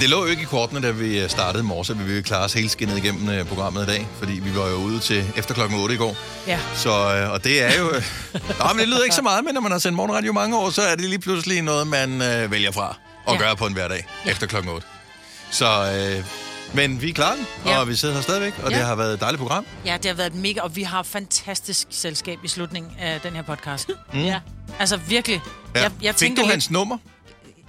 Men 0.00 0.02
det 0.02 0.10
lå 0.10 0.24
jo 0.24 0.30
ikke 0.30 0.42
i 0.42 0.44
kortene, 0.44 0.80
da 0.82 0.90
vi 0.90 1.18
øh, 1.20 1.30
startede 1.30 1.62
i 1.62 1.66
morges, 1.66 1.90
at 1.90 1.98
vi 1.98 2.04
ville 2.04 2.22
klare 2.22 2.44
os 2.44 2.52
helt 2.52 2.70
skinnet 2.70 2.96
igennem 2.96 3.28
øh, 3.28 3.44
programmet 3.46 3.82
i 3.82 3.86
dag, 3.86 4.06
fordi 4.18 4.32
vi 4.32 4.56
var 4.56 4.68
jo 4.68 4.74
ude 4.74 5.00
til 5.00 5.24
efter 5.36 5.54
klokken 5.54 5.78
8 5.80 5.94
i 5.94 5.98
går. 5.98 6.16
Ja. 6.46 6.58
Så, 6.74 6.90
øh, 7.16 7.30
og 7.32 7.44
det 7.44 7.62
er 7.62 7.78
jo... 7.78 7.84
Nå, 8.60 8.66
men 8.68 8.78
det 8.78 8.88
lyder 8.88 9.02
ikke 9.02 9.14
så 9.16 9.22
meget, 9.22 9.44
men 9.44 9.54
når 9.54 9.60
man 9.60 9.72
har 9.72 9.78
sendt 9.78 9.96
morgenradio 9.96 10.32
mange 10.32 10.56
år, 10.58 10.70
så 10.70 10.82
er 10.82 10.94
det 10.96 11.04
lige 11.04 11.18
pludselig 11.18 11.62
noget, 11.62 11.86
man 11.86 12.22
øh, 12.22 12.50
vælger 12.50 12.70
fra 12.72 12.96
og 13.26 13.34
Ja. 13.34 13.40
gøre 13.40 13.56
på 13.56 13.66
en 13.66 13.72
hverdag 13.72 14.06
ja. 14.26 14.30
efter 14.30 14.46
klokken 14.46 14.72
8. 14.72 14.86
Så, 15.50 15.92
øh, 16.18 16.24
men 16.74 17.02
vi 17.02 17.08
er 17.10 17.14
klar, 17.14 17.36
Ja. 17.66 17.78
og 17.80 17.88
vi 17.88 17.94
sidder 17.96 18.14
her 18.14 18.22
stadigvæk, 18.22 18.52
og 18.62 18.70
Ja. 18.70 18.78
det 18.78 18.86
har 18.86 18.94
været 18.94 19.14
et 19.14 19.20
dejligt 19.20 19.40
program. 19.40 19.66
Ja, 19.86 19.96
det 19.96 20.06
har 20.06 20.14
været 20.16 20.34
mega, 20.34 20.60
og 20.60 20.76
vi 20.76 20.82
har 20.82 21.02
fantastisk 21.02 21.86
selskab 21.90 22.38
i 22.44 22.48
slutningen 22.48 22.92
af 23.00 23.20
den 23.20 23.32
her 23.36 23.42
podcast. 23.42 23.90
Mm. 24.12 24.20
Ja. 24.20 24.40
Altså 24.78 24.96
virkelig. 24.96 25.40
Ja. 25.74 25.82
Jeg, 25.82 25.90
jeg 26.02 26.14
Fik 26.14 26.30
du 26.30 26.34
lidt- 26.36 26.50
hans 26.50 26.70
nummer? 26.70 26.98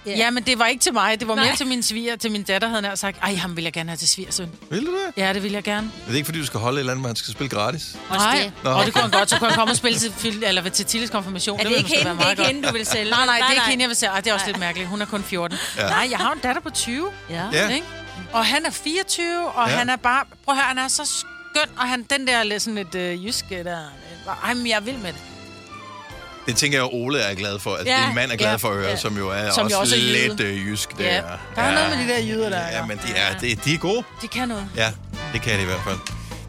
Ja, 0.06 0.30
men 0.30 0.42
det 0.42 0.58
var 0.58 0.66
ikke 0.66 0.80
til 0.82 0.92
mig. 0.92 1.20
Det 1.20 1.28
var 1.28 1.34
mere 1.34 1.44
Nej. 1.46 1.56
til 1.56 1.66
min 1.66 1.82
sviger, 1.82 2.16
til 2.16 2.30
min 2.32 2.42
datter, 2.42 2.68
havde 2.68 2.82
han 2.86 2.96
sagt. 2.96 3.18
Ej, 3.22 3.34
ham 3.34 3.56
vil 3.56 3.64
jeg 3.64 3.72
gerne 3.72 3.90
have 3.90 3.96
til 3.96 4.08
svigersøn. 4.08 4.50
Vil 4.70 4.86
du 4.86 4.92
det? 4.92 5.22
Ja, 5.22 5.32
det 5.32 5.42
vil 5.42 5.52
jeg 5.52 5.62
gerne. 5.62 5.90
Er 6.06 6.08
det 6.10 6.16
ikke, 6.16 6.26
fordi 6.26 6.38
du 6.38 6.46
skal 6.46 6.60
holde 6.60 6.76
et 6.76 6.80
eller 6.80 6.92
andet, 6.92 7.06
man 7.06 7.16
skal 7.16 7.32
spille 7.32 7.48
gratis? 7.50 7.96
Nej, 8.10 8.38
det. 8.44 8.52
Nå, 8.64 8.70
og 8.70 8.84
det 8.84 8.92
kunne 8.94 9.02
han 9.02 9.10
godt. 9.10 9.30
Så 9.30 9.38
kunne 9.38 9.48
han 9.50 9.58
komme 9.58 9.72
og 9.72 9.76
spille 9.76 9.98
til, 9.98 10.12
fil- 10.12 10.44
eller 10.44 10.68
til 10.68 10.86
Tilles 10.86 11.10
konfirmation. 11.10 11.58
Er 11.60 11.62
det, 11.62 11.70
ville 11.70 11.78
ikke 11.88 11.96
hende, 12.08 12.18
det 12.18 12.26
er 12.26 12.30
ikke 12.30 12.44
hende, 12.44 12.68
du 12.68 12.72
vil 12.72 12.86
sælge? 12.86 13.10
Nej, 13.10 13.26
nej, 13.26 13.36
det 13.38 13.46
er 13.46 13.50
ikke 13.52 13.66
hende, 13.66 13.82
jeg 13.82 13.88
vil 13.88 13.96
sige. 13.96 14.08
Ej, 14.08 14.20
det 14.20 14.30
er 14.30 14.34
også 14.34 14.46
lidt 14.46 14.58
mærkeligt. 14.58 14.88
Hun 14.90 15.02
er 15.02 15.06
kun 15.06 15.22
14. 15.22 15.58
Ja. 15.76 15.82
Nej, 15.88 16.08
jeg 16.10 16.18
har 16.18 16.32
en 16.32 16.38
datter 16.38 16.62
på 16.62 16.70
20. 16.70 17.08
Ja. 17.30 17.42
Ja. 17.52 17.68
Ikke? 17.68 17.86
Og 18.32 18.46
han 18.46 18.66
er 18.66 18.70
24, 18.70 19.48
og 19.50 19.68
Ja. 19.68 19.74
han 19.76 19.88
er 19.88 19.96
bare... 19.96 20.24
Prøv 20.44 20.52
at 20.52 20.56
høre, 20.56 20.68
han 20.68 20.78
er 20.78 20.88
så 20.88 21.04
skøn, 21.04 21.68
og 21.78 21.88
han, 21.88 22.02
den 22.02 22.26
der 22.26 22.42
lidt 22.42 22.62
sådan 22.62 22.74
lidt 22.74 22.94
øh, 22.94 23.26
jyske 23.26 23.64
der... 23.64 23.78
Ej, 24.44 24.54
men 24.54 24.66
jeg 24.66 24.86
vil 24.86 24.98
med 24.98 25.12
det. 25.12 25.20
Det 26.46 26.56
tænker 26.56 26.78
jeg, 26.78 26.88
Ole 26.92 27.18
er 27.20 27.34
glad 27.34 27.58
for. 27.58 27.76
Altså, 27.76 27.92
Ja, 27.92 28.00
ja, 28.00 28.06
din 28.06 28.14
mand 28.14 28.32
er 28.32 28.36
glad 28.36 28.50
ja, 28.50 28.56
for 28.56 28.68
at 28.68 28.74
høre, 28.76 28.88
ja. 28.90 28.96
som 28.96 29.16
jo 29.18 29.28
er 29.28 29.50
Som 29.50 29.64
også, 29.64 29.78
også 29.78 29.94
er 29.96 29.98
lidt 30.00 30.40
øh, 30.40 30.66
jysk. 30.66 30.98
Der. 30.98 31.04
Ja. 31.04 31.22
Der 31.56 31.62
er 31.62 31.74
noget 31.74 31.90
med 31.98 32.06
de 32.06 32.12
der 32.12 32.18
jyder 32.18 32.48
der. 32.50 32.68
Ja, 32.68 32.86
men 32.86 32.98
de 33.06 33.12
er, 33.16 33.38
de, 33.38 33.54
de 33.54 33.74
er 33.74 33.78
gode. 33.78 34.04
De 34.22 34.28
kan 34.28 34.48
noget. 34.48 34.68
Ja, 34.76 34.92
det 35.32 35.42
kan 35.42 35.56
de 35.58 35.62
i 35.62 35.64
hvert 35.66 35.80
fald. 35.86 35.98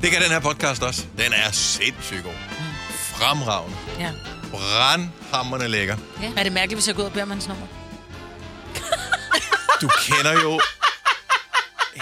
Det 0.02 0.12
kan 0.12 0.22
den 0.22 0.32
her 0.32 0.40
podcast 0.40 0.84
også. 0.84 1.06
Den 1.18 1.34
er 1.34 1.52
sindssygt 1.52 2.24
god. 2.24 2.34
Fremragende. 3.16 3.78
Ja. 4.00 4.10
Brandhammerne 4.52 5.68
lækker. 5.68 5.98
Er 6.38 6.44
det 6.44 6.52
mærkeligt, 6.52 6.78
hvis 6.78 6.88
jeg 6.88 6.96
går 6.96 7.02
ud 7.04 7.08
og 7.08 7.14
beder 7.14 7.24
om 7.26 7.32
hans 7.32 7.48
nummer? 7.48 7.66
Du 9.82 9.90
kender 10.06 10.32
jo 10.42 10.60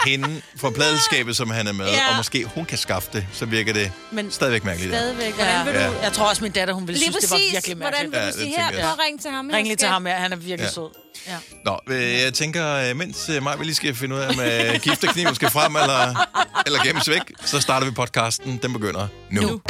hende 0.05 0.41
fra 0.57 0.69
pladeskabet, 0.69 1.37
som 1.37 1.49
han 1.49 1.67
er 1.67 1.71
med, 1.73 1.85
Ja. 1.85 2.09
og 2.09 2.17
måske 2.17 2.45
hun 2.55 2.65
kan 2.65 2.77
skaffe 2.77 3.09
det, 3.13 3.27
så 3.33 3.45
virker 3.45 3.73
det 3.73 3.91
Men- 4.11 4.31
stadigvæk 4.31 4.63
mærkeligt. 4.63 4.93
Stadigvæk. 4.93 5.33
Hvordan 5.35 5.65
vil 5.65 5.73
Ja. 5.73 5.87
du... 5.87 5.93
Jeg 6.03 6.13
tror 6.13 6.25
også, 6.29 6.43
min 6.43 6.51
datter, 6.51 6.73
hun 6.73 6.87
ville 6.87 6.99
Lige 6.99 7.11
synes, 7.11 7.23
det 7.23 7.31
var 7.31 7.37
præcis. 7.37 7.53
virkelig 7.53 7.75
Hvordan 7.77 7.91
mærkeligt. 7.93 8.11
vil 8.11 8.19
Ja, 8.19 8.25
du 8.25 8.31
det 8.31 8.41
sige 8.41 8.55
her? 8.77 8.81
Prøv 8.81 8.91
at 8.91 8.99
ringe 9.05 9.19
til 9.19 9.31
ham. 9.31 9.49
Ring 9.53 9.67
lige 9.67 9.75
til 9.77 9.87
ham, 9.87 10.07
ja. 10.07 10.13
Han 10.13 10.31
er 10.31 10.35
virkelig 10.35 10.59
Ja. 10.65 10.71
sød. 10.71 10.89
Ja. 11.27 11.35
Nå, 11.65 11.79
øh, 11.89 12.21
jeg 12.21 12.33
tænker, 12.33 12.67
øh, 12.75 12.95
mens 12.95 13.29
øh, 13.29 13.43
mig 13.43 13.57
lige 13.61 13.75
skal 13.75 13.95
finde 13.95 14.15
ud 14.15 14.19
af, 14.19 14.29
om 14.29 14.39
øh, 14.39 14.79
gift 14.81 15.03
og 15.03 15.09
kniven 15.13 15.35
skal 15.35 15.49
frem 15.49 15.75
eller, 15.75 16.27
eller 16.65 16.83
gemmes 16.83 17.09
væk, 17.09 17.21
så 17.45 17.59
starter 17.61 17.85
vi 17.87 17.91
podcasten. 17.91 18.59
Den 18.61 18.73
begynder 18.73 19.07
nu. 19.31 19.41
nu. 19.41 19.61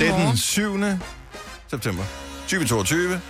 Det 0.00 0.08
er 0.08 0.16
den 0.28 0.36
7. 0.36 0.78
september 1.70 2.04
2022. 2.42 3.20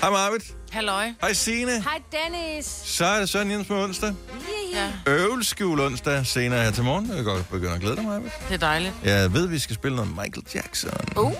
Hej 0.00 0.10
Marvitt. 0.10 0.44
Halløj. 0.72 1.12
Hej 1.20 1.32
Signe. 1.32 1.82
Hej 1.82 2.02
Dennis. 2.12 2.66
Så 2.84 3.04
er 3.04 3.18
det 3.20 3.28
Søren 3.28 3.50
Jens 3.50 3.68
med 3.68 3.76
onsdag. 3.76 4.14
Ja, 4.74 5.12
Øvelskjul 5.12 5.80
onsdag 5.80 6.26
senere 6.26 6.64
her 6.64 6.70
til 6.70 6.84
morgen. 6.84 7.06
Jeg 7.06 7.16
kan 7.16 7.24
godt 7.24 7.50
begynde 7.50 7.72
at 7.74 7.80
glæde 7.80 7.96
dig, 7.96 8.04
Marvitt. 8.04 8.34
det 8.48 8.54
er 8.54 8.58
dejligt. 8.58 8.94
Jeg 9.04 9.32
ved, 9.32 9.46
vi 9.48 9.58
skal 9.58 9.74
spille 9.76 9.96
noget 9.96 10.10
Michael 10.10 10.46
Jackson. 10.54 10.90
Uh. 11.16 11.32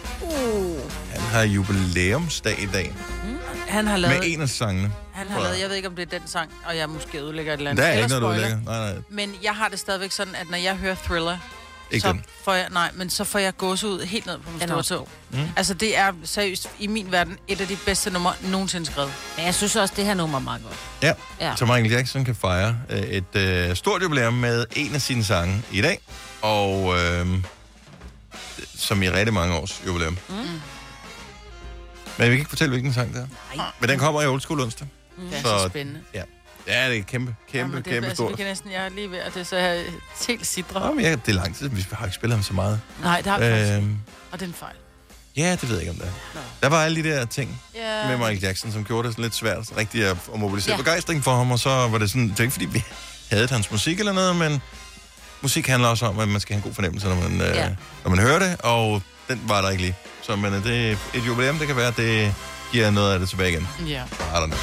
Han 1.12 1.20
har 1.20 1.42
jubilæumsdag 1.42 2.62
i 2.62 2.66
dag 2.66 2.94
Han 3.68 3.86
har 3.86 3.96
med 3.98 4.08
lavet... 4.08 4.32
en 4.32 4.40
af 4.40 4.48
sangene. 4.48 4.92
Han 5.12 5.28
har 5.28 5.40
lavet, 5.42 5.60
jeg 5.60 5.68
ved 5.68 5.76
ikke, 5.76 5.88
om 5.88 5.96
det 5.96 6.12
er 6.14 6.18
den 6.18 6.28
sang, 6.28 6.50
og 6.66 6.76
jeg 6.76 6.88
måske 6.88 7.20
ødelægger 7.20 7.52
et 7.52 7.58
eller 7.58 7.70
andet. 7.70 7.82
Der 7.82 7.88
er 7.88 7.92
Eller 7.92 8.04
ikke 8.04 8.20
noget, 8.20 8.64
du. 8.64 8.70
Nej, 8.70 8.92
nej, 8.92 9.02
Men 9.10 9.34
jeg 9.42 9.52
har 9.54 9.68
det 9.68 9.78
stadigvæk 9.78 10.12
sådan, 10.12 10.34
at 10.34 10.50
når 10.50 10.58
jeg 10.58 10.76
hører 10.76 10.94
Thriller, 10.94 11.38
ikke 11.90 12.06
så 12.06 12.12
den. 12.12 12.24
får 12.44 12.52
jeg, 12.54 12.68
nej, 12.70 12.90
men 12.94 13.10
så 13.10 13.24
får 13.24 13.38
jeg 13.38 13.56
gås 13.56 13.84
ud 13.84 14.00
helt 14.06 14.26
ned 14.26 14.38
på 14.38 14.50
min 14.50 14.60
store 14.60 14.82
tog. 14.82 15.08
Mm. 15.30 15.38
Altså, 15.56 15.74
det 15.74 15.96
er 15.98 16.12
seriøst 16.24 16.70
i 16.78 16.86
min 16.86 17.12
verden 17.12 17.38
et 17.48 17.60
af 17.60 17.66
de 17.66 17.76
bedste 17.86 18.10
numre 18.10 18.32
nogensinde 18.42 18.86
skrevet. 18.86 19.12
Men 19.36 19.46
jeg 19.46 19.54
synes 19.54 19.76
også, 19.76 19.94
det 19.96 20.04
her 20.04 20.14
nummer 20.14 20.38
er 20.38 20.42
meget 20.42 20.62
godt. 20.62 20.76
Ja. 21.02 21.12
Ja. 21.40 21.56
Så 21.56 21.64
Michael 21.64 21.90
Jackson 21.90 22.24
kan 22.24 22.34
fejre 22.34 22.78
øh, 22.90 22.98
et 22.98 23.36
øh, 23.36 23.76
stort 23.76 24.02
jubilæum 24.02 24.32
med 24.34 24.64
en 24.76 24.94
af 24.94 25.02
sine 25.02 25.24
sange 25.24 25.62
i 25.72 25.80
dag. 25.82 25.98
Og 26.42 26.94
øh, 26.98 27.26
som 28.76 29.02
i 29.02 29.10
rigtig 29.10 29.34
mange 29.34 29.54
års 29.56 29.82
jubilæum. 29.86 30.18
Mm. 30.28 30.34
Men 30.34 32.24
jeg 32.24 32.30
vil 32.30 32.38
ikke 32.38 32.48
fortælle, 32.48 32.70
hvilken 32.70 32.92
sang 32.94 33.14
det 33.14 33.22
er. 33.22 33.56
Nej. 33.56 33.66
Men 33.80 33.88
den 33.88 33.98
kommer 33.98 34.22
i 34.22 34.26
Old 34.26 34.40
School 34.40 34.60
onsdag. 34.60 34.88
Det 35.30 35.38
er 35.38 35.42
Så- 35.42 35.58
så 35.62 35.68
spændende. 35.68 36.00
Ja. 36.14 36.22
Ja, 36.68 36.88
det 36.90 36.98
er 36.98 37.02
kæmpe, 37.02 37.34
kæmpe, 37.52 37.58
Jamen, 37.58 37.76
det, 37.84 37.86
er- 37.86 37.94
kæmpe 37.94 38.08
altså, 38.08 38.22
vi 38.22 38.26
stort. 38.28 38.36
kan 38.38 38.46
næsten, 38.46 38.72
jeg 38.72 38.84
er 38.84 38.88
lige 38.88 39.10
ved, 39.10 39.18
at 39.18 39.34
det 39.34 39.40
er 39.40 39.44
så 39.44 39.56
her 39.58 39.82
helt 40.28 40.46
sidre. 40.46 40.80
Nå, 40.86 40.92
men 40.94 41.04
ja, 41.04 41.10
det 41.12 41.28
er 41.28 41.32
lang 41.32 41.56
tid, 41.56 41.68
vi 41.68 41.86
har 41.92 42.06
ikke 42.06 42.14
spillet 42.14 42.36
ham 42.36 42.42
så 42.44 42.52
meget. 42.54 42.80
Nej, 43.02 43.16
det 43.20 43.26
har 43.32 43.38
vi 43.38 43.44
faktisk. 43.44 43.72
Øh, 43.72 43.82
Og 44.32 44.40
det 44.40 44.44
er 44.44 44.48
en 44.48 44.54
fejl. 44.54 44.74
ja, 45.36 45.52
det 45.60 45.68
ved 45.68 45.76
jeg 45.76 45.80
ikke, 45.80 45.90
om 45.90 45.96
det 45.96 46.06
er. 46.06 46.12
Nå. 46.34 46.40
Der 46.62 46.68
var 46.68 46.84
alle 46.84 47.02
de 47.02 47.08
der 47.08 47.24
ting, 47.24 47.60
Ja. 47.74 48.06
med 48.08 48.16
Michael 48.16 48.40
Jackson, 48.40 48.72
som 48.72 48.84
gjorde 48.84 49.06
det 49.08 49.14
sådan 49.14 49.22
lidt 49.22 49.34
svært 49.34 49.58
rigtig 49.76 50.04
at, 50.04 50.16
at 50.34 50.40
mobilisere 50.40 50.72
ja. 50.72 50.76
Ja. 50.76 50.82
begejstring 50.82 51.24
for 51.24 51.36
ham, 51.36 51.50
og 51.50 51.58
så 51.58 51.70
var 51.70 51.98
det 51.98 52.10
sådan, 52.10 52.28
det 52.28 52.38
er 52.38 52.42
ikke 52.42 52.52
fordi 52.52 52.66
vi 52.66 52.84
havde 53.30 53.46
hans 53.48 53.70
musik 53.70 53.98
eller 53.98 54.12
noget, 54.12 54.36
men 54.36 54.62
musik 55.42 55.66
handler 55.66 55.88
også 55.88 56.06
om, 56.06 56.18
at 56.18 56.28
man 56.28 56.40
skal 56.40 56.54
have 56.54 56.58
en 56.58 56.62
god 56.68 56.74
fornemmelse, 56.74 57.08
når 57.08 57.14
man, 57.14 57.40
ja. 57.40 57.46
Ja. 57.54 57.68
øh, 57.68 57.76
når 58.04 58.10
man 58.10 58.18
hører 58.18 58.38
det, 58.38 58.56
og 58.60 59.02
den 59.28 59.40
var 59.46 59.62
der 59.62 59.70
ikke 59.70 59.82
lige. 59.82 59.96
Så 60.22 60.36
men, 60.36 60.54
øh, 60.54 60.64
det 60.64 60.90
er 60.90 60.96
et 61.14 61.26
jubilæum, 61.26 61.58
det 61.58 61.66
kan 61.66 61.76
være, 61.76 61.92
det 61.96 62.34
giver 62.72 62.90
noget 62.90 63.12
af 63.12 63.18
det 63.18 63.28
tilbage 63.28 63.50
igen. 63.50 63.68
Ja, 63.86 64.02
I 64.04 64.34
don't 64.34 64.46
know. 64.46 64.58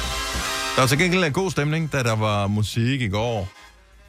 Der 0.76 0.82
var 0.82 0.86
til 0.88 0.98
gengæld 0.98 1.24
en 1.24 1.32
god 1.32 1.50
stemning, 1.50 1.92
da 1.92 2.02
der 2.02 2.16
var 2.16 2.46
musik 2.46 3.00
i 3.00 3.08
går 3.08 3.48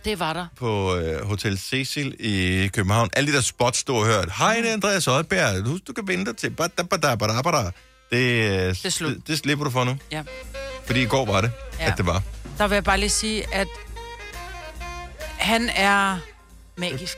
det 0.06 0.20
var 0.20 0.34
der. 0.34 0.48
på 0.56 0.96
øh, 0.96 1.26
Hotel 1.26 1.58
Cecil 1.58 2.16
i 2.20 2.68
København. 2.68 3.10
Alle 3.14 3.32
de 3.32 3.36
der 3.36 3.42
spots, 3.42 3.84
du 3.84 3.94
har 3.94 4.06
hørt. 4.06 4.32
Hej, 4.38 4.56
det 4.56 4.70
er 4.70 4.74
Andreas 4.74 5.08
Oddbjerg. 5.08 5.68
Husk, 5.68 5.88
du 5.88 5.94
kan 5.94 6.08
vinde 6.08 6.26
dig 6.26 6.38
til. 6.38 6.50
Bada, 6.50 6.84
bada, 6.84 7.16
bada, 7.16 7.42
bada. 7.42 7.72
Det, 8.12 8.18
øh, 8.18 8.76
er 8.86 8.90
slut. 8.90 9.16
det, 9.16 9.28
det 9.28 9.38
slipper 9.40 9.66
du 9.66 9.72
for 9.72 9.84
nu. 9.84 9.98
Ja. 10.12 10.24
Fordi 10.86 11.02
i 11.02 11.06
går 11.06 11.26
var 11.26 11.42
det, 11.42 11.52
ja. 11.80 11.84
Ja. 11.86 11.92
at 11.92 11.98
det 11.98 12.06
var. 12.06 12.22
Der 12.58 12.68
vil 12.68 12.76
jeg 12.76 12.84
bare 12.84 12.98
lige 13.00 13.10
sige, 13.10 13.54
at 13.56 13.68
han 15.38 15.70
er 15.70 16.18
magisk. 16.78 17.18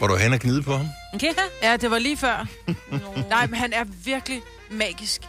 Var 0.00 0.06
du 0.06 0.16
hen 0.16 0.32
og 0.32 0.38
gnide 0.40 0.62
på 0.62 0.76
ham? 0.76 0.88
Okay. 1.14 1.32
Ja, 1.62 1.76
det 1.76 1.90
var 1.90 1.98
lige 1.98 2.16
før. 2.16 2.46
Nej, 3.28 3.46
men 3.46 3.54
han 3.60 3.72
er 3.72 3.84
virkelig 4.04 4.40
magisk. 4.70 5.20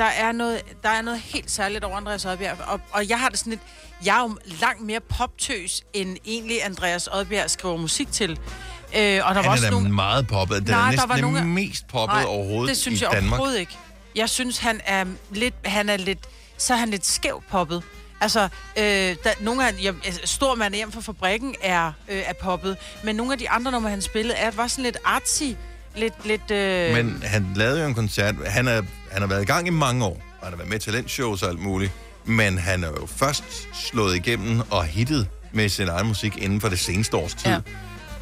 Der 0.00 0.06
er 0.06 0.32
noget, 0.32 0.62
der 0.82 0.88
er 0.88 1.02
noget 1.02 1.20
helt 1.20 1.50
særligt 1.50 1.84
over 1.84 1.96
Andreas 1.96 2.24
Oddbjerg, 2.24 2.56
og, 2.66 2.80
og 2.92 3.08
jeg 3.08 3.20
har 3.20 3.28
det 3.28 3.38
sådan 3.38 3.50
lidt... 3.50 3.60
Jeg 4.04 4.16
er 4.16 4.20
jo 4.22 4.38
langt 4.60 4.80
mere 4.80 5.00
poptøs, 5.00 5.82
end 5.92 6.16
egentlig 6.26 6.64
Andreas 6.64 7.08
Oddbjerg 7.12 7.50
skriver 7.50 7.76
musik 7.76 8.12
til. 8.12 8.30
Øh, 8.30 8.36
og 8.96 8.98
der 8.98 9.22
var 9.24 9.32
Han 9.32 9.44
er 9.44 9.50
også 9.50 9.64
da 9.64 9.70
nogle... 9.70 9.88
meget 9.92 10.26
poppet. 10.26 10.56
Den 10.56 10.70
Nej, 10.70 10.78
er 10.78 10.82
der 10.84 10.90
næsten 10.90 11.08
var 11.08 11.14
det 11.14 11.24
nogle- 11.24 11.44
mest 11.46 11.86
poppet 11.88 12.14
Nej, 12.16 12.24
overhovedet 12.24 12.68
det 12.68 12.76
synes 12.76 13.00
i 13.00 13.04
jeg 13.04 13.12
Danmark. 13.12 13.30
overhovedet 13.32 13.60
ikke. 13.60 13.76
Jeg 14.14 14.30
synes, 14.30 14.58
han 14.58 14.80
er 14.84 15.04
lidt... 15.30 15.54
Han 15.64 15.88
er 15.88 15.96
lidt 15.96 16.18
så 16.56 16.74
er 16.74 16.78
han 16.78 16.88
lidt 16.90 17.06
skævt 17.06 17.44
poppet. 17.50 17.82
Altså, 18.20 18.40
øh, 18.76 18.82
der, 19.24 19.30
nogle 19.40 19.68
af... 19.68 19.72
Jeg, 19.82 19.94
altså, 20.04 20.20
stor 20.24 20.54
mand 20.54 20.74
hjem 20.74 20.92
fra 20.92 21.00
fabrikken 21.00 21.54
er, 21.62 21.92
øh, 22.08 22.22
er 22.26 22.32
poppet, 22.32 22.76
men 23.04 23.16
nogle 23.16 23.32
af 23.32 23.38
de 23.38 23.50
andre 23.50 23.72
numre, 23.72 23.90
han 23.90 24.02
spillede, 24.02 24.34
er, 24.38 24.50
var 24.50 24.66
sådan 24.66 24.84
lidt 24.84 24.98
artsy. 25.04 25.42
Lidt... 25.96 26.26
lidt 26.26 26.50
øh, 26.50 26.92
Men 26.94 27.22
han 27.26 27.46
lavede 27.56 27.80
jo 27.80 27.86
en 27.86 27.94
koncert. 27.94 28.34
Han, 28.46 28.68
er, 28.68 28.82
han 29.12 29.22
har 29.22 29.26
været 29.26 29.42
i 29.42 29.46
gang 29.46 29.66
i 29.66 29.70
mange 29.70 30.04
år. 30.04 30.22
og 30.40 30.46
Han 30.46 30.52
har 30.52 30.56
været 30.56 30.70
med 30.70 30.78
til 30.78 30.92
talentshows 30.92 31.42
og 31.42 31.48
alt 31.48 31.60
muligt. 31.60 31.92
Men 32.24 32.58
han 32.58 32.84
er 32.84 32.88
jo 32.88 33.06
først 33.06 33.44
slået 33.72 34.16
igennem 34.16 34.60
og 34.70 34.84
hittet 34.84 35.28
med 35.52 35.68
sin 35.68 35.88
egen 35.88 36.06
musik 36.06 36.36
inden 36.36 36.60
for 36.60 36.68
det 36.68 36.78
seneste 36.78 37.16
års 37.16 37.34
tid. 37.34 37.50
Ja. 37.50 37.58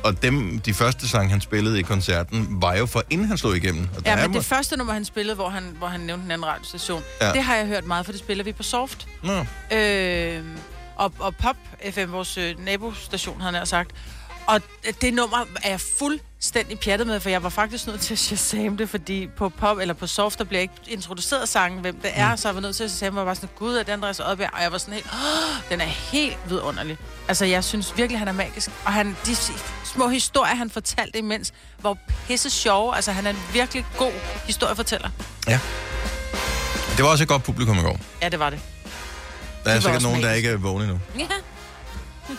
Og 0.05 0.23
dem, 0.23 0.59
de 0.61 0.75
første 0.75 1.09
sange, 1.09 1.31
han 1.31 1.41
spillede 1.41 1.79
i 1.79 1.83
koncerten, 1.83 2.47
var 2.51 2.75
jo 2.75 2.87
for 2.87 3.03
inden 3.11 3.27
han 3.29 3.39
slog 3.39 3.57
igennem. 3.57 3.89
Og 3.97 4.03
Ja, 4.07 4.17
men 4.17 4.31
må- 4.31 4.39
det 4.39 4.45
første 4.47 4.77
nummer, 4.77 4.93
han 4.93 5.05
spillede, 5.05 5.35
hvor 5.35 5.49
han, 5.49 5.75
hvor 5.79 5.87
han 5.87 6.01
nævnte 6.01 6.25
en 6.25 6.31
anden 6.31 6.47
radiostation, 6.47 7.03
Ja. 7.21 7.33
det 7.33 7.43
har 7.43 7.57
jeg 7.57 7.67
hørt 7.67 7.85
meget, 7.85 8.05
for 8.07 8.13
det 8.13 8.19
spiller 8.21 8.45
vi 8.45 8.53
på 8.53 8.63
Soft. 8.63 9.09
Nå. 9.25 9.45
Øh, 9.77 10.43
og, 10.97 11.13
og 11.19 11.35
Pop 11.37 11.57
FM, 11.91 12.13
vores 12.13 12.39
øh, 12.39 12.65
nabostation, 12.65 13.41
havde 13.41 13.57
han 13.57 13.67
sagt. 13.67 13.91
Og 14.47 14.61
det 15.01 15.15
nummer 15.15 15.47
er 15.63 15.71
jeg 15.71 15.81
fuldstændig 16.39 16.79
pjattet 16.79 17.07
med, 17.07 17.21
for 17.21 17.29
jeg 17.31 17.43
var 17.43 17.49
faktisk 17.49 17.87
nødt 17.87 18.01
til 18.01 18.15
at 18.15 18.19
shazam 18.19 18.77
det, 18.77 18.89
fordi 18.89 19.27
på 19.37 19.49
Pop 19.49 19.79
eller 19.79 19.95
på 19.95 20.07
Soft, 20.07 20.39
der 20.39 20.45
bliver 20.45 20.61
ikke 20.61 20.75
introduceret 20.89 21.49
sangen, 21.49 21.81
hvem 21.81 22.01
det 22.01 22.11
er, 22.15 22.31
mm. 22.31 22.37
så 22.37 22.49
jeg 22.49 22.55
var 22.55 22.61
nødt 22.61 22.77
til 22.77 22.85
at 22.85 22.91
shazam, 22.91 23.15
og 23.17 23.19
jeg 23.21 23.27
var 23.27 23.35
sådan, 23.35 23.49
gud, 23.59 23.77
er 23.77 23.83
det 23.83 23.93
Andreas 23.93 24.21
Oddbjerg? 24.21 24.51
Og 24.55 24.63
jeg 24.63 24.73
var 24.73 24.79
sådan 24.79 24.95
helt, 24.95 25.07
"Åh, 25.07 25.71
den 25.71 25.81
er 25.81 25.85
helt 25.85 26.37
vidunderlig. 26.49 26.99
Altså, 27.29 27.45
jeg 27.45 27.65
synes 27.65 27.97
virkelig, 27.97 28.19
han 28.19 28.29
er 28.29 28.33
magisk. 28.33 28.71
Og 28.85 28.93
han, 28.93 29.17
de 29.27 29.37
små 29.85 30.09
historier, 30.09 30.55
han 30.55 30.71
fortalte 30.71 31.19
imens, 31.19 31.53
var 31.83 31.97
pisse 32.27 32.51
sjove. 32.51 32.97
Altså, 32.97 33.13
han 33.13 33.27
er 33.27 33.31
en 33.31 33.39
virkelig 33.53 33.87
god 33.97 34.13
historiefortæller. 34.47 35.11
Ja. 35.49 35.61
Det 36.97 37.05
var 37.05 37.11
også 37.11 37.25
et 37.25 37.29
godt 37.29 37.43
publikum 37.43 37.79
i 37.79 37.83
går. 37.83 38.01
Ja, 38.23 38.29
det 38.29 38.39
var 38.39 38.51
det. 38.51 38.61
Der 39.65 39.71
er 39.71 39.75
var 39.75 39.81
sikkert 39.81 40.03
nogen, 40.03 40.23
der 40.23 40.29
magisk. 40.29 40.37
ikke 40.37 40.49
er 40.51 40.57
vågne 40.57 40.85
endnu. 40.85 41.01
Ja. 41.19 41.25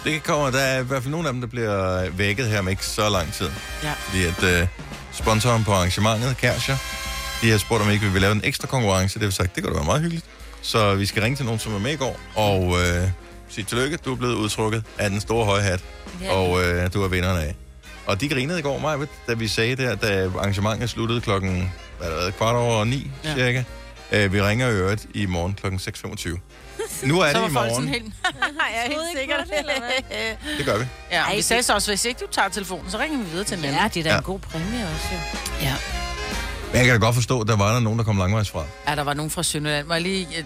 Det 0.03 0.23
kommer, 0.23 0.51
der 0.51 0.59
er 0.59 0.79
i 0.79 0.83
hvert 0.83 1.01
fald 1.03 1.11
nogle 1.11 1.27
af 1.27 1.33
dem, 1.33 1.41
der 1.41 1.47
bliver 1.47 2.09
vækket 2.09 2.47
her 2.47 2.59
om 2.59 2.67
ikke 2.69 2.85
så 2.85 3.09
lang 3.09 3.33
tid. 3.33 3.49
Ja. 3.83 3.91
Fordi 3.97 4.23
at 4.23 4.43
øh, 4.61 4.67
sponsoren 5.11 5.63
på 5.63 5.71
arrangementet, 5.73 6.37
Kærsia, 6.37 6.77
de 7.41 7.51
har 7.51 7.57
spurgt, 7.57 7.83
om 7.83 7.89
ikke 7.89 8.05
vi 8.05 8.11
vil 8.11 8.21
lave 8.21 8.31
en 8.31 8.41
ekstra 8.43 8.67
konkurrence. 8.67 9.13
Det 9.19 9.21
har 9.23 9.27
vi 9.29 9.33
sagt, 9.35 9.55
det 9.55 9.63
kunne 9.63 9.73
da 9.73 9.77
være 9.79 9.85
meget 9.85 10.01
hyggeligt. 10.01 10.25
Så 10.61 10.95
vi 10.95 11.05
skal 11.05 11.21
ringe 11.23 11.35
til 11.35 11.45
nogen, 11.45 11.59
som 11.59 11.73
er 11.75 11.79
med 11.79 11.91
i 11.93 11.95
går, 11.95 12.19
og 12.35 12.75
øh, 12.79 13.07
sige 13.49 13.65
tillykke, 13.65 13.97
du 13.97 14.11
er 14.11 14.15
blevet 14.15 14.33
udtrukket 14.35 14.83
af 14.97 15.09
den 15.09 15.21
store 15.21 15.45
høje 15.45 15.61
hat, 15.61 15.79
Ja. 16.21 16.31
og 16.33 16.63
øh, 16.63 16.93
du 16.93 17.03
er 17.03 17.07
vinderen 17.07 17.37
af. 17.37 17.55
Og 18.05 18.21
de 18.21 18.29
grinede 18.29 18.59
i 18.59 18.61
går, 18.61 18.79
Maja, 18.79 18.97
da 19.27 19.33
vi 19.33 19.47
sagde 19.47 19.75
det, 19.75 20.01
da 20.01 20.25
arrangementet 20.37 20.89
sluttede 20.89 21.21
klokken 21.21 21.71
hvad 21.99 22.07
er 22.09 22.25
det, 22.25 22.37
kvart 22.37 22.55
over 22.55 22.83
ni. 22.85 23.11
Ja. 23.23 23.33
cirka. 23.33 23.63
Øh, 24.11 24.33
vi 24.33 24.41
ringer 24.41 24.67
i 24.69 24.71
øvrigt 24.71 25.05
i 25.13 25.25
morgen 25.25 25.53
klokken 25.53 25.79
6.25. 25.79 26.39
Nu 27.03 27.19
er 27.19 27.33
Så 27.33 27.41
det 27.41 27.49
i 27.49 27.51
morgen. 27.53 27.73
sådan 27.73 27.87
helt... 27.87 28.05
ja, 28.75 28.93
Troede 28.93 29.07
helt 29.07 29.19
ikke 29.21 29.33
sikkert. 29.47 29.47
på 29.47 29.53
det? 30.09 30.37
Det 30.57 30.65
gør 30.65 30.77
vi. 30.77 30.85
ja, 31.11 31.21
Ej, 31.21 31.31
vi 31.31 31.37
det- 31.37 31.45
sagde 31.45 31.63
så 31.63 31.73
også, 31.73 31.91
hvis 31.91 32.05
ikke 32.05 32.19
du 32.19 32.31
tager 32.31 32.49
telefonen, 32.49 32.91
så 32.91 32.97
ringer 32.99 33.17
vi 33.17 33.23
videre 33.29 33.43
til 33.45 33.57
den 33.57 33.65
Ja, 33.65 33.89
det 33.93 33.99
er 33.99 34.03
da 34.03 34.09
Ja. 34.09 34.17
en 34.17 34.23
god 34.23 34.39
præmie 34.39 34.87
også, 34.95 35.07
jo. 35.11 35.19
Ja. 35.61 35.75
Men 36.67 36.77
jeg 36.77 36.85
kan 36.85 36.99
da 36.99 37.05
godt 37.05 37.15
forstå, 37.15 37.41
at 37.41 37.47
der 37.47 37.55
var 37.55 37.73
der 37.73 37.79
nogen, 37.79 37.99
der 37.99 38.05
kom 38.05 38.17
langvejs 38.17 38.49
fra. 38.49 38.63
Ja, 38.87 38.95
der 38.95 39.03
var 39.03 39.13
nogen 39.13 39.29
fra 39.31 39.43
Sønderland. 39.43 39.87
Må 39.87 39.93
jeg 39.93 40.01
lige... 40.03 40.27
Et, 40.37 40.45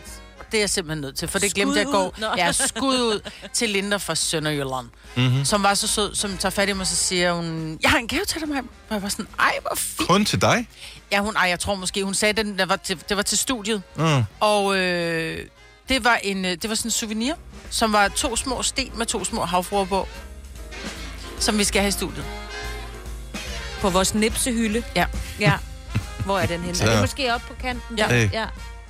det 0.52 0.58
er 0.58 0.62
jeg 0.62 0.70
simpelthen 0.70 1.02
nødt 1.02 1.16
til, 1.16 1.28
for 1.28 1.40
det 1.40 1.50
Skud 1.50 1.56
glemte 1.56 1.80
jeg 1.80 1.88
ud. 1.88 1.92
går. 1.94 2.14
Nå. 2.18 2.28
Ja, 2.38 2.52
skud 2.52 2.96
ud 2.96 3.30
til 3.54 3.70
Linda 3.70 3.98
fra 3.98 4.16
Sønderjylland, 4.16 4.86
Mm-hmm. 5.16 5.46
som 5.46 5.64
var 5.64 5.74
så 5.74 5.88
sød, 5.88 6.16
som 6.16 6.38
tager 6.38 6.50
fat 6.50 6.70
i 6.70 6.74
mig, 6.74 6.82
og 6.82 6.88
så 6.88 6.96
siger 6.96 7.34
hun, 7.34 7.80
jeg 7.84 7.92
har 7.92 7.98
en 7.98 8.08
gave 8.08 8.26
til 8.26 8.40
dig, 8.42 8.50
Maja. 8.50 8.62
Og 8.62 8.94
jeg 8.96 9.04
var 9.04 9.10
sådan, 9.10 9.28
ej, 9.40 9.52
hvor 9.62 9.76
fint. 9.76 10.08
Kun 10.10 10.26
til 10.26 10.42
dig? 10.42 10.68
Ja, 11.12 11.20
hun, 11.20 11.36
ej, 11.36 11.50
jeg 11.50 11.60
tror 11.60 11.76
måske, 11.76 12.04
hun 12.04 12.14
sagde, 12.14 12.44
den, 12.44 12.60
der 12.60 12.66
var 12.66 12.76
til, 12.76 13.00
det 13.10 13.18
var 13.18 13.24
til 13.24 13.38
studiet. 13.38 13.82
Mm. 13.96 14.24
Og 14.40 14.78
øh, 14.78 15.46
det 15.90 16.04
var 16.04 16.16
en, 16.24 16.46
øh, 16.46 16.52
det 16.52 16.70
var 16.70 16.76
sådan 16.76 16.88
en 16.88 16.92
souvenir, 16.92 17.34
som 17.70 17.94
var 17.94 18.08
to 18.08 18.36
små 18.36 18.62
sten 18.64 18.92
med 18.98 19.06
to 19.06 19.24
små 19.26 19.46
havfruer 19.46 19.86
på, 19.86 20.08
som 21.40 21.58
vi 21.58 21.64
skal 21.64 21.82
have 21.82 21.88
i 21.90 21.92
studiet. 21.92 22.26
På 23.82 23.90
vores 23.90 24.14
nipsehylde. 24.16 24.84
Ja. 24.96 25.06
Ja. 25.40 25.54
Hvor 26.26 26.40
er 26.40 26.46
den 26.46 26.60
henne? 26.62 26.76
Så- 26.76 26.86
Er 26.86 26.92
det 26.92 27.02
måske 27.02 27.34
oppe 27.34 27.48
på 27.48 27.54
kanten? 27.62 27.98
Ja. 27.98 28.04
der? 28.08 28.14
Hey. 28.14 28.32
ja. 28.34 28.46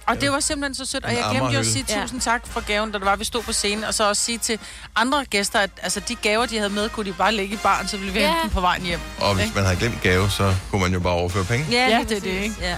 Og 0.07 0.21
det 0.21 0.31
var 0.31 0.39
simpelthen 0.39 0.75
så 0.85 0.91
sødt, 0.91 1.05
og 1.05 1.11
En 1.11 1.17
jeg 1.17 1.27
glemte 1.31 1.53
jo 1.53 1.59
at 1.59 1.65
sige 1.65 1.85
Ja. 1.89 2.01
tusind 2.01 2.21
tak 2.21 2.47
for 2.47 2.59
gaven, 2.61 2.91
da 2.91 2.97
det 2.97 3.05
var, 3.05 3.15
vi 3.15 3.23
stod 3.25 3.43
på 3.43 3.51
scenen, 3.53 3.83
og 3.83 3.93
så 3.93 4.09
også 4.09 4.21
sige 4.23 4.37
til 4.37 4.59
andre 4.95 5.25
gæster, 5.25 5.59
at 5.59 5.69
altså, 5.81 5.99
de 5.99 6.15
gaver, 6.15 6.45
de 6.45 6.57
havde 6.57 6.69
med, 6.69 6.89
kunne 6.89 7.05
de 7.05 7.13
bare 7.13 7.31
lægge 7.33 7.53
i 7.53 7.57
baren, 7.57 7.87
så 7.87 7.97
ville 7.97 8.13
vi 8.13 8.19
Ja. 8.19 8.27
hente 8.27 8.41
dem 8.43 8.49
på 8.49 8.61
vejen 8.61 8.83
hjem. 8.83 8.99
Og 9.19 9.35
hvis 9.35 9.43
Ikke? 9.45 9.55
man 9.55 9.63
havde 9.65 9.77
glemt 9.77 10.01
gave, 10.01 10.29
så 10.29 10.55
kunne 10.71 10.81
man 10.81 10.93
jo 10.93 10.99
bare 10.99 11.13
overføre 11.13 11.43
penge. 11.45 11.65
Ja, 11.71 11.87
Ja, 11.89 11.99
det 12.09 12.17
er 12.17 12.21
det, 12.21 12.29
ikke? 12.29 12.55
Ja. 12.61 12.77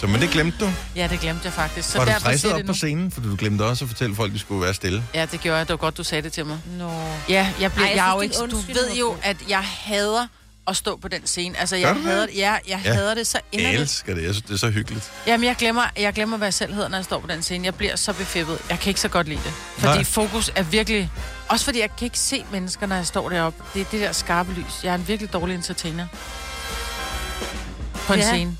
Så, 0.00 0.06
men 0.06 0.20
det 0.20 0.30
glemte 0.30 0.58
du. 0.64 0.70
Ja, 0.96 1.06
det 1.10 1.20
glemte 1.20 1.40
jeg 1.44 1.52
faktisk. 1.52 1.90
Så 1.90 1.98
Var 1.98 2.04
du 2.04 2.10
stresset 2.20 2.52
op 2.52 2.60
på 2.66 2.72
scenen? 2.72 3.10
For 3.10 3.20
du 3.20 3.36
glemte 3.36 3.62
også 3.62 3.84
at 3.84 3.88
fortælle 3.88 4.16
folk, 4.16 4.30
at 4.30 4.34
de 4.34 4.38
skulle 4.38 4.62
være 4.64 4.74
stille. 4.74 5.02
Ja, 5.14 5.26
det 5.32 5.40
gjorde 5.40 5.58
jeg. 5.58 5.66
Det 5.66 5.72
var 5.72 5.76
godt, 5.76 5.96
du 5.96 6.04
sagde 6.04 6.22
det 6.22 6.32
til 6.32 6.46
mig. 6.46 6.58
Nå. 6.78 6.90
Ja, 7.28 7.52
jeg, 7.60 7.72
blev, 7.72 7.82
Ej, 7.84 7.88
jeg 7.90 7.96
jeg, 7.96 8.10
er 8.10 8.14
jo 8.14 8.20
ikke, 8.20 8.34
du 8.50 8.56
ved 8.56 8.92
jo, 8.98 9.16
at 9.22 9.36
jeg 9.48 9.58
hader 9.64 10.26
at 10.68 10.76
stå 10.76 10.96
på 10.96 11.08
den 11.08 11.26
scene. 11.26 11.58
Altså, 11.60 11.76
jeg 11.76 11.94
hader 11.94 12.26
det. 12.26 12.36
Ja, 12.36 12.56
jeg 12.68 12.80
Ja. 12.84 12.92
hader 12.94 13.14
det 13.14 13.26
så 13.26 13.38
Jeg 13.52 13.60
inderligt. 13.60 13.82
elsker 13.82 14.14
det. 14.14 14.22
Jeg 14.24 14.34
synes, 14.34 14.42
det 14.46 14.54
er 14.54 14.58
så 14.58 14.70
hyggeligt. 14.70 15.10
Jamen, 15.26 15.44
jeg 15.46 15.56
glemmer, 15.56 15.82
jeg 15.98 16.12
glemmer, 16.12 16.36
hvad 16.36 16.46
jeg 16.46 16.54
selv 16.54 16.74
hedder, 16.74 16.88
når 16.88 16.98
jeg 16.98 17.04
står 17.04 17.18
på 17.20 17.26
den 17.26 17.42
scene. 17.42 17.64
Jeg 17.64 17.74
bliver 17.74 17.96
så 17.96 18.12
befippet. 18.12 18.58
Jeg 18.70 18.78
kan 18.80 18.90
ikke 18.90 19.00
så 19.00 19.08
godt 19.08 19.28
lide 19.28 19.40
det. 19.44 19.52
Fordi 19.78 19.94
Nej. 19.96 20.04
Fokus 20.04 20.50
er 20.54 20.62
virkelig... 20.62 21.10
Også 21.48 21.64
fordi 21.64 21.80
jeg 21.80 21.88
kan 21.98 22.04
ikke 22.06 22.18
se 22.18 22.44
mennesker, 22.52 22.86
når 22.86 22.96
jeg 22.96 23.06
står 23.06 23.28
deroppe. 23.28 23.62
Det 23.74 23.80
er 23.80 23.84
det 23.90 24.00
der 24.00 24.12
skarpe 24.12 24.52
lys. 24.52 24.84
Jeg 24.84 24.90
er 24.90 24.94
en 24.94 25.08
virkelig 25.08 25.32
dårlig 25.32 25.54
entertainer. 25.54 26.06
På 28.06 28.12
en 28.12 28.18
Ja. 28.18 28.26
scene. 28.26 28.56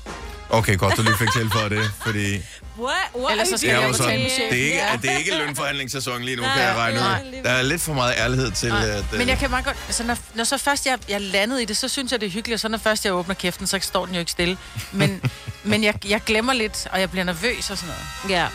Okay, 0.49 0.77
godt, 0.77 0.97
du 0.97 1.01
lige 1.01 1.17
fik 1.17 1.31
tilføjet 1.33 1.71
det, 1.71 1.91
fordi 2.01 2.37
What? 2.79 2.95
What? 3.15 3.31
Ellers 3.31 3.47
så 3.47 3.57
skal 3.57 3.69
jeg 3.69 3.83
jo 3.87 3.93
sådan, 3.93 4.19
det 4.19 4.39
er 4.51 4.55
ikke, 4.55 4.75
Ja. 4.77 4.97
det 5.01 5.11
er 5.11 5.17
ikke 5.17 5.37
lønforhandlingssæson 5.37 6.21
lige 6.23 6.35
nu, 6.35 6.41
Nej, 6.41 6.53
kan 6.53 6.63
jeg 6.63 6.75
regne 6.75 6.99
ud. 6.99 7.43
Der 7.43 7.49
er 7.49 7.61
lidt 7.61 7.81
for 7.81 7.93
meget 7.93 8.13
ærlighed 8.17 8.51
til, 8.51 8.69
Nej, 8.69 8.89
at... 8.89 9.03
øh, 9.13 9.17
Men 9.17 9.27
jeg 9.27 9.37
kan 9.37 9.49
meget 9.49 9.65
godt... 9.65 9.77
Altså, 9.87 10.03
når, 10.03 10.17
når 10.33 10.43
så 10.43 10.57
først 10.57 10.85
jeg, 10.85 10.97
jeg 11.09 11.21
landede 11.21 11.61
i 11.61 11.65
det, 11.65 11.77
så 11.77 11.87
synes 11.87 12.11
jeg, 12.11 12.21
det 12.21 12.27
er 12.27 12.31
hyggeligt. 12.31 12.53
Og 12.55 12.59
så 12.59 12.67
når 12.67 12.77
først 12.77 13.05
jeg 13.05 13.13
åbner 13.13 13.35
kæften, 13.35 13.67
så 13.67 13.79
står 13.81 14.05
den 14.05 14.13
jo 14.15 14.19
ikke 14.19 14.31
stille. 14.31 14.57
Men, 14.91 15.21
men 15.63 15.83
jeg, 15.83 16.05
jeg 16.09 16.21
glemmer 16.25 16.53
lidt, 16.53 16.87
og 16.91 16.99
jeg 16.99 17.11
bliver 17.11 17.23
nervøs 17.23 17.69
og 17.69 17.77
sådan 17.77 17.93
noget. 18.23 18.33
Ja. 18.35 18.47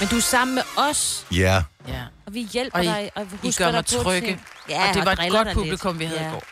Men 0.00 0.08
du 0.08 0.16
er 0.16 0.20
sammen 0.20 0.54
med 0.54 0.62
os, 0.76 1.26
Ja, 1.30 1.62
Ja. 1.88 2.00
og 2.26 2.34
vi 2.34 2.48
hjælper 2.52 2.78
Og 2.78 2.84
I- 2.84 2.88
dig. 2.88 3.10
Og 3.14 3.26
vi 3.42 3.52
gør 3.52 3.64
dig 3.64 3.74
mig 3.74 3.84
på 3.84 4.02
trygge. 4.02 4.40
Ja, 4.68 4.88
og 4.88 4.94
det 4.94 5.04
var 5.04 5.12
et 5.12 5.32
godt 5.32 5.48
publikum, 5.54 5.98
lidt. 5.98 6.00
vi 6.00 6.04
havde 6.16 6.20
ja. 6.22 6.28
i 6.28 6.32
går. 6.32 6.42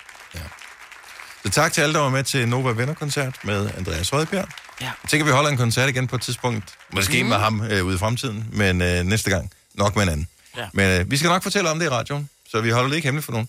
så 1.45 1.51
tak 1.51 1.73
til 1.73 1.81
alle, 1.81 1.95
der 1.95 2.01
var 2.01 2.09
med 2.09 2.25
til 2.25 2.49
Nova 2.49 2.71
Venner-koncert 2.71 3.35
med 3.45 3.71
Andreas 3.79 4.13
Rødbjerg. 4.13 4.49
Ja. 4.81 4.87
Jeg 4.87 5.11
tænker, 5.11 5.25
vi 5.25 5.31
holder 5.33 5.51
en 5.51 5.57
koncert 5.57 5.89
igen 5.89 6.07
på 6.07 6.17
et 6.17 6.23
tidspunkt. 6.23 6.75
Måske 6.93 7.23
mm. 7.23 7.29
med 7.29 7.37
ham 7.37 7.63
øh, 7.71 7.87
ude 7.87 7.95
i 7.95 7.99
fremtiden, 7.99 8.47
men 8.53 8.83
øh, 8.83 9.05
næste 9.05 9.31
gang 9.31 9.51
nok 9.75 9.97
med 9.97 10.03
en 10.03 10.09
anden. 10.09 10.27
Ja. 10.57 10.65
Men 10.73 11.01
øh, 11.01 11.11
vi 11.11 11.17
skal 11.17 11.29
nok 11.29 11.43
fortælle 11.43 11.71
om 11.71 11.79
det 11.79 11.87
i 11.87 11.89
radioen, 11.89 12.29
så 12.51 12.61
vi 12.61 12.71
holder 12.71 12.89
det 12.89 12.97
ikke 12.97 13.07
hemmeligt 13.07 13.25
for 13.25 13.33
nogen. 13.33 13.49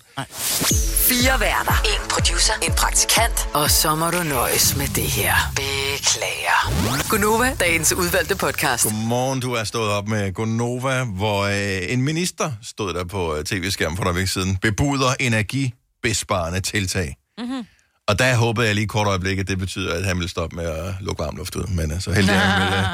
Fire 1.09 1.39
værter. 1.39 1.81
En 1.85 2.09
producer. 2.09 2.53
En 2.63 2.73
praktikant. 2.73 3.49
Og 3.53 3.71
så 3.71 3.95
må 3.95 4.11
du 4.11 4.23
nøjes 4.23 4.77
med 4.77 4.87
det 4.87 5.03
her. 5.03 5.33
Beklager. 5.55 7.09
Gunova, 7.09 7.55
dagens 7.59 7.93
udvalgte 7.93 8.35
podcast. 8.35 8.83
Godmorgen, 8.83 9.39
du 9.39 9.53
er 9.53 9.63
stået 9.63 9.91
op 9.91 10.07
med 10.07 10.33
Gonova, 10.33 11.03
hvor 11.03 11.41
øh, 11.41 11.93
en 11.93 12.01
minister 12.01 12.51
stod 12.63 12.93
der 12.93 13.03
på 13.03 13.35
øh, 13.35 13.43
tv-skærmen 13.43 13.97
for 13.97 14.03
der 14.03 14.11
væk 14.11 14.27
siden, 14.27 14.57
bebuder 14.57 15.13
energibesparende 15.19 16.59
tiltag. 16.59 17.15
Mm-hmm. 17.37 17.65
Og 18.11 18.19
der 18.19 18.35
håbede 18.35 18.67
jeg 18.67 18.75
lige 18.75 18.87
kort 18.87 19.07
øjeblik, 19.07 19.39
at 19.39 19.47
det 19.47 19.57
betyder, 19.57 19.93
at 19.93 20.05
han 20.05 20.19
vil 20.19 20.29
stoppe 20.29 20.55
med 20.55 20.65
at 20.65 20.93
lukke 21.01 21.23
varm 21.23 21.35
luft 21.35 21.55
ud. 21.55 21.67
Men 21.67 21.91
altså, 21.91 22.11
heldig 22.11 22.33
er 22.33 22.37
han 22.37 22.71
vil 22.71 22.77
øh, 22.77 22.85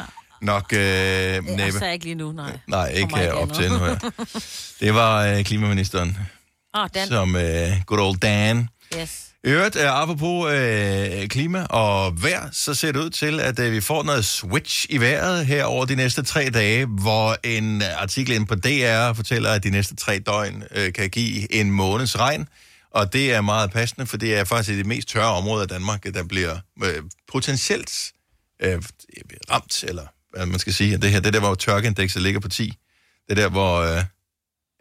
nok 0.52 0.74
øh, 0.74 1.58
næppe. 1.58 1.80
så 1.80 1.86
er 1.86 1.92
ikke 1.92 2.06
lige 2.06 2.16
nu, 2.16 2.32
nej. 2.32 2.58
Nej, 2.68 2.88
ikke 2.88 3.28
øh, 3.28 3.34
op 3.34 3.54
til 3.54 3.70
her. 3.70 4.12
Det 4.82 4.94
var 4.94 5.26
øh, 5.26 5.44
klimaministeren, 5.44 6.18
oh, 6.74 6.88
Dan. 6.96 7.08
som 7.08 7.36
øh, 7.36 7.70
good 7.86 8.00
old 8.00 8.18
Dan. 8.18 8.70
Yes. 9.00 9.24
I 9.44 9.50
øvrigt, 9.50 9.76
uh, 9.76 10.02
apropos 10.02 10.54
øh, 10.54 11.28
klima 11.28 11.64
og 11.64 12.24
vejr, 12.24 12.50
så 12.52 12.74
ser 12.74 12.92
det 12.92 13.00
ud 13.00 13.10
til, 13.10 13.40
at 13.40 13.60
øh, 13.60 13.72
vi 13.72 13.82
får 13.82 14.04
noget 14.04 14.26
switch 14.26 14.86
i 14.90 14.98
vejret 14.98 15.46
her 15.46 15.64
over 15.64 15.86
de 15.86 15.96
næste 15.96 16.24
tre 16.24 16.50
dage, 16.50 16.86
hvor 16.86 17.38
en 17.44 17.82
øh, 17.82 18.02
artikel 18.02 18.36
inde 18.36 18.46
på 18.46 18.56
DR 18.56 19.14
fortæller, 19.14 19.50
at 19.50 19.64
de 19.64 19.70
næste 19.70 19.96
tre 19.96 20.20
døgn 20.20 20.64
øh, 20.76 20.94
kan 20.94 21.10
give 21.10 21.54
en 21.54 21.72
måneds 21.72 22.20
regn. 22.20 22.48
Og 22.92 23.14
det 23.14 23.34
er 23.34 23.42
meget 23.42 23.72
passende, 23.72 24.06
for 24.06 24.18
det 24.18 24.36
er 24.36 24.44
faktisk 24.44 24.78
det 24.78 24.86
mest 24.86 25.08
tørre 25.08 25.34
område 25.34 25.62
af 25.62 25.68
Danmark, 25.68 26.04
der 26.04 26.24
bliver 26.24 26.60
øh, 26.84 27.04
potentielt 27.32 28.12
øh, 28.62 28.82
ramt, 29.52 29.84
eller 29.84 30.06
hvad 30.36 30.46
man 30.46 30.60
skal 30.60 30.74
sige. 30.74 30.98
Det 30.98 31.12
her, 31.12 31.20
det 31.20 31.28
er 31.28 31.32
der, 31.32 31.40
hvor 31.40 31.56
tørkeindekset 31.56 32.22
ligger 32.22 32.40
på 32.40 32.50
10. 32.50 32.64
Det 33.30 33.38
er 33.40 33.42
der, 33.42 33.50
hvor, 33.50 33.78
øh, 33.82 34.04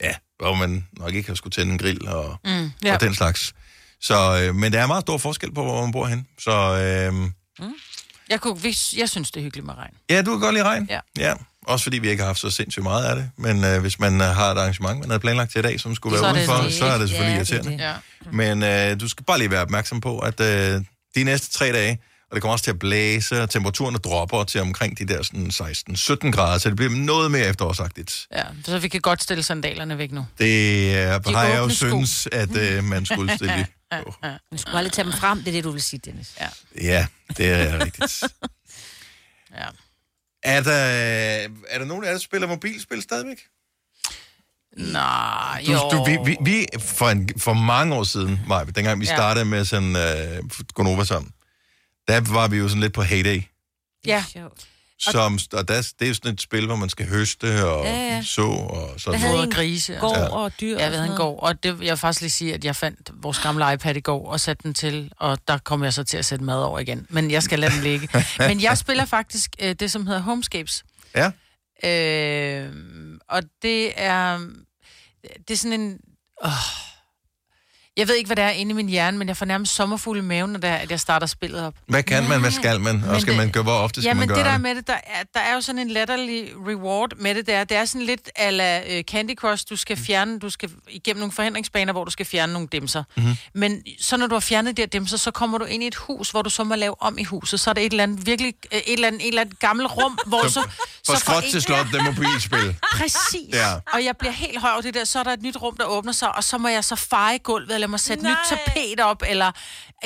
ja, 0.02 0.14
hvor 0.38 0.54
man 0.54 0.86
nok 0.92 1.14
ikke 1.14 1.28
har 1.28 1.34
skulle 1.34 1.52
tænde 1.52 1.72
en 1.72 1.78
grill 1.78 2.08
og, 2.08 2.36
Mm, 2.44 2.70
ja. 2.84 2.94
og 2.94 3.00
den 3.00 3.14
slags. 3.14 3.54
Så, 4.00 4.42
øh, 4.42 4.54
men 4.54 4.72
der 4.72 4.80
er 4.80 4.86
meget 4.86 5.02
stor 5.02 5.18
forskel 5.18 5.52
på, 5.54 5.62
hvor 5.64 5.82
man 5.82 5.92
bor 5.92 6.06
hen. 6.06 6.26
Så 6.38 6.50
øh, 6.50 7.30
Jeg, 8.30 8.40
kunne, 8.40 8.58
jeg 8.96 9.08
synes, 9.08 9.30
det 9.30 9.40
er 9.40 9.44
hyggeligt 9.44 9.66
med 9.66 9.75
regn. 9.75 9.94
ja, 10.10 10.22
du 10.22 10.30
kan 10.30 10.40
godt 10.40 10.54
lide 10.54 10.64
regn. 10.64 10.86
Ja. 10.90 11.00
ja. 11.18 11.34
Også 11.66 11.82
fordi 11.82 11.99
vi 11.99 12.08
ikke 12.11 12.20
har 12.23 12.26
haft 12.26 12.38
så 12.40 12.50
sindssygt 12.50 12.82
meget 12.82 13.04
af 13.04 13.16
det. 13.16 13.30
Men 13.37 13.64
øh, 13.64 13.80
hvis 13.80 13.99
man 13.99 14.20
øh, 14.20 14.26
har 14.26 14.50
et 14.52 14.58
arrangement, 14.58 15.00
man 15.00 15.11
havde 15.11 15.20
planlagt 15.20 15.52
til 15.52 15.58
i 15.58 15.62
dag, 15.62 15.80
som 15.80 15.94
skulle 15.94 16.16
Så 16.18 16.23
være 16.23 16.30
er 16.30 16.35
det 16.35 16.49
udenfor, 16.49 16.64
det, 16.64 16.75
så 16.75 16.85
er 16.85 16.99
det 16.99 17.08
selvfølgelig 17.08 17.32
Ja, 17.35 17.35
er 17.35 17.38
irriterende. 17.38 17.73
det. 17.73 17.80
Ja. 17.80 18.90
Men 18.90 18.92
øh, 18.94 19.00
du 19.00 19.08
skal 19.08 19.25
bare 19.25 19.38
lige 19.38 19.50
være 19.50 19.62
opmærksom 19.62 20.00
på, 20.00 20.18
at 20.18 20.40
øh, 20.40 20.80
de 21.14 21.25
næste 21.25 21.52
tre 21.58 21.73
dage, 21.73 21.99
og 22.30 22.35
det 22.35 22.42
kommer 22.42 22.52
også 22.52 22.64
til 22.64 22.70
at 22.70 22.78
blæse, 22.78 23.42
og 23.42 23.50
temperaturerne 23.50 23.99
dropper 23.99 24.44
til 24.44 24.61
omkring 24.61 24.99
de 24.99 25.04
der 25.06 25.23
sådan 25.23 25.46
16-17 25.46 26.30
grader, 26.30 26.58
så 26.58 26.68
det 26.68 26.76
bliver 26.76 26.90
noget 26.92 27.30
mere 27.30 27.46
efterårsagtigt. 27.46 28.26
ja. 28.35 28.42
Så 28.64 28.78
vi 28.78 28.88
kan 28.88 29.00
godt 29.00 29.23
stille 29.23 29.42
sandalerne 29.42 29.99
væk 29.99 30.12
nu. 30.12 30.26
Det 30.38 30.90
øh, 30.96 31.35
har 31.35 31.44
jeg 31.44 31.58
jo 31.58 31.68
sko. 31.68 31.75
synes, 31.88 32.28
at 32.32 32.56
øh, 32.56 32.85
man 32.85 33.06
skulle 33.06 33.35
stille 33.37 33.66
på. 34.04 34.14
Du 34.52 34.58
skulle 34.58 34.78
aldrig 34.78 34.92
tage 34.92 35.04
dem 35.04 35.12
frem, 35.12 35.38
det 35.38 35.49
er 35.49 35.52
det, 35.52 35.64
du 35.64 35.70
vil 35.70 35.82
sige, 35.82 36.00
Dennis. 36.04 36.28
Ja. 36.40 36.49
Ja, 36.82 37.06
det 37.37 37.46
er 37.52 37.85
rigtigt. 37.85 38.23
ja. 39.58 39.64
Er 40.46 40.62
der, 40.62 40.72
er 41.68 41.78
der 41.78 41.84
nogen 41.84 42.04
af 42.04 42.08
jer, 42.08 42.12
der 42.14 42.20
spiller 42.20 42.48
mobilspil 42.48 43.02
stadigvæk? 43.02 43.38
Nej, 44.76 45.62
Du, 45.66 45.72
jo. 45.72 45.78
du, 45.90 46.04
vi, 46.04 46.18
vi, 46.24 46.36
vi, 46.40 46.66
for, 46.80 47.08
en, 47.08 47.28
for 47.38 47.52
mange 47.52 47.94
år 47.94 48.02
siden, 48.04 48.40
Maja, 48.48 48.64
dengang 48.64 49.00
vi 49.00 49.06
Ja. 49.06 49.16
startede 49.16 49.44
med 49.44 49.64
sådan 49.64 49.96
øh, 49.96 50.42
Gonova 50.74 51.04
sammen, 51.04 51.32
der 52.08 52.20
var 52.20 52.48
vi 52.48 52.56
jo 52.56 52.68
sådan 52.68 52.80
lidt 52.82 52.92
på 52.92 53.02
heyday. 53.02 53.42
Ja. 54.06 54.24
Som, 55.00 55.38
og 55.52 55.68
der, 55.68 55.92
det 55.98 56.04
er 56.04 56.08
jo 56.08 56.14
sådan 56.14 56.32
et 56.32 56.40
spil, 56.40 56.66
hvor 56.66 56.76
man 56.76 56.88
skal 56.88 57.06
høste 57.08 57.64
og 57.66 57.84
Ja, 57.84 58.14
ja. 58.14 58.22
så 58.22 58.42
og 58.42 59.00
sådan 59.00 59.20
havde 59.20 59.32
noget. 59.32 59.48
Både 59.48 59.62
en 59.62 59.68
grise. 59.70 59.94
Gård 60.00 60.16
Ja. 60.16 60.28
og 60.28 60.52
dyr 60.60 60.76
Jeg 60.78 60.86
og 60.86 60.90
ved, 60.90 60.98
sådan 60.98 60.98
han 60.98 61.18
noget. 61.18 61.18
går. 61.18 61.40
Og 61.40 61.62
det, 61.62 61.68
jeg 61.68 61.78
vil 61.78 61.96
faktisk 61.96 62.20
lige 62.20 62.30
sige, 62.30 62.54
at 62.54 62.64
jeg 62.64 62.76
fandt 62.76 63.10
vores 63.22 63.38
gamle 63.38 63.72
iPad 63.72 63.96
i 63.96 64.00
går 64.00 64.30
og 64.30 64.40
satte 64.40 64.62
den 64.62 64.74
til, 64.74 65.12
og 65.16 65.38
der 65.48 65.58
kom 65.58 65.84
jeg 65.84 65.92
så 65.92 66.04
til 66.04 66.16
at 66.16 66.24
sætte 66.24 66.44
mad 66.44 66.62
over 66.62 66.78
igen. 66.78 67.06
Men 67.10 67.30
jeg 67.30 67.42
skal 67.42 67.58
lade 67.58 67.72
den 67.74 67.82
ligge. 67.82 68.08
Men 68.48 68.60
jeg 68.62 68.78
spiller 68.78 69.04
faktisk 69.04 69.50
øh, 69.62 69.74
det, 69.80 69.90
som 69.90 70.06
hedder 70.06 70.20
Homescapes. 70.20 70.84
Ja, 71.16 71.30
Øh, 71.84 72.68
og 73.28 73.42
det 73.62 73.92
er, 73.96 74.38
det 75.48 75.50
er 75.50 75.56
sådan 75.56 75.80
en... 75.80 75.98
Åh, 76.44 76.50
Jeg 77.96 78.08
ved 78.08 78.14
ikke, 78.14 78.28
hvad 78.28 78.36
det 78.36 78.44
er 78.44 78.48
inde 78.50 78.70
i 78.70 78.74
min 78.74 78.88
hjerne, 78.88 79.18
men 79.18 79.28
jeg 79.28 79.36
får 79.36 79.46
nærmest 79.46 79.74
sommerfugle 79.74 80.18
i 80.20 80.24
maven, 80.24 80.50
når 80.52 80.58
det 80.60 80.70
er, 80.70 80.74
at 80.74 80.90
jeg 80.90 81.00
starter 81.00 81.26
spillet 81.26 81.62
op. 81.66 81.74
Hvad 81.88 82.02
kan 82.02 82.28
man, 82.28 82.40
hvad 82.40 82.50
skal 82.50 82.80
man, 82.80 83.04
og 83.04 83.20
skal 83.20 83.32
det- 83.32 83.40
man 83.42 83.50
gøre, 83.50 83.62
hvor 83.62 83.72
ofte 83.72 84.00
skal 84.02 84.08
ja, 84.08 84.14
man 84.14 84.28
gøre 84.28 84.38
det 84.38 84.44
der 84.44 84.52
det? 84.52 84.60
med 84.60 84.74
det, 84.74 84.86
der 84.86 84.92
er, 84.92 85.22
der 85.34 85.40
er 85.40 85.54
jo 85.54 85.60
sådan 85.60 85.78
en 85.78 85.88
latterlig 85.90 86.48
reward 86.68 87.12
med 87.16 87.34
det 87.34 87.46
der. 87.46 87.64
Det 87.64 87.76
er 87.76 87.84
sådan 87.84 88.06
lidt 88.06 88.30
ala 88.36 88.80
uh, 88.98 89.02
Candy 89.02 89.34
Crush, 89.34 89.64
du 89.70 89.76
skal 89.76 89.96
fjerne, 89.96 90.38
du 90.38 90.50
skal 90.50 90.70
igennem 90.88 91.20
nogle 91.20 91.32
forhindringsbaner, 91.32 91.92
hvor 91.92 92.04
du 92.04 92.10
skal 92.10 92.26
fjerne 92.26 92.52
nogle 92.52 92.68
dimser. 92.72 93.02
Mhm. 93.16 93.24
Mm-hmm. 93.24 93.36
Men 93.54 93.82
så 94.00 94.16
når 94.16 94.26
du 94.26 94.34
har 94.34 94.40
fjernet 94.40 94.76
de 94.76 94.82
her 94.82 94.86
dimser, 94.86 95.16
så 95.16 95.30
kommer 95.30 95.58
du 95.58 95.64
ind 95.64 95.82
i 95.82 95.86
et 95.86 95.94
hus, 95.94 96.30
hvor 96.30 96.42
du 96.42 96.50
så 96.50 96.64
må 96.64 96.74
lave 96.74 97.02
om 97.02 97.18
i 97.18 97.24
huset. 97.24 97.60
Så 97.60 97.70
er 97.70 97.74
der 97.74 97.80
et 97.80 97.90
eller 97.90 98.02
andet 98.02 98.26
virkelig, 98.26 98.54
øh, 98.72 98.78
et 98.78 98.92
eller 98.92 99.06
andet, 99.08 99.20
et 99.22 99.28
eller 99.28 99.40
andet 99.40 99.58
gammelt 99.58 99.90
rum, 99.96 100.18
hvor 100.26 100.48
så... 100.48 100.68
Så 101.04 101.16
skråt 101.16 101.44
en- 101.44 101.50
til 101.50 101.62
slot, 101.62 101.86
det 101.92 102.04
mobilspil. 102.04 102.76
Præcis. 102.98 103.40
Ja. 103.52 103.72
Og 103.92 104.04
jeg 104.04 104.16
bliver 104.16 104.32
helt 104.32 104.60
høj 104.60 104.70
over 104.72 104.80
det 104.82 104.94
der, 104.94 105.04
så 105.04 105.18
er 105.18 105.22
der 105.22 105.32
et 105.32 105.42
nyt 105.42 105.56
rum, 105.62 105.76
der 105.76 105.84
åbner 105.84 106.12
sig, 106.12 106.36
og 106.36 106.44
så 106.44 106.58
må 106.58 106.68
jeg 106.68 106.84
så 106.84 106.96
feje 106.96 107.38
gulvet, 107.38 107.86
eller 107.87 107.90
jeg 107.90 107.90
må 107.90 107.99
sætte 107.99 108.23
Nej. 108.23 108.33
nyt 108.33 108.59
tapet 108.75 109.00
op, 109.00 109.23
eller 109.28 109.52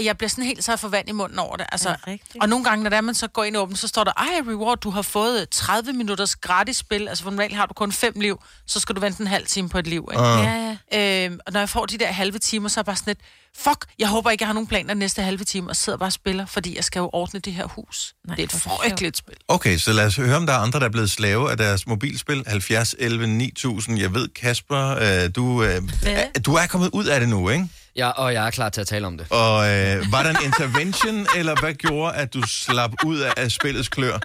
jeg 0.01 0.19
bliver 0.19 0.29
sådan 0.29 0.45
helt 0.45 0.65
så 0.65 0.77
for 0.77 0.89
vand 0.89 1.09
i 1.09 1.13
munden 1.13 1.39
over 1.39 1.57
det. 1.57 1.67
Altså, 1.73 1.97
rigtigt? 2.07 2.43
og 2.43 2.49
nogle 2.49 2.65
gange, 2.65 2.83
når 2.83 2.91
det 2.91 2.97
er, 2.97 3.01
man 3.01 3.15
så 3.15 3.29
går 3.29 3.45
ind 3.45 3.57
og 3.57 3.63
åbner, 3.63 3.77
så 3.77 3.89
står 3.89 4.05
der, 4.05 4.13
ej, 4.13 4.41
reward, 4.49 4.79
du 4.79 4.91
har 4.91 5.03
fået 5.03 5.49
30 5.49 5.93
minutters 5.93 6.37
gratis 6.37 6.77
spil. 6.77 7.09
Altså, 7.09 7.25
for 7.25 7.31
normalt 7.31 7.57
har 7.57 7.67
du 7.67 7.75
kun 7.75 7.93
fem 7.93 8.21
liv, 8.21 8.43
så 8.67 8.81
skal 8.81 8.97
du 8.97 9.01
vente 9.01 9.21
en 9.21 9.27
halv 9.27 9.47
time 9.47 9.69
på 9.69 9.79
et 9.79 9.87
liv. 9.87 10.09
Ikke? 10.13 10.23
Ah. 10.23 10.45
Ja, 10.45 10.77
ja. 10.93 11.27
Øhm, 11.27 11.39
og 11.47 11.53
når 11.53 11.61
jeg 11.61 11.69
får 11.69 11.87
de 11.87 11.99
der 11.99 12.07
halve 12.07 12.39
timer, 12.39 12.69
så 12.69 12.81
er 12.81 12.83
jeg 12.83 12.87
bare 12.87 12.97
sådan 12.97 13.11
lidt, 13.11 13.21
fuck, 13.59 13.85
jeg 13.99 14.09
håber 14.09 14.31
ikke, 14.31 14.43
jeg 14.43 14.49
har 14.49 14.53
nogen 14.55 14.67
planer 14.67 14.95
næste 14.95 15.23
halve 15.23 15.45
time, 15.45 15.71
og 15.71 15.77
sidder 15.77 15.99
bare 15.99 16.09
og 16.09 16.13
spiller, 16.13 16.47
fordi 16.47 16.77
jeg 16.77 16.85
skal 16.85 17.01
jo 17.01 17.11
ordne 17.13 17.41
det 17.41 17.53
her 17.53 17.67
hus. 17.67 18.15
Nej, 18.27 18.37
det 18.37 18.43
er 18.43 18.47
et 18.57 18.63
frygteligt 18.63 19.17
spil. 19.17 19.35
Okay, 19.49 19.79
så 19.79 19.93
lad 19.93 20.07
os 20.07 20.17
høre, 20.17 20.37
om 20.37 20.47
der 20.47 20.53
er 20.53 20.59
andre, 20.59 20.81
der 20.81 20.87
er 20.87 20.91
blevet 20.91 21.11
slave 21.11 21.51
af 21.51 21.57
deres 21.57 21.87
mobilspil. 21.87 22.45
70, 22.47 22.95
11, 22.99 23.27
9000. 23.27 23.99
Jeg 24.01 24.15
ved, 24.15 24.29
Kasper, 24.29 24.91
øh, 24.91 25.31
du, 25.37 25.63
øh, 25.63 25.83
er, 26.07 26.41
du 26.41 26.55
er 26.55 26.67
kommet 26.67 26.91
ud 26.93 27.05
af 27.05 27.21
det 27.21 27.29
nu, 27.29 27.49
ikke? 27.49 27.69
Ja, 27.97 28.09
og 28.09 28.35
jeg 28.35 28.47
er 28.47 28.51
klar 28.51 28.69
til 28.69 28.81
at 28.81 28.87
tale 28.87 29.07
om 29.07 29.19
det. 29.19 29.27
Og 29.31 29.69
øh, 29.71 30.13
var 30.13 30.23
der 30.23 30.31
en 30.31 30.45
intervention, 30.45 31.27
eller 31.37 31.61
hvad 31.61 31.75
gjorde, 31.75 32.15
at 32.15 32.35
du 32.35 32.43
slap 32.47 32.91
ud 33.07 33.19
af, 33.19 33.33
af 33.37 33.51
spillets 33.51 33.89
klør? 33.89 34.19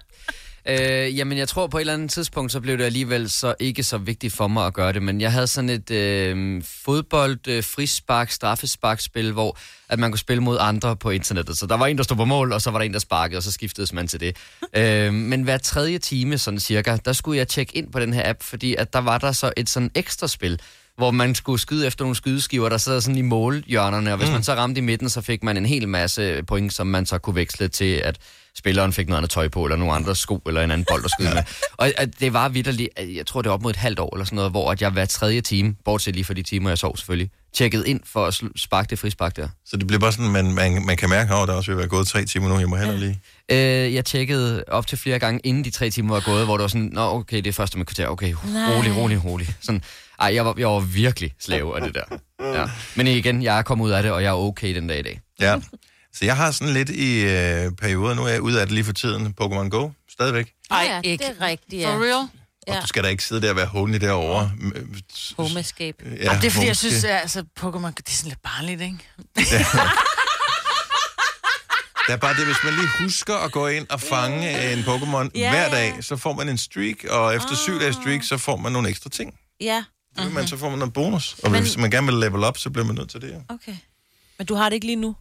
Øh, 0.67 1.17
jamen, 1.17 1.37
jeg 1.37 1.47
tror 1.47 1.67
på 1.67 1.77
et 1.77 1.81
eller 1.81 1.93
andet 1.93 2.11
tidspunkt, 2.11 2.51
så 2.51 2.59
blev 2.59 2.77
det 2.77 2.83
alligevel 2.83 3.29
så 3.29 3.55
ikke 3.59 3.83
så 3.83 3.97
vigtigt 3.97 4.33
for 4.33 4.47
mig 4.47 4.65
at 4.65 4.73
gøre 4.73 4.93
det. 4.93 5.03
Men 5.03 5.21
jeg 5.21 5.31
havde 5.31 5.47
sådan 5.47 5.69
et 5.69 5.91
øh, 5.91 6.63
fodbold, 6.85 7.47
øh, 7.47 7.63
frispark, 7.63 8.31
straffesparkspil, 8.31 9.31
hvor 9.31 9.57
at 9.89 9.99
man 9.99 10.11
kunne 10.11 10.19
spille 10.19 10.43
mod 10.43 10.57
andre 10.59 10.95
på 10.95 11.09
internettet. 11.09 11.57
Så 11.57 11.65
der 11.65 11.77
var 11.77 11.87
en, 11.87 11.97
der 11.97 12.03
stod 12.03 12.17
på 12.17 12.25
mål, 12.25 12.51
og 12.53 12.61
så 12.61 12.71
var 12.71 12.79
der 12.79 12.85
en, 12.85 12.93
der 12.93 12.99
sparkede, 12.99 13.37
og 13.37 13.43
så 13.43 13.51
skiftedes 13.51 13.93
man 13.93 14.07
til 14.07 14.19
det. 14.19 14.37
øh, 14.77 15.13
men 15.13 15.41
hver 15.41 15.57
tredje 15.57 15.97
time, 15.97 16.37
sådan 16.37 16.59
cirka, 16.59 16.97
der 17.05 17.13
skulle 17.13 17.37
jeg 17.37 17.47
tjekke 17.47 17.77
ind 17.77 17.91
på 17.91 17.99
den 17.99 18.13
her 18.13 18.29
app, 18.29 18.43
fordi 18.43 18.75
at 18.75 18.93
der 18.93 18.99
var 18.99 19.17
der 19.17 19.31
så 19.31 19.53
et 19.57 19.69
sådan 19.69 19.91
ekstra 19.95 20.27
spil, 20.27 20.59
hvor 20.97 21.11
man 21.11 21.35
skulle 21.35 21.61
skyde 21.61 21.87
efter 21.87 22.05
nogle 22.05 22.15
skydeskiver, 22.15 22.69
der 22.69 22.77
sad 22.77 23.01
sådan 23.01 23.17
i 23.17 23.21
målhjørnerne, 23.21 24.11
og 24.11 24.17
hvis 24.17 24.29
mm. 24.29 24.33
man 24.33 24.43
så 24.43 24.53
ramte 24.53 24.79
i 24.79 24.81
midten, 24.81 25.09
så 25.09 25.21
fik 25.21 25.43
man 25.43 25.57
en 25.57 25.65
hel 25.65 25.87
masse 25.87 26.43
point, 26.47 26.73
som 26.73 26.87
man 26.87 27.05
så 27.05 27.17
kunne 27.17 27.35
veksle 27.35 27.67
til, 27.67 27.93
at 27.93 28.17
spilleren 28.57 28.93
fik 28.93 29.07
noget 29.07 29.17
andet 29.17 29.31
tøj 29.31 29.47
på, 29.47 29.65
eller 29.65 29.77
nogle 29.77 29.93
andre 29.93 30.15
sko, 30.15 30.41
eller 30.47 30.61
en 30.61 30.71
anden 30.71 30.85
bold 30.89 31.05
at 31.05 31.11
skyde 31.11 31.33
med. 31.33 31.43
Og 31.77 31.91
at 31.97 32.09
det 32.19 32.33
var 32.33 32.49
vidderligt, 32.49 32.89
jeg 33.15 33.25
tror 33.25 33.41
det 33.41 33.49
var 33.49 33.53
op 33.53 33.61
mod 33.61 33.71
et 33.71 33.77
halvt 33.77 33.99
år, 33.99 34.15
eller 34.15 34.25
sådan 34.25 34.35
noget, 34.35 34.51
hvor 34.51 34.71
at 34.71 34.81
jeg 34.81 34.89
hver 34.89 35.05
tredje 35.05 35.41
time, 35.41 35.75
bortset 35.85 36.13
lige 36.15 36.25
for 36.25 36.33
de 36.33 36.43
timer, 36.43 36.69
jeg 36.69 36.77
sov 36.77 36.97
selvfølgelig, 36.97 37.29
tjekkede 37.55 37.89
ind 37.89 37.99
for 38.05 38.25
at 38.25 38.41
sparke 38.55 38.89
det 38.89 38.99
frispark 38.99 39.35
der. 39.35 39.47
Så 39.65 39.77
det 39.77 39.87
bliver 39.87 39.99
bare 39.99 40.11
sådan, 40.11 40.31
man, 40.31 40.53
man, 40.53 40.85
man 40.85 40.97
kan 40.97 41.09
mærke, 41.09 41.33
at 41.33 41.47
der 41.47 41.53
også 41.53 41.71
vil 41.71 41.77
være 41.77 41.87
gået 41.87 42.07
tre 42.07 42.25
timer 42.25 42.49
nu. 42.49 42.59
Jeg 42.59 42.69
må 42.69 42.75
heller 42.75 42.97
lige... 42.97 43.19
Øh, 43.51 43.93
jeg 43.93 44.05
tjekkede 44.05 44.63
op 44.67 44.87
til 44.87 44.97
flere 44.97 45.19
gange, 45.19 45.39
inden 45.43 45.63
de 45.63 45.69
tre 45.69 45.89
timer 45.89 46.13
var 46.13 46.23
gået, 46.25 46.45
hvor 46.45 46.57
det 46.57 46.61
var 46.61 46.67
sådan, 46.67 46.89
nå 46.93 47.01
okay, 47.01 47.37
det 47.37 47.47
er 47.47 47.51
første 47.51 47.77
med 47.77 47.85
kvarter, 47.85 48.07
okay, 48.07 48.33
rolig, 48.45 48.97
rolig, 48.97 49.25
rolig. 49.25 49.55
Sådan, 49.61 49.81
ej, 50.19 50.35
jeg 50.35 50.45
var, 50.45 50.53
jeg 50.57 50.67
var 50.67 50.79
virkelig 50.79 51.33
slave 51.39 51.75
af 51.75 51.81
det 51.81 51.95
der. 51.95 52.17
Ja. 52.59 52.65
Men 52.95 53.07
igen, 53.07 53.43
jeg 53.43 53.57
er 53.57 53.61
kommet 53.61 53.85
ud 53.85 53.91
af 53.91 54.03
det, 54.03 54.11
og 54.11 54.23
jeg 54.23 54.29
er 54.29 54.33
okay 54.33 54.75
den 54.75 54.87
dag 54.87 54.99
i 54.99 55.01
dag. 55.01 55.21
Ja. 55.39 55.55
Så 56.13 56.25
jeg 56.25 56.35
har 56.37 56.51
sådan 56.51 56.73
lidt 56.73 56.89
i 56.89 57.21
øh, 57.21 57.71
perioder, 57.81 58.13
nu 58.13 58.23
er 58.23 58.27
jeg 58.27 58.41
ude 58.41 58.59
af 58.61 58.65
det 58.67 58.73
lige 58.73 58.83
for 58.83 58.93
tiden, 58.93 59.35
Pokémon 59.41 59.69
Go, 59.69 59.89
stadigvæk. 60.09 60.51
Ej, 60.71 61.01
ja, 61.03 61.11
det 61.11 61.21
er 61.21 61.45
rigtigt, 61.45 61.81
ja. 61.81 61.95
For 61.95 62.03
real? 62.03 62.13
Og 62.67 62.73
Ja. 62.73 62.79
du 62.81 62.87
skal 62.87 63.03
da 63.03 63.07
ikke 63.09 63.23
sidde 63.23 63.41
der 63.41 63.49
og 63.49 63.55
være 63.55 63.65
håndelig 63.65 64.01
derovre. 64.01 64.51
Home 65.37 65.59
escape. 65.59 65.97
Ja, 66.05 66.31
Ja, 66.33 66.37
det 66.41 66.47
er 66.47 66.51
fordi, 66.51 66.67
jeg 66.67 66.75
synes, 66.77 67.03
at 67.03 67.11
altså, 67.21 67.43
Pokémon, 67.59 67.87
det 67.91 68.07
er 68.07 68.11
sådan 68.11 68.29
lidt 68.29 68.41
barnligt, 68.43 68.81
ikke? 68.81 68.97
Det 72.07 72.13
er 72.13 72.17
bare 72.17 72.35
det, 72.35 72.45
hvis 72.45 72.57
man 72.63 72.73
lige 72.73 72.87
husker 72.99 73.35
at 73.35 73.51
gå 73.51 73.67
ind 73.67 73.87
og 73.89 74.01
fange 74.01 74.73
en 74.73 74.79
Pokémon 74.79 75.29
Ja, 75.35 75.49
hver 75.49 75.61
ja. 75.63 75.69
dag, 75.69 76.03
så 76.03 76.17
får 76.17 76.33
man 76.33 76.49
en 76.49 76.57
streak, 76.57 76.95
og 77.09 77.35
efter 77.35 77.55
syv 77.55 77.79
dages 77.79 77.95
streak, 77.95 78.23
så 78.23 78.37
får 78.37 78.55
man 78.55 78.71
nogle 78.71 78.89
ekstra 78.89 79.09
ting. 79.09 79.33
Ja, 79.61 79.83
Mm-hmm. 80.17 80.33
Men 80.33 80.47
så 80.47 80.57
får 80.57 80.69
man 80.69 80.79
noget 80.79 80.93
bonus. 80.93 81.35
Og 81.43 81.49
hvis 81.49 81.77
man 81.77 81.91
gerne 81.91 82.07
vil 82.07 82.15
level 82.15 82.43
up, 82.43 82.57
så 82.57 82.69
bliver 82.69 82.85
man 82.85 82.95
nødt 82.95 83.09
til 83.09 83.21
det. 83.21 83.29
ja. 83.29 83.53
okay. 83.53 83.75
Men 84.37 84.47
du 84.47 84.55
har 84.55 84.69
det 84.69 84.73
ikke 84.73 84.85
lige 84.85 84.95
nu? 84.95 85.15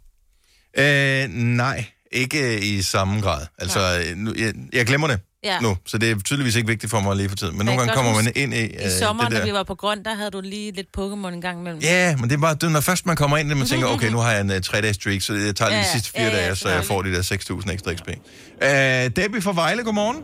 Øh, 0.78 1.28
nej, 1.28 1.84
ikke 2.12 2.60
i 2.60 2.82
samme 2.82 3.20
grad. 3.20 3.46
Altså, 3.58 4.04
øh, 4.10 4.16
nu, 4.16 4.32
jeg, 4.38 4.54
jeg 4.72 4.86
glemmer 4.86 5.06
det 5.08 5.20
Ja. 5.44 5.58
nu, 5.60 5.76
så 5.86 5.98
det 5.98 6.10
er 6.10 6.18
tydeligvis 6.24 6.56
ikke 6.56 6.68
vigtigt 6.68 6.90
for 6.90 7.00
mig 7.00 7.16
lige 7.16 7.28
for 7.28 7.36
tiden. 7.36 7.58
Men 7.58 7.66
Jeg 7.66 7.76
nogle 7.76 7.80
gange 7.92 7.94
kommer 8.02 8.22
man 8.22 8.32
ind 8.36 8.54
i 8.54 8.56
øh, 8.64 8.86
I 8.86 8.90
sommer, 8.98 9.24
det 9.24 9.32
når 9.32 9.38
der. 9.38 9.46
vi 9.46 9.52
var 9.52 9.62
på 9.62 9.74
grøn, 9.74 10.04
der 10.04 10.14
havde 10.14 10.30
du 10.30 10.40
lige 10.40 10.72
lidt 10.72 10.86
Pokémon 10.98 11.26
en 11.28 11.40
gang 11.40 11.60
imellem. 11.60 11.80
Ja, 11.82 12.16
men 12.16 12.30
det 12.30 12.36
er 12.36 12.40
bare, 12.40 12.54
det, 12.54 12.62
er, 12.62 12.68
når 12.68 12.80
først 12.80 13.06
man 13.06 13.16
kommer 13.16 13.36
ind, 13.36 13.50
og 13.52 13.56
man 13.58 13.66
tænker, 13.66 13.86
okay, 13.86 14.10
nu 14.10 14.18
har 14.18 14.30
jeg 14.32 14.40
en 14.40 14.50
uh, 14.50 14.60
tre-dages 14.60 14.96
streak, 14.96 15.20
så 15.20 15.34
jeg 15.34 15.56
tager 15.56 15.68
lige 15.68 15.78
Ja, 15.78 15.84
de 15.84 15.88
sidste 15.92 16.10
fire 16.10 16.22
Ja, 16.22 16.30
ja, 16.30 16.36
dage, 16.36 16.56
så 16.56 16.68
jeg 16.68 16.84
får 16.84 17.02
de 17.02 17.12
der 17.14 17.22
6.000 17.22 17.72
ekstra 17.72 17.94
XP. 17.94 18.08
Uh, 18.08 19.22
Debbie 19.22 19.42
fra 19.42 19.52
Vejle, 19.52 19.82
godmorgen. 19.84 20.16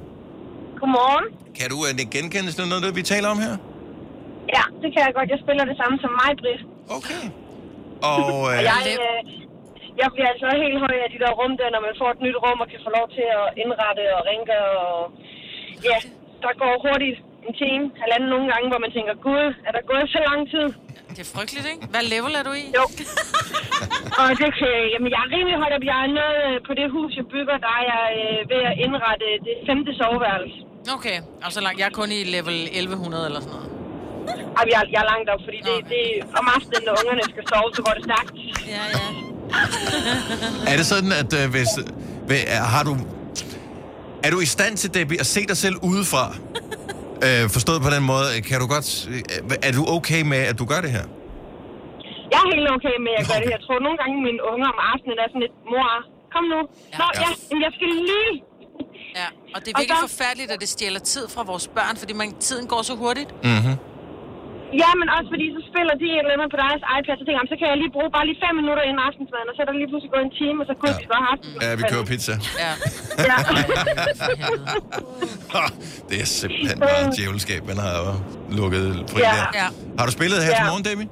Godmorgen. 0.80 1.24
Kan 1.60 1.70
du 1.70 1.76
uh, 1.76 2.10
genkende 2.10 2.52
sådan 2.52 2.68
noget, 2.68 2.96
vi 2.96 3.02
taler 3.02 3.28
om 3.28 3.38
her? 3.38 3.56
Ja, 4.56 4.64
det 4.82 4.88
kan 4.92 5.00
jeg 5.06 5.12
godt. 5.18 5.28
Jeg 5.34 5.40
spiller 5.44 5.64
det 5.70 5.76
samme 5.80 5.96
som 6.02 6.12
mig, 6.20 6.32
Britt. 6.40 6.62
Okay. 6.98 7.22
Og 8.10 8.18
uh, 8.34 8.42
Og 8.56 8.62
jeg, 8.70 8.80
øh, 8.94 9.20
jeg 10.02 10.08
bliver 10.14 10.28
altså 10.32 10.46
helt 10.64 10.78
høj 10.84 10.94
af 11.04 11.10
de 11.14 11.22
der 11.24 11.32
rum 11.38 11.52
der, 11.60 11.68
når 11.74 11.82
man 11.86 11.94
får 12.00 12.08
et 12.14 12.20
nyt 12.26 12.38
rum 12.44 12.58
og 12.64 12.68
kan 12.72 12.80
få 12.86 12.90
lov 12.98 13.06
til 13.16 13.26
at 13.38 13.46
indrette 13.62 14.04
og 14.16 14.20
rengøre. 14.30 14.72
Og... 14.88 15.00
Ja, 15.88 15.98
der 16.44 16.52
går 16.62 16.72
hurtigt 16.86 17.18
en 17.46 17.54
time, 17.62 17.84
halvanden 18.02 18.28
nogle 18.34 18.46
gange, 18.52 18.66
hvor 18.70 18.80
man 18.84 18.92
tænker, 18.96 19.14
gud, 19.28 19.44
er 19.66 19.72
der 19.76 19.82
gået 19.90 20.06
så 20.14 20.20
lang 20.28 20.40
tid? 20.54 20.66
Det 21.16 21.22
er 21.26 21.30
frygteligt, 21.36 21.66
ikke? 21.72 21.82
Hvad 21.92 22.04
level 22.14 22.32
er 22.40 22.44
du 22.48 22.52
i? 22.62 22.64
Jo. 22.78 22.84
og 24.20 24.28
det 24.40 24.50
kan, 24.58 24.74
jamen, 24.92 25.10
jeg 25.14 25.20
er 25.26 25.30
rimelig 25.36 25.56
højt 25.62 25.74
op. 25.76 25.84
Jeg 25.92 25.98
er 26.04 26.08
nede 26.18 26.36
øh, 26.46 26.56
på 26.68 26.72
det 26.80 26.86
hus, 26.96 27.10
jeg 27.20 27.26
bygger, 27.34 27.56
der 27.66 27.72
er 27.78 27.84
jeg 27.92 28.04
øh, 28.22 28.38
ved 28.52 28.62
at 28.70 28.74
indrette 28.84 29.26
det 29.46 29.54
femte 29.68 29.92
soveværelse. 30.00 30.58
Okay, 30.96 31.18
og 31.44 31.50
så 31.56 31.60
langt. 31.64 31.78
Jeg 31.80 31.86
er 31.90 31.96
kun 32.00 32.10
i 32.18 32.20
level 32.36 32.56
1100 32.80 33.26
eller 33.28 33.40
sådan 33.40 33.56
noget. 33.56 33.79
Og 34.58 34.64
jeg, 34.72 34.80
jeg 34.94 35.00
er 35.04 35.08
langt 35.12 35.28
op, 35.34 35.40
fordi 35.46 35.58
det, 35.68 35.76
det, 35.92 36.02
om 36.40 36.44
aftenen, 36.56 36.82
når 36.86 36.94
ungerne 37.00 37.22
skal 37.32 37.42
sove, 37.52 37.68
så 37.76 37.82
går 37.86 37.92
det 37.98 38.04
stærkt. 38.08 38.30
Ja, 38.74 38.82
ja. 38.96 39.06
er 40.72 40.76
det 40.80 40.86
sådan, 40.94 41.12
at 41.22 41.30
uh, 41.38 41.44
hvis... 41.54 41.70
Ved, 42.28 42.40
har 42.74 42.82
du... 42.88 42.92
Er 44.24 44.30
du 44.34 44.38
i 44.40 44.48
stand 44.56 44.76
til, 44.76 44.88
Debbie, 44.94 45.20
at 45.20 45.26
se 45.26 45.40
dig 45.50 45.56
selv 45.64 45.76
udefra? 45.90 46.24
uh, 47.26 47.44
forstået 47.56 47.80
på 47.86 47.90
den 47.96 48.02
måde, 48.12 48.26
kan 48.48 48.56
du 48.62 48.66
godt... 48.74 48.88
Uh, 49.08 49.56
er 49.68 49.72
du 49.78 49.82
okay 49.96 50.22
med, 50.32 50.40
at 50.50 50.56
du 50.60 50.64
gør 50.72 50.80
det 50.86 50.90
her? 50.96 51.04
Jeg 52.32 52.38
er 52.44 52.48
helt 52.54 52.68
okay 52.76 52.96
med 53.06 53.14
at 53.20 53.24
gøre 53.30 53.40
det. 53.44 53.50
Jeg 53.56 53.62
tror 53.66 53.78
nogle 53.86 53.98
gange, 54.02 54.14
mine 54.28 54.40
unger 54.52 54.68
om 54.74 54.78
aftenen 54.92 55.16
er 55.22 55.26
sådan 55.32 55.42
lidt, 55.46 55.56
mor, 55.72 55.88
kom 56.34 56.44
nu. 56.54 56.60
Nå, 57.00 57.04
Ja. 57.14 57.20
ja, 57.24 57.30
jeg 57.64 57.70
skal 57.76 57.88
lige. 58.10 58.32
Ja, 59.20 59.26
og 59.54 59.58
det 59.62 59.68
er 59.70 59.76
Og 59.76 59.80
virkelig 59.82 60.00
så- 60.08 60.08
forfærdeligt, 60.16 60.50
at 60.54 60.58
det 60.60 60.68
stjæler 60.68 61.00
tid 61.14 61.24
fra 61.34 61.42
vores 61.50 61.66
børn, 61.76 61.94
fordi 62.02 62.12
man, 62.12 62.28
tiden 62.48 62.66
går 62.72 62.82
så 62.90 62.94
hurtigt. 63.02 63.30
Mm-hmm. 63.44 63.74
Ja, 64.82 64.90
men 65.00 65.06
også 65.16 65.28
fordi 65.34 65.46
så 65.56 65.60
spiller 65.70 65.94
de 66.02 66.06
et 66.16 66.20
eller 66.22 66.34
andet 66.36 66.48
på 66.54 66.58
deres 66.64 66.82
iPad, 66.98 67.14
så 67.18 67.22
tænker 67.24 67.34
jeg, 67.36 67.40
"Jamen, 67.40 67.52
så 67.54 67.58
kan 67.60 67.66
jeg 67.72 67.76
lige 67.82 67.92
bruge 67.96 68.10
bare 68.16 68.24
lige 68.30 68.38
fem 68.44 68.54
minutter 68.60 68.82
inden 68.88 69.00
aftensmaden, 69.08 69.46
og 69.50 69.54
så 69.56 69.60
er 69.62 69.66
der 69.70 69.76
lige 69.80 69.88
pludselig 69.92 70.10
gået 70.14 70.24
en 70.30 70.34
time, 70.42 70.56
og 70.62 70.66
så 70.70 70.74
kunne 70.80 70.94
Ja. 70.96 71.00
vi 71.02 71.06
bare 71.14 71.24
have 71.28 71.38
Ja, 71.64 71.70
vi 71.80 71.84
køber 71.92 72.06
pizza. 72.12 72.34
Ja. 72.64 72.72
Ja. 73.30 73.36
det 76.10 76.16
er 76.24 76.28
simpelthen 76.40 76.78
bare 76.84 77.00
djævelskab, 77.16 77.60
man 77.72 77.78
har 77.86 77.96
lukket 78.60 78.84
fri 79.12 79.20
Ja. 79.26 79.32
der. 79.38 79.46
Ja. 79.60 79.66
Har 79.98 80.04
du 80.08 80.12
spillet 80.18 80.38
her 80.46 80.52
Ja. 80.54 80.58
til 80.60 80.66
morgen, 80.70 80.84
Debbie? 80.90 81.08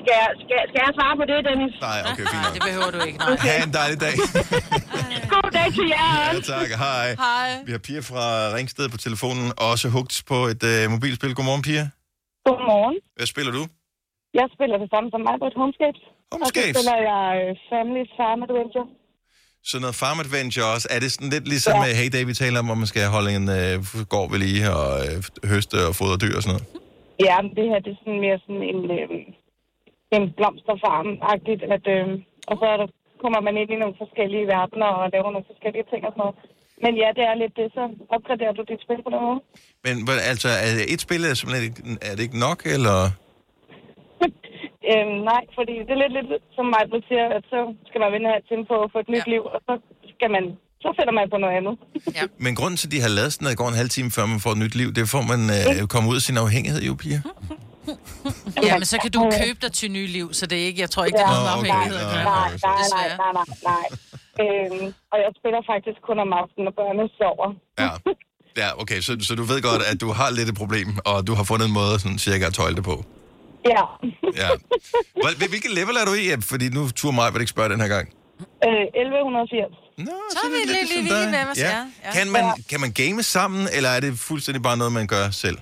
skal, 0.00 0.14
jeg, 0.22 0.28
skal, 0.44 0.58
skal 0.70 0.80
jeg 0.86 0.92
svare 0.98 1.14
på 1.20 1.24
det, 1.30 1.36
Dennis? 1.48 1.74
Nej, 1.88 1.98
okay, 2.10 2.24
fint 2.32 2.42
Nej, 2.44 2.52
det 2.56 2.62
behøver 2.68 2.90
du 2.96 3.00
ikke, 3.08 3.18
nej. 3.18 3.36
Ha' 3.46 3.62
en 3.68 3.72
dejlig 3.80 3.98
dag. 4.06 4.14
God 5.34 5.50
dag 5.58 5.68
til 5.78 5.86
jer 5.94 6.08
ja, 6.16 6.30
også. 6.30 6.52
tak. 6.52 6.68
Hej. 6.84 7.06
Hej. 7.26 7.48
Vi 7.66 7.72
har 7.76 7.82
Pia 7.86 8.00
fra 8.10 8.24
Ringsted 8.56 8.86
på 8.94 8.98
telefonen, 9.06 9.46
også 9.70 9.86
hugt 9.96 10.14
på 10.30 10.38
et 10.52 10.62
øh, 10.72 10.82
mobilspil. 10.94 11.30
Godmorgen, 11.38 11.62
Pia. 11.68 11.84
Godmorgen. 12.46 12.96
Hvad 13.18 13.28
spiller 13.32 13.52
du? 13.58 13.62
Jeg 14.40 14.46
spiller 14.56 14.76
det 14.82 14.88
samme 14.94 15.08
som 15.14 15.20
mig 15.28 15.36
på 15.42 15.46
et 15.50 15.56
Homescapes. 15.60 16.02
Homescapes. 16.32 16.70
Og 16.70 16.74
så 16.74 16.80
spiller 16.80 16.98
jeg 17.12 17.26
øh, 17.42 17.50
Family 17.72 18.04
Farm 18.18 18.40
Adventure. 18.46 18.86
Så 19.70 19.74
noget 19.84 19.96
Farm 20.02 20.18
Adventure 20.24 20.66
også. 20.74 20.86
Er 20.94 20.98
det 21.04 21.10
sådan 21.14 21.30
lidt 21.36 21.46
ligesom 21.54 21.74
ja. 21.82 21.92
Hey 22.00 22.08
Day, 22.14 22.22
vi 22.30 22.34
taler 22.42 22.58
om, 22.62 22.66
hvor 22.70 22.78
man 22.82 22.90
skal 22.92 23.04
holde 23.16 23.30
en 23.38 23.46
øh, 23.60 23.74
gård 24.12 24.28
ved 24.32 24.38
lige 24.44 24.62
og 24.80 24.90
øh, 25.06 25.16
høste 25.52 25.78
og 25.88 25.92
fodre 26.00 26.16
dyr 26.24 26.34
og 26.38 26.42
sådan 26.44 26.54
noget? 26.54 26.66
Ja, 27.26 27.36
men 27.44 27.50
det 27.58 27.64
her 27.70 27.78
det 27.84 27.90
er 27.94 28.00
sådan 28.02 28.20
mere 28.26 28.38
sådan 28.44 28.64
en, 28.72 28.80
øh, 28.98 29.08
en 30.16 30.24
blomsterfarm-agtigt, 30.38 31.62
at, 31.74 31.84
øh, 31.96 32.06
og 32.50 32.54
så 32.60 32.66
er 32.74 32.78
der, 32.82 32.88
kommer 33.24 33.40
man 33.46 33.54
ind 33.60 33.70
i 33.74 33.78
nogle 33.82 33.96
forskellige 34.02 34.46
verdener 34.54 34.90
og 35.00 35.04
laver 35.14 35.30
nogle 35.34 35.48
forskellige 35.52 35.86
ting 35.92 36.02
og 36.06 36.12
sådan 36.14 36.22
noget. 36.24 36.36
Men 36.84 36.92
ja, 37.02 37.08
det 37.16 37.24
er 37.30 37.34
lidt 37.42 37.54
det, 37.60 37.68
så 37.76 37.82
opgraderer 38.16 38.52
du 38.58 38.62
dit 38.70 38.80
spil 38.84 39.00
på 39.06 39.10
den 39.14 39.20
måde. 39.26 39.40
Men 39.86 39.94
altså, 40.32 40.48
er 40.66 40.70
et 40.94 41.00
spil 41.06 41.22
er, 41.24 41.34
simpelthen 41.34 41.64
ikke, 41.68 41.80
er 42.08 42.12
det 42.16 42.22
ikke 42.28 42.40
nok, 42.48 42.58
eller? 42.76 42.96
Øhm, 44.92 45.16
nej, 45.32 45.42
fordi 45.58 45.74
det 45.86 45.92
er 45.96 46.00
lidt, 46.04 46.14
lidt 46.32 46.44
som 46.56 46.66
mig 46.74 46.82
siger, 47.08 47.26
at 47.36 47.44
så 47.52 47.60
skal 47.88 47.98
man 48.02 48.10
vinde 48.14 48.30
til 48.48 48.60
på 48.70 48.76
at 48.84 48.88
få 48.92 48.98
et 49.04 49.10
nyt 49.14 49.26
Ja. 49.26 49.32
liv, 49.34 49.42
og 49.54 49.58
så 49.66 49.72
skal 50.14 50.28
man, 50.36 50.44
så 50.84 50.88
finder 50.98 51.14
man 51.18 51.26
på 51.34 51.38
noget 51.42 51.54
andet. 51.58 51.74
Men 52.44 52.52
grunden 52.58 52.76
til, 52.80 52.86
at 52.88 52.92
de 52.94 53.00
har 53.06 53.12
lavet 53.18 53.32
sådan, 53.32 53.48
det 53.50 53.60
går 53.62 53.68
en 53.74 53.80
halv 53.82 53.90
time, 53.96 54.10
før 54.16 54.24
man 54.32 54.40
får 54.44 54.52
et 54.56 54.60
nyt 54.64 54.74
liv, 54.80 54.88
det 54.96 55.02
at 55.14 55.28
man 55.34 55.42
øh, 55.56 55.88
kommer 55.94 56.08
ud 56.12 56.18
af 56.20 56.24
sin 56.28 56.38
afhængighed, 56.44 56.80
jo, 56.88 56.94
piger. 57.02 57.20
Ja, 58.62 58.72
men 58.78 58.86
så 58.92 58.96
kan 59.02 59.10
du 59.10 59.20
købe 59.42 59.58
dig 59.62 59.72
til 59.72 59.88
nye 59.90 60.06
liv, 60.06 60.26
så 60.38 60.46
det 60.46 60.56
er 60.62 60.66
ikke, 60.70 60.80
jeg 60.80 60.90
tror 60.90 61.04
ikke, 61.04 61.18
det 61.18 61.24
er 61.24 61.30
noget 61.30 61.58
okay. 61.58 61.70
afhængighed. 61.70 61.98
Nej, 62.06 62.24
nej, 62.24 62.82
nej, 62.96 63.08
nej, 63.22 63.32
nej, 63.38 63.44
nej. 63.72 63.86
Øhm, 64.42 64.86
og 65.12 65.16
jeg 65.24 65.30
spiller 65.40 65.60
faktisk 65.72 65.98
kun 66.08 66.16
om 66.24 66.30
aftenen, 66.40 66.62
når 66.68 66.74
børnene 66.80 67.08
sover. 67.18 67.48
Ja. 67.82 67.90
Ja, 68.62 68.68
okay, 68.82 69.00
så, 69.00 69.12
så 69.28 69.34
du 69.34 69.42
ved 69.42 69.62
godt, 69.62 69.82
at 69.92 70.00
du 70.00 70.08
har 70.12 70.30
lidt 70.30 70.48
et 70.48 70.54
problem, 70.62 70.88
og 71.04 71.26
du 71.26 71.32
har 71.34 71.44
fundet 71.44 71.66
en 71.66 71.72
måde 71.80 71.94
sådan 72.00 72.18
cirka 72.18 72.44
at 72.46 72.54
tøjle 72.54 72.76
det 72.76 72.84
på. 72.84 73.04
Ja. 73.72 73.82
Ja. 74.42 74.48
Hvilket 75.52 75.70
level 75.80 75.94
er 76.00 76.04
du 76.10 76.12
i? 76.22 76.24
Fordi 76.52 76.68
nu 76.68 76.88
turde 76.90 77.14
mig, 77.14 77.32
vil 77.34 77.40
ikke 77.40 77.50
spørge 77.56 77.68
den 77.74 77.80
her 77.80 77.88
gang. 77.88 78.06
Øh, 78.66 78.84
1180. 78.94 79.72
Nå, 79.98 80.04
Så 80.30 80.38
er 80.44 80.50
vi 80.50 80.56
lidt 80.56 80.68
ligesom 80.70 81.04
lige- 81.04 81.14
lige 81.14 81.22
dig. 81.22 81.30
med 81.30 81.50
os, 81.50 81.58
ja. 81.58 81.70
Ja. 82.04 82.12
Kan, 82.12 82.30
man, 82.30 82.44
kan 82.70 82.80
man 82.80 82.92
game 82.92 83.22
sammen, 83.22 83.68
eller 83.76 83.90
er 83.90 84.00
det 84.00 84.18
fuldstændig 84.18 84.62
bare 84.62 84.76
noget, 84.76 84.92
man 84.92 85.06
gør 85.06 85.30
selv? 85.30 85.58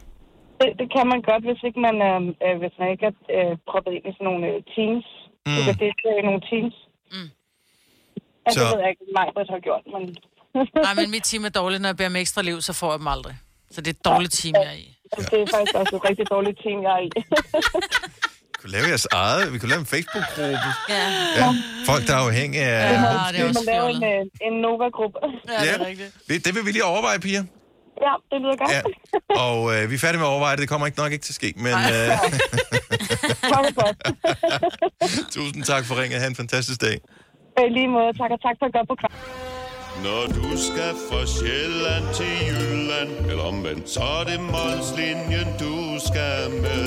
Det, 0.63 0.71
det 0.81 0.89
kan 0.95 1.05
man 1.13 1.21
godt, 1.31 1.43
hvis 1.49 1.61
ikke 1.69 1.81
man, 1.87 1.97
øh, 2.11 2.21
øh, 2.47 2.55
hvis 2.63 2.75
man 2.81 2.89
ikke 2.95 3.05
er 3.11 3.15
øh, 3.37 3.53
proppet 3.71 3.93
ind 3.97 4.05
i 4.11 4.13
sådan 4.17 4.27
nogle 4.31 4.43
øh, 4.51 4.59
teams. 4.75 5.07
Mm. 5.47 5.55
Du 5.57 5.61
kan 5.69 5.77
deltage 5.85 6.17
i 6.21 6.25
nogle 6.29 6.43
teams. 6.51 6.75
Mm. 7.15 7.29
Altså, 8.47 8.59
Så- 8.61 8.65
det 8.65 8.73
ved 8.75 8.81
jeg 8.85 8.91
ikke, 8.93 9.05
hvad 9.07 9.27
mig 9.39 9.47
har 9.57 9.63
gjort, 9.69 9.85
men... 9.95 10.03
Nej, 10.87 10.95
men 10.99 11.07
mit 11.15 11.25
team 11.31 11.43
er 11.49 11.53
dårligt. 11.61 11.81
Når 11.83 11.89
jeg 11.93 11.97
beder 12.01 12.11
om 12.15 12.17
ekstra 12.25 12.43
liv, 12.49 12.57
så 12.69 12.73
får 12.81 12.91
jeg 12.93 12.99
dem 13.03 13.09
aldrig. 13.17 13.35
Så 13.75 13.79
det 13.81 13.89
er 13.93 13.97
et 14.01 14.05
dårligt 14.11 14.33
team, 14.41 14.55
jeg 14.63 14.69
er 14.75 14.79
i. 14.85 14.87
det 15.33 15.39
er 15.43 15.47
faktisk 15.55 15.75
også 15.81 15.95
et 15.99 16.05
rigtig 16.09 16.27
dårligt 16.35 16.57
team, 16.65 16.79
jeg 16.87 16.93
er 16.99 17.03
i. 17.07 17.11
Vi 18.53 18.57
kunne 18.61 18.73
lave 18.77 18.87
jeres 18.93 19.07
eget. 19.13 19.53
Vi 19.53 19.59
kunne 19.59 19.69
lave 19.75 19.83
en 19.87 19.91
Facebook-gruppe. 19.95 20.69
Ja. 20.95 21.05
Ja. 21.41 21.49
Folk, 21.91 22.03
der 22.09 22.15
er 22.19 22.23
afhængige 22.29 22.65
af... 22.65 22.93
Ja, 22.93 22.99
det 23.33 23.39
er 23.39 23.43
Vi 23.45 23.49
også 23.49 23.61
må 23.61 23.73
lave 23.75 23.87
en, 23.91 24.01
fjollet. 24.03 24.31
øh, 24.43 24.47
en 24.47 24.55
Nova-gruppe. 24.65 25.19
Ja, 25.49 25.59
det 25.65 25.71
er 25.81 25.87
rigtigt. 25.91 26.11
Det, 26.29 26.35
det 26.45 26.51
vil 26.55 26.63
vi 26.67 26.71
lige 26.77 26.85
overveje, 26.93 27.19
piger. 27.27 27.45
Ja, 28.07 28.15
det 28.31 28.39
lyder 28.45 28.57
godt. 28.63 28.71
Ja. 28.75 28.81
Og 29.47 29.59
øh, 29.75 29.91
vi 29.91 29.95
er 29.95 29.99
færdige 29.99 30.21
med 30.23 30.27
at 30.29 30.33
overveje 30.35 30.55
det. 30.57 30.61
Det 30.65 30.69
kommer 30.73 30.87
ikke 30.87 30.99
nok 31.03 31.13
ikke 31.13 31.25
til 31.29 31.33
at 31.33 31.41
ske, 31.43 31.49
men 31.57 31.73
øh, 31.95 32.09
Tak 33.55 33.65
for 33.69 33.75
godt. 33.83 33.97
tusind 35.37 35.65
tak 35.65 35.85
for 35.89 35.95
ringet. 36.03 36.21
Ha' 36.21 36.27
en 36.27 36.37
fantastisk 36.37 36.81
dag. 36.81 36.97
Øh, 37.59 37.67
lige 37.77 37.89
måde, 37.97 38.11
tak 38.21 38.31
og 38.37 38.41
tak 38.47 38.57
for 38.61 38.67
et 38.67 38.75
godt 38.79 38.89
program. 38.93 39.13
Når 40.07 40.23
du 40.39 40.49
skal 40.69 40.93
fra 41.09 41.21
Sjælland 41.37 42.05
til 42.19 42.33
Jylland 42.49 43.11
Eller 43.31 43.45
omvendt, 43.53 43.91
så 43.91 44.01
er 44.21 44.25
det 44.31 44.41
Molslinjen, 44.41 45.49
du 45.65 45.75
skal 46.09 46.51
med 46.65 46.87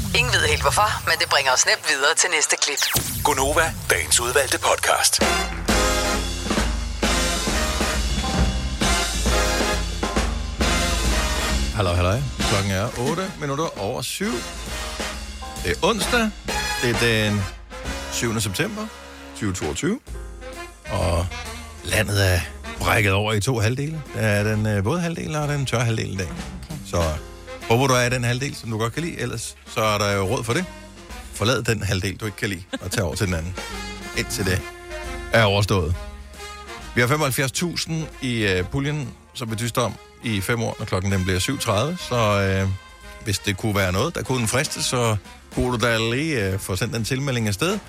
Ingen 0.19 0.33
ved 0.33 0.47
helt 0.47 0.61
hvorfor, 0.61 0.89
men 1.09 1.15
det 1.19 1.27
bringer 1.29 1.51
os 1.51 1.65
nemt 1.65 1.85
videre 1.89 2.13
til 2.15 2.29
næste 2.35 2.55
klip. 2.63 2.81
Gunova, 3.23 3.73
dagens 3.89 4.19
udvalgte 4.19 4.59
podcast. 4.59 5.13
Hallo, 11.75 11.89
hallo. 11.89 12.13
Klokken 12.49 12.71
er 12.71 12.87
8 13.11 13.31
minutter 13.39 13.79
over 13.79 14.01
7. 14.01 14.25
Det 15.63 15.71
er 15.71 15.75
onsdag. 15.83 16.29
Det 16.81 16.89
er 16.89 16.99
den 16.99 17.41
7. 18.11 18.39
september 18.39 18.87
2022. 19.33 19.99
Og 20.91 21.27
landet 21.83 22.33
er 22.33 22.39
brækket 22.79 23.11
over 23.13 23.33
i 23.33 23.41
to 23.41 23.59
halvdele. 23.59 24.01
Der 24.13 24.21
er 24.21 24.43
den 24.43 24.65
øh, 24.65 24.85
våde 24.85 25.01
halvdel 25.01 25.35
og 25.35 25.47
den 25.47 25.65
tørre 25.65 25.85
halvdel 25.85 26.13
i 26.13 26.17
dag. 26.17 26.29
Så 26.87 27.03
håber 27.71 27.87
du 27.87 27.93
er 27.93 28.05
i 28.05 28.09
den 28.09 28.23
halvdel, 28.23 28.55
som 28.55 28.71
du 28.71 28.77
godt 28.77 28.93
kan 28.93 29.03
lide. 29.03 29.19
Ellers 29.19 29.55
så 29.67 29.81
er 29.81 29.97
der 29.97 30.11
jo 30.11 30.23
råd 30.23 30.43
for 30.43 30.53
det. 30.53 30.65
Forlad 31.33 31.63
den 31.63 31.83
halvdel, 31.83 32.15
du 32.15 32.25
ikke 32.25 32.37
kan 32.37 32.49
lide, 32.49 32.63
og 32.81 32.91
tag 32.91 33.03
over 33.03 33.15
til 33.15 33.27
den 33.27 33.35
anden. 33.35 33.55
Indtil 34.17 34.45
det 34.45 34.61
er 35.33 35.43
overstået. 35.43 35.95
Vi 36.95 37.01
har 37.01 37.07
75.000 37.07 37.93
i 38.21 38.47
øh, 38.47 38.65
puljen, 38.65 39.09
som 39.33 39.51
vi 39.51 39.55
dyster 39.55 39.81
om 39.81 39.93
i 40.23 40.41
fem 40.41 40.63
år, 40.63 40.75
når 40.79 40.85
klokken 40.85 41.11
den 41.11 41.23
bliver 41.23 41.39
7.30. 41.39 42.07
Så 42.09 42.41
øh, 42.41 42.69
hvis 43.23 43.39
det 43.39 43.57
kunne 43.57 43.75
være 43.75 43.91
noget, 43.91 44.15
der 44.15 44.23
kunne 44.23 44.47
friste, 44.47 44.83
så 44.83 45.15
kunne 45.55 45.77
du 45.77 45.85
da 45.85 45.97
lige 45.97 46.47
øh, 46.47 46.59
få 46.59 46.75
sendt 46.75 46.95
en 46.95 47.03
tilmelding 47.03 47.47
afsted. 47.47 47.79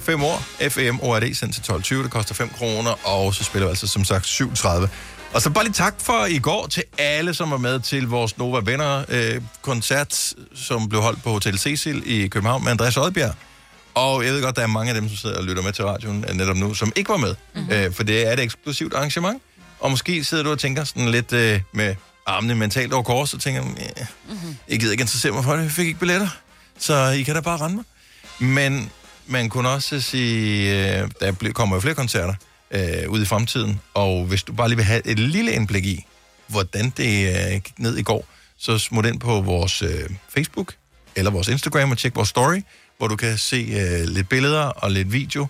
5 0.00 0.24
år, 0.24 0.42
FM 0.68 0.98
ORD 1.02 1.34
sendt 1.34 1.54
til 1.54 1.94
12.20, 1.94 2.02
det 2.02 2.10
koster 2.10 2.34
5 2.34 2.48
kroner, 2.48 3.08
og 3.08 3.34
så 3.34 3.44
spiller 3.44 3.66
vi 3.66 3.70
altså 3.70 3.86
som 3.86 4.04
sagt 4.04 4.26
7.30. 4.26 4.88
Og 5.34 5.42
så 5.42 5.50
bare 5.50 5.64
lige 5.64 5.74
tak 5.74 5.94
for 6.00 6.26
i 6.26 6.38
går 6.38 6.66
til 6.66 6.82
alle, 6.98 7.34
som 7.34 7.50
var 7.50 7.56
med 7.56 7.80
til 7.80 8.06
vores 8.08 8.38
Nova 8.38 8.60
Venner 8.64 9.04
øh, 9.08 9.40
koncert, 9.62 10.32
som 10.54 10.88
blev 10.88 11.02
holdt 11.02 11.22
på 11.22 11.30
Hotel 11.30 11.58
Cecil 11.58 12.02
i 12.06 12.28
København 12.28 12.62
med 12.64 12.70
Andreas 12.70 12.96
Oddbjerg. 12.96 13.34
Og 13.94 14.24
jeg 14.24 14.32
ved 14.32 14.42
godt, 14.42 14.56
der 14.56 14.62
er 14.62 14.66
mange 14.66 14.88
af 14.94 15.00
dem, 15.00 15.08
som 15.08 15.16
sidder 15.16 15.38
og 15.38 15.44
lytter 15.44 15.62
med 15.62 15.72
til 15.72 15.84
radioen 15.84 16.24
øh, 16.28 16.34
netop 16.36 16.56
nu, 16.56 16.74
som 16.74 16.92
ikke 16.96 17.08
var 17.08 17.16
med. 17.16 17.34
Mm-hmm. 17.54 17.70
Øh, 17.72 17.92
for 17.92 18.02
det 18.02 18.26
er 18.28 18.32
et 18.32 18.40
eksklusivt 18.40 18.94
arrangement. 18.94 19.42
Og 19.80 19.90
måske 19.90 20.24
sidder 20.24 20.42
du 20.44 20.50
og 20.50 20.58
tænker 20.58 20.84
sådan 20.84 21.08
lidt 21.08 21.32
øh, 21.32 21.60
med 21.72 21.94
armene 22.26 22.54
mentalt 22.54 22.92
over 22.92 23.02
kors, 23.02 23.34
og 23.34 23.40
tænker, 23.40 23.62
Mhm. 23.62 24.56
jeg 24.68 24.78
gider 24.80 24.92
ikke 24.92 25.02
interessere 25.02 25.32
mig 25.32 25.44
for 25.44 25.52
det, 25.54 25.62
jeg 25.62 25.70
fik 25.70 25.86
ikke 25.86 25.98
billetter. 26.00 26.28
Så 26.78 27.08
I 27.08 27.22
kan 27.22 27.34
da 27.34 27.40
bare 27.40 27.56
rende 27.56 27.76
mig. 27.76 27.84
Men 28.38 28.90
man 29.26 29.48
kunne 29.48 29.68
også 29.68 30.00
sige, 30.00 31.00
øh, 31.00 31.08
der 31.20 31.52
kommer 31.52 31.76
jo 31.76 31.80
flere 31.80 31.94
koncerter 31.94 32.34
øh, 32.74 33.10
ude 33.10 33.22
i 33.22 33.24
fremtiden, 33.24 33.80
og 33.94 34.24
hvis 34.24 34.42
du 34.42 34.52
bare 34.52 34.68
lige 34.68 34.76
vil 34.76 34.84
have 34.84 35.06
et 35.06 35.18
lille 35.18 35.52
indblik 35.52 35.86
i, 35.86 36.06
hvordan 36.46 36.92
det 36.96 37.28
øh, 37.28 37.52
gik 37.52 37.78
ned 37.78 37.96
i 37.96 38.02
går, 38.02 38.26
så 38.58 38.78
smut 38.78 39.06
ind 39.06 39.20
på 39.20 39.40
vores 39.40 39.82
øh, 39.82 40.10
Facebook 40.28 40.74
eller 41.16 41.30
vores 41.30 41.48
Instagram 41.48 41.90
og 41.90 41.98
tjek 41.98 42.16
vores 42.16 42.28
story, 42.28 42.60
hvor 42.98 43.08
du 43.08 43.16
kan 43.16 43.38
se 43.38 43.56
øh, 43.56 44.08
lidt 44.08 44.28
billeder 44.28 44.62
og 44.62 44.90
lidt 44.90 45.12
video. 45.12 45.46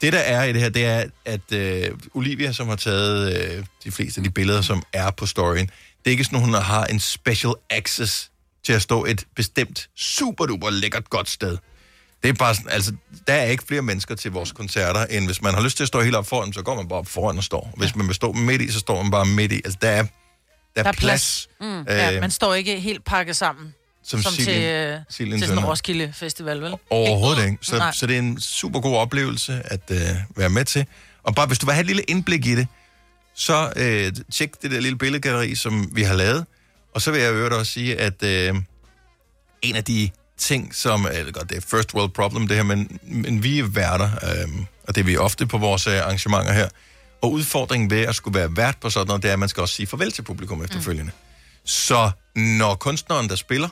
Det, 0.00 0.12
der 0.12 0.18
er 0.18 0.44
i 0.44 0.52
det 0.52 0.60
her, 0.60 0.68
det 0.68 0.84
er, 0.84 1.04
at 1.24 1.52
øh, 1.52 1.90
Olivia, 2.14 2.52
som 2.52 2.68
har 2.68 2.76
taget 2.76 3.36
øh, 3.36 3.64
de 3.84 3.90
fleste 3.90 4.18
af 4.18 4.24
de 4.24 4.30
billeder, 4.30 4.62
som 4.62 4.82
er 4.92 5.10
på 5.10 5.26
storyen, 5.26 5.66
det 5.66 6.06
er 6.06 6.10
ikke 6.10 6.24
sådan, 6.24 6.40
hun 6.40 6.54
har 6.54 6.84
en 6.84 7.00
special 7.00 7.54
access 7.70 8.30
til 8.64 8.72
at 8.72 8.82
stå 8.82 9.04
et 9.04 9.26
bestemt 9.36 9.88
super 9.96 10.46
duper 10.46 10.70
lækkert 10.70 11.10
godt 11.10 11.30
sted. 11.30 11.58
Det 12.24 12.30
er 12.30 12.34
bare 12.34 12.54
sådan, 12.54 12.70
altså, 12.70 12.92
der 13.26 13.34
er 13.34 13.44
ikke 13.44 13.64
flere 13.68 13.82
mennesker 13.82 14.14
til 14.14 14.30
vores 14.30 14.52
koncerter, 14.52 15.04
end 15.06 15.26
hvis 15.26 15.42
man 15.42 15.54
har 15.54 15.62
lyst 15.62 15.76
til 15.76 15.84
at 15.84 15.88
stå 15.88 16.00
helt 16.00 16.16
op 16.16 16.26
foran, 16.26 16.52
så 16.52 16.62
går 16.62 16.74
man 16.76 16.88
bare 16.88 16.98
op 16.98 17.06
foran 17.06 17.38
og 17.38 17.44
står. 17.44 17.74
Hvis 17.76 17.96
man 17.96 18.06
vil 18.06 18.14
stå 18.14 18.32
midt 18.32 18.62
i, 18.62 18.72
så 18.72 18.78
står 18.78 19.02
man 19.02 19.10
bare 19.10 19.26
midt 19.26 19.52
i. 19.52 19.56
Altså, 19.64 19.78
der 19.82 19.88
er, 19.88 20.02
der 20.02 20.08
er, 20.76 20.82
Der 20.82 20.88
er 20.88 20.92
plads. 20.92 21.48
Mm, 21.60 21.66
Øh, 21.80 21.84
ja, 21.88 22.20
man 22.20 22.30
står 22.30 22.54
ikke 22.54 22.80
helt 22.80 23.04
pakket 23.04 23.36
sammen, 23.36 23.74
som, 24.04 24.22
som, 24.22 24.32
Silje- 24.32 24.44
til, 24.44 24.62
øh, 24.62 24.98
Silje 25.10 25.38
til 25.38 25.46
sådan 25.46 25.58
en. 25.58 25.64
Roskilde 25.64 26.12
Festival, 26.16 26.60
vel? 26.60 26.74
Overhovedet 26.90 27.44
ikke. 27.44 27.58
Så, 27.62 27.76
Nej. 27.78 27.92
så 27.92 28.06
det 28.06 28.14
er 28.14 28.18
en 28.18 28.40
super 28.40 28.80
god 28.80 28.96
oplevelse 28.96 29.62
at 29.64 29.90
øh, 29.90 29.98
være 30.36 30.50
med 30.50 30.64
til. 30.64 30.86
Og 31.22 31.34
bare 31.34 31.46
hvis 31.46 31.58
du 31.58 31.66
vil 31.66 31.72
have 31.74 31.80
et 31.80 31.86
lille 31.86 32.02
indblik 32.02 32.46
i 32.46 32.54
det, 32.54 32.66
så 33.34 33.72
øh, 33.76 34.12
tjek 34.32 34.62
det 34.62 34.70
der 34.70 34.80
lille 34.80 34.98
billedgalleri, 34.98 35.54
som 35.54 35.88
vi 35.92 36.02
har 36.02 36.14
lavet. 36.14 36.46
Og 36.94 37.02
så 37.02 37.10
vil 37.10 37.20
jeg 37.20 37.32
øvrigt 37.32 37.54
også 37.54 37.72
sige, 37.72 38.00
at 38.00 38.22
øh, 38.22 38.54
en 39.62 39.76
af 39.76 39.84
de 39.84 40.10
ting, 40.38 40.74
som... 40.74 41.06
Jeg 41.14 41.24
ved 41.26 41.32
godt, 41.32 41.48
det 41.50 41.56
er 41.56 41.60
first 41.60 41.94
world 41.94 42.10
problem, 42.10 42.48
det 42.48 42.56
her, 42.56 42.64
men, 42.64 42.98
men 43.02 43.42
vi 43.42 43.58
er 43.58 43.64
værter, 43.64 44.10
øh, 44.22 44.48
og 44.88 44.94
det 44.94 45.00
er 45.00 45.04
vi 45.04 45.16
ofte 45.16 45.46
på 45.46 45.58
vores 45.58 45.86
øh, 45.86 45.98
arrangementer 45.98 46.52
her. 46.52 46.68
Og 47.22 47.32
udfordringen 47.32 47.90
ved 47.90 48.00
at 48.00 48.14
skulle 48.14 48.38
være 48.38 48.56
vært 48.56 48.76
på 48.80 48.90
sådan 48.90 49.06
noget, 49.06 49.22
det 49.22 49.28
er, 49.28 49.32
at 49.32 49.38
man 49.38 49.48
skal 49.48 49.60
også 49.60 49.74
sige 49.74 49.86
farvel 49.86 50.12
til 50.12 50.22
publikum 50.22 50.62
efterfølgende. 50.64 51.12
Mm. 51.14 51.66
Så 51.68 52.10
når 52.36 52.74
kunstneren, 52.74 53.28
der 53.28 53.36
spiller, 53.36 53.68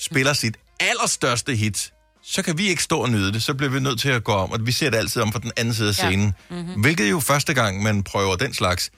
spiller 0.00 0.32
sit 0.32 0.56
allerstørste 0.80 1.54
hit, 1.54 1.92
så 2.22 2.42
kan 2.42 2.58
vi 2.58 2.66
ikke 2.68 2.82
stå 2.82 2.98
og 3.00 3.10
nyde 3.10 3.32
det. 3.32 3.42
Så 3.42 3.54
bliver 3.54 3.70
vi 3.70 3.80
nødt 3.80 4.00
til 4.00 4.08
at 4.08 4.24
gå 4.24 4.32
om, 4.32 4.50
og 4.52 4.66
vi 4.66 4.72
ser 4.72 4.90
det 4.90 4.96
altid 4.98 5.22
om 5.22 5.32
fra 5.32 5.38
den 5.38 5.52
anden 5.56 5.74
side 5.74 5.88
af 5.88 5.98
Ja. 6.02 6.08
scenen. 6.08 6.34
Ja. 6.50 6.56
Mhm. 6.56 6.64
Mm-hmm. 6.66 6.80
Hvilket 6.80 7.10
jo 7.10 7.20
første 7.20 7.54
gang, 7.54 7.82
man 7.82 8.02
prøver 8.02 8.36
den 8.36 8.54
slags, 8.54 8.90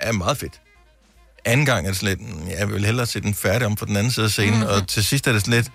er 0.00 0.12
meget 0.12 0.38
fedt. 0.38 0.60
Anden 1.44 1.66
gang 1.66 1.86
er 1.86 1.90
det 1.90 2.00
sådan 2.00 2.18
lidt, 2.18 2.34
"Mm, 2.40 2.48
jeg 2.48 2.68
vil 2.72 2.84
hellere 2.84 3.06
se 3.06 3.20
den 3.20 3.34
færdig 3.34 3.66
om 3.66 3.74
på 3.74 3.84
den 3.84 3.96
anden 3.96 4.12
side 4.12 4.24
af 4.24 4.30
scenen, 4.30 4.54
mm-hmm. 4.54 4.68
og 4.74 4.88
til 4.88 5.04
sidst 5.04 5.26
er 5.26 5.32
det 5.32 5.40
sådan 5.40 5.54
lidt, 5.54 5.70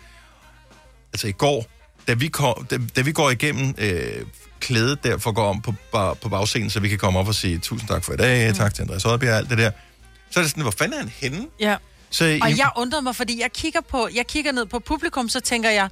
altså 1.14 1.28
i 1.28 1.32
går, 1.32 1.66
da 2.08 2.14
vi, 2.14 2.28
kom, 2.28 2.66
da, 2.66 2.78
da 2.96 3.02
vi 3.02 3.12
går 3.12 3.30
igennem 3.30 3.76
øh, 3.78 4.26
klædet 4.60 5.04
der 5.04 5.18
for 5.18 5.30
at 5.30 5.36
gå 5.36 5.42
om 5.42 5.62
på, 5.62 5.74
bar, 5.92 6.14
på 6.14 6.30
bagscenen, 6.30 6.70
så 6.70 6.80
vi 6.80 6.90
kan 6.90 6.98
komme 6.98 7.20
op 7.20 7.28
og 7.28 7.36
sige 7.36 7.60
tusind 7.60 7.90
tak 7.90 8.04
for 8.04 8.14
i 8.14 8.18
dag, 8.18 8.50
mm. 8.50 8.56
tak 8.56 8.74
til 8.74 8.82
Andreas 8.82 9.06
Oddbjerg, 9.06 9.36
alt 9.38 9.50
det 9.50 9.58
der. 9.58 9.72
Så 10.32 10.40
er 10.40 10.44
det 10.44 10.50
sådan, 10.52 10.62
hvor 10.62 10.72
fanden 10.72 10.94
er 10.94 11.00
han 11.00 11.12
henne? 11.16 11.48
Ja. 11.60 11.76
Så, 12.10 12.40
Og 12.42 12.58
jeg 12.58 12.70
undrede 12.78 13.02
mig, 13.02 13.16
fordi 13.16 13.42
jeg 13.42 13.52
kigger, 13.52 13.82
på, 13.82 14.10
jeg 14.14 14.28
kigger 14.28 14.52
ned 14.52 14.66
på 14.66 14.80
publikum, 14.80 15.30
så 15.30 15.40
tænker 15.40 15.70
jeg, 15.70 15.90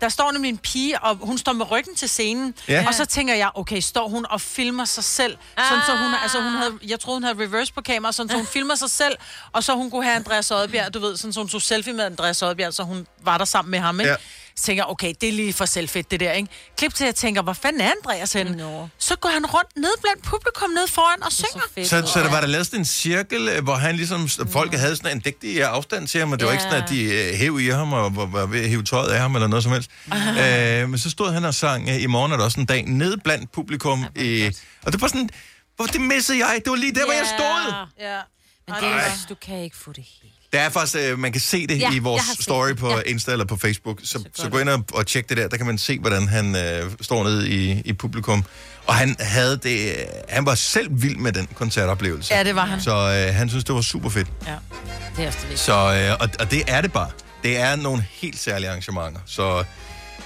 der 0.00 0.08
står 0.08 0.32
nemlig 0.32 0.48
en 0.48 0.58
pige, 0.58 1.00
og 1.00 1.16
hun 1.22 1.38
står 1.38 1.52
med 1.52 1.70
ryggen 1.70 1.94
til 1.96 2.08
scenen, 2.08 2.54
Ja. 2.68 2.84
og 2.88 2.94
så 2.94 3.04
tænker 3.04 3.34
jeg, 3.34 3.50
okay, 3.54 3.80
står 3.80 4.08
hun 4.08 4.26
og 4.30 4.40
filmer 4.40 4.84
sig 4.84 5.04
selv, 5.04 5.36
sådan 5.68 5.82
så 5.86 5.96
hun, 5.96 6.14
altså 6.22 6.42
hun 6.42 6.52
havde, 6.52 6.72
jeg 6.88 7.00
troede, 7.00 7.16
hun 7.16 7.22
havde 7.24 7.38
reverse 7.38 7.72
på 7.72 7.80
kamera, 7.80 8.12
sådan 8.12 8.30
så 8.30 8.36
hun 8.36 8.46
filmer 8.46 8.74
sig 8.74 8.90
selv, 8.90 9.16
og 9.52 9.64
så 9.64 9.74
hun 9.74 9.90
kunne 9.90 10.04
have 10.04 10.16
Andreas 10.16 10.50
Oddbjerg, 10.50 10.94
du 10.94 10.98
ved, 11.00 11.16
sådan 11.16 11.32
så 11.32 11.40
hun 11.40 11.48
tog 11.48 11.62
selfie 11.62 11.92
med 11.92 12.04
Andreas 12.04 12.42
Oddbjerg, 12.42 12.74
så 12.74 12.82
hun 12.82 13.06
var 13.24 13.38
der 13.38 13.44
sammen 13.44 13.70
med 13.70 13.78
ham, 13.78 14.00
ikke? 14.00 14.10
Ja. 14.10 14.16
Så 14.56 14.62
tænker 14.62 14.84
okay, 14.84 15.14
det 15.20 15.28
er 15.28 15.32
lige 15.32 15.52
for 15.52 15.64
selvfedt, 15.64 16.10
det 16.10 16.20
der, 16.20 16.32
ikke? 16.32 16.48
Klip 16.76 16.94
til, 16.94 17.04
at 17.04 17.06
jeg 17.06 17.14
tænker, 17.14 17.42
hvor 17.42 17.52
fanden 17.52 17.80
er 17.80 17.90
Andreas 17.90 18.32
henne? 18.32 18.56
No. 18.56 18.86
Så 18.98 19.16
går 19.16 19.28
han 19.28 19.46
rundt 19.46 19.76
ned 19.76 19.92
blandt 20.02 20.22
publikum 20.24 20.70
ned 20.70 20.88
foran 20.88 21.22
og 21.22 21.32
synger. 21.32 21.84
Så, 21.84 22.12
så 22.12 22.20
der 22.20 22.30
var 22.30 22.40
der 22.40 22.46
lavet 22.46 22.66
sådan 22.66 22.80
en 22.80 22.84
cirkel, 22.84 23.48
øh, 23.48 23.64
hvor 23.64 23.74
han 23.74 23.96
ligesom, 23.96 24.28
folk 24.28 24.74
havde 24.74 24.96
sådan 24.96 25.16
en 25.16 25.20
dægtig 25.20 25.64
afstand 25.64 26.08
til 26.08 26.20
ham, 26.20 26.32
og 26.32 26.38
det 26.38 26.46
var 26.46 26.52
ikke 26.52 26.64
sådan, 26.64 26.82
at 26.82 26.88
de 26.88 27.02
øh, 27.02 27.34
hæv 27.34 27.60
i 27.60 27.68
ham 27.68 27.92
og 27.92 28.16
var, 28.16 28.46
ved 28.46 28.60
at 28.60 28.68
hive 28.68 28.82
tøjet 28.82 29.10
af 29.10 29.20
ham 29.20 29.34
eller 29.34 29.48
noget 29.48 29.62
som 29.62 29.72
helst. 29.72 29.90
Øh, 30.12 30.88
men 30.88 30.98
så 30.98 31.10
stod 31.10 31.32
han 31.32 31.44
og 31.44 31.54
sang, 31.54 31.88
øh, 31.88 32.02
i 32.02 32.06
morgen 32.06 32.32
er 32.32 32.36
der 32.36 32.44
også 32.44 32.60
en 32.60 32.66
dag, 32.66 32.84
ned 32.84 33.16
blandt 33.16 33.52
publikum. 33.52 34.04
i, 34.16 34.50
og 34.86 34.92
det 34.92 35.00
var 35.00 35.08
sådan, 35.08 35.30
hvor 35.76 35.86
det 35.86 36.00
missede 36.00 36.38
jeg. 36.38 36.60
Det 36.64 36.70
var 36.70 36.76
lige 36.76 36.94
der, 36.94 37.04
hvor 37.04 37.12
jeg 37.14 37.26
stod. 37.26 37.74
Ja. 38.00 38.20
Men 38.68 38.76
det 38.80 38.88
er, 38.88 39.26
du 39.28 39.34
kan 39.34 39.58
ikke 39.58 39.76
få 39.76 39.92
det 39.92 40.04
helt. 40.22 40.31
Der 40.52 40.60
er 40.60 40.68
faktisk, 40.70 40.96
øh, 40.96 41.18
man 41.18 41.32
kan 41.32 41.40
se 41.40 41.66
det 41.66 41.78
Ja, 41.78 41.92
i 41.92 41.98
vores 41.98 42.22
story 42.40 42.72
på 42.74 42.90
Ja. 42.90 43.00
Insta 43.06 43.32
eller 43.32 43.44
på 43.44 43.56
Facebook. 43.56 44.00
Så, 44.04 44.24
så 44.34 44.48
gå 44.48 44.58
ind 44.58 44.68
og, 44.68 44.84
og 44.94 45.06
tjek 45.06 45.28
det 45.28 45.36
der. 45.36 45.48
Der 45.48 45.56
kan 45.56 45.66
man 45.66 45.78
se, 45.78 45.98
hvordan 45.98 46.28
han 46.28 46.56
øh, 46.56 46.90
står 47.00 47.24
nede 47.24 47.50
i, 47.50 47.82
i 47.84 47.92
publikum. 47.92 48.44
Og 48.86 48.94
han 48.94 49.16
havde 49.20 49.56
det, 49.62 49.88
øh, 49.90 49.96
han 50.28 50.46
var 50.46 50.54
selv 50.54 50.88
vild 51.02 51.16
med 51.16 51.32
den 51.32 51.48
koncertoplevelse. 51.54 52.34
Ja, 52.34 52.44
det 52.44 52.54
var 52.54 52.64
han. 52.64 52.80
Så 52.80 53.26
øh, 53.28 53.34
han 53.34 53.48
synes, 53.48 53.64
det 53.64 53.74
var 53.74 53.80
super 53.80 54.08
fedt. 54.08 54.28
Ja. 54.46 54.54
Det 55.16 55.22
er 55.24 55.26
også 55.26 55.38
det. 55.50 55.58
Så, 55.58 55.72
øh, 55.72 56.16
og, 56.20 56.28
og 56.40 56.50
det 56.50 56.62
er 56.66 56.80
det 56.80 56.92
bare. 56.92 57.10
Det 57.42 57.56
er 57.58 57.76
nogle 57.76 58.06
helt 58.10 58.38
særlige 58.38 58.68
arrangementer. 58.70 59.20
Så 59.26 59.64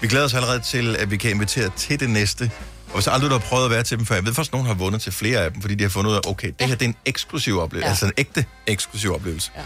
vi 0.00 0.08
glæder 0.08 0.24
os 0.24 0.34
allerede 0.34 0.60
til, 0.60 0.96
at 0.96 1.10
vi 1.10 1.16
kan 1.16 1.30
invitere 1.30 1.70
til 1.76 2.00
det 2.00 2.10
næste. 2.10 2.50
Og 2.88 2.94
hvis 2.94 3.06
aldrig 3.06 3.30
du 3.30 3.34
har 3.34 3.40
prøvet 3.40 3.64
at 3.64 3.70
være 3.70 3.82
til 3.82 3.98
dem 3.98 4.06
før, 4.06 4.14
jeg 4.14 4.24
ved 4.24 4.34
faktisk, 4.34 4.50
at 4.50 4.52
nogen 4.52 4.66
har 4.66 4.74
vundet 4.74 5.00
til 5.02 5.12
flere 5.12 5.38
af 5.40 5.52
dem, 5.52 5.60
fordi 5.60 5.74
de 5.74 5.84
har 5.84 5.88
fundet 5.88 6.10
ud 6.10 6.16
af, 6.16 6.20
okay, 6.26 6.52
det 6.58 6.66
her 6.68 6.74
det 6.74 6.84
er 6.84 6.88
en 6.88 6.96
eksklusiv 7.06 7.58
oplevelse. 7.60 7.86
Ja. 7.86 7.90
Altså 7.90 8.06
en 8.06 8.12
ægte 8.18 8.44
eksklusiv 8.66 9.14
oplevelse. 9.14 9.50
Ja. 9.56 9.62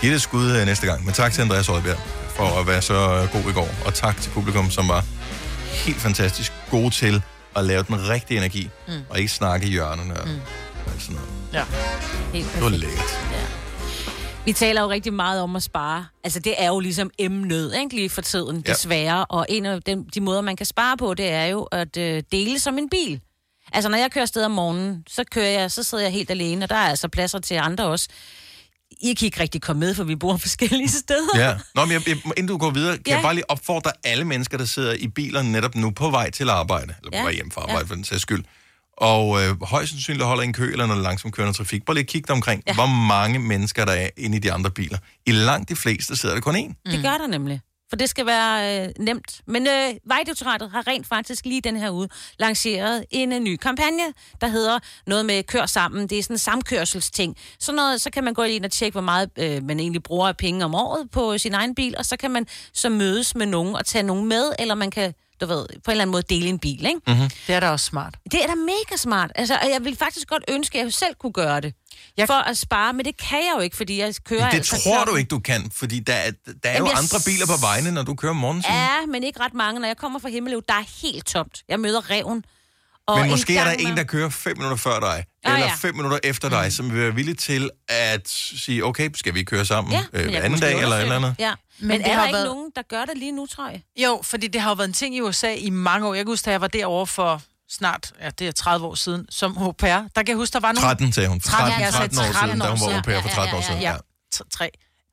Giv 0.00 0.10
det 0.10 0.16
et 0.16 0.22
skud 0.22 0.50
øh, 0.50 0.66
næste 0.66 0.86
gang. 0.86 1.04
Men 1.04 1.14
tak 1.14 1.32
til 1.32 1.42
Andreas 1.42 1.68
Oddbjerg 1.68 1.98
for 2.36 2.60
at 2.60 2.66
være 2.66 2.82
så 2.82 2.94
øh, 2.94 3.42
god 3.42 3.50
i 3.50 3.54
går. 3.54 3.68
Og 3.86 3.94
tak 3.94 4.20
til 4.20 4.30
publikum, 4.30 4.70
som 4.70 4.88
var 4.88 5.04
helt 5.84 5.96
fantastisk 6.00 6.52
gode 6.70 6.90
til 6.90 7.22
at 7.56 7.64
lave 7.64 7.82
den 7.82 8.08
rigtige 8.08 8.38
energi. 8.38 8.70
Mm. 8.88 8.92
Og 9.10 9.18
ikke 9.18 9.32
snakke 9.32 9.66
i 9.66 9.70
hjørnerne 9.70 10.20
og, 10.20 10.28
mm. 10.28 10.40
og 10.86 10.92
sådan 10.98 11.14
noget. 11.14 11.28
Ja. 11.52 11.64
Helt 12.32 12.52
Det 12.54 12.62
var 12.62 12.68
perfekt. 12.70 12.80
lækkert. 12.80 13.18
Vi 14.44 14.52
taler 14.52 14.82
jo 14.82 14.90
rigtig 14.90 15.12
meget 15.12 15.42
om 15.42 15.56
at 15.56 15.62
spare. 15.62 16.06
Altså, 16.24 16.40
det 16.40 16.54
er 16.58 16.66
jo 16.66 16.80
ligesom 16.80 17.10
emnet, 17.18 17.74
ikke? 17.82 17.96
Lige 17.96 18.10
for 18.10 18.20
tiden, 18.22 18.64
Ja. 18.66 18.72
desværre. 18.72 19.24
Og 19.24 19.46
en 19.48 19.66
af 19.66 19.82
dem, 19.82 20.08
de 20.14 20.20
måder, 20.20 20.40
man 20.40 20.56
kan 20.56 20.66
spare 20.66 20.96
på, 20.96 21.14
det 21.14 21.30
er 21.32 21.44
jo 21.44 21.62
at 21.62 21.96
øh, 21.96 22.22
dele 22.32 22.58
som 22.58 22.78
en 22.78 22.88
bil. 22.90 23.20
Altså, 23.72 23.88
når 23.90 23.98
jeg 23.98 24.10
kører 24.10 24.22
afsted 24.22 24.44
om 24.44 24.50
morgenen, 24.50 25.04
så 25.08 25.24
kører 25.32 25.60
jeg, 25.60 25.70
så 25.70 25.82
sidder 25.82 26.04
jeg 26.04 26.12
helt 26.12 26.30
alene, 26.30 26.64
og 26.64 26.68
der 26.70 26.76
er 26.76 26.88
altså 26.88 27.08
pladser 27.08 27.38
til 27.38 27.54
andre 27.54 27.84
også. 27.84 28.08
I 29.02 29.14
kan 29.14 29.26
ikke 29.26 29.40
rigtig 29.40 29.62
komme 29.62 29.80
med, 29.80 29.94
for 29.94 30.04
vi 30.04 30.16
bor 30.16 30.36
forskellige 30.46 30.88
steder. 30.88 31.38
Ja. 31.38 31.56
Nå, 31.74 31.84
men 31.84 31.92
jeg, 31.92 32.08
jeg, 32.08 32.16
inden 32.26 32.46
du 32.46 32.56
går 32.58 32.70
videre, 32.70 32.96
kan 32.96 33.02
Ja. 33.06 33.14
jeg 33.14 33.22
bare 33.22 33.34
lige 33.34 33.50
opfordre 33.50 33.90
alle 34.04 34.24
mennesker, 34.24 34.58
der 34.58 34.64
sidder 34.64 34.92
i 34.92 35.08
bilerne 35.08 35.52
netop 35.52 35.74
nu 35.74 35.90
på 35.90 36.10
vej 36.10 36.30
til 36.30 36.48
arbejde, 36.50 36.94
eller 36.98 37.10
på 37.10 37.16
Ja. 37.16 37.22
vej 37.22 37.32
hjem 37.32 37.50
fra 37.50 37.60
arbejde 37.60 37.80
Ja. 37.80 37.84
for 37.88 37.94
den 37.94 38.04
sags 38.04 38.22
skyld, 38.22 38.44
og 38.96 39.42
øh, 39.42 39.62
højst 39.62 39.90
sandsynligt 39.90 40.24
holder 40.24 40.42
i 40.42 40.46
en 40.46 40.52
kø 40.52 40.72
eller 40.72 40.86
noget 40.86 41.02
langsomt 41.02 41.34
kørende 41.34 41.56
trafik. 41.56 41.84
Bare 41.84 41.94
lige 41.94 42.04
kig 42.04 42.26
dig 42.28 42.34
omkring, 42.34 42.62
ja. 42.66 42.74
hvor 42.74 42.86
mange 42.86 43.38
mennesker 43.38 43.84
der 43.84 43.92
er 43.92 44.08
inde 44.16 44.36
i 44.36 44.40
de 44.40 44.52
andre 44.52 44.70
biler. 44.70 44.98
I 45.26 45.32
langt 45.32 45.68
de 45.68 45.76
fleste 45.76 46.16
sidder 46.16 46.34
der 46.34 46.42
kun 46.42 46.56
én. 46.56 46.90
Det 46.92 47.02
gør 47.02 47.10
der 47.18 47.26
nemlig. 47.26 47.60
For 47.90 47.96
det 47.96 48.08
skal 48.08 48.26
være 48.26 48.86
øh, 48.86 48.92
nemt. 48.98 49.40
Men 49.46 49.66
øh, 49.66 49.94
Vejdirektoratet 50.04 50.70
har 50.70 50.86
rent 50.86 51.06
faktisk 51.06 51.44
lige 51.44 51.60
den 51.60 51.76
her 51.76 51.90
uge 51.90 52.08
lanceret 52.38 53.04
en 53.10 53.32
en 53.32 53.44
ny 53.44 53.56
kampagne, 53.56 54.02
der 54.40 54.46
hedder 54.46 54.78
noget 55.06 55.26
med 55.26 55.42
kør 55.42 55.66
sammen. 55.66 56.06
Det 56.06 56.18
er 56.18 56.22
sådan 56.22 56.34
en 56.34 56.38
samkørselsting. 56.38 57.36
Så, 57.58 57.72
noget, 57.72 58.00
så 58.00 58.10
kan 58.10 58.24
man 58.24 58.34
gå 58.34 58.42
ind 58.42 58.64
og 58.64 58.70
tjekke, 58.70 58.94
hvor 58.94 59.00
meget 59.00 59.30
øh, 59.38 59.62
man 59.64 59.80
egentlig 59.80 60.02
bruger 60.02 60.28
af 60.28 60.36
penge 60.36 60.64
om 60.64 60.74
året 60.74 61.10
på 61.10 61.38
sin 61.38 61.54
egen 61.54 61.74
bil, 61.74 61.94
og 61.98 62.04
så 62.04 62.16
kan 62.16 62.30
man 62.30 62.46
så 62.72 62.88
mødes 62.88 63.34
med 63.34 63.46
nogen 63.46 63.74
og 63.74 63.86
tage 63.86 64.02
nogen 64.02 64.28
med, 64.28 64.52
eller 64.58 64.74
man 64.74 64.90
kan 64.90 65.14
du 65.40 65.46
ved, 65.46 65.66
på 65.68 65.74
en 65.74 65.90
eller 65.90 66.02
anden 66.02 66.10
måde 66.12 66.22
dele 66.28 66.48
en 66.48 66.58
bil, 66.58 66.86
ikke? 66.86 67.00
Mm-hmm. 67.06 67.30
Det 67.46 67.54
er 67.54 67.60
da 67.60 67.70
også 67.70 67.86
smart. 67.86 68.14
Det 68.32 68.42
er 68.42 68.46
da 68.46 68.54
mega 68.54 68.96
smart. 68.96 69.30
Altså, 69.34 69.54
og 69.62 69.70
jeg 69.70 69.84
vil 69.84 69.96
faktisk 69.96 70.28
godt 70.28 70.44
ønske, 70.48 70.78
at 70.78 70.84
jeg 70.84 70.92
selv 70.92 71.14
kunne 71.20 71.32
gøre 71.32 71.60
det. 71.60 71.74
Jeg... 72.16 72.26
For 72.26 72.34
at 72.34 72.56
spare, 72.58 72.92
men 72.92 73.04
det 73.04 73.16
kan 73.16 73.38
jeg 73.38 73.52
jo 73.56 73.60
ikke, 73.60 73.76
fordi 73.76 73.98
jeg 74.00 74.14
kører 74.24 74.48
Det 74.50 74.56
altså 74.56 74.76
tror 74.84 74.92
klokken- 74.94 75.12
du 75.14 75.16
ikke, 75.18 75.28
du 75.28 75.38
kan, 75.38 75.70
fordi 75.74 76.00
der 76.00 76.12
er, 76.14 76.30
der 76.30 76.52
er 76.64 76.72
Jamen, 76.72 76.86
jo 76.86 76.90
jeg 76.92 76.98
andre 76.98 77.18
biler 77.26 77.46
på 77.46 77.56
vejene, 77.60 77.90
når 77.92 78.02
du 78.02 78.14
kører 78.14 78.30
om 78.30 78.36
morgenen. 78.36 78.64
Ja, 78.68 79.06
men 79.08 79.22
ikke 79.24 79.40
ret 79.40 79.54
mange. 79.54 79.80
Når 79.80 79.86
jeg 79.86 79.96
kommer 79.96 80.18
fra 80.18 80.28
Himmeløv, 80.28 80.62
der 80.68 80.74
er 80.74 81.02
helt 81.02 81.26
tomt. 81.26 81.62
Jeg 81.68 81.80
møder 81.80 82.10
reven. 82.10 82.44
Og 83.06 83.18
Men 83.20 83.30
måske 83.30 83.56
er 83.56 83.64
der 83.64 83.70
en, 83.72 83.96
der 83.96 84.04
kører 84.04 84.28
fem 84.28 84.56
minutter 84.56 84.76
før 84.76 85.00
dig, 85.00 85.24
Ah, 85.44 85.52
eller 85.54 85.66
ja. 85.66 85.74
fem 85.74 85.94
minutter 85.94 86.18
efter 86.24 86.48
dig, 86.48 86.64
mm. 86.64 86.70
som 86.70 86.92
vil 86.92 87.00
være 87.02 87.14
villig 87.14 87.38
til 87.38 87.70
at 87.88 88.28
sige, 88.28 88.84
okay, 88.84 89.10
skal 89.14 89.34
vi 89.34 89.42
køre 89.44 89.64
sammen 89.64 89.92
Ja, 89.92 90.02
øh, 90.12 90.44
anden 90.44 90.60
dag 90.60 90.80
eller 90.82 90.96
et 90.96 91.02
eller 91.02 91.16
andet? 91.16 91.34
Ja. 91.38 91.52
Men, 91.78 91.88
Men 91.88 92.00
det 92.00 92.06
er 92.08 92.12
har 92.12 92.20
der 92.20 92.26
ikke 92.26 92.34
været- 92.34 92.46
nogen, 92.46 92.70
der 92.76 92.82
gør 92.82 93.04
det 93.04 93.18
lige 93.18 93.32
nu, 93.32 93.46
tror 93.46 93.68
jeg? 93.68 93.82
Jo, 93.96 94.20
fordi 94.24 94.46
det 94.48 94.60
har 94.60 94.70
jo 94.70 94.74
været 94.74 94.88
en 94.88 94.94
ting 94.94 95.16
i 95.16 95.20
USA 95.20 95.54
i 95.54 95.70
mange 95.70 96.06
år. 96.08 96.14
Jeg 96.14 96.24
kan 96.24 96.32
huske, 96.32 96.44
da 96.44 96.50
jeg 96.50 96.60
var 96.60 96.66
derovre 96.68 97.06
for 97.06 97.42
snart, 97.70 98.12
ja, 98.20 98.30
det 98.30 98.48
er 98.48 98.52
30 98.52 98.86
år 98.86 98.94
siden, 98.94 99.26
som 99.30 99.58
au 99.58 99.72
pair. 99.72 99.92
Der 99.96 100.08
kan 100.16 100.28
jeg 100.28 100.36
huske, 100.36 100.52
der 100.52 100.60
var 100.60 100.72
nogle... 100.72 100.80
13, 100.88 101.12
sagde 101.12 101.28
hun. 101.28 101.40
For 101.40 101.48
13, 101.50 101.80
jeg 101.80 101.92
sagde 101.92 102.08
13 102.14 102.18
år 102.18 102.22
siden, 102.46 102.60
da 102.60 102.68
hun 102.70 102.80
var 102.80 102.96
au 102.96 103.02
pair 103.02 103.20
for 103.22 103.28
13 103.28 103.56
år 103.56 103.60
siden. 103.60 103.80
Ja, 103.80 103.94
t- 104.34 104.48
tre. 104.52 104.70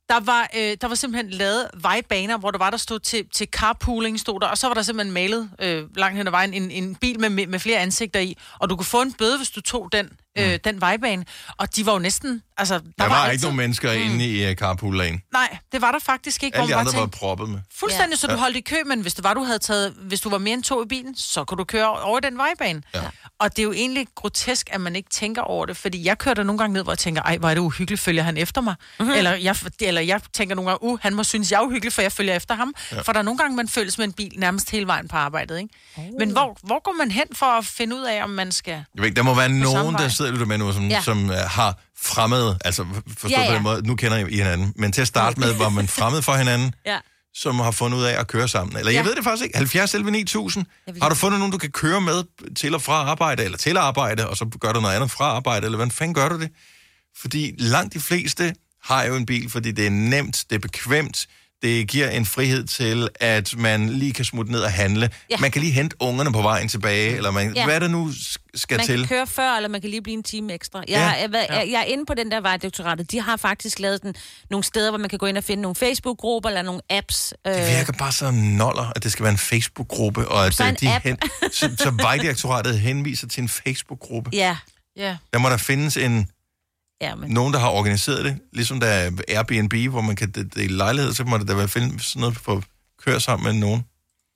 Der 0.10 0.20
var, 0.20 0.50
øh, 0.56 0.78
der 0.82 0.88
var 0.88 0.96
simpelthen 0.96 1.30
lavet 1.30 1.68
vejbaner, 1.82 2.38
hvor 2.38 2.52
der 2.52 2.58
var, 2.58 2.70
der 2.70 2.78
stod 2.78 3.00
til, 3.00 3.30
til 3.34 3.48
carpooling, 3.48 4.20
stod 4.20 4.40
der, 4.40 4.48
og 4.48 4.58
så 4.58 4.68
var 4.68 4.74
der 4.74 4.82
simpelthen 4.82 5.14
malet 5.14 5.50
øh, 5.62 5.84
langt 5.98 6.18
hen 6.18 6.28
ad 6.28 6.32
vejen 6.32 6.54
en, 6.54 6.72
en 6.72 6.96
bil 6.96 7.20
med, 7.20 7.30
med, 7.30 7.48
med 7.48 7.60
flere 7.60 7.80
ansigter 7.80 8.20
i, 8.20 8.38
og 8.60 8.70
du 8.70 8.76
kunne 8.76 8.86
få 8.86 9.02
en 9.02 9.14
bøde, 9.14 9.38
hvis 9.38 9.50
du 9.50 9.62
tog 9.62 9.90
den, 9.92 10.10
øh, 10.38 10.60
den 10.64 10.82
vejbane, 10.82 11.26
og 11.58 11.76
de 11.76 11.86
var 11.86 11.94
jo 11.94 12.00
næsten, 12.00 12.42
altså... 12.58 12.74
Der, 12.78 12.84
Der 12.98 13.08
var, 13.08 13.16
altid- 13.16 13.32
ikke 13.34 13.44
nogen 13.44 13.58
mennesker 13.58 13.94
mm. 13.94 14.00
inde 14.02 14.26
i 14.26 14.50
uh, 14.50 14.56
carpool 14.56 14.98
lane. 14.98 15.20
Nej, 15.34 15.58
det 15.72 15.82
var 15.82 15.92
der 15.92 16.00
faktisk 16.00 16.44
ikke. 16.44 16.58
Alle 16.58 16.68
de 16.70 16.76
andre 16.76 16.94
var 16.94 17.00
tænkte, 17.00 17.18
proppet 17.18 17.50
med. 17.50 17.60
Fuldstændig, 17.76 18.12
Ja. 18.12 18.16
så 18.18 18.28
du 18.28 18.34
Ja. 18.34 18.40
holdt 18.40 18.58
i 18.58 18.62
kø, 18.62 18.76
men 18.86 19.02
hvis 19.02 19.14
det 19.14 19.24
var, 19.24 19.34
du 19.34 19.44
havde 19.44 19.60
taget, 19.60 19.94
hvis 20.02 20.22
du 20.22 20.30
var 20.30 20.38
mere 20.38 20.54
end 20.54 20.64
to 20.64 20.84
i 20.84 20.88
bilen, 20.88 21.16
så 21.18 21.44
kunne 21.44 21.58
du 21.58 21.64
køre 21.64 21.90
over 22.02 22.20
den 22.20 22.38
vejbane. 22.38 22.82
Ja. 22.96 23.02
Og 23.40 23.50
det 23.56 23.60
er 23.60 23.64
jo 23.64 23.72
egentlig 23.74 24.08
grotesk, 24.16 24.70
at 24.72 24.82
man 24.82 24.96
ikke 24.96 25.10
tænker 25.10 25.42
over 25.42 25.66
det, 25.66 25.78
fordi 25.78 26.06
jeg 26.06 26.18
kører 26.18 26.36
der 26.36 26.44
nogle 26.44 26.60
gange 26.60 26.74
ned, 26.74 26.84
hvor 26.84 26.92
jeg 26.92 26.98
tænker, 27.00 27.22
ej, 27.22 27.38
hvor 27.38 27.50
er 27.50 27.54
det 27.54 27.62
uhyggeligt, 27.62 28.02
følger 28.02 28.24
han 28.24 28.38
efter 28.38 28.62
mig? 28.62 28.76
Mhm. 29.00 29.06
Mm-hmm. 29.08 29.18
Eller, 29.18 29.36
jeg, 29.36 29.56
eller 29.82 30.02
jeg 30.02 30.22
tænker 30.34 30.56
nogle 30.56 30.70
gange, 30.72 30.84
uh, 30.84 31.00
han 31.02 31.14
må 31.16 31.24
synes, 31.24 31.52
jeg 31.52 31.58
er 31.58 31.62
uhyggelig, 31.66 31.94
for 31.94 32.02
jeg 32.02 32.12
følger 32.12 32.36
efter 32.36 32.56
ham. 32.56 32.74
Ja. 32.92 33.02
For 33.02 33.12
der 33.12 33.20
er 33.20 33.24
nogle 33.24 33.38
gange, 33.38 33.56
man 33.56 33.68
føles 33.68 33.98
med 33.98 34.06
en 34.06 34.14
bil 34.14 34.32
nærmest 34.38 34.70
hele 34.72 34.88
vejen 34.88 35.08
på 35.08 35.16
arbejdet, 35.18 35.58
ikke? 35.58 35.70
Oh. 35.98 36.04
Men 36.20 36.32
hvor, 36.32 36.58
hvor 36.64 36.84
går 36.84 36.96
man 36.98 37.12
hen 37.12 37.26
for 37.34 37.46
at 37.46 37.66
finde 37.66 37.96
ud 37.96 38.02
af, 38.04 38.24
om 38.24 38.30
man 38.30 38.52
skal... 38.52 38.72
Jeg 38.74 38.84
ved, 38.98 39.06
ikke, 39.06 39.16
der 39.16 39.24
må 39.24 39.34
være 39.34 39.50
nogen, 39.50 39.94
der 39.94 40.00
vej. 40.00 40.10
Sidder 40.28 40.32
lytter 40.32 40.46
med 40.46 40.58
nu, 40.58 40.72
som, 40.74 40.90
ja. 40.90 41.02
Som 41.02 41.30
uh, 41.30 41.36
har 41.36 41.80
fremmed, 42.02 42.56
altså 42.66 42.86
forstået 43.08 43.32
Ja, 43.32 43.42
ja, 43.42 43.50
på 43.50 43.56
den 43.56 43.64
måde, 43.64 43.88
nu 43.88 43.96
kender 43.96 44.18
I 44.18 44.36
hinanden, 44.36 44.74
men 44.76 44.92
til 44.92 45.02
at 45.02 45.08
starte 45.08 45.40
med, 45.40 45.54
var 45.54 45.70
man 45.70 45.88
fremmed 45.88 46.22
for 46.22 46.34
hinanden, 46.34 46.74
Ja. 46.86 46.98
som 47.34 47.60
har 47.60 47.72
fundet 47.72 47.98
ud 47.98 48.04
af 48.04 48.20
at 48.20 48.28
køre 48.28 48.48
sammen. 48.48 48.78
Eller. 48.78 48.92
Ja. 48.92 48.98
jeg 48.98 49.06
ved 49.06 49.16
det 49.16 49.24
faktisk 49.24 49.46
ikke, 49.46 49.58
70 49.58 49.94
11 49.94 50.12
9000. 50.12 50.66
Har 51.02 51.10
du 51.10 51.16
fundet 51.16 51.40
nogen, 51.40 51.52
du 51.52 51.58
kan 51.58 51.72
køre 51.72 52.02
med 52.02 52.24
til 52.56 52.76
og 52.76 52.82
fra 52.82 52.94
arbejde, 52.94 53.44
eller 53.44 53.58
til 53.58 53.78
arbejde, 53.78 54.30
og 54.30 54.38
så 54.38 54.46
gør 54.60 54.74
du 54.74 54.82
noget 54.82 54.96
andet 54.96 55.12
fra 55.12 55.26
arbejde, 55.26 55.66
eller 55.66 55.78
hvordan 55.78 55.92
fanden 55.92 56.14
gør 56.14 56.30
du 56.30 56.40
det? 56.40 56.50
Fordi 57.22 57.56
langt 57.58 57.94
de 57.94 58.00
fleste 58.00 58.54
har 58.84 59.04
jo 59.04 59.16
en 59.16 59.26
bil, 59.26 59.50
fordi 59.50 59.72
det 59.72 59.86
er 59.86 59.90
nemt, 59.90 60.46
det 60.50 60.56
er 60.56 60.60
bekvemt, 60.60 61.28
det 61.62 61.88
giver 61.88 62.10
en 62.10 62.26
frihed 62.26 62.64
til, 62.66 63.10
at 63.20 63.56
man 63.58 63.90
lige 63.90 64.14
kan 64.14 64.26
smutte 64.26 64.52
ned 64.52 64.60
og 64.60 64.72
handle. 64.72 65.10
Ja. 65.30 65.38
Man 65.40 65.52
kan 65.52 65.62
lige 65.62 65.74
hente 65.74 65.96
ungerne 66.00 66.32
på 66.34 66.42
vejen 66.42 66.68
tilbage, 66.68 67.16
eller 67.16 67.32
man, 67.32 67.54
ja. 67.56 67.66
Hvad 67.66 67.80
der 67.80 67.88
nu 67.88 68.12
skal 68.56 68.78
man 68.78 68.86
til. 68.86 69.00
kan 69.00 69.08
køre 69.08 69.28
før, 69.28 69.52
eller 69.56 69.70
man 69.70 69.82
kan 69.82 69.90
lige 69.90 70.02
blive 70.02 70.14
en 70.14 70.24
time 70.24 70.54
ekstra. 70.54 70.80
Jeg, 70.80 70.88
Ja. 70.88 71.02
jeg, 71.08 71.30
jeg, 71.34 71.48
jeg, 71.50 71.68
jeg 71.72 71.80
er 71.80 71.84
inde 71.84 72.06
på 72.06 72.14
den 72.14 72.32
der 72.32 72.42
vejdirektoratet. 72.42 73.12
De 73.12 73.22
har 73.22 73.38
faktisk 73.38 73.80
lavet 73.80 74.02
den, 74.04 74.16
nogle 74.50 74.64
steder, 74.64 74.92
hvor 74.92 74.98
man 74.98 75.10
kan 75.10 75.20
gå 75.20 75.26
ind 75.26 75.38
og 75.38 75.44
finde 75.44 75.62
nogle 75.62 75.76
Facebook-grupper 75.76 76.50
eller 76.50 76.62
nogle 76.62 76.82
apps. 76.90 77.34
Øh, 77.48 77.54
Det 77.54 77.78
virker 77.78 77.94
bare 77.94 78.12
så 78.12 78.32
noller, 78.32 78.92
at 78.96 79.04
det 79.04 79.12
skal 79.12 79.24
være 79.24 79.32
en 79.32 79.38
Facebook-gruppe, 79.38 80.28
og 80.28 80.46
at 80.46 80.54
Så 80.54 80.64
øh, 80.68 80.76
de 80.82 80.90
app. 80.96 81.06
hen, 81.06 81.18
så, 81.52 81.76
så 81.78 81.92
Vejdirektoratet 82.04 82.80
henviser 82.80 83.28
til 83.28 83.42
en 83.44 83.50
Facebook-gruppe. 83.50 84.30
Ja. 84.34 84.58
Ja. 84.98 85.18
Der 85.34 85.40
må 85.40 85.50
der 85.50 85.58
findes 85.58 85.98
en, 85.98 86.30
Ja, 87.02 87.16
men... 87.16 87.32
nogen, 87.32 87.54
der 87.54 87.60
har 87.60 87.70
organiseret 87.70 88.26
det. 88.26 88.38
Ligesom 88.54 88.80
der 88.80 88.88
er 88.88 89.12
Airbnb, 89.28 89.74
hvor 89.90 90.02
man 90.02 90.16
kan 90.16 90.32
de- 90.32 90.50
dele 90.50 90.78
lejlighed, 90.78 91.14
så 91.14 91.24
må 91.24 91.38
der 91.38 91.44
da 91.44 91.54
være 91.54 91.68
finde 91.68 92.04
sådan 92.04 92.20
noget 92.20 92.38
for 92.38 92.58
at 92.58 92.64
køre 93.06 93.20
sammen 93.20 93.44
med 93.54 93.54
nogen. 93.68 93.86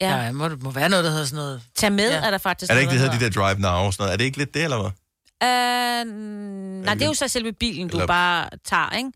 Ja. 0.01 0.15
Ja, 0.17 0.31
må, 0.31 0.49
må 0.61 0.71
være 0.71 0.89
noget, 0.89 1.05
der 1.05 1.11
hedder 1.11 1.25
sådan 1.25 1.35
noget. 1.43 1.61
Tag 1.75 1.91
med, 1.91 2.09
Ja. 2.11 2.17
er 2.25 2.31
der 2.31 2.37
faktisk 2.37 2.69
Er 2.71 2.75
det 2.75 2.81
ikke, 2.81 2.91
det 2.91 2.99
noget, 2.99 3.13
hedder 3.13 3.29
de 3.29 3.35
der 3.35 3.41
Drive 3.41 3.59
Now 3.59 3.71
og 3.71 3.93
sådan 3.93 4.03
noget? 4.03 4.13
Er 4.13 4.17
det 4.17 4.23
ikke 4.25 4.37
lidt 4.37 4.53
det, 4.53 4.63
eller 4.63 4.77
hvad? 4.81 4.91
Øh, 5.43 6.05
nej, 6.85 6.93
det 6.93 7.01
er 7.03 7.07
jo 7.07 7.13
så 7.13 7.27
selve 7.27 7.51
bilen, 7.53 7.87
du 7.87 7.97
Eller- 7.97 8.07
bare 8.07 8.49
tager, 8.65 8.89
ikke? 8.97 9.11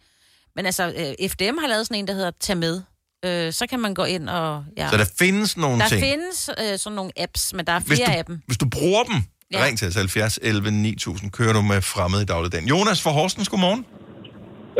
Men 0.55 0.65
altså, 0.65 0.83
øh, 0.97 1.29
FDM 1.29 1.57
har 1.57 1.67
lavet 1.67 1.87
sådan 1.87 1.97
en, 1.99 2.07
der 2.07 2.13
hedder 2.13 2.31
Tag 2.39 2.57
med. 2.57 2.81
Øh, 3.25 3.53
så 3.53 3.67
kan 3.67 3.79
man 3.79 3.93
gå 3.93 4.03
ind 4.03 4.29
og... 4.29 4.63
Ja. 4.77 4.89
Så 4.89 4.97
der 4.97 5.05
findes 5.19 5.57
nogle 5.57 5.79
der 5.79 5.87
ting. 5.87 6.01
findes 6.01 6.49
øh, 6.61 6.79
sådan 6.79 6.95
nogle 6.95 7.11
apps, 7.17 7.53
men 7.53 7.67
der 7.67 7.73
er 7.73 7.79
Hvis 7.79 7.97
flere 7.97 8.07
du, 8.13 8.17
af 8.17 8.25
dem. 8.25 8.41
hvis 8.47 8.57
du 8.57 8.69
bruger 8.69 9.03
dem, 9.03 9.23
ja. 9.51 9.65
Ring 9.65 9.77
til 9.79 9.87
os 9.87 9.95
70 9.95 10.39
11 10.41 10.71
9000. 10.71 11.31
Kører 11.31 11.53
du 11.53 11.61
med 11.61 11.81
fremmede 11.81 12.21
i 12.21 12.25
dagligdagen. 12.25 12.67
Jonas 12.67 13.03
fra 13.03 13.11
Horsens, 13.11 13.49
godmorgen. 13.49 13.85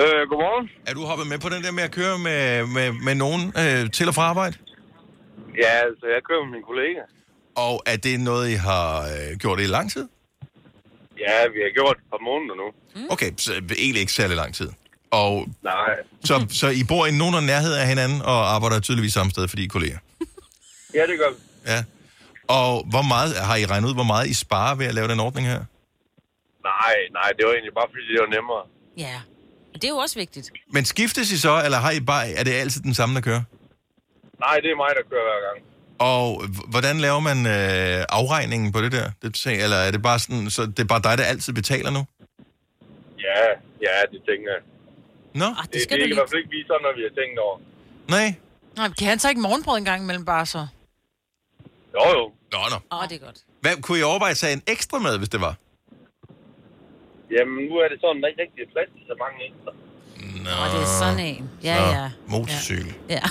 Øh, 0.02 0.30
godmorgen. 0.30 0.70
Er 0.88 0.94
du 0.94 1.02
hoppet 1.06 1.28
med 1.28 1.40
på 1.40 1.50
den 1.50 1.64
der 1.64 1.72
med 1.72 1.84
at 1.84 1.92
køre 1.92 2.18
med, 2.20 2.66
med, 2.68 2.92
med 3.04 3.16
nogen 3.16 3.42
øh, 3.62 3.92
til 3.92 4.08
og 4.08 4.16
fra 4.16 4.22
arbejde? 4.22 4.58
Ja, 5.64 5.72
altså, 5.88 6.06
jeg 6.16 6.22
kører 6.30 6.44
med 6.46 6.52
min 6.52 6.64
kollega. 6.72 7.02
Og 7.56 7.84
er 7.86 7.98
det 7.98 8.20
noget, 8.20 8.50
I 8.50 8.54
har 8.54 9.02
øh, 9.02 9.38
gjort 9.38 9.60
i 9.60 9.66
lang 9.66 9.92
tid? 9.92 10.08
Ja, 11.20 11.48
vi 11.54 11.60
har 11.66 11.74
gjort 11.74 11.96
det 11.98 12.04
et 12.04 12.10
par 12.10 12.24
måneder 12.30 12.56
nu. 12.56 12.68
Okay, 13.10 13.32
så 13.38 13.54
egentlig 13.54 14.00
ikke 14.00 14.12
særlig 14.14 14.36
lang 14.38 14.56
tid. 14.56 14.70
Og 15.12 15.48
Nej. 15.64 15.96
så, 16.24 16.46
så 16.50 16.68
I 16.70 16.84
bor 16.88 17.06
i 17.06 17.12
nogen 17.12 17.46
nærhed 17.46 17.74
af 17.74 17.88
hinanden 17.88 18.22
og 18.22 18.56
arbejder 18.56 18.80
tydeligvis 18.80 19.14
samme 19.14 19.32
sted, 19.32 19.48
fordi 19.48 19.62
I 19.62 19.66
er 19.66 19.70
kolleger? 19.70 19.98
Ja, 20.94 21.02
det 21.02 21.20
gør 21.20 21.30
vi. 21.30 21.38
Ja. 21.72 21.84
Og 22.48 22.86
hvor 22.90 23.02
meget, 23.02 23.36
har 23.36 23.56
I 23.56 23.66
regnet 23.66 23.88
ud, 23.90 23.94
hvor 23.94 24.04
meget 24.04 24.28
I 24.28 24.34
sparer 24.34 24.76
ved 24.76 24.86
at 24.86 24.94
lave 24.94 25.08
den 25.08 25.20
ordning 25.20 25.48
her? 25.48 25.62
Nej, 26.64 26.96
nej, 27.12 27.30
det 27.38 27.46
var 27.46 27.54
egentlig 27.54 27.74
bare, 27.74 27.88
fordi 27.90 28.06
det 28.14 28.20
var 28.26 28.32
nemmere. 28.38 28.64
Ja. 28.98 29.16
Og 29.74 29.82
det 29.82 29.84
er 29.84 29.90
jo 29.90 29.98
også 29.98 30.20
vigtigt. 30.20 30.52
Men 30.72 30.86
skiftes 30.86 31.32
I 31.32 31.38
så, 31.38 31.62
eller 31.66 31.78
har 31.78 31.92
I 31.92 32.00
bare, 32.00 32.30
er 32.30 32.44
det 32.44 32.54
altid 32.54 32.82
den 32.82 32.94
samme, 32.94 33.16
der 33.16 33.22
kører? 33.22 33.44
Nej, 34.40 34.56
det 34.64 34.72
er 34.72 34.76
mig, 34.76 34.92
der 35.00 35.04
kører 35.12 35.26
hver 35.30 35.42
gang. 35.48 35.58
Og 36.00 36.44
hvordan 36.70 36.98
laver 37.00 37.20
man 37.20 37.38
øh, 37.46 38.06
afregningen 38.20 38.72
på 38.72 38.82
det 38.82 38.92
der? 38.92 39.12
Det, 39.22 39.46
eller 39.64 39.78
er 39.78 39.92
det 39.92 40.02
bare 40.02 40.20
sådan, 40.20 40.50
så 40.50 40.66
det 40.66 40.80
er 40.80 40.86
bare 40.94 41.02
dig, 41.02 41.18
der 41.18 41.24
altid 41.24 41.54
betaler 41.54 41.92
nu? 41.92 42.06
Ja, 43.28 43.42
ja, 43.82 43.96
det 44.12 44.22
tænker 44.30 44.50
jeg. 44.56 44.62
Nå? 45.34 45.46
Det, 45.46 45.74
det, 45.74 45.90
det 45.90 46.02
er 46.02 46.06
i 46.06 46.14
hvert 46.14 46.30
fald 46.30 46.40
ikke 46.44 46.50
vi 46.50 46.64
sådan, 46.68 46.82
når 46.82 46.94
vi 46.96 47.02
har 47.08 47.14
tænkt 47.22 47.40
over. 47.40 47.58
Nej. 48.10 48.28
Nej, 48.78 48.90
kan 49.00 49.08
han 49.08 49.20
så 49.20 49.30
ikke 49.30 49.42
morgenbrød 49.42 49.78
en 49.78 49.86
gang 49.86 50.04
imellem 50.04 50.26
bare 50.26 50.46
så? 50.46 50.68
Jo, 51.96 52.04
jo. 52.18 52.24
Nå, 52.54 52.60
nå. 52.74 52.76
Åh, 52.92 53.00
oh, 53.00 53.04
det 53.10 53.16
er 53.22 53.26
godt. 53.26 53.40
Hvad, 53.62 53.82
kunne 53.82 54.00
I 54.00 54.04
overveje 54.04 54.32
at 54.32 54.38
tage 54.38 54.54
en 54.54 54.64
ekstra 54.68 55.00
med, 55.00 55.18
hvis 55.18 55.30
det 55.30 55.42
var? 55.42 55.56
Jamen, 57.36 57.66
nu 57.70 57.74
er 57.84 57.88
det 57.92 57.98
sådan, 58.04 58.22
der 58.22 58.28
ikke 58.32 58.42
rigtig 58.46 58.62
er 58.66 58.70
plads 58.76 58.90
til 58.96 59.04
så 59.12 59.16
mange 59.24 59.38
ekstra. 59.50 59.72
Nå. 60.46 60.52
Og 60.62 60.68
det 60.74 60.82
er 60.88 60.92
sådan 61.00 61.20
en. 61.20 61.50
Ja, 61.64 61.80
Nå, 61.80 61.88
ja. 61.92 62.10
Motorcykel. 62.28 62.94
Ja. 63.10 63.22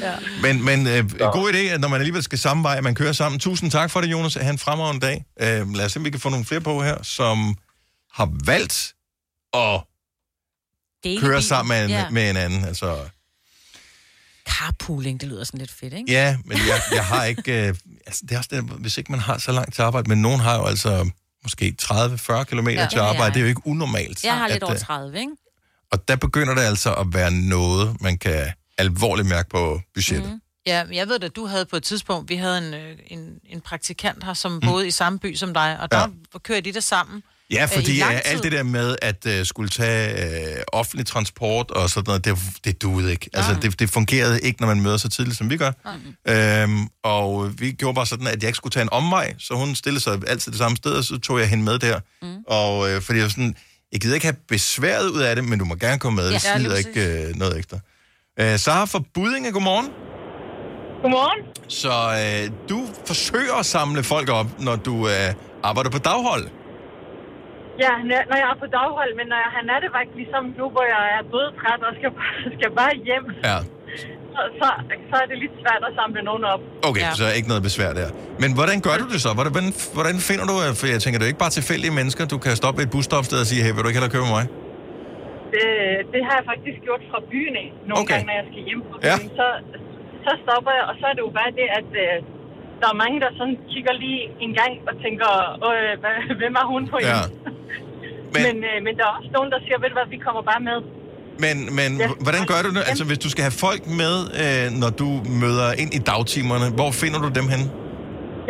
ja. 0.00 0.14
Men, 0.42 0.64
men 0.64 0.86
øh, 0.86 1.10
god 1.32 1.52
idé, 1.52 1.56
at 1.58 1.80
når 1.80 1.88
man 1.88 2.00
alligevel 2.00 2.22
skal 2.22 2.38
samme 2.38 2.62
vej, 2.62 2.76
at 2.76 2.84
man 2.84 2.94
kører 2.94 3.12
sammen. 3.12 3.40
Tusind 3.40 3.70
tak 3.70 3.90
for 3.90 4.00
det, 4.00 4.10
Jonas. 4.10 4.34
Ha' 4.34 4.50
en 4.50 4.58
fremragende 4.58 5.06
dag. 5.06 5.24
Øh, 5.40 5.74
lad 5.74 5.84
os 5.84 5.92
se, 5.92 5.98
om 5.98 6.04
vi 6.04 6.10
kan 6.10 6.20
få 6.20 6.28
nogle 6.28 6.44
flere 6.44 6.60
på 6.60 6.82
her, 6.82 7.02
som 7.02 7.56
har 8.12 8.28
valgt 8.46 8.94
at 9.54 9.80
Dele 11.04 11.20
køre 11.20 11.42
sammen 11.42 11.68
med 11.76 11.84
en, 11.84 11.90
Ja. 11.90 12.10
med 12.10 12.30
en 12.30 12.36
anden. 12.36 12.64
Altså, 12.64 12.96
Carpooling, 14.50 15.20
det 15.20 15.28
lyder 15.28 15.44
sådan 15.44 15.58
lidt 15.60 15.70
fedt, 15.70 15.94
ikke? 15.94 16.12
ja, 16.12 16.36
men 16.44 16.56
jeg, 16.58 16.80
jeg 16.94 17.04
har 17.04 17.24
ikke... 17.24 17.68
Øh, 17.68 17.74
altså, 18.06 18.22
det 18.22 18.32
er 18.32 18.38
også 18.38 18.50
det, 18.52 18.64
hvis 18.64 18.98
ikke 18.98 19.12
man 19.12 19.20
har 19.20 19.38
så 19.38 19.52
langt 19.52 19.74
til 19.74 19.82
arbejde, 19.82 20.08
men 20.08 20.22
nogen 20.22 20.40
har 20.40 20.56
jo 20.56 20.64
altså 20.64 21.10
måske 21.42 21.74
30-40 21.82 22.44
km 22.44 22.68
Ja. 22.68 22.86
til 22.90 22.96
Ja, 22.96 23.02
ja. 23.04 23.08
arbejde. 23.08 23.34
Det 23.34 23.36
er 23.36 23.40
jo 23.40 23.46
ikke 23.48 23.60
unormalt. 23.66 24.24
Jeg 24.24 24.38
har 24.38 24.48
lidt 24.48 24.56
at, 24.56 24.62
over 24.62 24.72
øh, 24.72 24.78
30, 24.78 25.18
ikke? 25.18 25.32
Og 25.92 26.08
der 26.08 26.16
begynder 26.16 26.54
det 26.54 26.62
altså 26.62 26.94
at 26.94 27.06
være 27.12 27.30
noget, 27.30 28.00
man 28.00 28.18
kan 28.18 28.46
alvorligt 28.78 29.28
mærke 29.28 29.48
på 29.48 29.80
budgettet. 29.94 30.30
Mm. 30.32 30.40
Ja, 30.66 30.84
men 30.84 30.94
jeg 30.94 31.08
ved 31.08 31.24
at 31.24 31.36
du 31.36 31.46
havde 31.46 31.66
på 31.66 31.76
et 31.76 31.82
tidspunkt, 31.82 32.28
vi 32.28 32.36
havde 32.36 32.58
en, 32.58 32.74
øh, 32.74 32.98
en, 33.06 33.34
en 33.44 33.60
praktikant 33.60 34.24
her, 34.24 34.34
som 34.34 34.60
boede 34.60 34.86
i 34.86 34.90
samme 34.90 35.18
by 35.18 35.34
som 35.36 35.54
dig, 35.54 35.78
og 35.80 35.90
der 35.90 35.98
ja. 36.34 36.38
kører 36.38 36.60
de 36.60 36.72
der 36.72 36.80
sammen. 36.80 37.22
Ja, 37.50 37.62
øh, 37.62 37.70
i 37.72 37.74
fordi 37.74 37.92
lang 37.92 38.14
øh, 38.14 38.20
alt 38.24 38.42
det 38.42 38.52
der 38.52 38.62
med 38.62 38.96
at 39.02 39.26
uh, 39.26 39.32
skulle 39.46 39.68
tage 39.68 40.54
uh, 40.56 40.62
offentlig 40.72 41.06
transport 41.06 41.70
og 41.70 41.90
sådan 41.90 42.04
noget, 42.06 42.24
det, 42.24 42.38
det 42.64 42.82
duede 42.82 43.10
ikke. 43.10 43.30
Altså, 43.34 43.56
det, 43.62 43.80
det 43.80 43.90
fungerede 43.90 44.40
ikke, 44.40 44.60
når 44.60 44.68
man 44.68 44.80
møder 44.80 44.96
så 44.96 45.08
tidligt, 45.08 45.38
som 45.38 45.50
vi 45.50 45.56
gør. 45.56 45.72
Øhm, 46.28 46.88
og 47.04 47.60
vi 47.60 47.72
gjorde 47.72 47.94
bare 47.94 48.06
sådan, 48.06 48.26
at 48.26 48.42
jeg 48.42 48.48
ikke 48.48 48.56
skulle 48.56 48.70
tage 48.72 48.82
en 48.82 48.92
omvej, 48.92 49.34
så 49.38 49.54
hun 49.54 49.74
stillede 49.74 50.02
sig 50.02 50.18
altid 50.26 50.52
det 50.52 50.58
samme 50.58 50.76
sted, 50.76 50.92
og 50.92 51.04
så 51.04 51.18
tog 51.18 51.38
jeg 51.38 51.48
hende 51.48 51.64
med 51.64 51.78
der. 51.78 52.00
Mm. 52.22 52.28
Og 52.48 52.90
øh, 52.90 53.02
fordi 53.02 53.16
jeg 53.16 53.24
var 53.24 53.30
sådan, 53.30 53.54
jeg 53.92 54.00
gider 54.00 54.14
ikke 54.14 54.26
have 54.26 54.36
besværet 54.48 55.08
ud 55.08 55.20
af 55.20 55.36
det, 55.36 55.44
men 55.44 55.58
du 55.58 55.64
må 55.64 55.74
gerne 55.74 55.98
komme 55.98 56.16
med, 56.16 56.30
Ja, 56.30 56.38
lige 56.56 56.64
gider 56.64 56.76
ikke 56.76 57.28
øh, 57.28 57.36
noget 57.36 57.58
ekstra. 57.58 57.78
Øh, 58.40 58.58
Sara 58.58 58.84
fra 58.84 59.00
Budinge, 59.14 59.52
godmorgen. 59.52 59.86
Godmorgen. 61.02 61.40
Så 61.68 61.92
øh, 61.92 62.68
du 62.68 62.88
forsøger 63.06 63.54
at 63.54 63.66
samle 63.66 64.02
folk 64.02 64.28
op, 64.28 64.46
når 64.60 64.76
du 64.76 65.08
øh, 65.08 65.34
arbejder 65.62 65.90
på 65.90 65.98
daghold. 65.98 66.44
Ja, 66.44 66.59
når 68.10 68.20
når 68.30 68.36
jeg 68.42 68.48
er 68.54 68.58
på 68.64 68.68
daghold, 68.78 69.10
men 69.20 69.26
når 69.32 69.38
jeg 69.44 69.50
har 69.56 69.62
nattevagt, 69.72 70.10
ligesom 70.20 70.42
nu, 70.60 70.64
hvor 70.74 70.84
jeg 70.94 71.02
er 71.16 71.22
dødtræt 71.32 71.80
og 71.88 71.92
skal 71.98 72.10
bare, 72.20 72.34
skal 72.56 72.70
bare 72.80 72.92
hjem, 73.08 73.26
Ja. 73.48 73.58
så, 74.34 74.40
så, 74.60 74.68
så 75.10 75.14
er 75.22 75.26
det 75.30 75.36
lidt 75.44 75.54
svært 75.62 75.82
at 75.88 75.92
samle 76.00 76.20
nogen 76.30 76.44
op. 76.52 76.62
Okay, 76.88 77.04
ja. 77.06 77.10
så 77.20 77.24
er 77.30 77.34
ikke 77.38 77.50
noget 77.52 77.62
besvær 77.68 77.90
der. 78.00 78.08
Men 78.42 78.50
hvordan 78.58 78.78
gør 78.86 78.94
du 79.02 79.06
det 79.14 79.20
så? 79.26 79.30
Hvordan, 79.38 79.52
hvordan- 79.96 80.20
finder 80.30 80.44
du... 80.50 80.54
øh, 80.64 80.70
For 80.80 80.84
jeg 80.94 81.00
tænker, 81.04 81.16
det 81.18 81.26
er 81.28 81.32
ikke 81.34 81.44
bare 81.46 81.56
tilfældige 81.60 81.92
mennesker. 82.00 82.22
Du 82.34 82.38
kan 82.44 82.52
stoppe 82.62 82.76
ved 82.78 82.84
et 82.88 82.92
busstopsted 82.96 83.38
og 83.44 83.48
sige, 83.50 83.60
hey, 83.64 83.70
vil 83.74 83.80
du 83.84 83.88
ikke 83.90 83.98
hellere 84.00 84.14
køre 84.16 84.26
med 84.28 84.34
mig? 84.38 84.46
Det, 85.54 85.66
det 86.14 86.20
har 86.26 86.34
jeg 86.38 86.44
faktisk 86.52 86.78
gjort 86.86 87.02
fra 87.10 87.18
byen 87.32 87.54
af. 87.62 87.66
Nogle 87.88 88.00
Okay. 88.02 88.10
gange, 88.12 88.26
når 88.30 88.36
jeg 88.40 88.46
skal 88.50 88.62
hjem 88.68 88.80
fra 88.90 88.96
Ja. 89.08 89.14
byen, 89.18 89.30
så, 89.40 89.46
så 90.24 90.32
stopper 90.44 90.72
jeg, 90.78 90.84
og 90.90 90.94
så 91.00 91.04
er 91.10 91.14
det 91.16 91.22
jo 91.28 91.32
bare 91.40 91.50
det, 91.60 91.66
at 91.80 91.88
øh, 92.04 92.14
der 92.80 92.88
er 92.92 92.96
mange, 93.04 93.16
der 93.24 93.30
sådan 93.40 93.56
kigger 93.72 93.94
lige 94.04 94.20
en 94.44 94.52
gang 94.60 94.72
og 94.90 94.94
tænker, 95.04 95.30
øh, 95.68 95.92
hvad, 96.02 96.14
hvem 96.40 96.54
er 96.62 96.66
hun 96.72 96.82
på 96.92 96.98
Ja. 97.02 97.06
en? 97.16 97.30
Men, 98.34 98.42
men, 98.46 98.56
øh, 98.70 98.76
men 98.86 98.92
der 98.98 99.04
er 99.10 99.14
også 99.18 99.30
nogen, 99.36 99.50
der 99.54 99.58
siger, 99.64 99.76
ved 99.82 99.88
du 99.92 99.96
hvad, 100.00 100.08
vi 100.16 100.20
kommer 100.26 100.42
bare 100.52 100.62
med. 100.70 100.78
Men, 101.44 101.56
men 101.78 101.90
Ja. 102.02 102.06
hvordan 102.26 102.42
gør 102.50 102.60
du 102.66 102.70
det? 102.76 102.82
Altså, 102.90 103.04
hvis 103.10 103.20
du 103.24 103.28
skal 103.34 103.42
have 103.48 103.56
folk 103.66 103.82
med, 104.02 104.14
øh, 104.42 104.66
når 104.82 104.90
du 105.02 105.08
møder 105.42 105.68
ind 105.82 105.90
i 105.98 106.00
dagtimerne, 106.12 106.66
hvor 106.78 106.90
finder 107.02 107.18
du 107.26 107.30
dem 107.38 107.46
hen? 107.54 107.62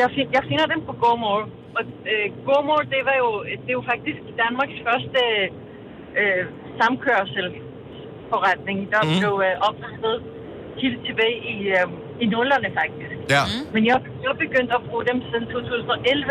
Jeg, 0.02 0.08
find, 0.16 0.28
jeg 0.36 0.44
finder 0.50 0.66
dem 0.72 0.80
på 0.88 0.92
GoMore. 1.02 1.42
Og 1.78 1.82
øh, 2.12 2.26
GoMore, 2.48 2.82
det, 2.94 3.00
var 3.08 3.16
jo, 3.24 3.30
det 3.64 3.70
er 3.74 3.76
jo 3.80 3.84
faktisk 3.92 4.20
Danmarks 4.44 4.76
første 4.86 5.20
øh, 6.20 6.42
samkørselsforretning, 6.80 8.78
der 8.92 9.00
mm. 9.06 9.12
blev 9.20 9.32
øh, 9.48 9.54
oprettet 9.68 10.16
helt 10.82 11.00
tilbage 11.08 11.38
i, 11.54 11.56
øh, 11.78 11.86
i 12.22 12.26
nullerne 12.34 12.68
faktisk. 12.80 13.19
Ja. 13.34 13.42
Men 13.74 13.82
jeg, 13.90 13.96
jeg 14.26 14.32
begyndte 14.44 14.72
at 14.78 14.82
bruge 14.88 15.04
dem 15.10 15.18
siden 15.28 15.44
2011. 15.54 16.30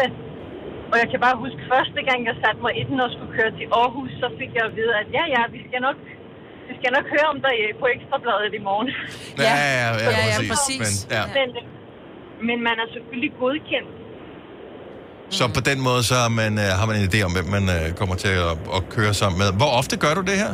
Og 0.91 0.95
jeg 1.01 1.07
kan 1.11 1.19
bare 1.27 1.37
huske, 1.43 1.59
første 1.73 1.99
gang 2.07 2.19
jeg 2.29 2.35
satte 2.43 2.59
mig 2.65 2.73
i 2.81 2.83
den 2.89 2.97
og 3.05 3.09
skulle 3.15 3.31
køre 3.39 3.51
til 3.59 3.65
Aarhus, 3.79 4.11
så 4.21 4.27
fik 4.39 4.51
jeg 4.57 4.63
at 4.69 4.73
vide, 4.79 4.93
at 5.01 5.07
ja, 5.17 5.23
ja, 5.35 5.41
vi 5.55 5.59
skal 5.67 5.79
nok, 5.87 5.97
vi 6.69 6.73
skal 6.79 6.89
nok 6.97 7.05
høre 7.15 7.27
om 7.33 7.39
dig 7.47 7.55
på 7.81 7.85
Ekstrabladet 7.95 8.53
i 8.59 8.61
morgen. 8.69 8.87
Ja, 9.47 9.55
ja, 9.81 9.87
ja, 10.05 10.09
ja, 10.31 10.37
Så- 10.39 10.49
præcis. 10.53 10.87
så- 10.87 11.07
Men, 11.09 11.17
ja. 11.17 11.23
Men, 11.37 11.47
men 12.47 12.57
man 12.67 12.75
er 12.83 12.87
selvfølgelig 12.95 13.31
godkendt. 13.43 13.91
Så 15.37 15.43
på 15.57 15.61
den 15.69 15.79
måde, 15.87 16.01
så 16.11 16.15
er 16.27 16.31
man, 16.41 16.51
øh, 16.63 16.69
har 16.79 16.85
man 16.89 16.95
en 17.01 17.05
idé 17.11 17.19
om, 17.27 17.31
hvem 17.37 17.47
man 17.57 17.65
øh, 17.77 17.85
kommer 17.99 18.15
til 18.23 18.33
at, 18.49 18.53
at 18.77 18.81
køre 18.95 19.13
sammen 19.21 19.37
med. 19.43 19.49
Hvor 19.61 19.71
ofte 19.79 19.93
gør 20.03 20.13
du 20.19 20.23
det 20.31 20.37
her? 20.43 20.51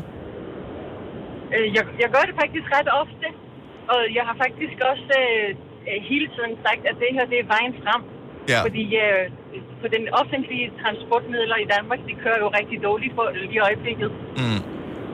Øh, 1.55 1.65
Jeg, 1.77 1.83
jeg 2.03 2.09
gør 2.15 2.23
det 2.29 2.35
faktisk 2.43 2.65
ret 2.77 2.89
ofte, 3.03 3.27
og 3.93 3.99
jeg 4.17 4.23
har 4.29 4.35
faktisk 4.45 4.77
også 4.91 5.07
øh, 5.23 5.49
hele 6.11 6.27
tiden 6.35 6.53
sagt, 6.65 6.81
at 6.91 6.95
det 7.01 7.09
her 7.15 7.25
det 7.31 7.37
er 7.43 7.47
vejen 7.55 7.73
frem. 7.83 8.01
Ja. 8.51 8.59
Fordi 8.67 8.85
øh, 9.05 9.23
for 9.81 9.89
den 9.95 10.03
offentlige 10.21 10.67
transportmidler 10.81 11.57
i 11.65 11.67
Danmark, 11.75 11.99
de 12.07 12.13
kører 12.23 12.39
jo 12.43 12.47
rigtig 12.59 12.77
dårligt 12.87 13.13
for 13.17 13.25
lige 13.41 13.57
i 13.59 13.59
øjeblikket. 13.67 14.09
Mm. 14.41 14.61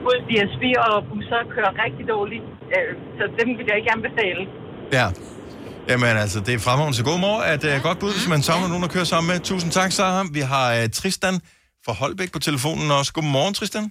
Både 0.06 0.18
DSB 0.28 0.64
og 0.86 0.94
busser 1.10 1.40
kører 1.54 1.72
rigtig 1.84 2.04
dårligt, 2.14 2.44
øh, 2.74 2.90
så 3.18 3.24
dem 3.40 3.48
vil 3.58 3.66
jeg 3.70 3.76
ikke 3.80 3.92
anbefale. 3.96 4.42
Ja. 4.98 5.06
Jamen 5.90 6.16
altså, 6.24 6.38
det 6.46 6.54
er 6.54 6.58
fremragende 6.58 6.96
til 6.98 7.04
god 7.04 7.18
mor, 7.26 7.38
at 7.52 7.62
uh, 7.64 7.82
godt 7.82 7.98
bud, 7.98 8.12
hvis 8.18 8.28
man 8.28 8.42
savner 8.42 8.68
nogen 8.68 8.84
at 8.84 8.90
køre 8.90 9.06
sammen 9.12 9.28
med. 9.32 9.40
Tusind 9.40 9.72
tak, 9.72 9.92
Sara. 9.92 10.24
Vi 10.32 10.40
har 10.40 10.66
uh, 10.78 10.84
Tristan 10.98 11.34
fra 11.84 11.92
Holbæk 11.92 12.32
på 12.32 12.38
telefonen 12.38 12.90
også. 12.90 13.12
Godmorgen, 13.12 13.54
Tristan. 13.54 13.84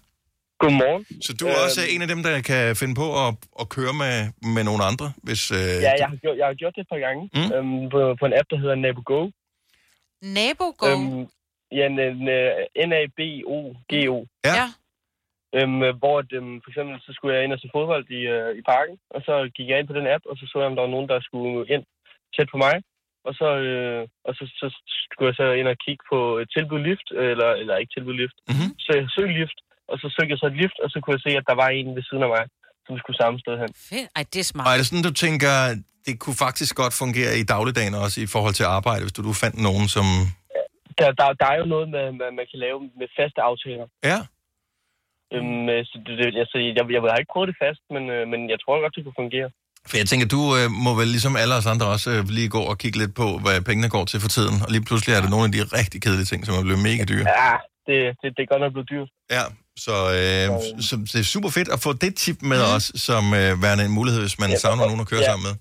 Godmorgen. 0.61 1.03
Så 1.25 1.31
du 1.39 1.43
er 1.51 1.55
også 1.65 1.81
uh, 1.83 1.93
en 1.93 2.01
af 2.05 2.09
dem, 2.13 2.21
der 2.27 2.33
kan 2.51 2.61
finde 2.81 2.95
på 3.01 3.07
at, 3.23 3.31
at 3.61 3.65
køre 3.75 3.93
med, 4.03 4.15
med 4.55 4.63
nogle 4.69 4.83
andre, 4.89 5.07
hvis... 5.27 5.41
Uh, 5.51 5.57
Ja, 5.87 5.91
jeg 6.01 6.07
har, 6.11 6.17
gjort, 6.23 6.37
jeg 6.41 6.47
har 6.51 6.57
gjort 6.61 6.75
det 6.75 6.81
et 6.85 6.91
par 6.93 7.01
gange 7.07 7.21
Mm. 7.37 7.49
øhm, 7.55 7.89
på, 7.93 7.99
på 8.19 8.25
en 8.29 8.33
app, 8.39 8.47
der 8.51 8.57
hedder 8.63 8.75
NaboGo. 8.85 9.19
Nabogo? 10.37 10.85
Øhm, 10.89 11.21
ja, 11.77 11.83
en, 11.91 11.97
en, 11.99 12.27
øh, 12.37 12.51
N-A-B-O-G-O. 12.89 14.17
Ja. 14.47 14.53
ja. 14.59 14.67
Øhm, 15.57 15.79
øh, 15.87 15.93
hvor 16.01 16.15
at, 16.21 16.29
øhm, 16.37 16.57
for 16.63 16.69
eksempel, 16.71 16.95
så 17.05 17.11
skulle 17.15 17.31
jeg 17.35 17.43
ind 17.43 17.53
og 17.55 17.59
se 17.59 17.69
fodbold 17.75 18.05
i, 18.19 18.21
øh, 18.35 18.51
i 18.59 18.61
parken, 18.71 18.95
og 19.15 19.19
så 19.27 19.33
gik 19.55 19.67
jeg 19.69 19.79
ind 19.79 19.87
på 19.89 19.97
den 19.99 20.07
app, 20.15 20.23
og 20.29 20.35
så 20.37 20.43
så 20.49 20.55
jeg, 20.59 20.67
om 20.69 20.75
der 20.75 20.85
var 20.85 20.95
nogen, 20.95 21.09
der 21.11 21.19
skulle 21.29 21.69
ind 21.73 21.83
tæt 22.35 22.49
på 22.53 22.57
mig. 22.65 22.75
og 23.27 23.33
så, 23.39 23.49
øh, 23.69 24.03
og 24.27 24.31
så, 24.37 24.43
så 24.61 24.67
skulle 25.11 25.27
jeg 25.29 25.35
så 25.41 25.47
ind 25.59 25.67
og 25.73 25.77
kigge 25.85 26.03
på 26.11 26.19
et 26.41 26.49
tilbud 26.55 26.79
lift, 26.89 27.07
eller, 27.29 27.49
eller 27.61 27.75
ikke 27.77 27.93
tilbud 27.95 28.15
lift. 28.21 28.37
Mm-hmm. 28.49 28.71
Så 28.83 28.89
jeg 28.97 29.05
søgte 29.15 29.33
lift, 29.41 29.57
og 29.91 29.97
så 30.01 30.07
søgte 30.15 30.31
jeg 30.33 30.39
så 30.43 30.47
et 30.53 30.57
lift, 30.63 30.77
og 30.83 30.87
så 30.93 30.97
kunne 31.01 31.15
jeg 31.17 31.23
se, 31.27 31.31
at 31.41 31.45
der 31.49 31.55
var 31.63 31.69
en 31.79 31.89
ved 31.97 32.03
siden 32.09 32.23
af 32.27 32.29
mig, 32.35 32.43
som 32.85 32.93
skulle 33.01 33.17
samme 33.21 33.37
sted 33.43 33.53
hen. 33.61 33.69
Fedt. 33.89 34.07
Ej, 34.17 34.23
det 34.33 34.39
er 34.43 34.47
smart. 34.51 34.65
Og 34.67 34.71
er 34.73 34.77
det 34.79 34.87
sådan, 34.89 35.07
du 35.09 35.15
tænker, 35.25 35.53
det 36.07 36.15
kunne 36.23 36.37
faktisk 36.47 36.71
godt 36.81 36.93
fungere 37.03 37.31
i 37.41 37.43
dagligdagen 37.53 37.93
også 38.03 38.17
i 38.25 38.27
forhold 38.35 38.53
til 38.59 38.65
arbejde, 38.77 39.01
hvis 39.05 39.15
du, 39.17 39.21
du 39.29 39.33
fandt 39.43 39.57
nogen, 39.69 39.85
som... 39.95 40.05
Der, 40.99 41.07
der, 41.19 41.25
der 41.41 41.47
er 41.53 41.57
jo 41.61 41.67
noget, 41.73 41.87
med, 41.95 42.05
med, 42.19 42.27
man 42.39 42.45
kan 42.51 42.59
lave 42.65 42.77
med 42.99 43.07
faste 43.19 43.39
aftaler. 43.49 43.87
Ja. 44.11 44.19
Øhm, 45.35 45.65
øh, 45.73 45.81
så 45.89 45.95
det, 46.05 46.13
det- 46.19 46.39
altså, 46.43 46.57
jeg, 46.65 46.71
jeg, 46.77 46.85
jeg 46.93 47.11
har 47.13 47.21
ikke 47.23 47.33
prøvet 47.35 47.49
det 47.51 47.57
fast, 47.65 47.81
men, 47.95 48.03
øh, 48.15 48.23
men 48.31 48.39
jeg 48.53 48.59
tror 48.63 48.75
godt, 48.83 48.95
det 48.95 49.03
kunne 49.05 49.21
fungere. 49.23 49.49
For 49.89 49.95
jeg 50.01 50.07
tænker, 50.11 50.27
du 50.37 50.41
øh, 50.59 50.67
må 50.85 50.91
vel 51.01 51.09
ligesom 51.15 51.33
alle 51.41 51.53
os 51.59 51.67
andre 51.73 51.87
også 51.95 52.09
øh, 52.15 52.21
lige 52.37 52.49
gå 52.57 52.61
og 52.71 52.75
kigge 52.83 52.97
lidt 53.01 53.13
på, 53.21 53.27
hvad 53.43 53.55
pengene 53.69 53.89
går 53.95 54.05
til 54.11 54.19
for 54.23 54.31
tiden. 54.37 54.55
Og 54.65 54.69
lige 54.75 54.85
pludselig 54.89 55.11
er 55.17 55.21
der 55.23 55.29
nogle 55.33 55.45
af 55.47 55.51
de 55.55 55.61
rigtig 55.79 55.99
kedelige 56.05 56.29
ting, 56.31 56.39
som 56.45 56.53
er 56.59 56.63
blevet 56.67 56.81
mega 56.89 57.03
dyre. 57.11 57.25
Ja, 57.41 57.53
det, 57.87 57.97
det, 58.21 58.27
det 58.35 58.41
er 58.43 58.49
godt 58.53 58.61
nok 58.65 58.73
blevet 58.75 58.89
dyrt. 58.93 59.09
Ja, 59.35 59.43
så, 59.85 59.95
øh, 60.17 60.47
så 60.87 60.93
det 61.13 61.19
er 61.23 61.27
super 61.35 61.49
fedt 61.49 61.69
at 61.75 61.79
få 61.85 61.93
det 61.93 62.15
tip 62.15 62.41
med 62.41 62.61
mm. 62.67 62.75
os, 62.75 62.85
som 63.07 63.23
øh, 63.33 63.61
værende 63.63 63.83
en 63.85 63.91
mulighed, 63.99 64.21
hvis 64.21 64.39
man 64.39 64.49
ja, 64.49 64.57
savner 64.63 64.83
nogen 64.85 65.01
at 65.05 65.07
køre 65.07 65.23
ja. 65.25 65.29
sammen 65.29 65.43
med. 65.47 65.55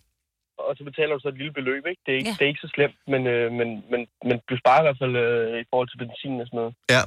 Og 0.68 0.72
så 0.78 0.82
betaler 0.90 1.12
du 1.16 1.20
så 1.22 1.28
et 1.34 1.38
lille 1.42 1.54
beløb, 1.58 1.82
ikke? 1.90 2.02
Det 2.06 2.10
er 2.14 2.18
ikke, 2.20 2.30
ja. 2.32 2.36
det 2.38 2.44
er 2.46 2.50
ikke 2.52 2.64
så 2.66 2.70
slemt, 2.76 2.98
men, 3.12 3.22
øh, 3.34 3.46
men, 3.58 3.68
men, 3.92 4.00
men 4.28 4.36
du 4.50 4.54
sparer 4.62 4.80
i 4.82 4.86
hvert 4.86 5.00
fald 5.02 5.14
øh, 5.26 5.62
i 5.62 5.66
forhold 5.70 5.88
til 5.92 5.98
benzin 6.02 6.34
og 6.42 6.46
sådan 6.48 6.58
noget. 6.60 6.72
Ja. 6.94 7.02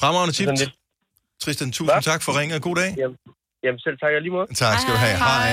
Fremragende 0.00 0.34
tip. 0.38 0.48
Lidt- 0.48 0.76
Tristan, 1.42 1.72
tusind 1.72 2.02
tak 2.02 2.22
for 2.22 2.32
ringet. 2.40 2.62
God 2.62 2.76
dag. 2.82 2.90
Jamen, 3.02 3.16
jamen 3.64 3.80
selv 3.86 3.96
tak, 4.02 4.10
jeg 4.14 4.20
lige 4.22 4.32
måde. 4.38 4.46
Tak 4.54 4.78
skal 4.80 4.92
du 4.94 4.98
have. 5.06 5.16
Hej. 5.16 5.50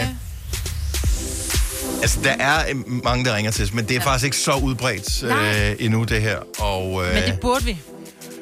Altså, 2.03 2.19
der 2.23 2.35
er 2.49 2.57
øh, 2.69 2.75
mange, 3.09 3.25
der 3.25 3.35
ringer 3.37 3.51
til 3.51 3.63
os, 3.65 3.73
men 3.73 3.83
det 3.87 3.95
er 3.95 4.01
ja. 4.01 4.09
faktisk 4.09 4.25
ikke 4.25 4.37
så 4.37 4.53
udbredt 4.67 5.23
øh, 5.23 5.85
endnu, 5.85 6.03
det 6.03 6.21
her. 6.21 6.39
Og, 6.71 6.85
øh, 7.03 7.13
Men 7.13 7.23
det 7.23 7.39
burde 7.41 7.65
vi. 7.65 7.75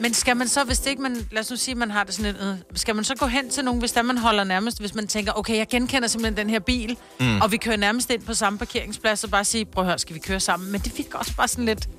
Men 0.03 0.13
skal 0.13 0.37
man 0.37 0.47
så, 0.47 0.63
hvis 0.63 0.79
det 0.79 0.89
ikke 0.89 1.01
man, 1.01 1.27
lad 1.31 1.41
os 1.41 1.49
nu 1.49 1.55
sige, 1.57 1.75
man 1.75 1.91
har 1.91 2.03
det 2.03 2.13
sådan 2.13 2.31
lidt, 2.31 2.43
øh, 2.43 2.55
skal 2.75 2.95
man 2.95 3.03
så 3.03 3.15
gå 3.15 3.25
hen 3.25 3.49
til 3.49 3.63
nogen, 3.65 3.79
hvis 3.79 3.91
der 3.91 4.01
man 4.01 4.17
holder 4.17 4.43
nærmest, 4.43 4.79
hvis 4.79 4.95
man 4.95 5.07
tænker, 5.07 5.31
okay, 5.35 5.57
jeg 5.57 5.67
genkender 5.69 6.07
simpelthen 6.07 6.37
den 6.37 6.49
her 6.49 6.59
bil, 6.59 6.97
Mm. 7.19 7.41
og 7.41 7.51
vi 7.51 7.57
kører 7.57 7.77
nærmest 7.77 8.09
ind 8.09 8.21
på 8.21 8.33
samme 8.33 8.59
parkeringsplads, 8.59 9.23
og 9.23 9.29
bare 9.29 9.45
sige, 9.45 9.65
prøv 9.65 9.83
at 9.83 9.87
høre, 9.87 9.99
skal 9.99 10.13
vi 10.15 10.19
køre 10.19 10.39
sammen? 10.39 10.71
Men 10.71 10.81
det 10.81 10.91
fik 10.91 11.13
også 11.15 11.35
bare 11.37 11.47
sådan 11.47 11.65
lidt, 11.65 11.89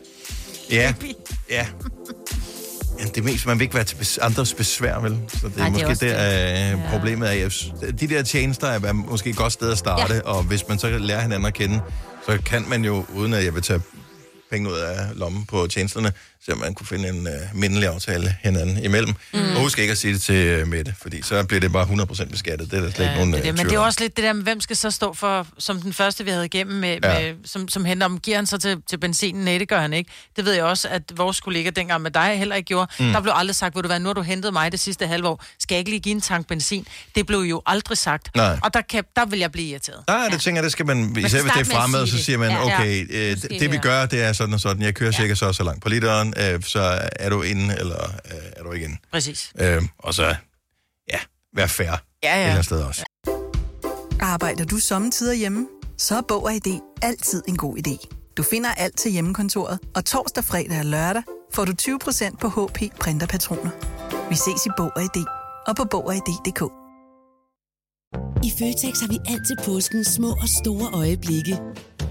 Ja, 0.70 0.94
ja. 1.50 1.66
Ja, 2.98 3.04
det 3.04 3.16
er 3.18 3.22
mest, 3.22 3.46
man 3.46 3.58
vil 3.58 3.64
ikke 3.64 3.74
være 3.74 3.84
til 3.84 3.96
bes- 3.96 4.18
andres 4.20 4.54
besvær, 4.54 4.98
vel? 4.98 5.18
Så 5.28 5.48
det 5.48 5.58
er 5.58 5.62
Ej, 5.62 5.68
det 5.68 5.82
er 5.82 5.88
måske 5.88 6.06
det, 6.06 6.82
øh, 6.84 6.90
problemet 6.90 7.42
er. 7.44 7.48
Synes, 7.48 7.74
De 8.00 8.08
der 8.08 8.22
tjenester 8.22 8.66
er 8.68 8.92
måske 8.92 9.30
et 9.30 9.36
godt 9.36 9.52
sted 9.52 9.72
at 9.72 9.78
starte, 9.78 10.14
ja. 10.14 10.20
og 10.20 10.42
hvis 10.42 10.68
man 10.68 10.78
så 10.78 10.98
lærer 10.98 11.20
hinanden 11.20 11.46
at 11.46 11.54
kende, 11.54 11.80
så 12.26 12.38
kan 12.46 12.64
man 12.68 12.84
jo, 12.84 13.04
uden 13.14 13.34
at 13.34 13.44
jeg 13.44 13.54
vil 13.54 13.62
tage 13.62 13.80
penge 14.50 14.70
ud 14.70 14.76
af 14.76 14.96
lommen 15.14 15.44
på 15.46 15.66
tjenesterne, 15.66 16.12
så 16.46 16.54
man 16.54 16.74
kunne 16.74 16.86
finde 16.86 17.08
en 17.08 17.26
uh, 17.26 17.32
mindelig 17.58 17.88
aftale 17.88 18.36
hinanden 18.42 18.84
imellem. 18.84 19.14
Mm. 19.34 19.40
Og 19.40 19.60
husk 19.60 19.78
ikke 19.78 19.90
at 19.92 19.98
sige 19.98 20.14
det 20.14 20.22
til 20.22 20.62
uh, 20.62 20.68
Mette, 20.68 20.94
fordi 21.02 21.22
så 21.22 21.44
bliver 21.44 21.60
det 21.60 21.72
bare 21.72 21.84
100% 21.86 22.24
beskattet. 22.30 22.70
Det 22.70 22.76
er 22.78 22.82
der 22.82 22.90
slet 22.90 23.04
ikke 23.04 23.14
nogen 23.16 23.32
det, 23.32 23.44
det. 23.44 23.56
Men 23.56 23.66
det 23.66 23.74
er 23.74 23.78
også 23.78 24.00
lidt 24.00 24.16
det 24.16 24.24
der, 24.24 24.32
med, 24.32 24.42
hvem 24.42 24.60
skal 24.60 24.76
så 24.76 24.90
stå 24.90 25.14
for, 25.14 25.46
som 25.58 25.80
den 25.82 25.92
første, 25.92 26.24
vi 26.24 26.30
havde 26.30 26.44
igennem, 26.44 26.76
med, 26.76 26.98
Ja. 27.02 27.20
ja. 27.20 27.32
med, 27.32 27.34
som, 27.44 27.68
som 27.68 27.84
henter 27.84 28.06
om, 28.06 28.20
giver 28.20 28.36
han 28.36 28.46
så 28.46 28.58
til, 28.58 28.76
til 28.90 28.98
benzinen? 28.98 29.44
Nej, 29.44 29.58
det 29.58 29.68
gør 29.68 29.80
han 29.80 29.92
ikke. 29.92 30.10
Det 30.36 30.44
ved 30.44 30.52
jeg 30.52 30.64
også, 30.64 30.88
at 30.88 31.02
vores 31.16 31.40
kollega 31.40 31.70
dengang 31.70 32.02
med 32.02 32.10
dig 32.10 32.38
heller 32.38 32.56
ikke 32.56 32.66
gjorde. 32.66 32.92
Mm. 33.00 33.12
Der 33.12 33.20
blev 33.20 33.32
aldrig 33.36 33.54
sagt, 33.56 33.74
vil 33.76 33.82
du 33.82 33.88
være, 33.88 34.00
nu 34.00 34.08
har 34.08 34.14
du 34.14 34.22
hentet 34.22 34.52
mig 34.52 34.72
det 34.72 34.80
sidste 34.80 35.06
halvår, 35.06 35.44
skal 35.58 35.74
jeg 35.74 35.78
ikke 35.78 35.90
lige 35.90 36.00
give 36.00 36.14
en 36.14 36.20
tank 36.20 36.46
benzin? 36.48 36.86
Det 37.14 37.26
blev 37.26 37.38
jo 37.38 37.62
aldrig 37.66 37.98
sagt. 37.98 38.36
Nej. 38.36 38.58
Og 38.62 38.74
der, 38.74 38.80
kan, 38.80 39.04
der 39.16 39.26
vil 39.26 39.38
jeg 39.38 39.52
blive 39.52 39.68
irriteret. 39.68 39.98
Nej, 40.08 40.28
det 40.28 40.40
tænker 40.40 40.58
jeg, 40.58 40.64
det 40.64 40.72
skal 40.72 40.86
man, 40.86 40.98
især 40.98 41.20
hvis 41.20 41.32
det 41.32 41.38
er 41.38 41.40
starte 41.48 41.54
med 41.54 41.60
at 41.60 41.66
fremad, 41.82 42.00
sige 42.06 42.10
så 42.10 42.16
det. 42.16 42.24
siger 42.24 42.38
man, 42.38 42.50
Ja, 42.50 42.68
ja. 42.68 42.74
okay, 42.80 43.06
øh, 43.10 43.30
Måske 43.30 43.56
det 43.60 43.72
vi 43.72 43.76
gør, 43.76 44.06
det 44.06 44.22
er 44.22 44.32
sådan 44.32 44.54
og 44.54 44.60
sådan. 44.60 44.82
Jeg 44.82 44.94
kører 44.94 45.12
cirka 45.12 45.34
så 45.34 45.46
og 45.46 45.54
så 45.54 45.64
langt 45.64 45.82
på 45.82 45.88
literen, 45.88 46.33
øh, 46.36 46.62
så 46.62 47.08
er 47.16 47.28
du 47.30 47.42
inde, 47.42 47.78
eller 47.78 48.04
øh, 48.04 48.52
er 48.56 48.62
du 48.62 48.72
ikke 48.72 48.84
inde. 48.84 48.96
Præcis. 49.12 49.52
Øh, 49.58 49.82
og 49.98 50.14
så, 50.14 50.36
ja, 51.12 51.18
vær 51.56 51.66
fair. 51.66 51.86
Ja, 51.86 51.92
Et 51.94 51.98
eller 52.22 52.44
ja. 52.44 52.50
andet 52.50 52.64
sted 52.64 52.82
også. 52.82 53.04
Arbejder 54.20 54.64
du 54.64 54.78
sommetider 54.78 55.34
hjemme? 55.34 55.66
Så 55.98 56.16
er 56.16 56.22
Bog 56.28 56.44
og 56.44 56.54
ID 56.54 56.80
altid 57.02 57.42
en 57.48 57.56
god 57.56 57.76
idé. 57.78 58.08
Du 58.36 58.42
finder 58.42 58.70
alt 58.74 58.98
til 58.98 59.10
hjemmekontoret, 59.10 59.78
og 59.94 60.04
torsdag, 60.04 60.44
fredag 60.44 60.78
og 60.78 60.84
lørdag 60.84 61.22
får 61.54 61.64
du 61.64 61.72
20% 61.80 62.36
på 62.36 62.48
HP 62.48 62.78
printerpatroner. 63.00 63.70
Vi 64.28 64.34
ses 64.34 64.66
i 64.66 64.70
Bog 64.76 64.92
og 64.96 65.02
ID 65.02 65.24
og 65.66 65.76
på 65.76 65.84
Bog 65.84 66.06
og 66.06 66.14
ID.dk. 66.14 66.62
I 68.44 68.50
Føtex 68.58 69.00
har 69.00 69.08
vi 69.08 69.18
altid 69.32 69.56
påsken 69.64 70.04
små 70.04 70.30
og 70.30 70.48
store 70.64 70.90
øjeblikke. 70.94 71.58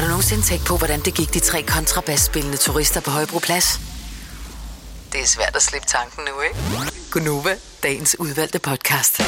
Har 0.00 0.06
du 0.06 0.10
nogensinde 0.10 0.42
tænkt 0.42 0.66
på, 0.66 0.76
hvordan 0.76 1.00
det 1.00 1.14
gik 1.14 1.34
de 1.34 1.40
tre 1.40 1.62
kontrabasspillende 1.62 2.56
turister 2.56 3.00
på 3.00 3.10
Højbroplads? 3.10 3.80
Det 5.12 5.20
er 5.20 5.26
svært 5.26 5.56
at 5.56 5.62
slippe 5.62 5.86
tanken 5.88 6.22
nu, 6.24 6.40
ikke? 6.40 6.56
Gunova, 7.10 7.54
dagens 7.82 8.16
udvalgte 8.18 8.58
podcast. 8.58 9.20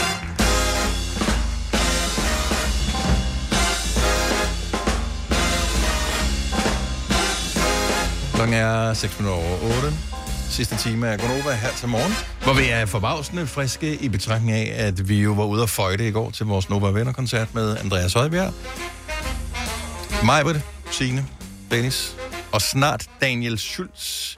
Klokken 8.34 8.54
er 8.54 8.94
6 8.94 9.18
minutter 9.18 9.42
over 9.42 9.76
8. 9.76 9.92
Sidste 10.50 10.76
time 10.76 11.08
af 11.08 11.18
Gonova 11.18 11.52
her 11.52 11.70
til 11.76 11.88
morgen, 11.88 12.14
hvor 12.42 12.52
vi 12.52 12.68
er 12.68 12.86
forbavsende 12.86 13.46
friske 13.46 13.94
i 13.94 14.08
betragtning 14.08 14.56
af, 14.56 14.86
at 14.86 15.08
vi 15.08 15.22
jo 15.22 15.32
var 15.32 15.44
ude 15.44 15.62
og 15.62 15.68
føjte 15.68 16.08
i 16.08 16.10
går 16.10 16.30
til 16.30 16.46
vores 16.46 16.68
Nova 16.68 16.88
Venner-koncert 16.88 17.54
med 17.54 17.76
Andreas 17.78 18.12
Højbjerg, 18.12 18.52
Majbert, 20.24 20.60
Signe, 20.90 21.26
Dennis 21.70 22.16
og 22.52 22.62
snart 22.62 23.10
Daniel 23.20 23.58
Schultz 23.58 24.36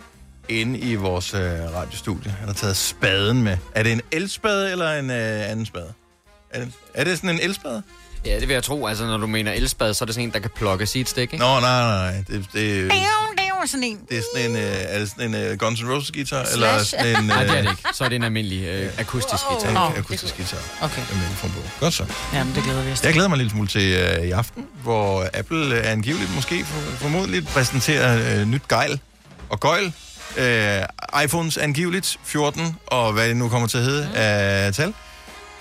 inde 0.49 0.79
i 0.79 0.95
vores 0.95 1.35
øh, 1.35 1.41
radiostudie. 1.75 2.31
Han 2.31 2.49
har 2.49 2.55
taget 2.55 2.77
spaden 2.77 3.43
med. 3.43 3.59
Er 3.75 3.83
det 3.83 3.93
en 3.93 4.01
elspade 4.13 4.71
eller 4.71 4.93
en 4.99 5.11
øh, 5.11 5.51
anden 5.51 5.67
spade? 5.67 5.93
Er 6.51 6.61
det, 6.61 6.73
er 6.95 7.05
det 7.05 7.17
sådan 7.17 7.31
en 7.31 7.41
elspade? 7.41 7.83
Ja, 8.27 8.41
det 8.41 8.49
vil 8.49 8.55
jeg 8.55 8.63
tro. 8.63 8.87
Altså, 8.87 9.07
når 9.07 9.17
du 9.17 9.27
mener 9.27 9.53
elspad, 9.53 9.95
så 9.95 10.05
er 10.05 10.07
det 10.07 10.15
sådan 10.15 10.29
en, 10.29 10.33
der 10.33 10.39
kan 10.39 10.51
plukkes 10.57 10.97
i 10.97 11.01
et 11.01 11.09
stik, 11.09 11.23
ikke? 11.23 11.37
Nå, 11.37 11.61
nej, 11.61 11.81
nej, 11.81 12.13
nej. 12.13 12.25
Det, 12.29 12.49
det, 12.53 12.93
Det 13.65 13.69
er 13.69 13.73
sådan 13.73 13.83
en. 13.85 13.99
det 14.09 14.19
er 14.19 14.23
sådan 14.35 14.51
en, 14.51 14.57
øh, 14.57 14.63
er 14.95 14.99
det 14.99 15.11
sådan 15.11 15.35
en 15.35 15.51
uh, 15.53 15.59
Guns 15.59 15.81
N' 15.81 15.91
Roses 15.91 16.11
guitar? 16.11 16.43
Eller 16.53 16.83
sådan 16.83 17.07
en, 17.17 17.25
Nej, 17.27 17.45
det 17.45 17.59
er 17.59 17.63
det 17.63 17.71
ikke. 17.71 17.83
Så 17.95 18.05
er 18.05 18.09
det 18.09 18.17
en 18.17 18.23
almindelig 18.25 18.65
øh, 18.65 18.91
akustisk 18.99 19.43
guitar. 19.49 19.71
Ja, 19.71 19.87
Åh, 19.91 19.99
akustisk 19.99 20.37
guitar. 20.37 20.59
Okay. 20.83 21.03
Med. 21.13 21.51
Godt 21.81 21.95
så. 21.95 22.05
Jamen, 22.33 22.55
det 22.55 22.63
glæder 22.65 22.83
vi 22.83 22.93
os 22.93 23.01
til. 23.01 23.07
Jeg 23.07 23.15
glæder 23.15 23.29
mig 23.29 23.35
en 23.35 23.39
lille 23.39 23.51
smule 23.51 23.69
til 23.69 23.93
øh, 23.93 24.25
i 24.27 24.31
aften, 24.31 24.67
hvor 24.83 25.27
Apple 25.35 25.77
øh, 25.79 25.93
angiveligt 25.93 26.35
måske 26.35 26.65
for, 26.65 26.81
formodentlig 26.97 27.47
præsenterer 27.47 28.41
øh, 28.41 28.47
nyt 28.49 28.69
gejl 28.69 29.01
og 29.49 29.61
gøjl. 29.61 29.93
Øh, 30.37 30.83
iPhones 31.25 31.57
angiveligt 31.57 32.19
14, 32.25 32.77
og 32.87 33.13
hvad 33.13 33.29
det 33.29 33.37
nu 33.37 33.49
kommer 33.49 33.69
til 33.69 33.79
at 33.79 33.85
hedde 33.85 34.05
Mm. 34.07 34.13
af 34.15 34.75
tal. 34.75 34.95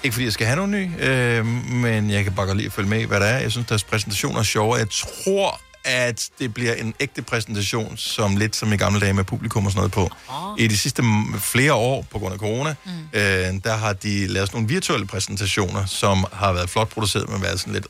Ikke 0.04 0.14
fordi 0.14 0.26
jeg 0.26 0.34
skal 0.34 0.48
have 0.48 0.56
nogen 0.56 0.72
ny, 0.72 1.04
øh, 1.04 1.46
men 1.72 2.10
jeg 2.10 2.24
kan 2.24 2.34
bare 2.34 2.46
godt 2.46 2.58
lide 2.58 2.68
at 2.68 2.74
følge 2.74 2.90
med 2.90 3.06
hvad 3.06 3.20
der 3.20 3.26
er. 3.26 3.40
Jeg 3.40 3.52
synes, 3.52 3.68
deres 3.68 3.84
præsentation 3.84 4.36
er 4.38 4.44
sjovere. 4.44 4.80
Jeg 4.80 4.88
tror, 4.90 5.62
at 5.84 6.30
det 6.40 6.54
bliver 6.54 6.74
en 6.74 6.94
ægte 7.00 7.22
præsentation, 7.22 7.98
som 7.98 8.38
lidt 8.38 8.56
som 8.56 8.74
i 8.74 8.78
gamle 8.78 9.00
dage 9.00 9.14
med 9.14 9.24
publikum 9.24 9.66
og 9.66 9.72
sådan 9.72 9.80
noget 9.80 9.92
på. 9.92 10.10
Oh. 10.30 10.60
I 10.60 10.68
de 10.68 10.78
sidste 10.78 11.04
flere 11.40 11.74
år, 11.74 12.06
på 12.12 12.20
grund 12.20 12.34
af 12.34 12.40
corona, 12.40 12.76
mm. 12.86 12.92
øh, 13.14 13.64
der 13.64 13.76
har 13.76 13.94
de 13.94 14.28
lavet 14.28 14.48
sådan 14.48 14.58
nogle 14.58 14.74
virtuelle 14.74 15.08
præsentationer, 15.08 15.86
som 15.86 16.26
har 16.34 16.54
været 16.54 16.70
flot 16.70 16.90
produceret, 16.90 17.30
men 17.30 17.42
været 17.42 17.60
sådan 17.60 17.74
lidt... 17.74 17.88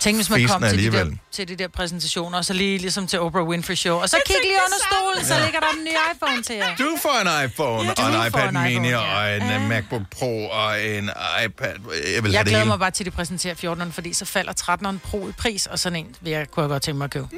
Tænk, 0.00 0.16
hvis 0.16 0.30
man 0.30 0.46
kom 0.46 0.62
til 0.62 0.78
de, 0.92 0.96
der, 0.98 1.06
til 1.32 1.48
de 1.48 1.56
der 1.56 1.68
præsentationer, 1.68 2.38
og 2.38 2.44
så 2.44 2.52
lige 2.52 2.78
ligesom 2.78 3.06
til 3.06 3.20
Oprah 3.20 3.44
Winfrey 3.48 3.74
Show, 3.74 3.96
og 3.96 4.08
så 4.08 4.16
kig 4.26 4.36
lige 4.42 4.52
under 4.66 4.78
stolen, 4.90 5.24
så 5.26 5.34
Ja. 5.34 5.44
ligger 5.44 5.60
der 5.60 5.66
den 5.76 5.84
nye 5.84 5.90
iPhone 6.14 6.42
til 6.42 6.56
jer. 6.56 6.76
Du 6.76 6.96
får 7.02 7.20
en 7.20 7.44
iPhone, 7.50 7.92
Ja, 7.98 8.04
og 8.18 8.20
en 8.22 8.26
iPad 8.26 8.48
en 8.48 8.62
Mini, 8.62 8.88
iPhone, 8.88 9.06
ja. 9.06 9.30
og 9.40 9.56
en 9.56 9.62
uh, 9.62 9.68
MacBook 9.68 10.02
Pro, 10.18 10.48
og 10.48 10.82
en 10.84 11.10
iPad. 11.44 11.74
Jeg 12.14 12.24
vil 12.24 12.32
Jeg 12.32 12.44
glæder 12.44 12.64
mig 12.64 12.78
bare 12.78 12.90
til, 12.90 13.02
at 13.04 13.06
de 13.06 13.10
præsenterer 13.10 13.54
14'eren, 13.54 13.90
fordi 13.92 14.12
så 14.14 14.24
falder 14.24 14.52
13'eren 14.62 14.98
Pro 15.10 15.28
i 15.28 15.32
pris, 15.32 15.66
og 15.66 15.78
sådan 15.78 15.98
en 15.98 16.16
vil 16.20 16.30
jeg, 16.30 16.50
kunne 16.50 16.62
jeg 16.62 16.68
godt 16.68 16.82
tænke 16.82 16.98
mig 16.98 17.04
at 17.04 17.10
købe. 17.10 17.28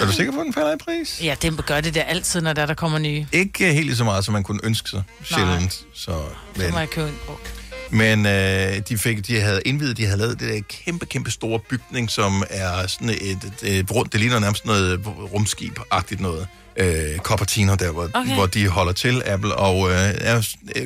Er 0.00 0.06
du 0.06 0.12
sikker 0.12 0.32
på, 0.32 0.40
at 0.40 0.44
den 0.44 0.54
falder 0.54 0.72
i 0.74 0.78
pris? 0.84 1.20
Ja, 1.22 1.34
det 1.42 1.66
gør 1.66 1.80
det 1.80 1.94
der 1.94 2.02
altid, 2.02 2.40
når 2.40 2.52
der, 2.52 2.66
der 2.66 2.74
kommer 2.74 2.98
nye. 2.98 3.26
Ikke 3.32 3.72
helt 3.72 3.96
så 3.96 4.04
meget, 4.04 4.24
som 4.24 4.32
man 4.32 4.42
kunne 4.42 4.60
ønske 4.64 4.90
sig. 4.90 5.02
Sjældent. 5.24 5.72
Så, 5.72 5.84
Så 5.94 6.20
men 6.56 6.70
må 6.72 6.78
jeg 6.78 6.90
købe 6.90 7.08
en 7.08 7.18
brugt. 7.26 7.54
Men 7.90 8.26
øh, 8.26 8.76
de, 8.88 8.98
fik, 8.98 9.26
de 9.26 9.40
havde 9.40 9.62
indvidet, 9.64 9.96
de 9.96 10.04
havde 10.06 10.18
lavet 10.18 10.40
det 10.40 10.48
der 10.48 10.60
kæmpe, 10.84 11.06
kæmpe 11.06 11.30
store 11.30 11.58
bygning, 11.58 12.10
som 12.10 12.44
er 12.50 12.86
sådan 12.86 13.08
et, 13.08 13.20
et, 13.62 13.78
et 13.80 13.90
rundt, 13.90 14.12
det 14.12 14.20
ligner 14.20 14.38
nærmest 14.38 14.66
noget 14.66 15.00
rumskib-agtigt 15.06 16.20
noget. 16.22 16.46
Øh, 16.76 17.18
Cupertino, 17.18 17.74
der 17.74 17.90
hvor, 17.92 18.10
Okay. 18.14 18.34
hvor 18.34 18.46
de 18.46 18.68
holder 18.68 18.92
til, 18.92 19.22
Apple, 19.26 19.54
og 19.54 19.90
øh, 19.90 19.96
er, 19.96 20.42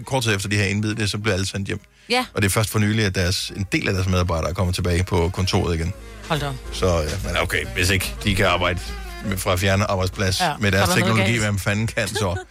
kort 0.06 0.22
tid 0.22 0.34
efter 0.34 0.48
de 0.48 0.56
har 0.58 0.64
indvidet 0.64 0.96
det, 0.96 1.10
så 1.10 1.18
bliver 1.18 1.34
alle 1.34 1.46
sendt 1.46 1.66
hjem. 1.66 1.80
Ja. 2.10 2.24
Og 2.34 2.42
det 2.42 2.48
er 2.48 2.52
først 2.52 2.70
for 2.70 2.78
nylig, 2.78 3.04
at 3.04 3.14
deres, 3.14 3.52
en 3.56 3.66
del 3.72 3.88
af 3.88 3.94
deres 3.94 4.08
medarbejdere 4.08 4.50
er 4.50 4.54
kommet 4.54 4.74
tilbage 4.74 5.04
på 5.04 5.28
kontoret 5.28 5.74
igen. 5.74 5.92
Hold 6.28 6.40
da. 6.40 6.50
Så 6.72 6.86
ja, 6.86 7.28
men 7.28 7.36
okay, 7.42 7.66
hvis 7.74 7.90
ikke 7.90 8.14
de 8.24 8.34
kan 8.34 8.46
arbejde 8.46 8.80
med, 9.24 9.36
fra 9.36 9.56
fjerne 9.56 9.90
arbejdsplads 9.90 10.40
Ja, 10.40 10.46
ja, 10.46 10.56
med 10.60 10.72
deres 10.72 10.90
er 10.90 10.94
teknologi, 10.94 11.38
hvem 11.38 11.58
fanden 11.58 11.86
kan 11.86 12.08
så? 12.08 12.36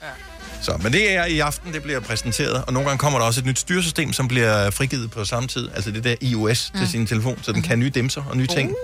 Så, 0.63 0.77
men 0.83 0.93
det 0.93 1.11
er 1.15 1.25
i 1.25 1.39
aften, 1.39 1.73
det 1.73 1.83
bliver 1.83 1.99
præsenteret, 1.99 2.63
og 2.67 2.73
nogle 2.73 2.89
gange 2.89 2.99
kommer 2.99 3.19
der 3.19 3.25
også 3.25 3.39
et 3.39 3.45
nyt 3.45 3.59
styresystem, 3.59 4.13
som 4.13 4.27
bliver 4.27 4.69
frigivet 4.71 5.11
på 5.11 5.25
samme 5.25 5.47
tid, 5.47 5.69
altså 5.75 5.91
det 5.91 6.03
der 6.03 6.15
iOS 6.21 6.71
mm. 6.73 6.79
til 6.79 6.87
sin 6.89 7.07
telefon, 7.07 7.39
så 7.43 7.51
den 7.51 7.61
kan 7.61 7.79
nye 7.79 7.89
dimser 7.89 8.23
og 8.29 8.37
nye 8.37 8.47
ting. 8.47 8.69
Uh. 8.69 8.75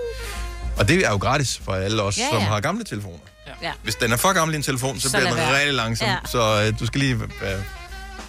Og 0.78 0.88
det 0.88 1.06
er 1.06 1.10
jo 1.10 1.16
gratis 1.16 1.60
for 1.64 1.72
alle 1.72 2.02
os, 2.02 2.18
Ja, 2.18 2.22
ja, 2.24 2.30
som 2.30 2.42
har 2.42 2.60
gamle 2.60 2.84
telefoner. 2.84 3.18
Ja. 3.62 3.72
Hvis 3.82 3.94
den 3.94 4.12
er 4.12 4.16
for 4.16 4.32
gammel 4.32 4.56
en 4.56 4.62
telefon, 4.62 5.00
så, 5.00 5.10
Så 5.10 5.16
bliver 5.16 5.28
den 5.28 5.36
være. 5.38 5.58
rigtig 5.58 5.74
langsom, 5.74 6.08
Ja. 6.08 6.16
så 6.26 6.62
øh, 6.66 6.80
du 6.80 6.86
skal 6.86 7.00
lige 7.00 7.20
være 7.20 7.62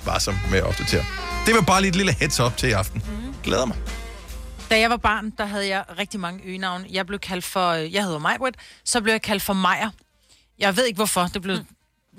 varsom 0.06 0.38
med 0.52 0.58
at 0.58 0.64
opdatere. 0.64 1.06
Det 1.46 1.56
var 1.56 1.62
bare 1.62 1.82
lige 1.82 1.90
et 1.90 1.96
lille 1.96 2.14
heads 2.14 2.40
up 2.40 2.58
til 2.58 2.70
i 2.70 2.72
aften. 2.72 3.04
Mm. 3.08 3.34
Glæder 3.44 3.66
mig. 3.66 3.78
Da 4.72 4.80
jeg 4.80 4.90
var 4.90 4.98
barn, 4.98 5.30
der 5.38 5.46
havde 5.46 5.68
jeg 5.68 5.84
rigtig 6.00 6.20
mange 6.20 6.40
øgenavne. 6.46 6.86
Jeg 6.92 7.06
blev 7.08 7.20
kaldt 7.20 7.46
for, 7.46 7.70
øh, 7.70 7.94
jeg 7.94 8.04
hedder 8.04 8.20
Majbrit, 8.20 8.56
så 8.86 9.02
blev 9.02 9.14
jeg 9.14 9.22
kaldt 9.22 9.44
for 9.44 9.54
Majer. 9.54 9.90
Jeg 10.60 10.76
ved 10.78 10.86
ikke 10.86 10.98
hvorfor, 10.98 11.30
det 11.34 11.42
blev... 11.42 11.58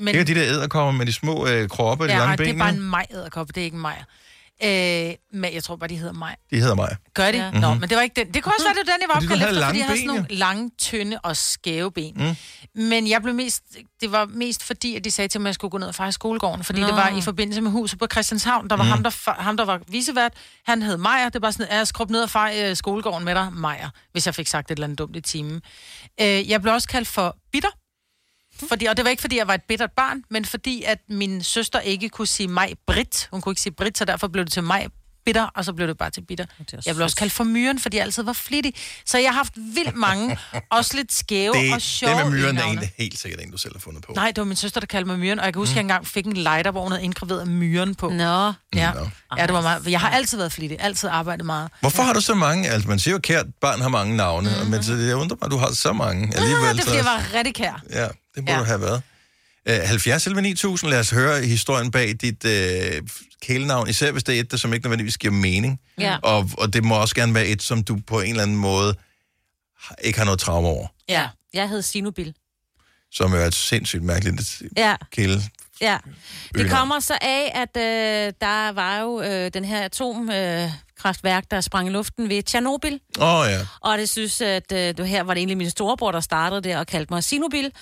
Men, 0.05 0.14
Det 0.14 0.20
er 0.20 0.24
de 0.24 0.34
der 0.34 0.42
æderkopper 0.46 0.92
med 0.92 1.07
de 1.07 1.12
små 1.12 1.46
øh, 1.46 1.68
kroppe 1.68 2.05
og 2.05 2.09
de 2.09 2.14
ja, 2.14 2.18
lange 2.20 2.36
ben. 2.36 2.46
det 2.46 2.55
er 2.55 2.59
bare 2.59 2.70
en 2.70 2.80
maj-æderkop, 2.80 3.48
det 3.48 3.57
er 3.57 3.64
ikke 3.64 3.74
en 3.74 3.80
Majer. 3.80 4.05
Øh, 4.64 5.14
men 5.32 5.55
jeg 5.55 5.64
tror 5.64 5.76
bare, 5.76 5.88
de 5.88 5.96
hedder 5.96 6.12
Maj. 6.12 6.36
De 6.50 6.57
hedder 6.61 6.74
mig. 6.74 6.96
Gør 7.14 7.30
de? 7.32 7.38
Ja. 7.38 7.50
Nå, 7.50 7.70
Mhm. 7.70 7.80
men 7.80 7.88
det 7.88 7.96
var 7.96 8.03
ikke 8.03 8.24
den. 8.24 8.34
Det 8.34 8.42
kunne 8.42 8.53
også 8.55 8.66
være, 8.66 8.74
det 8.74 8.82
var 8.86 8.92
den, 8.92 9.00
jeg 9.00 9.09
var 9.09 9.14
opkaldt 9.14 9.42
efter, 9.42 9.66
fordi 9.66 9.78
jeg 9.78 9.86
havde 9.86 9.98
sådan 9.98 10.07
nogle 10.07 10.26
lange, 10.30 10.70
tynde 10.78 11.18
og 11.22 11.36
skæve 11.36 11.92
ben. 11.92 12.14
Mm. 12.16 12.82
Men 12.82 13.09
jeg 13.09 13.22
blev 13.22 13.34
mest, 13.34 13.62
det 14.00 14.12
var 14.12 14.24
mest 14.26 14.62
fordi, 14.64 14.96
at 14.96 15.05
de 15.05 15.11
sagde 15.11 15.28
til 15.28 15.40
mig, 15.40 15.46
at 15.46 15.48
jeg 15.48 15.55
skulle 15.55 15.70
gå 15.70 15.78
ned 15.78 15.86
og 15.88 15.94
fejre 15.94 16.12
skolegården. 16.12 16.64
Fordi 16.64 16.80
Nå. 16.80 16.86
det 16.86 16.94
var 16.94 17.09
i 17.18 17.20
forbindelse 17.20 17.61
med 17.61 17.70
huset 17.70 17.98
på 17.98 18.07
Christianshavn. 18.12 18.70
Der 18.70 18.76
var 18.76 18.84
Mm. 18.84 18.90
ham, 18.90 19.03
der, 19.03 19.42
ham, 19.42 19.57
der 19.57 19.64
var 19.64 19.80
visevært. 19.88 20.32
Han 20.66 20.82
hed 20.82 20.96
Majer. 20.96 21.28
Det 21.28 21.42
var 21.42 21.50
sådan, 21.50 21.66
at 21.70 21.76
jeg 21.76 21.86
skrub 21.86 22.11
ned 22.11 22.22
og 22.22 22.30
fejre 22.30 22.70
øh, 22.70 22.76
skolegården 22.76 23.24
med 23.24 23.34
dig, 23.34 23.48
Majer. 23.53 23.88
Hvis 24.12 24.26
jeg 24.26 24.34
fik 24.34 24.46
sagt 24.46 24.70
et 24.70 24.74
eller 24.76 24.86
andet 24.86 24.98
dumt 24.98 25.16
i 25.16 25.20
timen. 25.20 25.61
Øh, 26.20 26.50
jeg 26.50 26.62
blev 26.62 26.74
også 26.74 26.88
kaldt 26.88 27.09
for 27.09 27.36
bitter. 27.53 27.70
Fordi, 28.69 28.85
og 28.87 28.97
det 28.97 29.05
var 29.05 29.11
ikke, 29.11 29.21
fordi 29.21 29.39
jeg 29.39 29.49
var 29.49 29.55
et 29.55 29.63
bittert 29.69 29.91
barn, 29.93 30.23
men 30.31 30.45
fordi, 30.45 30.83
at 30.83 30.99
min 31.09 31.43
søster 31.43 31.81
ikke 31.81 32.09
kunne 32.09 32.27
sige 32.27 32.49
mig 32.49 32.75
Brit. 32.87 33.29
Hun 33.31 33.41
kunne 33.41 33.53
ikke 33.53 33.61
sige 33.63 33.73
Brit, 33.73 33.99
så 33.99 34.05
derfor 34.05 34.29
blev 34.29 34.45
det 34.45 34.53
til 34.53 34.63
mig 34.63 34.89
bitter, 35.25 35.47
og 35.55 35.65
så 35.65 35.73
blev 35.73 35.89
det 35.89 35.99
bare 35.99 36.11
til 36.11 36.21
bitter. 36.21 36.45
Jeg 36.87 36.95
blev 36.95 37.05
også 37.05 37.17
kaldt 37.17 37.33
for 37.33 37.45
myren, 37.45 37.79
fordi 37.79 37.97
jeg 37.97 38.05
altid 38.05 38.23
var 38.23 38.33
flittig. 38.33 38.75
Så 39.07 39.19
jeg 39.19 39.31
har 39.31 39.37
haft 39.37 39.53
vildt 39.57 39.97
mange, 39.97 40.39
også 40.71 40.97
lidt 40.97 41.13
skæve 41.13 41.55
Det, 41.55 41.75
og 41.75 41.83
sjove 41.83 42.19
det 42.19 42.31
med 42.31 42.39
myren 42.41 42.59
er 42.59 42.63
egentlig 42.63 42.93
helt 42.99 43.19
sikkert 43.19 43.41
en, 43.41 43.51
du 43.51 43.59
selv 43.59 43.75
har 43.75 43.81
fundet 43.81 44.05
på. 44.05 44.13
Nej, 44.13 44.27
det 44.27 44.39
var 44.39 44.45
min 44.45 44.57
søster, 44.57 44.81
der 44.81 44.87
kaldte 44.87 45.07
mig 45.07 45.19
myren, 45.19 45.39
og 45.39 45.45
jeg 45.45 45.53
kan 45.53 45.61
huske, 45.61 45.73
at 45.73 45.77
jeg 45.77 45.83
engang 45.83 46.07
fik 46.07 46.27
en 46.27 46.33
lighter, 46.33 46.71
hvor 46.71 46.83
hun 46.83 46.93
havde 46.93 47.05
indgraveret 47.05 47.49
myren 47.49 47.95
på. 47.95 48.09
Nå. 48.09 48.53
Ja, 48.75 48.93
Nå. 48.93 49.09
ja 49.39 49.47
det 49.47 49.53
var 49.53 49.61
meget. 49.63 49.87
Jeg 49.87 50.01
har 50.01 50.11
altid 50.11 50.39
været 50.39 50.53
flittig, 50.53 50.79
altid 50.81 51.09
arbejdet 51.13 51.47
meget. 51.47 51.71
Hvorfor 51.81 52.03
har 52.03 52.13
du 52.13 52.21
så 52.21 52.35
mange? 52.35 52.69
Altså, 52.69 52.89
man 52.89 52.99
siger 52.99 53.13
jo, 53.13 53.19
kært 53.19 53.47
barn 53.61 53.81
har 53.81 53.89
mange 53.89 54.17
navne, 54.17 54.51
mm-hmm. 54.51 54.71
men 54.71 54.83
så 54.83 54.95
jeg 54.95 55.17
undrer 55.17 55.37
mig, 55.41 55.47
at 55.47 55.51
du 55.51 55.57
har 55.57 55.73
så 55.73 55.93
mange 55.93 56.37
alligevel. 56.37 56.65
Ah, 56.65 56.75
det 56.75 56.81
er, 56.81 56.85
fordi 56.85 56.97
jeg 56.97 57.05
var 57.05 57.35
rigtig 57.35 57.55
kær. 57.55 57.83
Ja, 57.91 58.09
det 58.35 58.45
må 58.45 58.51
Ja. 58.53 58.59
du 58.59 58.64
have 58.64 58.80
været. 58.80 59.03
Uh, 59.70 59.89
70 59.89 60.26
11 60.26 60.43
9000, 60.43 60.91
lad 60.91 60.99
os 61.01 61.11
høre 61.11 61.43
historien 61.43 61.91
bag 61.91 62.09
dit 62.20 62.45
uh, 62.45 63.09
kælenavn, 63.43 63.89
især 63.89 64.12
hvis 64.12 64.24
det 64.24 64.37
er 64.37 64.41
et, 64.41 64.51
der 64.51 64.57
som 64.57 64.72
ikke 64.74 64.85
nødvendigvis 64.87 65.18
giver 65.18 65.33
mening. 65.33 65.80
Ja. 65.99 66.16
Og, 66.22 66.51
og 66.59 66.72
det 66.72 66.85
må 66.85 66.95
også 67.01 67.14
gerne 67.14 67.35
være 67.35 67.47
et, 67.47 67.62
som 67.62 67.85
du 67.85 67.99
på 68.07 68.20
en 68.20 68.30
eller 68.30 68.43
anden 68.43 68.57
måde 68.57 68.95
ikke 70.03 70.18
har 70.18 70.24
noget 70.24 70.41
traume 70.41 70.68
over, 70.68 70.87
Ja, 71.09 71.28
jeg 71.55 71.68
hed 71.68 71.83
Sinobil. 71.83 72.35
som 73.11 73.33
jo 73.33 73.39
er 73.39 73.47
et 73.47 73.55
sindssygt 73.55 74.03
mærkeligt 74.03 74.62
Ja. 74.76 74.97
kæle. 75.12 75.43
Ja, 75.83 75.99
det 76.55 76.70
kommer 76.70 77.01
så 77.01 77.18
af, 77.20 77.53
at 77.55 77.76
øh, 77.76 78.33
der 78.41 78.72
var 78.72 78.99
jo 78.99 79.22
øh, 79.22 79.51
den 79.55 79.64
her 79.64 79.85
atomkraftværk, 79.85 80.66
øh, 80.66 80.70
kraftværk, 80.99 81.45
der 81.51 81.61
sprang 81.61 81.89
i 81.89 81.91
luften 81.91 82.28
ved 82.28 82.43
Tjernobyl. 82.43 82.99
Åh 83.20 83.35
oh, 83.35 83.47
ja. 83.51 83.59
Og 83.80 83.99
det 83.99 84.09
synes, 84.09 84.41
at 84.41 84.72
øh, 84.72 84.78
det 84.78 85.09
her 85.09 85.22
var 85.22 85.35
det 85.35 85.41
egentlig 85.41 85.57
min 85.57 85.70
storebror, 85.70 86.12
der 86.12 86.20
startede 86.20 86.61
det 86.61 86.76
og 86.76 86.87
kaldte 86.87 87.12
mig 87.12 87.24
Sinobil. 87.24 87.72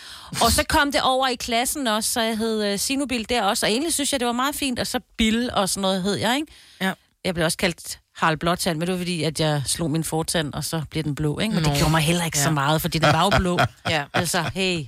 Og 0.43 0.53
så 0.53 0.65
kom 0.69 0.93
det 0.93 1.03
over 1.03 1.29
i 1.29 1.35
klassen 1.35 1.87
også, 1.87 2.13
så 2.13 2.21
jeg 2.21 2.39
hed 2.39 2.65
øh, 2.65 2.79
Sinobil 2.79 3.29
der 3.29 3.43
også. 3.43 3.67
Og 3.67 3.73
egentlig 3.73 3.95
synes 3.95 4.13
jeg, 4.13 4.21
det 4.21 4.27
var 4.27 4.33
meget 4.33 4.55
fint. 4.55 4.79
Og 4.79 4.87
så 4.87 5.01
Bill 5.19 5.51
og 5.53 5.69
sådan 5.69 5.83
noget 5.83 6.03
hed 6.03 6.15
jeg, 6.15 6.37
ikke? 6.37 6.53
Ja. 6.81 6.93
Jeg 7.25 7.35
blev 7.35 7.45
også 7.45 7.59
kaldt 7.59 7.99
Harald 8.17 8.39
Blåtand, 8.39 8.79
men 8.79 8.87
det 8.87 8.93
var 8.93 8.99
fordi, 8.99 9.23
at 9.23 9.41
jeg 9.41 9.63
slog 9.67 9.91
min 9.91 10.05
fortand, 10.05 10.55
og 10.55 10.65
så 10.65 10.83
blev 10.91 11.03
den 11.05 11.15
blå, 11.15 11.39
ikke? 11.39 11.55
Men 11.55 11.63
Nå. 11.63 11.71
det 11.71 11.79
gjorde 11.79 11.91
mig 11.91 12.03
heller 12.03 12.25
ikke 12.25 12.39
ja. 12.39 12.45
så 12.45 12.51
meget, 12.51 12.81
fordi 12.81 12.99
den 12.99 13.13
var 13.13 13.25
jo 13.25 13.31
blå. 13.39 13.59
Ja. 13.91 14.05
Altså, 14.15 14.51
hey. 14.55 14.85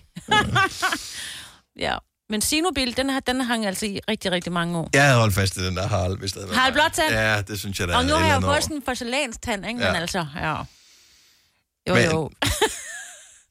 ja. 1.86 1.96
Men 2.30 2.40
Sinobil, 2.40 2.96
den, 2.96 3.10
har, 3.10 3.20
den 3.20 3.40
hang 3.40 3.66
altså 3.66 3.86
i 3.86 4.00
rigtig, 4.08 4.32
rigtig 4.32 4.52
mange 4.52 4.78
år. 4.78 4.90
Jeg 4.92 5.04
havde 5.04 5.18
holdt 5.18 5.34
fast 5.34 5.56
i 5.56 5.66
den 5.66 5.76
der 5.76 5.86
Harald, 5.88 6.18
hvis 6.18 6.32
det 6.32 6.42
havde 6.42 6.54
Harald. 6.54 6.72
Blåtand? 6.74 7.10
Ja, 7.14 7.42
det 7.42 7.60
synes 7.60 7.80
jeg, 7.80 7.88
der 7.88 7.96
Og 7.96 8.04
nu 8.04 8.14
har 8.14 8.26
jeg 8.26 8.36
jo 8.36 8.40
fået 8.40 8.62
sådan 8.62 8.76
en 8.76 8.82
porcelænstand, 8.82 9.66
ikke? 9.66 9.80
Ja. 9.80 9.92
Men 9.92 10.00
altså, 10.02 10.26
ja. 10.36 10.54
Jo, 11.88 11.94
Men- 11.94 12.04
jo. 12.04 12.30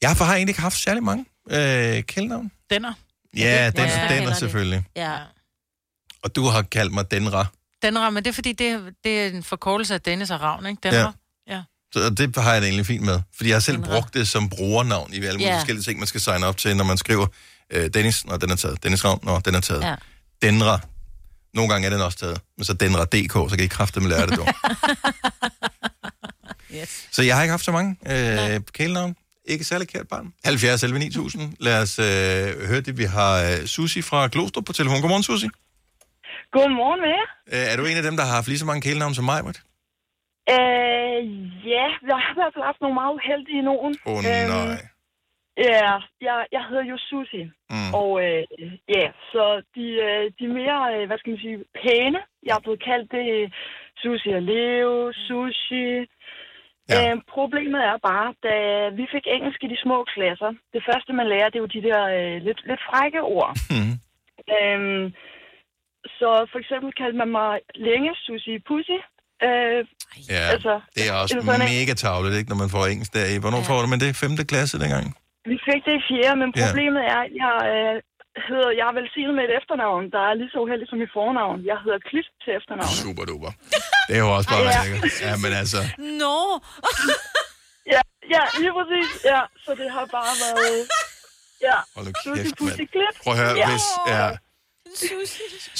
Jeg 0.02 0.10
har 0.10 0.24
egentlig 0.24 0.48
ikke 0.48 0.60
haft 0.60 0.78
særlig 0.78 1.02
mange 1.02 1.24
øh, 1.50 2.02
kælenavn. 2.02 2.50
Denner. 2.70 2.92
Ja, 3.36 3.70
den, 3.76 3.84
Ja, 3.86 4.02
ja, 4.12 4.16
den 4.20 4.28
er 4.28 4.34
selvfølgelig. 4.34 4.84
Ja. 4.96 5.12
Og 6.22 6.36
du 6.36 6.44
har 6.44 6.62
kaldt 6.62 6.92
mig 6.94 7.10
Denra. 7.10 7.46
Denra, 7.82 8.10
men 8.10 8.24
det 8.24 8.30
er 8.30 8.34
fordi, 8.34 8.52
det, 8.52 8.94
det 9.04 9.22
er 9.22 9.26
en 9.26 9.42
forkortelse 9.42 9.94
af 9.94 10.00
Dennis 10.00 10.30
og 10.30 10.40
Ravn, 10.40 10.66
ikke? 10.66 10.80
Denra. 10.82 11.12
Ja. 11.48 11.54
ja. 11.56 11.62
Så 11.92 12.10
det 12.10 12.36
har 12.36 12.52
jeg 12.52 12.62
det 12.62 12.68
egentlig 12.68 12.86
fint 12.86 13.02
med. 13.04 13.20
Fordi 13.36 13.48
jeg 13.48 13.54
har 13.56 13.60
selv 13.60 13.76
Denra. 13.76 13.90
brugt 13.92 14.14
det 14.14 14.28
som 14.28 14.48
brugernavn 14.48 15.12
i 15.12 15.16
alle 15.16 15.32
mulige 15.32 15.48
Ja. 15.48 15.56
forskellige 15.56 15.82
ting, 15.84 15.98
man 15.98 16.06
skal 16.06 16.20
signe 16.20 16.46
op 16.46 16.56
til, 16.56 16.76
når 16.76 16.84
man 16.84 16.98
skriver 16.98 17.26
øh, 17.72 17.90
Dennis, 17.94 18.26
når 18.26 18.36
den 18.36 18.50
er 18.50 18.56
taget. 18.56 18.82
Dennis 18.84 19.04
Ravn, 19.04 19.20
når 19.22 19.38
den 19.38 19.54
er 19.54 19.60
taget. 19.60 19.82
Ja. 19.82 19.94
Denra. 20.42 20.80
Nogle 21.54 21.72
gange 21.72 21.86
er 21.86 21.90
den 21.90 22.00
også 22.00 22.18
taget. 22.18 22.40
Men 22.56 22.64
så 22.64 22.72
Denra.dk, 22.72 23.32
så 23.50 23.56
kan 23.56 23.64
I 23.64 23.68
kraftedeme 23.68 24.08
lære 24.08 24.26
det, 24.26 24.36
du. 24.38 24.46
yes. 26.76 27.08
Så 27.12 27.22
jeg 27.22 27.34
har 27.36 27.42
ikke 27.42 27.50
haft 27.50 27.64
så 27.64 27.72
mange 27.72 27.96
øh, 28.06 28.60
kælenavn. 28.72 29.16
Ikke 29.44 29.64
særlig 29.64 29.88
kært 29.88 30.08
barn. 30.08 30.32
70 30.44 30.82
11 30.82 30.98
9000. 30.98 31.56
Lad 31.60 31.82
os 31.82 31.98
øh, 31.98 32.04
høre 32.68 32.80
det. 32.80 32.98
Vi 32.98 33.04
har 33.04 33.42
øh, 33.42 33.66
Susi 33.66 34.02
fra 34.02 34.28
Glostrup 34.32 34.64
på 34.64 34.72
telefon. 34.72 35.00
Godmorgen, 35.00 35.22
Susi. 35.22 35.48
Godmorgen 36.52 37.00
med 37.04 37.10
jer. 37.16 37.26
Øh, 37.52 37.72
er 37.72 37.76
du 37.76 37.84
en 37.84 37.96
af 37.96 38.02
dem, 38.02 38.16
der 38.16 38.24
har 38.24 38.34
haft 38.34 38.48
lige 38.48 38.58
så 38.58 38.64
mange 38.64 38.82
kælenavn 38.82 39.14
som 39.14 39.24
mig, 39.24 39.42
Britt? 39.44 39.60
Øh, 40.54 41.20
ja, 41.74 41.86
jeg 42.10 42.18
har 42.24 42.32
i 42.34 42.38
hvert 42.40 42.52
fald 42.54 42.64
haft 42.70 42.80
nogle 42.84 42.94
meget 43.00 43.12
uheldige 43.18 43.62
nogen. 43.70 43.92
Åh, 44.06 44.12
oh, 44.12 44.18
Øhm, 44.18 44.50
nej. 44.50 44.86
Ja, 45.56 45.92
jeg, 46.20 46.46
jeg 46.52 46.62
hedder 46.68 46.84
jo 46.92 46.96
Susi. 47.08 47.42
Mm. 47.70 47.94
Og 48.00 48.10
øh, 48.24 48.42
ja, 48.96 49.06
så 49.32 49.44
de, 49.76 49.86
øh, 50.08 50.24
de 50.38 50.46
mere, 50.58 50.80
øh, 50.94 51.06
hvad 51.06 51.18
skal 51.18 51.30
man 51.30 51.40
sige, 51.44 51.58
pæne, 51.80 52.20
jeg 52.46 52.54
er 52.56 52.64
blevet 52.64 52.84
kaldt 52.90 53.12
det 53.12 53.24
er 53.36 53.48
Susi 54.00 54.28
og 54.38 54.42
Leo, 54.50 55.12
Sushi. 55.26 55.88
Ja. 56.90 56.98
Øh, 57.00 57.16
problemet 57.36 57.80
er 57.90 57.96
bare, 58.10 58.28
da 58.46 58.54
vi 58.98 59.04
fik 59.14 59.26
engelsk 59.36 59.60
i 59.64 59.72
de 59.72 59.82
små 59.84 59.98
klasser, 60.14 60.50
det 60.74 60.82
første 60.88 61.12
man 61.12 61.28
lærer, 61.32 61.48
det 61.50 61.58
er 61.58 61.66
jo 61.66 61.74
de 61.76 61.86
der 61.88 62.00
øh, 62.18 62.36
lidt, 62.46 62.60
lidt 62.70 62.82
frække 62.90 63.20
ord. 63.36 63.52
Mm. 63.74 63.94
Øhm, 64.54 65.04
så 66.18 66.28
for 66.52 66.58
eksempel 66.62 66.90
kaldte 67.00 67.18
man 67.22 67.30
mig 67.40 67.52
længe 67.88 68.10
Susi 68.24 68.54
Pussy. 68.68 68.98
Øh, 69.46 69.80
Ja, 70.34 70.42
altså, 70.54 70.80
det 70.96 71.02
er 71.10 71.14
også 71.22 71.36
mega 71.74 71.94
tavligt, 72.04 72.34
ikke, 72.38 72.50
når 72.52 72.60
man 72.64 72.70
får 72.74 72.82
engelsk 72.92 73.12
der 73.14 73.26
i. 73.34 73.36
Hvornår 73.42 73.62
får 73.70 73.78
du 73.82 73.86
man 73.86 74.00
det? 74.04 74.16
5. 74.16 74.36
klasse 74.52 74.78
dengang? 74.84 75.06
Vi 75.50 75.56
fik 75.68 75.80
det 75.86 75.94
i 76.00 76.02
fjerde, 76.08 76.36
men 76.42 76.48
Ja. 76.50 76.58
problemet 76.66 77.02
er, 77.14 77.20
at 77.26 77.32
jeg, 77.42 77.54
øh, 77.72 77.94
hedder, 78.48 78.70
jeg 78.78 78.86
er 78.90 78.94
velsignet 78.98 79.34
med 79.38 79.44
et 79.48 79.52
efternavn, 79.58 80.02
der 80.14 80.20
er 80.28 80.32
lige 80.40 80.50
så 80.54 80.58
uheldigt 80.64 80.88
som 80.90 80.98
mit 81.02 81.12
fornavn. 81.18 81.56
Jeg 81.70 81.78
hedder 81.84 82.00
Cliff 82.08 82.28
til 82.42 82.50
efternavn. 82.58 82.92
Super 83.04 83.24
duper. 83.30 83.50
Det 84.08 84.14
er 84.18 84.22
jo 84.26 84.30
også 84.36 84.48
bare 84.52 84.62
Ja. 84.62 84.82
lækkert. 84.82 85.20
Ja, 85.26 85.32
men 85.44 85.52
altså... 85.62 85.80
Nå! 86.22 86.36
Ja, 87.94 88.00
ja, 88.34 88.42
lige 88.62 88.72
præcis. 88.78 89.08
Ja, 89.32 89.40
så 89.64 89.70
det 89.80 89.88
har 89.96 90.04
bare 90.18 90.32
været... 90.44 90.80
Ja, 91.68 91.76
Hold 91.96 92.06
nu 92.06 92.12
kæft, 92.34 92.60
mand. 92.60 93.14
Prøv 93.24 93.32
at 93.34 93.38
høre, 93.42 93.54
ja. 93.62 93.68
hvis... 93.70 93.86
Ja. 94.14 94.26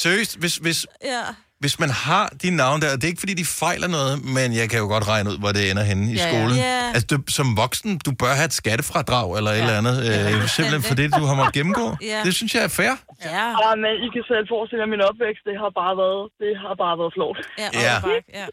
Seriøst, 0.04 0.38
hvis, 0.42 0.56
hvis, 0.56 0.78
Ja. 1.12 1.24
Hvis 1.64 1.76
man 1.82 1.90
har 2.06 2.26
de 2.42 2.48
navne 2.62 2.80
der, 2.82 2.90
det 2.98 3.04
er 3.04 3.08
ikke 3.14 3.22
fordi, 3.24 3.34
de 3.42 3.44
fejler 3.62 3.88
noget, 3.98 4.14
men 4.36 4.46
jeg 4.60 4.66
kan 4.70 4.78
jo 4.82 4.86
godt 4.94 5.04
regne 5.12 5.26
ud, 5.30 5.38
hvor 5.42 5.52
det 5.56 5.62
ender 5.70 5.84
henne 5.90 6.02
i 6.12 6.14
Ja, 6.16 6.24
ja. 6.24 6.30
skolen. 6.30 6.56
Ja. 6.56 6.78
Altså, 6.94 7.06
du, 7.12 7.16
som 7.38 7.46
voksen, 7.62 7.90
du 8.06 8.10
bør 8.22 8.32
have 8.38 8.44
et 8.52 8.56
skattefradrag 8.62 9.36
eller 9.38 9.50
et 9.50 9.58
eller 9.64 9.78
andet, 9.80 9.96
øh, 10.08 10.48
simpelthen 10.56 10.82
for 10.90 10.94
det, 11.00 11.06
du 11.18 11.22
har 11.28 11.34
måttet 11.34 11.54
gennemgå. 11.58 11.86
Ja. 12.12 12.20
Det 12.26 12.32
synes 12.38 12.50
jeg 12.54 12.62
er 12.68 12.72
fair. 12.80 12.94
Ja. 13.34 13.46
Ah, 13.64 13.74
men 13.84 13.92
I 14.06 14.08
kan 14.14 14.22
selv 14.32 14.44
forestille 14.54 14.80
jer, 14.82 14.86
at 14.88 14.92
min 14.96 15.02
opvækst, 15.10 15.42
det 15.48 15.54
har 15.62 15.70
bare 15.82 15.94
været, 16.02 16.22
det 16.42 16.52
har 16.64 16.74
bare 16.84 16.94
været 17.00 17.12
flot. 17.16 17.38
Ja. 17.62 17.68
Ja. 17.86 17.96
ja. 18.40 18.46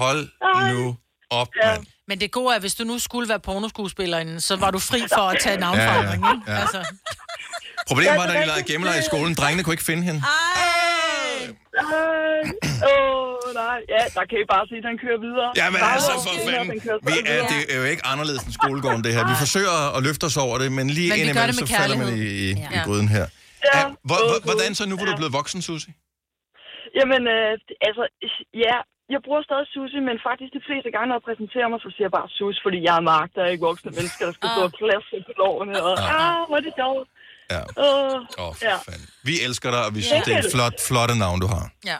Hold 0.00 0.22
nu 0.72 0.96
op, 1.40 1.48
Ja. 1.62 1.70
mand. 1.70 1.82
Men 2.08 2.20
det 2.20 2.30
gode 2.38 2.50
er, 2.56 2.60
hvis 2.60 2.74
du 2.74 2.84
nu 2.84 2.98
skulle 2.98 3.28
være 3.28 3.40
pornoskuespillerinde, 3.40 4.40
så 4.40 4.56
var 4.56 4.70
du 4.70 4.78
fri 4.78 5.00
for 5.14 5.24
at 5.32 5.36
tage 5.44 5.58
navnforandring, 5.60 6.22
Ja, 6.22 6.28
ja, 6.28 6.34
ikke? 6.34 6.52
ja. 6.52 6.60
Altså. 6.60 6.80
Problemet 7.88 8.16
var, 8.20 8.26
da 8.26 8.32
de 8.40 8.46
lavede 8.46 8.62
gemmeleg 8.72 8.98
i 8.98 9.02
skolen, 9.10 9.34
drengene 9.34 9.62
kunne 9.64 9.74
ikke 9.74 9.84
finde 9.84 10.02
hende. 10.02 10.22
Åh, 11.78 12.92
oh, 12.92 13.54
nej. 13.62 13.78
Ja, 13.94 14.02
der 14.16 14.24
kan 14.30 14.36
I 14.42 14.46
bare 14.54 14.64
sige, 14.70 14.80
at 14.82 14.86
den 14.90 14.96
kører 15.04 15.20
videre. 15.26 15.48
Ja, 15.60 15.66
men 15.74 15.80
altså, 15.94 16.12
for 16.26 16.34
fanden. 16.46 16.68
Vi 17.10 17.16
er, 17.34 17.40
det 17.52 17.60
er 17.74 17.78
jo 17.82 17.86
ikke 17.92 18.04
anderledes 18.12 18.42
end 18.46 18.54
skolegården, 18.60 19.02
det 19.06 19.12
her. 19.16 19.22
Vi 19.32 19.36
forsøger 19.44 19.76
at 19.96 20.00
løfte 20.06 20.24
os 20.30 20.36
over 20.46 20.56
det, 20.62 20.68
men 20.78 20.86
lige 20.98 21.10
Men 21.12 21.18
indimellem, 21.20 21.56
det 21.60 21.68
så 21.68 21.76
falder 21.80 21.96
man 22.02 22.08
i, 22.08 22.12
i, 22.12 22.18
kærlighed. 22.18 22.72
i 22.72 22.76
Ja. 22.76 22.82
gryden 22.88 23.08
her. 23.16 23.26
Ja. 23.68 23.80
Hvor, 24.08 24.18
hvor, 24.28 24.38
hvordan 24.48 24.70
så 24.78 24.82
nu, 24.90 24.94
hvor 24.96 25.06
du 25.08 25.12
er 25.16 25.20
blevet 25.22 25.34
voksen, 25.40 25.60
Susie? 25.70 25.92
Jamen, 26.98 27.22
øh, 27.36 27.52
altså, 27.88 28.04
ja, 28.64 28.76
jeg 29.14 29.20
bruger 29.26 29.42
stadig 29.48 29.66
Susie, 29.76 30.00
men 30.08 30.16
faktisk 30.28 30.50
de 30.58 30.62
fleste 30.68 30.88
gange, 30.94 31.06
når 31.10 31.16
jeg 31.18 31.26
præsenterer 31.28 31.68
mig, 31.72 31.78
så 31.84 31.90
siger 31.94 32.06
jeg 32.08 32.14
bare 32.18 32.28
Susie, 32.38 32.60
fordi 32.66 32.78
jeg 32.88 32.94
er 33.00 33.04
magt, 33.14 33.32
der 33.36 33.42
er 33.46 33.50
ikke 33.54 33.66
voksne 33.70 33.90
mennesker, 33.98 34.22
der 34.28 34.34
skal 34.38 34.48
stå 34.54 34.62
og 34.68 34.74
klasse 34.80 35.14
på 35.28 35.32
lårene, 35.42 35.74
og 35.88 35.92
ah, 36.20 36.40
hvor 36.48 36.56
er 36.60 36.64
det 36.68 36.74
sjovt. 36.80 37.08
Ja. 37.54 37.60
Uh, 37.86 38.44
Åh, 38.44 38.54
ja. 38.68 38.76
Vi 39.28 39.34
elsker 39.46 39.70
dig, 39.74 39.82
og 39.86 39.94
vi 39.94 40.00
synes, 40.02 40.12
Ja. 40.12 40.24
det 40.26 40.32
er 40.38 40.42
et 40.46 40.52
flot, 40.54 40.76
flotte 40.88 41.14
navn, 41.24 41.38
du 41.44 41.46
har. 41.54 41.64
Ja. 41.90 41.98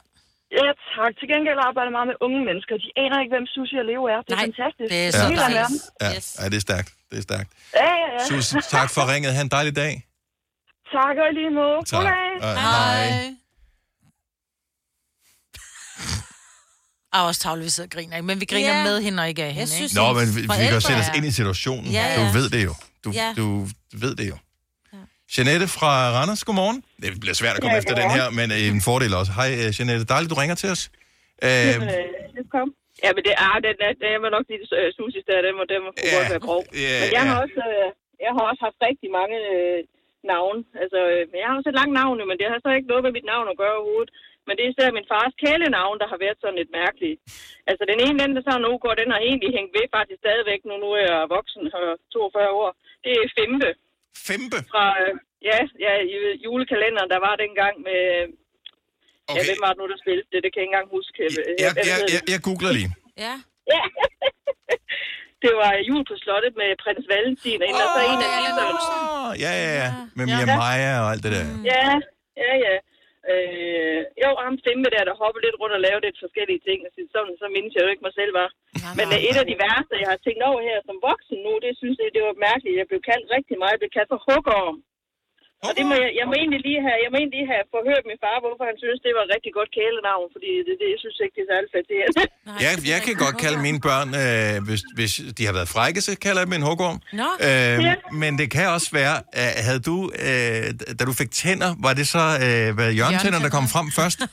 Ja, 0.59 0.69
tak. 0.97 1.11
Til 1.19 1.27
gengæld 1.33 1.59
arbejder 1.69 1.89
jeg 1.91 1.97
meget 1.99 2.09
med 2.13 2.19
unge 2.27 2.39
mennesker. 2.49 2.75
De 2.85 2.89
aner 3.03 3.17
ikke, 3.23 3.33
hvem 3.37 3.47
Susie 3.57 3.79
og 3.83 3.87
Leo 3.91 4.03
er. 4.15 4.19
Det 4.27 4.33
er 4.33 4.37
Nej, 4.37 4.45
fantastisk. 4.49 4.89
det 4.93 5.01
er 5.07 5.11
så 5.21 5.27
Helt 5.29 5.41
af 5.41 5.51
dejligt. 5.51 5.59
verden. 5.61 5.77
Ja, 6.05 6.11
ja 6.43 6.47
det 6.53 6.57
er 6.63 6.65
stærkt. 6.69 6.89
Det 7.11 7.17
er 7.23 7.25
stærkt. 7.31 7.49
Ja, 7.81 7.89
ja, 8.03 8.07
ja. 8.17 8.21
Susie, 8.29 8.61
tak 8.77 8.89
for 8.95 9.03
ringet. 9.13 9.31
Ha' 9.37 9.43
en 9.49 9.53
dejlig 9.59 9.75
dag. 9.83 9.93
Tak 10.97 11.15
og 11.23 11.27
i 11.31 11.35
lige 11.41 11.51
måde. 11.61 11.79
Tak. 11.91 11.97
Goddag. 11.99 12.31
Og 12.47 12.53
hej. 12.61 13.35
Og 17.13 17.25
også 17.25 17.41
tavle, 17.41 17.63
vi 17.63 17.69
sidder 17.71 17.87
og 17.87 17.91
griner, 17.97 18.17
ikke? 18.17 18.27
men 18.27 18.41
vi 18.41 18.45
griner 18.45 18.77
Ja. 18.79 18.83
med 18.85 19.01
hende 19.03 19.21
og 19.23 19.29
ikke 19.29 19.45
af 19.45 19.53
hende. 19.55 19.67
synes, 19.73 19.93
ikke? 19.93 20.03
Nå, 20.03 20.13
men 20.13 20.27
vi, 20.37 20.41
vi 20.41 20.41
kan 20.41 20.49
Forældre 20.57 20.75
jo 20.75 20.81
sætte 20.81 21.01
os 21.01 21.09
er- 21.09 21.13
ind 21.13 21.27
i 21.27 21.31
situationen. 21.31 21.93
Ja, 21.93 22.15
Du 22.17 22.21
ja. 22.23 22.33
ved 22.33 22.51
det 22.51 22.65
jo. 22.65 22.75
Du, 23.05 23.11
Ja. 23.11 23.35
du 23.37 23.67
ved 23.93 24.15
det 24.17 24.29
jo. 24.29 24.37
Jeanette 25.35 25.67
fra 25.77 25.91
Randers, 26.17 26.43
godmorgen. 26.49 26.79
Det 27.03 27.11
bliver 27.23 27.37
svært 27.43 27.55
at 27.57 27.61
komme 27.63 27.77
Ja, 27.77 27.83
efter 27.83 27.95
den 28.03 28.11
her, 28.17 28.27
men 28.39 28.49
øh, 28.57 28.75
en 28.77 28.83
fordel 28.89 29.13
også. 29.21 29.33
Hej, 29.39 29.49
øh, 29.61 29.69
Jeanette. 29.77 30.05
Dejligt, 30.13 30.31
du 30.33 30.39
ringer 30.43 30.57
til 30.63 30.69
os. 30.75 30.83
Øh, 31.47 31.75
øh, 32.39 32.45
kom. 32.57 32.69
Ja, 33.05 33.11
men 33.17 33.23
det 33.29 33.35
er, 33.47 33.55
den, 33.67 33.77
er, 33.87 33.93
den 34.03 34.11
er 34.27 34.33
nok 34.37 34.47
lige 34.51 34.63
uh, 34.79 34.89
Susis 34.97 35.25
der, 35.29 35.47
den 35.47 35.55
må, 35.59 35.63
den 35.73 35.81
må 35.87 35.91
godt 36.17 36.31
være 36.35 36.45
grov. 36.49 36.63
ja, 36.85 36.95
men 37.03 37.09
jeg 37.17 37.25
har, 37.29 37.37
ja. 37.39 37.43
også, 37.45 37.63
øh, 37.75 37.89
jeg 38.25 38.33
har 38.37 38.43
også 38.51 38.63
haft 38.67 38.79
rigtig 38.89 39.09
mange 39.19 39.37
øh, 39.55 39.79
navne. 40.33 40.61
Altså, 40.83 41.01
øh, 41.13 41.23
jeg 41.41 41.47
har 41.49 41.57
også 41.59 41.71
et 41.73 41.79
langt 41.81 41.95
navn, 42.01 42.17
men 42.31 42.37
det 42.41 42.47
har 42.53 42.59
så 42.61 42.71
ikke 42.77 42.91
noget 42.93 43.05
med 43.07 43.13
mit 43.17 43.29
navn 43.33 43.47
at 43.53 43.59
gøre 43.63 43.77
overhovedet. 43.79 44.13
Men 44.47 44.55
det 44.55 44.63
er 44.65 44.73
især 44.73 44.97
min 44.99 45.11
fars 45.13 45.35
kælenavn, 45.43 45.97
der 46.03 46.09
har 46.13 46.19
været 46.25 46.39
sådan 46.41 46.59
lidt 46.61 46.73
mærkeligt. 46.81 47.17
Altså, 47.71 47.83
den 47.91 47.99
ene, 48.05 48.17
den 48.23 48.33
der 48.37 48.43
så 48.49 48.55
nu 48.67 48.73
går, 48.85 48.95
den 49.03 49.11
har 49.15 49.21
egentlig 49.29 49.51
hængt 49.57 49.73
ved 49.77 49.87
faktisk 49.97 50.21
stadigvæk, 50.23 50.61
nu, 50.69 50.75
nu 50.85 50.89
er 50.99 51.05
jeg 51.11 51.33
voksen, 51.37 51.63
har 51.75 51.87
42 52.13 52.51
år. 52.63 52.71
Det 53.05 53.13
er 53.13 53.35
Fempe. 53.39 53.71
Fempe? 54.27 54.59
Fra, 54.73 54.85
øh, 55.03 55.13
ja, 55.49 55.59
ja, 55.85 55.93
i 56.13 56.15
julekalenderen, 56.45 57.11
der 57.15 57.21
var 57.27 57.35
dengang 57.45 57.75
med... 57.89 58.03
Okay. 59.31 59.37
Ja, 59.37 59.41
hvem 59.49 59.61
var 59.65 59.71
det 59.73 59.79
nu, 59.81 59.87
der 59.93 59.99
spillede 60.05 60.29
det? 60.33 60.41
Det 60.45 60.51
kan 60.51 60.59
jeg 60.61 60.67
ikke 60.67 60.75
engang 60.75 60.89
huske. 60.99 61.17
jeg, 61.65 61.73
jeg, 61.91 61.99
jeg, 62.15 62.21
jeg 62.33 62.41
googler 62.49 62.73
lige. 62.79 62.91
Ja. 63.27 63.35
Ja. 63.75 63.85
det 65.45 65.53
var 65.63 65.73
jul 65.89 66.03
på 66.11 66.15
slottet 66.23 66.53
med 66.61 66.69
prins 66.83 67.07
Valentin, 67.13 67.61
og, 67.63 67.69
oh, 67.69 67.83
og 67.83 67.89
så 67.95 68.01
en 68.11 68.21
af 68.27 68.31
de 68.47 68.63
Åh, 69.29 69.31
ja, 69.45 69.53
ja, 69.65 69.71
ja. 69.83 69.91
Med 70.17 70.25
Ja. 70.27 70.37
Mia 70.37 70.57
Maja 70.63 70.93
og 71.03 71.09
alt 71.13 71.23
det 71.25 71.33
der. 71.37 71.45
Ja, 71.73 71.87
ja, 72.43 72.53
ja. 72.67 72.75
Øh, 73.33 74.01
jo, 74.23 74.31
ham 74.45 74.57
Fempe 74.67 74.89
der, 74.95 75.05
der 75.09 75.21
hoppede 75.23 75.45
lidt 75.45 75.59
rundt 75.61 75.77
og 75.79 75.85
lavede 75.87 76.05
lidt 76.07 76.23
forskellige 76.25 76.65
ting, 76.69 76.79
og 76.87 76.91
sådan, 77.15 77.37
så 77.41 77.47
mindes 77.55 77.75
jeg 77.75 77.85
jo 77.85 77.93
ikke 77.93 78.07
mig 78.07 78.15
selv 78.21 78.33
var. 78.41 78.49
Men 78.99 79.07
øh, 79.15 79.29
et 79.29 79.37
af 79.43 79.47
de 79.51 79.61
værste, 79.65 80.03
jeg 80.03 80.11
har 80.13 80.21
tænkt 80.27 80.43
over 80.49 80.61
her 80.69 80.79
som 80.89 80.97
voksen 81.09 81.39
nu, 81.47 81.53
det 81.65 81.73
synes 81.81 81.97
jeg, 81.99 82.15
det 82.17 82.23
var 82.29 82.45
mærkeligt. 82.49 82.81
Jeg 82.81 82.89
blev 82.91 83.01
kaldt 83.11 83.27
rigtig 83.37 83.57
meget. 83.59 83.75
Jeg 83.75 83.83
blev 83.83 83.95
kaldt 83.97 84.13
for 84.13 84.21
hugorm. 84.27 84.77
Og 85.67 85.71
det 85.79 85.85
må 85.91 85.95
jeg, 86.03 86.11
jeg 86.21 86.27
må 86.31 86.35
egentlig 86.43 86.61
lige 86.69 86.81
have, 86.87 86.99
jeg 87.05 87.11
må 87.13 87.17
egentlig 87.21 87.39
lige 87.41 87.51
have 87.55 87.65
forhørt 87.77 88.05
min 88.11 88.19
far, 88.25 88.37
hvorfor 88.45 88.65
han 88.71 88.77
synes, 88.85 88.99
det 89.07 89.11
var 89.17 89.23
et 89.29 89.33
rigtig 89.37 89.53
godt 89.59 89.71
kælenavn, 89.79 90.27
fordi 90.35 90.51
det, 90.67 90.75
det, 90.81 90.87
jeg 90.95 91.01
synes 91.05 91.17
ikke, 91.25 91.35
det 91.39 91.43
er 91.47 91.51
særlig 91.55 91.69
flatterende. 91.75 92.23
Jeg, 92.65 92.73
jeg 92.95 93.01
kan 93.07 93.15
godt 93.25 93.37
kalde 93.45 93.59
mine 93.69 93.81
børn, 93.89 94.09
øh, 94.23 94.55
hvis, 94.69 94.83
hvis 94.99 95.13
de 95.39 95.43
har 95.49 95.55
været 95.59 95.71
frække, 95.77 95.99
så 96.07 96.11
kalder 96.27 96.41
jeg 96.43 96.47
dem 96.49 96.57
en 96.61 96.65
hugorm. 96.69 96.99
Nå. 97.21 97.29
Øh, 97.47 97.77
Ja. 97.89 97.95
Men 98.23 98.33
det 98.41 98.49
kan 98.57 98.67
også 98.77 98.91
være, 99.01 99.17
øh, 99.41 99.53
havde 99.67 99.83
du, 99.91 99.97
øh, 100.27 100.65
da 100.99 101.03
du 101.09 101.13
fik 101.23 101.31
tænder, 101.43 101.71
var 101.87 101.93
det 101.99 102.07
så 102.17 102.25
øh, 102.47 102.67
hvad, 102.77 102.89
hjørnetænder, 102.99 103.41
der 103.47 103.51
kom 103.59 103.67
frem 103.75 103.87
først? 104.01 104.21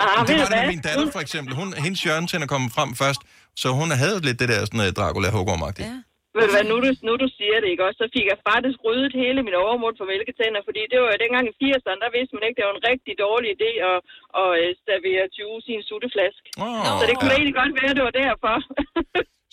Ah, 0.00 0.26
det 0.28 0.34
var 0.40 0.46
det 0.52 0.56
med 0.60 0.66
min 0.74 0.80
datter 0.88 1.10
for 1.16 1.20
eksempel. 1.26 1.54
Hun, 1.60 1.68
hendes 1.84 2.00
hjørnetænder 2.02 2.46
kom 2.46 2.70
frem 2.76 2.90
først, 3.02 3.20
så 3.62 3.68
hun 3.80 3.90
havde 4.02 4.20
lidt 4.26 4.38
det 4.40 4.48
der 4.48 4.60
sådan, 4.64 4.80
uh, 4.80 4.86
Dracula 4.98 5.30
hugormagtigt. 5.30 5.88
Ja. 5.88 5.94
Ved 6.36 6.44
du 6.48 6.52
hvad, 6.56 6.66
nu 6.72 6.76
du, 6.84 6.90
nu 7.08 7.12
du 7.24 7.28
siger 7.38 7.56
det, 7.62 7.68
ikke 7.72 7.84
også, 7.88 7.98
så 8.02 8.08
fik 8.16 8.26
jeg 8.32 8.38
faktisk 8.52 8.78
ryddet 8.86 9.12
hele 9.22 9.40
min 9.48 9.56
overmund 9.64 9.94
for 9.98 10.06
mælketænder, 10.12 10.60
fordi 10.68 10.80
det 10.90 10.96
var 11.02 11.08
jo 11.12 11.18
dengang 11.24 11.44
i 11.50 11.54
80'erne, 11.62 12.00
der 12.04 12.10
vidste 12.16 12.32
man 12.36 12.44
ikke, 12.46 12.56
det 12.58 12.66
var 12.68 12.74
en 12.78 12.84
rigtig 12.92 13.12
dårlig 13.26 13.48
idé 13.56 13.70
at, 13.90 13.98
at 14.42 14.48
øh, 14.60 14.68
servere 14.86 15.24
til 15.34 15.42
uge 15.52 15.60
i 15.70 15.74
en 15.78 15.84
sutteflaske. 15.90 16.48
Oh, 16.66 16.86
så 17.00 17.04
det 17.10 17.14
kunne 17.18 17.32
ja. 17.34 17.38
egentlig 17.38 17.56
godt 17.62 17.72
være, 17.80 17.92
det 17.98 18.04
var 18.08 18.14
derfor. 18.24 18.54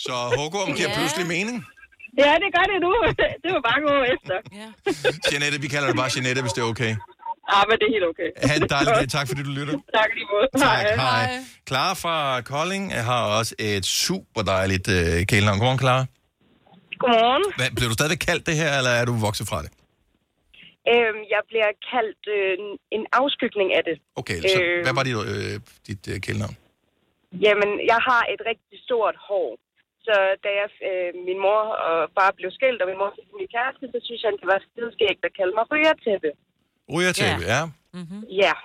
Så 0.05 0.15
hugorm 0.37 0.69
giver 0.77 0.91
Ja. 0.93 0.97
pludselig 0.97 1.25
mening. 1.35 1.57
ja, 2.23 2.31
det 2.43 2.49
gør 2.55 2.65
det 2.71 2.77
nu. 2.85 2.91
det 3.43 3.49
var 3.55 3.61
bare 3.69 3.79
gå 3.87 3.93
efter. 4.15 4.35
Ja. 4.61 4.67
Jeanette, 5.31 5.57
vi 5.65 5.69
kalder 5.73 5.87
det 5.91 5.97
bare 6.01 6.11
Jeanette, 6.15 6.41
hvis 6.45 6.55
det 6.57 6.61
er 6.65 6.69
okay. 6.75 6.93
Ah, 7.55 7.63
men 7.69 7.75
det 7.79 7.85
er 7.89 7.93
helt 7.97 8.07
okay. 8.13 8.29
Ha' 8.49 8.55
en 8.61 8.69
dejlig 8.75 8.91
dag. 8.99 9.07
Tak 9.17 9.25
fordi 9.29 9.41
du 9.49 9.53
lytter. 9.59 9.73
Tak 9.99 10.09
lige 10.17 10.27
måde. 10.33 10.47
Tak, 10.67 10.79
hej. 11.05 11.25
Clara 11.69 11.93
fra 12.03 12.17
Kolding 12.51 12.85
har 13.09 13.21
også 13.37 13.53
et 13.59 13.85
super 13.85 14.41
dejligt 14.53 14.87
øh, 14.97 15.25
kælenavn. 15.31 15.57
Godmorgen, 15.59 15.79
Clara. 15.85 16.05
Godmorgen. 17.01 17.45
Hvad, 17.59 17.69
bliver 17.75 17.89
du 17.91 17.97
stadigvæk 17.99 18.23
kaldt 18.29 18.43
det 18.49 18.55
her, 18.61 18.71
eller 18.79 18.93
er 19.01 19.05
du 19.09 19.13
vokset 19.27 19.45
fra 19.51 19.59
det? 19.65 19.71
Øhm, 20.93 21.21
jeg 21.35 21.41
bliver 21.51 21.71
kaldt 21.93 22.23
øh, 22.37 22.55
en 22.97 23.03
afskygning 23.19 23.69
af 23.77 23.83
det. 23.89 23.95
Okay, 24.21 24.37
så 24.53 24.57
Øh. 24.61 24.77
hvad 24.85 24.93
var 24.97 25.03
dit, 25.09 25.17
øh, 25.33 25.55
dit 25.87 26.03
øh, 26.11 26.17
kælenavn? 26.25 26.55
Jamen, 27.45 27.71
jeg 27.91 27.99
har 28.09 28.21
et 28.33 28.41
rigtig 28.51 28.77
stort 28.87 29.15
hår. 29.27 29.49
Så 30.07 30.15
da 30.43 30.49
jeg, 30.59 30.69
øh, 30.89 31.09
min 31.27 31.39
mor 31.45 31.61
og 31.87 31.97
far 32.15 32.31
blev 32.39 32.49
skilt, 32.57 32.81
og 32.83 32.87
min 32.91 32.99
mor 33.01 33.11
fik 33.17 33.29
ny 33.39 33.45
kæreste, 33.55 33.85
så 33.93 33.99
synes 34.07 34.21
han, 34.27 34.35
det 34.41 34.47
var 34.53 34.59
skideskægt 34.67 35.21
at 35.27 35.35
kalde 35.39 35.53
mig 35.57 35.65
rygertæppe. 35.71 36.29
Rygertæppe, 36.95 37.43
ja. 37.53 37.61
Ja. 38.43 38.55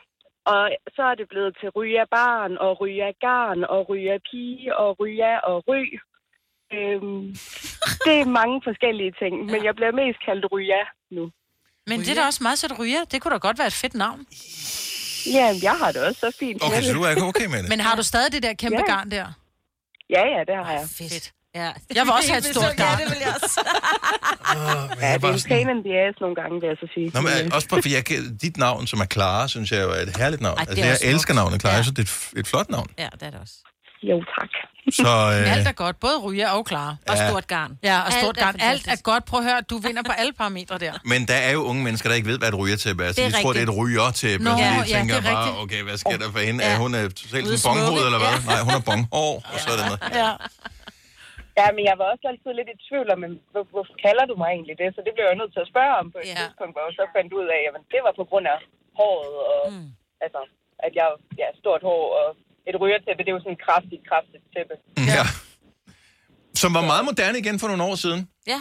Og 0.54 0.62
så 0.96 1.02
er 1.10 1.14
det 1.20 1.28
blevet 1.32 1.52
til 1.60 1.68
ryger 1.78 2.06
barn, 2.18 2.52
og 2.64 2.70
ryger 2.80 3.10
garn, 3.26 3.60
og 3.74 3.80
ryger 3.90 4.18
pige, 4.30 4.76
og 4.82 5.00
ryger 5.00 5.36
og 5.50 5.56
ry. 5.68 5.82
Øhm, 6.76 7.22
det 8.06 8.14
er 8.22 8.24
mange 8.40 8.56
forskellige 8.68 9.12
ting, 9.22 9.34
men 9.52 9.64
jeg 9.64 9.74
bliver 9.78 9.92
mest 10.02 10.18
kaldt 10.26 10.44
ryger 10.52 10.84
nu. 11.16 11.24
Men 11.86 12.00
det 12.00 12.08
er 12.08 12.14
da 12.14 12.26
også 12.26 12.42
meget 12.42 12.58
sødt 12.58 12.78
ryger. 12.78 13.04
Det 13.12 13.22
kunne 13.22 13.32
da 13.32 13.38
godt 13.38 13.58
være 13.58 13.66
et 13.66 13.72
fedt 13.84 13.94
navn. 13.94 14.20
Ja, 15.36 15.46
jeg 15.62 15.74
har 15.80 15.92
det 15.92 16.00
også 16.06 16.20
så 16.20 16.36
fint. 16.40 16.62
Okay, 16.64 16.82
så 16.82 16.92
du 16.92 17.02
er 17.02 17.22
okay 17.22 17.46
med 17.46 17.58
det? 17.62 17.68
Men 17.68 17.80
har 17.80 17.94
du 17.96 18.02
stadig 18.02 18.32
det 18.32 18.42
der 18.42 18.52
kæmpe 18.54 18.82
Ja. 18.86 18.92
garn 18.92 19.10
der? 19.10 19.26
Ja, 20.10 20.22
ja, 20.34 20.40
det 20.48 20.54
har 20.66 20.72
jeg. 20.72 20.86
Fedt. 20.98 21.32
Ja. 21.54 21.70
Jeg 21.94 22.02
vil 22.06 22.12
også 22.18 22.30
have 22.32 22.38
et 22.38 22.44
stort 22.44 22.76
garn. 22.76 22.98
Ja, 22.98 23.04
det 23.04 23.10
vil 23.12 23.20
jeg 23.26 23.34
også. 23.42 23.60
Ja, 25.02 25.14
det 25.14 25.24
er 25.24 25.32
en 25.32 25.40
pain 25.54 25.68
in 25.76 25.80
the 25.88 25.94
ass 26.06 26.16
nogle 26.24 26.34
gange, 26.40 26.54
vil 26.60 26.66
jeg 26.72 26.76
så 26.84 26.88
sige. 26.94 27.06
Nå, 27.14 27.20
men 27.20 27.32
øh, 27.46 27.56
også 27.56 27.68
bare, 27.68 27.82
fordi 27.82 27.94
jeg, 27.94 28.04
dit 28.46 28.56
navn, 28.56 28.86
som 28.86 28.98
er 29.04 29.08
Clara, 29.14 29.48
synes 29.48 29.72
jeg 29.72 29.80
jo 29.84 29.90
er 29.96 30.00
et 30.08 30.16
herligt 30.16 30.42
navn. 30.46 30.58
Ej, 30.58 30.64
det 30.64 30.78
er 30.78 30.90
altså, 30.90 31.04
jeg 31.06 31.12
elsker 31.14 31.34
navnet 31.34 31.60
Clara, 31.60 31.74
jeg 31.74 31.84
synes, 31.84 31.96
det 31.98 32.04
er 32.08 32.10
et, 32.36 32.40
et 32.40 32.46
flot 32.52 32.68
navn. 32.76 32.88
Ja, 32.98 33.08
det 33.18 33.22
er 33.28 33.30
det 33.30 33.40
også. 33.44 33.54
Jo, 34.10 34.16
tak. 34.36 34.50
Så, 34.92 35.02
Men 35.34 35.44
øh, 35.44 35.56
alt 35.56 35.68
er 35.68 35.72
godt. 35.72 35.96
Både 36.00 36.16
ryger 36.26 36.48
og 36.56 36.66
klar. 36.66 36.90
Og 37.08 37.16
Ja. 37.16 37.28
stort 37.28 37.46
garn. 37.46 37.78
Ja, 37.82 37.96
og 38.00 38.06
Alt 38.06 38.14
stort 38.14 38.36
er 38.38 38.42
garn. 38.44 38.54
Alt 38.60 38.86
er 38.94 38.98
godt. 39.10 39.24
Prøv 39.24 39.38
at 39.40 39.46
høre, 39.50 39.60
du 39.72 39.76
vinder 39.86 40.02
på 40.02 40.12
alle 40.20 40.32
parametre 40.32 40.78
der. 40.78 40.92
men 41.12 41.20
der 41.30 41.38
er 41.48 41.52
jo 41.52 41.62
unge 41.70 41.82
mennesker, 41.86 42.06
der 42.10 42.16
ikke 42.16 42.28
ved, 42.32 42.38
hvad 42.38 42.48
et 42.54 42.58
rygertæppe 42.62 43.00
er. 43.06 43.12
Så 43.12 43.22
er 43.22 43.28
de 43.28 43.42
tror, 43.42 43.52
det 43.52 43.62
er 43.64 43.68
et 43.72 43.76
rygertæppe. 43.82 44.44
Nå, 44.44 44.50
så 44.50 44.56
de 44.56 44.62
ja, 44.62 44.98
tænker 44.98 45.14
er 45.16 45.22
bare, 45.32 45.44
rigtigt. 45.44 45.62
okay, 45.64 45.80
hvad 45.88 45.96
sker 46.02 46.16
der 46.22 46.28
for 46.36 46.42
hende? 46.48 46.58
Ja. 46.64 46.72
Er 46.74 46.78
hun 46.84 46.90
er 46.98 47.02
totalt 47.22 47.46
sådan 47.46 47.58
smukke. 47.64 48.00
eller 48.08 48.20
hvad? 48.24 48.34
Ja. 48.38 48.50
Nej, 48.52 48.60
hun 48.68 48.74
er 48.80 48.84
bonghår, 48.90 49.32
og 49.52 49.56
så 49.62 49.66
er 49.72 49.76
det 49.80 49.84
noget. 49.90 50.00
Ja. 50.22 50.30
Ja, 51.60 51.66
men 51.76 51.82
jeg 51.90 51.96
var 52.00 52.06
også 52.12 52.24
altid 52.32 52.50
lidt 52.60 52.70
i 52.74 52.76
tvivl 52.88 53.08
om, 53.14 53.18
men 53.24 53.32
hvor, 53.52 53.64
hvorfor 53.74 53.94
kalder 54.06 54.24
du 54.30 54.34
mig 54.42 54.48
egentlig 54.56 54.76
det? 54.82 54.88
Så 54.96 55.00
det 55.06 55.12
blev 55.16 55.24
jeg 55.30 55.36
nødt 55.40 55.52
til 55.56 55.62
at 55.64 55.70
spørge 55.72 55.94
om 56.00 56.06
på 56.14 56.18
et 56.22 56.26
Ja. 56.32 56.36
tidspunkt, 56.42 56.72
hvor 56.74 56.82
jeg 56.86 56.94
så 57.00 57.04
fandt 57.16 57.30
ud 57.40 57.46
af, 57.56 57.60
at 57.68 57.74
det 57.94 58.00
var 58.06 58.12
på 58.20 58.24
grund 58.30 58.46
af 58.54 58.58
håret, 59.00 59.34
og 59.54 59.62
mm. 59.72 59.88
altså, 60.24 60.40
at 60.86 60.92
jeg 61.00 61.08
ja, 61.40 61.48
stort 61.62 61.82
hår, 61.88 62.04
og 62.20 62.28
et 62.70 62.76
rygertæppe, 62.82 63.20
det 63.24 63.30
er 63.32 63.36
jo 63.38 63.42
sådan 63.44 63.56
et 63.58 63.62
kraftigt, 63.68 64.02
kraftigt 64.10 64.44
tæppe. 64.54 64.74
Ja. 65.16 65.24
Som 66.62 66.70
var 66.74 66.84
meget 66.92 67.04
moderne 67.04 67.38
igen 67.38 67.56
for 67.60 67.66
nogle 67.70 67.82
år 67.82 67.94
siden. 68.04 68.20
Ja. 68.52 68.60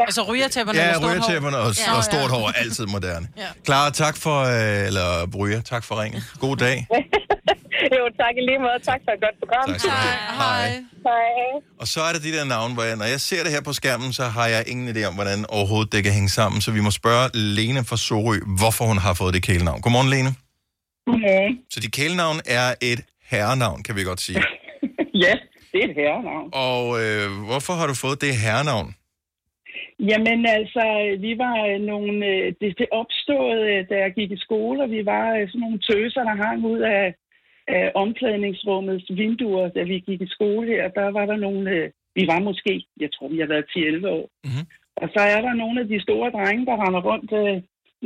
Altså 0.00 0.22
rygertæpperne 0.30 0.78
Ja, 0.78 0.86
med 0.86 0.94
stort 0.94 1.04
hår. 1.04 1.12
rygertæpperne 1.14 1.56
og, 1.64 1.70
Ja. 1.86 1.96
og 1.96 2.04
stort 2.04 2.30
hår 2.30 2.48
er 2.48 2.52
altid 2.52 2.86
moderne. 2.86 3.26
Ja. 3.36 3.48
Clara, 3.64 3.90
tak 3.90 4.16
for, 4.16 4.38
øh, 4.40 4.86
eller 4.88 5.06
Ryger, 5.38 5.60
tak 5.60 5.84
for 5.84 6.02
ringen. 6.02 6.20
God 6.40 6.56
dag. 6.56 6.76
tak 8.22 8.34
i 8.40 8.42
lige 8.48 8.58
måde. 8.58 8.78
Tak 8.90 9.00
for 9.04 9.12
et 9.16 9.20
godt 9.26 9.36
program. 9.42 9.66
Tak 9.70 9.78
skal 9.80 9.90
du 9.90 9.96
have. 9.96 10.36
Hej. 10.36 10.68
Hej. 11.08 11.60
Og 11.80 11.86
så 11.88 12.00
er 12.00 12.12
der 12.12 12.20
de 12.20 12.32
der 12.32 12.44
navne, 12.44 12.74
hvor 12.74 12.82
jeg, 12.82 12.96
når 12.96 13.04
jeg 13.04 13.20
ser 13.20 13.42
det 13.42 13.52
her 13.52 13.60
på 13.60 13.72
skærmen, 13.72 14.12
så 14.12 14.24
har 14.24 14.46
jeg 14.46 14.64
ingen 14.68 14.96
idé 14.96 15.04
om, 15.04 15.14
hvordan 15.14 15.46
overhovedet 15.48 15.92
det 15.92 16.04
kan 16.04 16.12
hænge 16.12 16.28
sammen. 16.28 16.60
Så 16.60 16.70
vi 16.70 16.80
må 16.80 16.90
spørge 16.90 17.30
Lene 17.34 17.84
fra 17.84 17.96
Sorø, 17.96 18.38
hvorfor 18.58 18.84
hun 18.84 18.98
har 18.98 19.14
fået 19.14 19.34
det 19.34 19.42
kælenavn. 19.42 19.80
Godmorgen, 19.80 20.10
Lene. 20.10 20.34
Godmorgen. 21.06 21.58
Så 21.70 21.80
dit 21.80 21.92
kælenavn 21.92 22.40
er 22.46 22.74
et 22.80 23.00
herrenavn, 23.32 23.82
kan 23.82 23.96
vi 23.96 24.02
godt 24.10 24.20
sige. 24.20 24.42
Ja, 25.24 25.34
det 25.72 25.78
er 25.84 25.88
et 25.88 25.94
herrenavn. 25.94 26.48
Og 26.68 26.84
øh, 27.02 27.26
hvorfor 27.48 27.72
har 27.78 27.86
du 27.86 27.94
fået 28.04 28.20
det 28.24 28.32
herrenavn? 28.44 28.88
Jamen 30.10 30.40
altså, 30.58 30.84
vi 31.24 31.32
var 31.44 31.56
øh, 31.70 31.80
nogle... 31.92 32.26
øh, 32.26 32.46
Det, 32.60 32.78
det 32.78 32.88
opstod, 33.00 33.48
øh, 33.70 33.80
da 33.90 33.94
jeg 34.04 34.12
gik 34.18 34.30
i 34.32 34.44
skole, 34.46 34.82
og 34.84 34.90
vi 34.90 35.06
var 35.12 35.24
sådan 35.48 35.60
nogle 35.60 35.78
tøser, 35.88 36.22
der 36.28 36.42
hang 36.44 36.64
ud 36.72 36.80
af, 36.80 37.14
af 37.68 37.92
omklædningsrummets 37.94 39.06
vinduer, 39.20 39.68
da 39.68 39.82
vi 39.82 39.96
gik 40.08 40.20
i 40.20 40.34
skole 40.36 40.66
her. 40.72 40.88
Der 40.88 41.08
var 41.16 41.26
der 41.26 41.36
nogle... 41.36 41.92
Vi 42.18 42.24
var 42.32 42.40
måske, 42.48 42.86
jeg 43.00 43.10
tror, 43.14 43.28
vi 43.28 43.38
har 43.38 43.46
været 43.54 43.66
10-11 43.76 44.08
år. 44.08 44.26
Mm-hmm. 44.44 44.66
Og 45.02 45.08
så 45.14 45.20
er 45.34 45.40
der 45.46 45.54
nogle 45.62 45.80
af 45.80 45.88
de 45.88 46.00
store 46.06 46.30
drenge, 46.30 46.66
der 46.66 46.76
render 46.84 47.02
rundt 47.10 47.32
øh, 47.42 47.56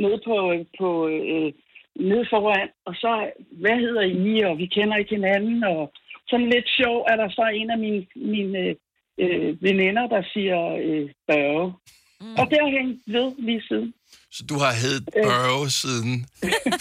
nede 0.03 0.19
på, 0.27 0.35
på 0.79 0.89
øh, 1.07 1.51
nede 1.99 2.25
foran. 2.29 2.69
Og 2.85 2.95
så, 2.95 3.31
hvad 3.51 3.77
hedder 3.79 4.01
I? 4.01 4.41
Og 4.41 4.57
vi 4.57 4.65
kender 4.65 4.97
ikke 4.97 5.15
hinanden. 5.15 5.63
Og 5.63 5.93
sådan 6.29 6.49
lidt 6.49 6.69
sjov 6.69 7.05
er 7.11 7.15
der 7.15 7.29
så 7.29 7.45
en 7.53 7.69
af 7.69 7.77
mine, 7.77 8.05
mine 8.15 8.75
øh, 9.19 9.63
veninder, 9.63 10.07
der 10.07 10.23
siger 10.33 10.59
øh, 10.85 11.09
Børge. 11.27 11.73
Mm. 12.21 12.35
Og 12.39 12.45
det 12.49 12.57
har 12.61 12.69
hængt 12.77 13.01
ved 13.07 13.27
lige 13.37 13.63
siden. 13.67 13.93
Så 14.31 14.41
du 14.49 14.55
har 14.63 14.73
heddet 14.83 15.03
Børge 15.27 15.69
siden 15.69 16.25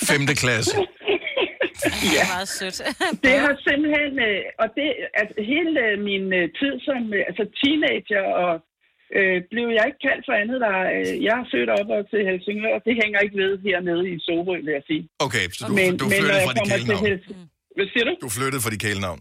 5. 0.08 0.26
klasse. 0.42 0.76
Det 2.02 2.12
er 2.22 2.28
meget 2.34 2.50
sødt. 2.58 2.78
Det 3.24 3.34
har 3.44 3.54
simpelthen, 3.68 4.12
øh, 4.28 4.42
og 4.62 4.68
det, 4.78 4.88
at 5.22 5.28
hele 5.52 5.80
min 6.08 6.24
øh, 6.38 6.46
tid 6.58 6.74
som 6.86 7.00
øh, 7.16 7.22
altså 7.28 7.44
teenager, 7.60 8.24
og 8.42 8.50
øh, 9.18 9.36
blev 9.52 9.66
jeg 9.76 9.84
ikke 9.88 10.02
kaldt 10.08 10.22
for 10.28 10.34
andet, 10.42 10.58
der 10.66 10.74
øh, 10.96 11.10
jeg 11.26 11.34
er 11.42 11.46
født 11.52 11.70
op 11.78 11.88
og 11.96 12.02
til 12.12 12.20
Helsingør, 12.28 12.72
og 12.78 12.82
det 12.86 12.94
hænger 13.02 13.18
ikke 13.24 13.36
ved 13.42 13.52
hernede 13.66 14.04
i 14.12 14.14
Sorø, 14.26 14.54
vil 14.66 14.74
jeg 14.78 14.84
sige. 14.90 15.02
Okay, 15.26 15.44
så 15.58 15.62
du, 15.68 15.72
Men- 15.78 15.96
du 16.02 16.06
men 16.06 16.12
flyttede 16.18 16.38
jeg 16.40 16.46
fra 16.48 16.54
dit 16.58 16.62
til 16.66 16.72
kælenavn. 16.72 17.04
Hels- 17.06 17.30
Hvad 17.76 17.86
siger 17.92 18.04
du? 18.08 18.12
Du 18.26 18.28
flyttede 18.36 18.62
fra 18.64 18.72
dit 18.74 18.82
kælenavn. 18.88 19.20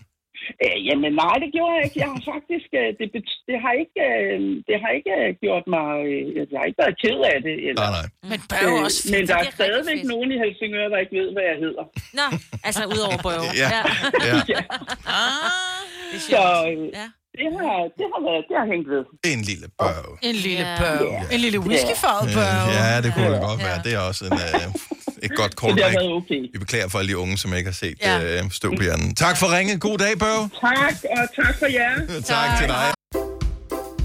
Øh, 0.65 0.77
jamen 0.87 1.11
nej, 1.23 1.35
det 1.43 1.49
gjorde 1.55 1.73
jeg 1.77 1.83
ikke. 1.87 1.97
Jeg 2.03 2.09
har 2.13 2.21
faktisk, 2.33 2.69
øh, 2.81 2.89
det, 2.99 3.07
bet- 3.15 3.39
det 3.49 3.57
har 3.63 3.73
ikke, 3.83 3.99
øh, 4.09 4.39
det 4.69 4.75
har 4.83 4.91
ikke 4.99 5.11
øh, 5.21 5.29
gjort 5.43 5.65
mig, 5.75 5.87
øh, 6.09 6.21
jeg 6.51 6.59
har 6.61 6.67
ikke 6.69 6.81
været 6.83 6.95
ked 7.03 7.19
af 7.33 7.37
det. 7.47 7.55
Eller, 7.67 7.81
nej, 7.85 7.91
nej. 7.97 8.05
Men 8.31 8.39
Børge 8.51 8.75
er 8.79 8.83
også 8.87 8.99
fedt. 9.03 9.11
Men 9.15 9.21
der 9.29 9.37
Det 9.37 9.45
er 9.45 9.51
er 9.51 9.57
stadigvæk 9.59 9.99
nogen 10.13 10.29
i 10.35 10.37
Helsingør, 10.43 10.85
der 10.93 10.97
ikke 11.03 11.15
ved, 11.21 11.27
hvad 11.35 11.45
jeg 11.51 11.57
hedder. 11.65 11.83
Nå, 12.19 12.25
altså 12.67 12.81
udover 12.93 13.19
Børge. 13.29 13.49
Ja. 13.63 13.69
Ja. 13.77 14.35
ja. 14.53 14.61
Det 16.11 16.17
er 16.17 16.21
Så 16.33 16.41
øh, 16.71 16.83
Ja. 16.99 17.07
Det, 17.41 17.47
har, 17.59 17.77
det 17.99 18.05
har 18.13 18.21
været, 18.29 18.43
det 18.49 18.55
har 18.61 18.67
hængt 18.73 18.87
ved. 18.93 19.03
En 19.33 19.41
lille 19.49 19.67
Børge. 19.81 20.11
En 20.29 20.35
lille 20.35 20.65
Ja. 20.69 20.77
Børge. 20.83 21.33
En 21.33 21.39
lille 21.45 21.59
whiskyfarvet 21.59 22.29
Børge. 22.39 22.69
Ja, 22.79 23.01
det 23.01 23.09
kunne 23.15 23.31
det 23.33 23.41
godt 23.49 23.59
være. 23.67 23.79
Det 23.85 23.93
er 23.93 23.99
også 24.09 24.25
en, 24.25 24.33
øh, 24.33 25.25
et 25.27 25.31
godt 25.39 25.51
Så 25.59 25.65
det 25.67 25.83
har 25.83 25.89
callback. 25.89 25.93
været 25.95 26.11
okay. 26.21 26.41
Vi 26.53 26.57
beklager 26.59 26.87
for 26.87 26.99
alle 26.99 27.09
de 27.13 27.17
unge, 27.17 27.37
som 27.37 27.53
ikke 27.53 27.67
har 27.73 27.79
set 27.85 27.97
Ja. 28.01 28.43
øh, 28.43 28.51
støv 28.51 28.71
på 28.77 28.83
hjernen. 28.83 29.15
Tak 29.15 29.35
for 29.37 29.47
ringet. 29.57 29.81
God 29.81 29.97
dag, 29.97 30.13
Børge. 30.25 30.45
Tak, 30.61 30.95
og 31.17 31.25
tak 31.45 31.53
for 31.59 31.65
jer. 31.77 31.93
Tak 32.33 32.49
til 32.59 32.67
dig. 32.67 32.87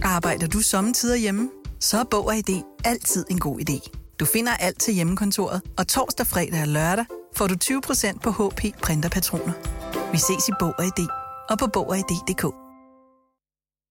Arbejder 0.03 0.47
du 0.47 0.61
sommetider 0.61 1.17
hjemme? 1.17 1.51
Så 1.81 1.99
er 1.99 2.05
Bog 2.11 2.27
og 2.27 2.37
ID 2.37 2.63
altid 2.85 3.25
en 3.31 3.39
god 3.41 3.61
idé. 3.61 3.91
Du 4.21 4.25
finder 4.25 4.53
alt 4.61 4.81
til 4.81 4.95
hjemmekontoret, 4.95 5.61
og 5.79 5.89
torsdag, 5.89 6.27
fredag 6.27 6.61
og 6.63 6.69
lørdag 6.69 7.05
får 7.37 7.47
du 7.47 7.55
20% 7.65 8.19
på 8.23 8.31
HP 8.31 8.63
printerpatroner. 8.83 9.53
Vi 10.13 10.19
ses 10.19 10.49
i 10.49 10.53
Bog 10.61 10.75
og 10.79 10.85
ID 10.85 11.07
og 11.51 11.59
på 11.59 11.67
Bog 11.67 11.89
og 11.89 11.97
ID.dk. 11.99 12.64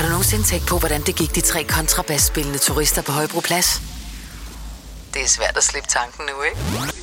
Har 0.00 0.06
du 0.06 0.10
nogensinde 0.10 0.44
tænkt 0.44 0.66
på, 0.66 0.78
hvordan 0.78 1.02
det 1.02 1.16
gik 1.16 1.34
de 1.34 1.40
tre 1.40 1.64
kontrabasspillende 1.64 2.58
turister 2.58 3.02
på 3.02 3.12
Højbroplads? 3.12 3.80
Det 5.14 5.22
er 5.22 5.26
svært 5.26 5.56
at 5.56 5.64
slippe 5.64 5.88
tanken 5.88 6.26
nu, 6.26 6.42
ikke? 6.42 6.56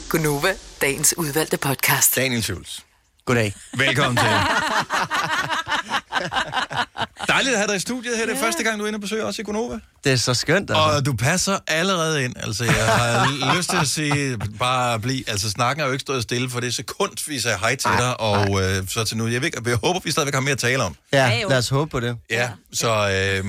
Gunova, 0.10 0.54
dagens 0.82 1.18
udvalgte 1.18 1.58
podcast. 1.58 2.16
Daniel 2.16 2.44
Schultz. 2.44 2.80
Goddag. 3.26 3.54
Velkommen 3.74 4.18
til. 4.18 4.28
Dejligt 7.28 7.54
at 7.54 7.60
have 7.60 7.68
dig 7.68 7.76
i 7.76 7.80
studiet 7.80 8.18
her. 8.18 8.26
Det 8.26 8.36
er 8.36 8.40
første 8.40 8.64
gang, 8.64 8.80
du 8.80 8.84
er 8.84 8.88
inde 8.88 8.98
og 8.98 9.02
besøger 9.02 9.26
os 9.26 9.40
i 9.40 9.44
Gonova. 9.44 9.80
Det 10.04 10.12
er 10.12 10.16
så 10.16 10.34
skønt, 10.34 10.70
altså. 10.70 10.76
Og 10.76 11.06
du 11.06 11.14
passer 11.14 11.58
allerede 11.68 12.24
ind. 12.26 12.34
Altså, 12.38 12.64
jeg 12.64 12.86
har 12.86 13.56
lyst 13.58 13.70
til 13.70 13.78
at 13.78 13.88
sige, 13.88 14.38
bare 14.60 15.00
bliv. 15.00 15.24
Altså, 15.28 15.50
snakken 15.50 15.82
er 15.82 15.86
jo 15.86 15.92
ikke 15.92 16.02
stået 16.02 16.24
stille, 16.24 16.50
for 16.50 16.60
det 16.60 16.68
er 16.68 16.72
sekund, 16.72 17.12
vi 17.28 17.40
sagde 17.40 17.58
hej 17.58 17.76
til 17.76 17.90
dig, 17.98 18.20
og 18.20 18.64
øh, 18.64 18.88
så 18.88 19.04
til 19.04 19.18
nu. 19.18 19.28
Jeg, 19.28 19.42
ved, 19.42 19.50
jeg 19.66 19.78
håber, 19.84 20.00
vi 20.04 20.12
stadigvæk 20.12 20.34
har 20.34 20.42
mere 20.42 20.52
at 20.52 20.58
tale 20.58 20.84
om. 20.84 20.96
Ja, 21.14 21.42
lad 21.50 21.58
os 21.58 21.70
håbe 21.70 21.92
på 21.92 22.00
det. 22.00 22.18
Ja, 22.30 22.50
så 22.74 23.10
øh, 23.44 23.46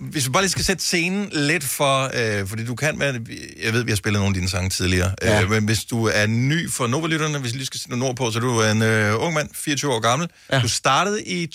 hvis 0.00 0.26
vi 0.26 0.30
bare 0.30 0.42
lige 0.42 0.50
skal 0.50 0.64
sætte 0.64 0.84
scenen 0.84 1.28
lidt 1.32 1.64
for, 1.64 2.10
øh, 2.14 2.48
fordi 2.48 2.64
du 2.64 2.74
kan 2.74 2.98
med, 2.98 3.14
jeg 3.62 3.72
ved, 3.72 3.84
vi 3.84 3.90
har 3.90 3.96
spillet 3.96 4.20
nogle 4.20 4.30
af 4.30 4.34
dine 4.34 4.48
sange 4.48 4.70
tidligere, 4.70 5.14
ja. 5.22 5.32
Ja. 5.32 5.42
øh, 5.42 5.50
men 5.50 5.64
hvis 5.64 5.84
du 5.84 6.06
er 6.06 6.26
ny 6.26 6.70
for 6.70 6.86
Nova-lytterne, 6.86 7.38
hvis 7.38 7.52
vi 7.52 7.58
lige 7.58 7.66
skal 7.66 7.80
sætte 7.80 7.90
nogle 7.90 8.06
ord 8.06 8.16
på, 8.16 8.30
så 8.30 8.38
er 8.38 8.40
du 8.40 8.62
en 8.62 8.82
øh, 8.82 9.22
ung 9.24 9.34
mand, 9.34 9.48
24 9.54 9.92
år 9.94 10.00
gammel. 10.00 10.28
Ja. 10.52 10.60
Du 10.60 10.68
startede 10.68 11.22
i 11.24 11.46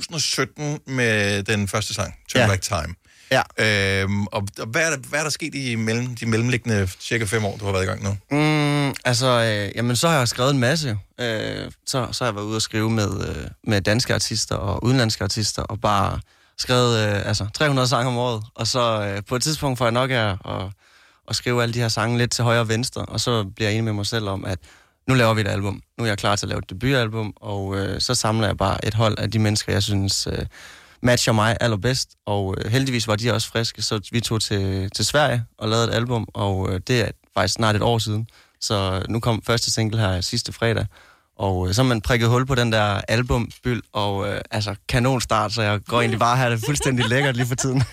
2017 0.00 0.78
med 0.86 1.42
den 1.42 1.68
første 1.68 1.94
sang, 1.94 2.14
Turn 2.28 2.40
Ja. 2.42 2.46
Back 2.48 2.62
Time. 2.62 2.94
Ja. 3.30 3.42
Øhm, 4.02 4.26
og, 4.26 4.48
og 4.58 4.66
hvad, 4.66 4.86
er 4.86 4.90
der, 4.90 4.96
hvad 4.96 5.18
er 5.18 5.22
der 5.22 5.30
sket 5.30 5.54
i 5.54 5.74
mellem, 5.74 6.14
de 6.14 6.26
mellemliggende 6.26 6.88
cirka 7.00 7.24
fem 7.24 7.44
år, 7.44 7.56
du 7.56 7.64
har 7.64 7.72
været 7.72 7.84
i 7.84 7.86
gang 7.86 8.02
nu? 8.04 8.16
Mm, 8.30 8.94
altså, 9.04 9.26
øh, 9.26 9.76
jamen, 9.76 9.96
så 9.96 10.08
har 10.08 10.18
jeg 10.18 10.28
skrevet 10.28 10.50
en 10.50 10.58
masse. 10.58 10.98
Øh, 11.20 11.70
så, 11.86 12.08
så 12.12 12.24
har 12.24 12.30
jeg 12.30 12.34
været 12.34 12.44
ude 12.46 12.56
og 12.56 12.62
skrive 12.62 12.90
med, 12.90 13.28
øh, 13.28 13.46
med 13.64 13.80
danske 13.80 14.14
artister 14.14 14.54
og 14.56 14.84
udenlandske 14.84 15.24
artister, 15.24 15.62
og 15.62 15.80
bare 15.80 16.20
skrevet 16.58 17.08
øh, 17.08 17.26
altså, 17.28 17.46
300 17.54 17.88
sange 17.88 18.08
om 18.08 18.16
året. 18.16 18.44
Og 18.54 18.66
så 18.66 19.02
øh, 19.02 19.22
på 19.28 19.36
et 19.36 19.42
tidspunkt 19.42 19.78
får 19.78 19.84
jeg 19.84 19.92
nok 19.92 20.10
af 20.10 20.30
at, 20.44 20.62
at 21.28 21.36
skrive 21.36 21.62
alle 21.62 21.74
de 21.74 21.80
her 21.80 21.88
sange 21.88 22.18
lidt 22.18 22.30
til 22.32 22.44
højre 22.44 22.60
og 22.60 22.68
venstre, 22.68 23.02
og 23.02 23.20
så 23.20 23.44
bliver 23.56 23.68
jeg 23.68 23.74
enig 23.74 23.84
med 23.84 23.92
mig 23.92 24.06
selv 24.06 24.28
om, 24.28 24.44
at 24.44 24.58
nu 25.08 25.14
laver 25.14 25.34
vi 25.34 25.40
et 25.40 25.48
album. 25.48 25.82
Nu 25.98 26.04
er 26.04 26.08
jeg 26.08 26.18
klar 26.18 26.36
til 26.36 26.46
at 26.46 26.48
lave 26.48 26.58
et 26.58 26.70
debutalbum, 26.70 27.32
og 27.36 27.76
øh, 27.76 28.00
så 28.00 28.14
samler 28.14 28.46
jeg 28.46 28.56
bare 28.56 28.84
et 28.86 28.94
hold 28.94 29.18
af 29.18 29.30
de 29.30 29.38
mennesker, 29.38 29.72
jeg 29.72 29.82
synes 29.82 30.26
øh, 30.26 30.46
matcher 31.02 31.32
mig 31.32 31.56
allerbedst. 31.60 32.10
Og 32.26 32.54
øh, 32.58 32.70
heldigvis 32.70 33.08
var 33.08 33.16
de 33.16 33.32
også 33.32 33.48
friske, 33.48 33.82
så 33.82 34.08
vi 34.12 34.20
tog 34.20 34.42
til, 34.42 34.90
til 34.90 35.04
Sverige 35.04 35.44
og 35.58 35.68
lavede 35.68 35.88
et 35.88 35.94
album, 35.94 36.28
og 36.34 36.72
øh, 36.72 36.80
det 36.86 37.00
er 37.00 37.10
faktisk 37.34 37.54
snart 37.54 37.76
et 37.76 37.82
år 37.82 37.98
siden. 37.98 38.28
Så 38.60 38.74
øh, 38.74 39.10
nu 39.10 39.20
kom 39.20 39.42
første 39.42 39.70
single 39.70 40.00
her 40.00 40.20
sidste 40.20 40.52
fredag, 40.52 40.86
og 41.38 41.68
øh, 41.68 41.74
så 41.74 41.82
har 41.82 41.88
man 41.88 42.00
prikket 42.00 42.28
hul 42.28 42.46
på 42.46 42.54
den 42.54 42.72
der 42.72 43.00
albumbyld, 43.08 43.82
og 43.92 44.28
øh, 44.28 44.40
altså 44.50 44.74
kanonstart, 44.88 45.52
så 45.52 45.62
jeg 45.62 45.80
går 45.84 46.00
egentlig 46.00 46.18
bare 46.18 46.36
her 46.36 46.48
det 46.48 46.58
det 46.58 46.66
fuldstændig 46.66 47.08
lækkert 47.08 47.36
lige 47.36 47.46
for 47.46 47.54
tiden. 47.54 47.82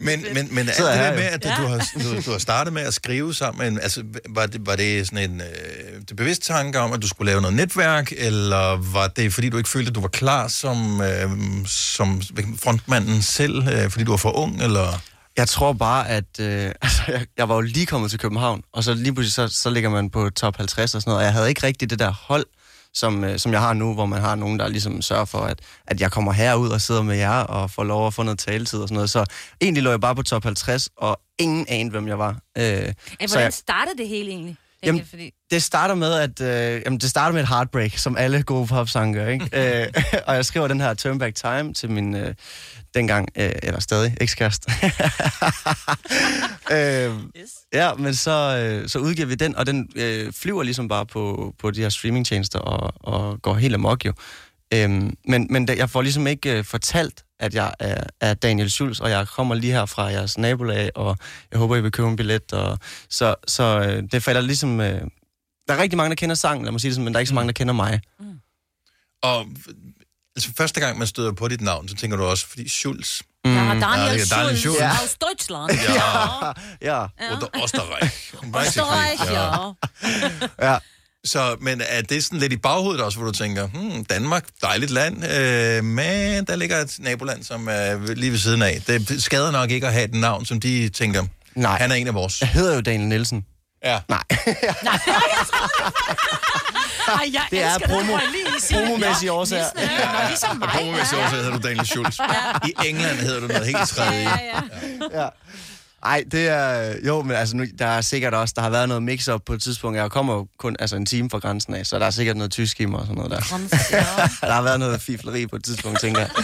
Men, 0.00 0.24
men, 0.34 0.48
men 0.54 0.68
alt 0.68 0.76
det 0.78 0.86
der 0.86 1.14
med, 1.14 1.22
at 1.22 1.44
du, 1.44 1.48
har, 1.48 1.86
du, 1.94 2.20
du 2.26 2.30
har 2.30 2.38
startet 2.38 2.72
med 2.72 2.82
at 2.82 2.94
skrive 2.94 3.34
sammen, 3.34 3.78
altså 3.80 4.02
var 4.28 4.46
det, 4.46 4.66
var 4.66 4.76
det 4.76 5.06
sådan 5.06 5.30
en 5.30 5.40
øh, 5.40 6.00
det 6.08 6.16
bevidst 6.16 6.42
tanke 6.42 6.78
om, 6.78 6.92
at 6.92 7.02
du 7.02 7.08
skulle 7.08 7.30
lave 7.30 7.40
noget 7.40 7.56
netværk, 7.56 8.12
eller 8.16 8.92
var 8.92 9.08
det 9.08 9.32
fordi 9.32 9.48
du 9.48 9.56
ikke 9.56 9.70
følte, 9.70 9.88
at 9.88 9.94
du 9.94 10.00
var 10.00 10.08
klar 10.08 10.48
som, 10.48 11.00
øh, 11.00 11.30
som 11.66 12.22
frontmanden 12.62 13.22
selv, 13.22 13.68
øh, 13.68 13.90
fordi 13.90 14.04
du 14.04 14.12
var 14.12 14.16
for 14.16 14.36
ung, 14.36 14.62
eller? 14.62 15.00
Jeg 15.36 15.48
tror 15.48 15.72
bare, 15.72 16.08
at 16.08 16.40
øh, 16.40 16.72
altså, 16.82 17.02
jeg, 17.08 17.26
jeg 17.38 17.48
var 17.48 17.54
jo 17.54 17.60
lige 17.60 17.86
kommet 17.86 18.10
til 18.10 18.18
København, 18.18 18.62
og 18.72 18.84
så 18.84 18.94
lige 18.94 19.14
pludselig 19.14 19.32
så, 19.32 19.60
så 19.62 19.70
ligger 19.70 19.90
man 19.90 20.10
på 20.10 20.30
top 20.30 20.56
50 20.56 20.94
og 20.94 21.02
sådan 21.02 21.10
noget, 21.10 21.18
og 21.18 21.24
jeg 21.24 21.32
havde 21.32 21.48
ikke 21.48 21.66
rigtig 21.66 21.90
det 21.90 21.98
der 21.98 22.12
hold, 22.12 22.46
som, 22.94 23.24
øh, 23.24 23.38
som 23.38 23.52
jeg 23.52 23.60
har 23.60 23.72
nu, 23.72 23.94
hvor 23.94 24.06
man 24.06 24.20
har 24.20 24.34
nogen, 24.34 24.58
der 24.58 24.68
ligesom 24.68 25.02
sørger 25.02 25.24
for, 25.24 25.38
at, 25.38 25.60
at 25.86 26.00
jeg 26.00 26.10
kommer 26.10 26.32
herud 26.32 26.68
og 26.68 26.80
sidder 26.80 27.02
med 27.02 27.16
jer 27.16 27.40
og 27.40 27.70
får 27.70 27.84
lov 27.84 28.06
at 28.06 28.14
få 28.14 28.22
noget 28.22 28.38
taletid 28.38 28.78
og 28.78 28.88
sådan 28.88 28.94
noget. 28.94 29.10
Så 29.10 29.24
egentlig 29.60 29.82
lå 29.82 29.90
jeg 29.90 30.00
bare 30.00 30.14
på 30.14 30.22
top 30.22 30.44
50, 30.44 30.88
og 30.96 31.20
ingen 31.38 31.66
anede, 31.68 31.90
hvem 31.90 32.08
jeg 32.08 32.18
var. 32.18 32.30
Øh, 32.58 32.64
så 32.64 32.92
hvordan 33.18 33.44
jeg, 33.44 33.52
startede 33.52 33.98
det 33.98 34.08
hele 34.08 34.30
egentlig? 34.30 34.56
Jamen, 34.82 35.04
fordi... 35.04 35.30
det 35.50 35.62
starter 35.62 35.94
med, 35.94 36.12
at 36.12 36.40
øh, 36.40 36.82
jamen, 36.84 36.98
det 36.98 37.10
starter 37.10 37.32
med 37.32 37.42
et 37.42 37.48
heartbreak, 37.48 37.96
som 37.96 38.16
alle 38.16 38.42
gode 38.42 38.66
popsange 38.66 39.14
gør, 39.14 39.28
ikke? 39.28 39.48
øh, 39.82 40.02
og 40.26 40.34
jeg 40.34 40.44
skriver 40.44 40.68
den 40.68 40.80
her 40.80 40.94
Turn 40.94 41.18
Back 41.18 41.34
Time 41.34 41.74
til 41.74 41.90
min 41.90 42.16
øh, 42.16 42.34
dengang, 42.94 43.28
øh, 43.36 43.52
eller 43.62 43.80
stadig, 43.80 44.16
ekskæreste. 44.20 44.72
øh, 46.76 47.16
yes. 47.36 47.50
Ja, 47.72 47.94
men 47.94 48.14
så, 48.14 48.58
øh, 48.58 48.88
så 48.88 48.98
udgiver 48.98 49.26
vi 49.26 49.34
den, 49.34 49.56
og 49.56 49.66
den 49.66 49.88
øh, 49.96 50.32
flyver 50.32 50.62
ligesom 50.62 50.88
bare 50.88 51.06
på, 51.06 51.54
på 51.58 51.70
de 51.70 51.80
her 51.80 51.88
streamingtjenester 51.88 52.58
og, 52.58 52.92
og 52.96 53.42
går 53.42 53.54
helt 53.54 53.74
amok 53.74 54.06
jo. 54.06 54.12
Øhm, 54.74 55.16
men 55.24 55.46
men 55.50 55.66
da, 55.66 55.74
jeg 55.76 55.90
får 55.90 56.02
ligesom 56.02 56.26
ikke 56.26 56.58
øh, 56.58 56.64
fortalt, 56.64 57.24
at 57.38 57.54
jeg 57.54 57.72
er, 57.78 58.04
er 58.20 58.34
Daniel 58.34 58.70
Schulz, 58.70 59.00
og 59.00 59.10
jeg 59.10 59.28
kommer 59.28 59.54
lige 59.54 59.72
her 59.72 59.86
fra 59.86 60.04
jeres 60.04 60.38
nabolag, 60.38 60.90
og 60.94 61.16
jeg 61.50 61.58
håber, 61.58 61.76
I 61.76 61.80
vil 61.80 61.92
købe 61.92 62.08
en 62.08 62.16
billet. 62.16 62.52
Og, 62.52 62.78
så 63.08 63.34
så 63.46 63.80
øh, 63.80 64.02
det 64.12 64.22
falder 64.22 64.40
ligesom... 64.40 64.80
Øh, 64.80 65.00
der 65.68 65.76
er 65.76 65.82
rigtig 65.82 65.96
mange, 65.96 66.08
der 66.08 66.14
kender 66.14 66.34
sangen, 66.34 66.64
lad 66.64 66.72
mig 66.72 66.80
sige 66.80 66.88
det 66.88 66.94
sådan, 66.94 67.04
men 67.04 67.14
der 67.14 67.18
er 67.18 67.20
ikke 67.20 67.28
så 67.28 67.34
mange, 67.34 67.48
der 67.48 67.52
kender 67.52 67.74
mig. 67.74 68.00
Og 69.22 69.46
altså, 70.40 70.50
første 70.56 70.80
gang, 70.80 70.98
man 70.98 71.06
støder 71.06 71.32
på 71.32 71.48
dit 71.48 71.60
navn, 71.60 71.88
så 71.88 71.94
tænker 71.94 72.16
du 72.16 72.24
også, 72.24 72.46
fordi 72.46 72.68
Schulz... 72.68 73.20
Ja, 73.44 73.50
Daniel 73.50 73.78
det 73.78 74.32
er 74.32 74.36
Daniel 74.36 74.58
Schulz 74.58 74.60
Schulz. 74.60 74.80
aus 75.02 75.16
Deutschland. 75.20 75.70
Ja. 76.80 77.00
ja. 77.00 77.04
Oder 77.36 77.64
Österreich. 77.64 78.34
Österreich, 78.66 79.32
ja. 79.32 80.72
ja. 80.72 80.78
Så, 81.24 81.56
men 81.60 81.82
er 81.88 82.02
det 82.02 82.24
sådan 82.24 82.38
lidt 82.38 82.52
i 82.52 82.56
baghovedet 82.56 83.00
også, 83.00 83.18
hvor 83.18 83.26
du 83.26 83.32
tænker, 83.32 83.66
hmm, 83.66 84.04
Danmark, 84.04 84.44
dejligt 84.62 84.90
land, 84.90 85.24
øh, 85.24 85.84
men 85.84 86.44
der 86.44 86.56
ligger 86.56 86.76
et 86.76 86.96
naboland, 86.98 87.44
som 87.44 87.68
er 87.70 88.14
lige 88.14 88.32
ved 88.32 88.38
siden 88.38 88.62
af. 88.62 88.82
Det 88.86 89.22
skader 89.22 89.50
nok 89.50 89.70
ikke 89.70 89.86
at 89.86 89.92
have 89.92 90.04
et 90.04 90.14
navn, 90.14 90.46
som 90.46 90.60
de 90.60 90.88
tænker, 90.88 91.24
Nej. 91.54 91.78
han 91.78 91.90
er 91.90 91.94
en 91.94 92.06
af 92.06 92.14
vores. 92.14 92.40
Jeg 92.40 92.48
hedder 92.48 92.74
jo 92.74 92.80
Daniel 92.80 93.08
Nielsen. 93.08 93.44
Ja. 93.84 94.00
Nej. 94.08 94.22
Ej, 97.08 97.30
jeg 97.32 97.42
Det 97.50 97.62
er 97.62 97.74
elsker 97.74 97.88
promo- 97.88 98.20
det, 98.20 98.32
lige 98.32 98.60
sige. 98.60 98.78
promomæssige 98.86 99.32
årsager. 99.32 99.64
Er 99.76 100.06
jo 100.06 100.12
nok 100.12 100.22
ligesom 100.28 100.56
mig. 100.56 100.68
Og 100.68 100.74
promomæssigt 100.74 101.20
årsag 101.22 101.38
hedder 101.38 101.50
du 101.58 101.68
Daniel 101.68 101.86
Schulz. 101.86 102.18
I 102.64 102.74
England 102.86 103.16
hedder 103.18 103.40
du 103.40 103.46
noget 103.46 103.66
helt 103.66 103.88
tredje. 103.88 104.28
ja. 105.12 105.28
Ej, 106.02 106.24
det 106.30 106.48
er... 106.48 106.94
Jo, 107.06 107.22
men 107.22 107.36
altså, 107.36 107.56
nu, 107.56 107.64
der 107.78 107.86
er 107.86 108.00
sikkert 108.00 108.34
også... 108.34 108.54
Der 108.56 108.62
har 108.62 108.70
været 108.70 108.88
noget 108.88 109.02
mix-up 109.02 109.42
på 109.46 109.52
et 109.52 109.62
tidspunkt. 109.62 109.98
Jeg 109.98 110.10
kommer 110.10 110.34
jo 110.34 110.46
kun 110.58 110.76
altså, 110.78 110.96
en 110.96 111.06
time 111.06 111.30
fra 111.30 111.38
grænsen 111.38 111.74
af, 111.74 111.86
så 111.86 111.98
der 111.98 112.06
er 112.06 112.10
sikkert 112.10 112.36
noget 112.36 112.52
tysk 112.52 112.80
i 112.80 112.84
mig 112.84 113.00
og 113.00 113.06
sådan 113.06 113.16
noget 113.16 113.30
der. 113.30 113.40
der 114.46 114.52
har 114.52 114.62
været 114.62 114.80
noget 114.80 115.00
fifleri 115.00 115.46
på 115.46 115.56
et 115.56 115.64
tidspunkt, 115.64 116.00
tænker 116.00 116.20
jeg. 116.20 116.30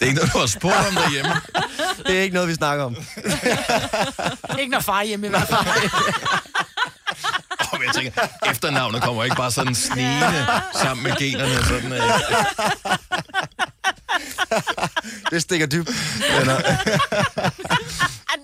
Det 0.00 0.02
er 0.02 0.06
ikke 0.06 0.16
noget, 0.16 0.32
du 0.32 0.38
har 0.38 0.46
spurgt 0.46 0.74
om 0.88 0.94
derhjemme. 0.94 1.32
Det 2.06 2.18
er 2.18 2.22
ikke 2.22 2.34
noget, 2.34 2.48
vi 2.48 2.54
snakker 2.54 2.84
om. 2.84 2.96
Ikke 4.60 4.72
når 4.72 4.80
far 4.80 5.02
hjemme 5.02 5.26
i 5.26 5.30
hvert 5.30 5.48
fald. 5.48 5.90
Og 7.72 7.78
jeg 7.86 7.94
tænker, 7.94 8.22
efternavnet 8.50 9.02
kommer 9.02 9.24
ikke 9.24 9.36
bare 9.36 9.50
sådan 9.50 9.74
snigende 9.74 10.46
sammen 10.82 11.04
med 11.04 11.16
generne. 11.18 11.64
Sådan, 11.64 11.92
øh. 11.92 12.02
Det 15.30 15.42
stikker 15.42 15.66
dybt. 15.66 15.88
venner. 16.38 16.60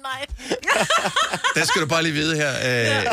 nej. 0.03 0.27
Der 1.55 1.64
skal 1.64 1.83
du 1.83 1.87
bare 1.87 2.03
lige 2.03 2.12
vide 2.12 2.37
her, 2.37 2.51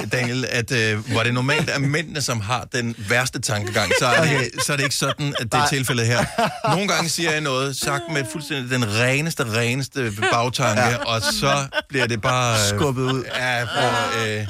øh, 0.02 0.12
Daniel, 0.12 0.46
at 0.50 0.72
øh, 0.72 1.12
hvor 1.12 1.24
det 1.24 1.34
normalt 1.34 1.70
er 1.70 1.80
mændene, 1.80 2.22
som 2.22 2.42
har 2.42 2.68
den 2.74 2.96
værste 3.10 3.42
tankegang, 3.42 3.92
så 4.00 4.06
er 4.06 4.26
det, 4.26 4.52
så 4.66 4.74
er 4.74 4.78
det 4.78 4.84
ikke 4.84 4.96
sådan, 4.96 5.36
at 5.40 5.44
det 5.46 5.54
er 5.54 5.58
Nej. 5.58 5.70
tilfældet 5.70 6.08
her. 6.08 6.26
Nogle 6.70 6.88
gange 6.88 7.10
siger 7.10 7.32
jeg 7.32 7.42
noget, 7.42 7.76
sagt 7.76 8.04
med 8.14 8.24
fuldstændig 8.32 8.70
den 8.70 8.98
reneste, 9.00 9.54
reneste 9.54 10.12
bagtanke, 10.32 10.82
ja. 10.82 10.96
og 10.98 11.22
så 11.22 11.68
bliver 11.90 12.08
det 12.08 12.22
bare... 12.22 12.54
Øh, 12.54 12.60
Skubbet 12.80 13.04
ud. 13.04 13.24
Ja, 13.36 13.66
på 13.66 14.20
øh, 14.20 14.48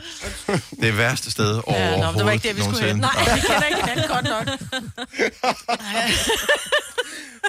det 0.81 0.97
værste 0.97 1.31
sted 1.31 1.61
overhovedet. 1.65 1.97
Ja, 1.97 2.11
nå, 2.11 2.17
det 2.17 2.25
var 2.25 2.31
ikke 2.31 2.47
det, 2.47 2.57
vi 2.57 2.61
skulle 2.61 2.83
hen. 2.83 2.95
Nej, 2.97 3.09
vi 3.35 3.39
kender 3.39 3.63
ikke 3.67 3.81
hinanden 3.81 4.07
godt 4.07 4.25
nok. 4.25 4.47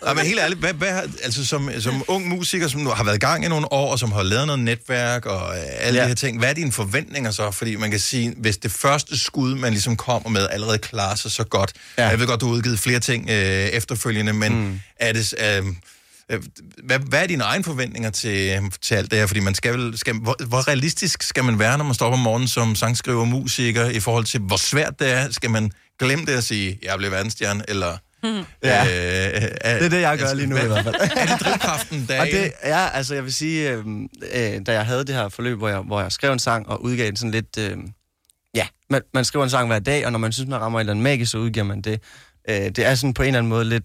Nej, 0.05 0.15
men 0.15 0.27
helt 0.27 0.39
ærligt, 0.45 0.61
hvad, 0.61 0.73
hvad, 0.73 1.03
altså 1.23 1.47
som, 1.47 1.71
som 1.81 2.05
ung 2.09 2.29
musiker, 2.29 2.69
som 2.69 2.81
nu 2.81 2.91
har 2.91 3.05
været 3.05 3.17
i 3.17 3.19
gang 3.19 3.45
i 3.45 3.49
nogle 3.49 3.73
år, 3.73 3.93
og 3.93 3.99
som 3.99 4.13
har 4.13 4.23
lavet 4.23 4.47
noget 4.47 4.63
netværk 4.63 5.27
og 5.27 5.57
øh, 5.57 5.63
alle 5.79 5.99
ja. 5.99 6.05
De 6.05 6.09
her 6.09 6.15
ting, 6.15 6.39
hvad 6.39 6.49
er 6.49 6.53
dine 6.53 6.73
forventninger 6.73 7.31
så? 7.31 7.51
Fordi 7.51 7.77
man 7.77 7.91
kan 7.91 8.01
sige, 8.01 8.35
hvis 8.37 8.57
det 8.57 8.73
første 8.73 9.19
skud, 9.19 9.55
man 9.55 9.73
ligesom 9.73 9.97
kommer 9.97 10.29
med, 10.29 10.49
allerede 10.51 10.79
klarer 10.79 11.15
sig 11.15 11.31
så 11.31 11.45
godt. 11.45 11.73
Ja. 11.99 12.09
Jeg 12.09 12.21
ved 12.21 12.27
godt, 12.27 12.41
du 12.41 12.47
har 12.47 12.53
udgivet 12.55 12.79
flere 12.79 13.01
ting 13.01 13.31
øh, 13.31 13.37
efterfølgende, 13.67 14.33
men 14.33 14.55
mm. 14.55 14.81
er 14.97 15.13
det... 15.13 15.35
Øh, 15.39 15.65
øh, 16.31 16.43
hvad, 16.85 16.99
hvad 16.99 17.23
er 17.23 17.27
dine 17.27 17.45
egne 17.45 17.65
forventninger 17.65 18.11
til, 18.11 18.61
til 18.83 18.95
alt 18.95 19.11
det 19.11 19.19
her? 19.19 19.27
Fordi 19.27 19.41
man 19.41 19.55
skal 19.55 19.79
vel, 19.79 19.99
skal, 19.99 20.15
hvor, 20.15 20.37
hvor 20.47 20.69
realistisk 20.69 21.23
skal 21.23 21.45
man 21.45 21.59
være, 21.59 21.79
når 21.79 21.85
man 21.85 21.95
står 21.95 22.07
op 22.07 22.13
om 22.13 22.19
morgenen 22.19 22.49
som 22.49 22.75
sangskriver 22.75 23.25
musiker, 23.25 23.89
i 23.89 24.01
forhold 24.01 24.25
til, 24.25 24.41
hvor 24.41 24.57
svært 24.57 24.99
det 24.99 25.13
er? 25.13 25.31
Skal 25.31 25.51
man 25.51 25.73
glemme 25.99 26.27
det 26.27 26.33
at 26.33 26.45
sige, 26.45 26.79
jeg 26.83 26.99
blev 26.99 27.11
verdensstjerne, 27.11 27.65
eller... 27.69 27.97
Ja. 28.63 28.85
Øh, 28.85 29.43
Det 29.43 29.85
er 29.85 29.89
det, 29.89 30.01
jeg 30.01 30.19
gør 30.19 30.35
lige 30.35 30.47
nu 30.47 30.57
i 30.57 30.67
hvert 30.67 30.85
fald. 30.85 30.95
Er 30.95 31.27
det 31.27 31.41
drivkraften, 31.47 32.07
der 32.09 32.21
Og 32.21 32.29
er 32.29 32.31
det, 32.31 32.53
ja, 32.65 32.89
altså 32.89 33.15
jeg 33.15 33.25
vil 33.25 33.35
sige, 33.35 33.71
øh, 33.71 33.85
øh, 34.35 34.67
da 34.67 34.73
jeg 34.73 34.87
havde 34.87 35.05
det 35.05 35.15
her 35.15 35.29
forløb, 35.29 35.59
hvor 35.59 35.69
jeg, 35.69 35.79
hvor 35.79 36.01
jeg 36.01 36.13
skrev 36.13 36.33
en 36.33 36.39
sang 36.39 36.69
og 36.69 36.83
udgav 36.83 37.07
den 37.07 37.17
sådan 37.17 37.31
lidt... 37.31 37.59
Øh, 37.59 37.77
ja, 38.55 38.67
man, 38.91 39.03
man 39.15 39.25
skriver 39.25 39.45
en 39.45 39.51
sang 39.51 39.67
hver 39.69 39.79
dag, 39.79 40.07
og 40.07 40.13
når 40.13 40.19
man 40.19 40.33
synes, 40.33 40.49
man 40.51 40.61
rammer 40.61 40.79
et 40.79 40.83
eller 40.83 40.93
andet 40.93 41.03
magisk, 41.03 41.31
så 41.31 41.39
udgiver 41.39 41.65
man 41.65 41.81
det. 41.81 42.01
Øh, 42.49 42.57
det 42.57 42.79
er 42.79 42.95
sådan 42.95 43.15
på 43.15 43.23
en 43.23 43.27
eller 43.27 43.39
anden 43.39 43.49
måde 43.51 43.65
lidt 43.65 43.85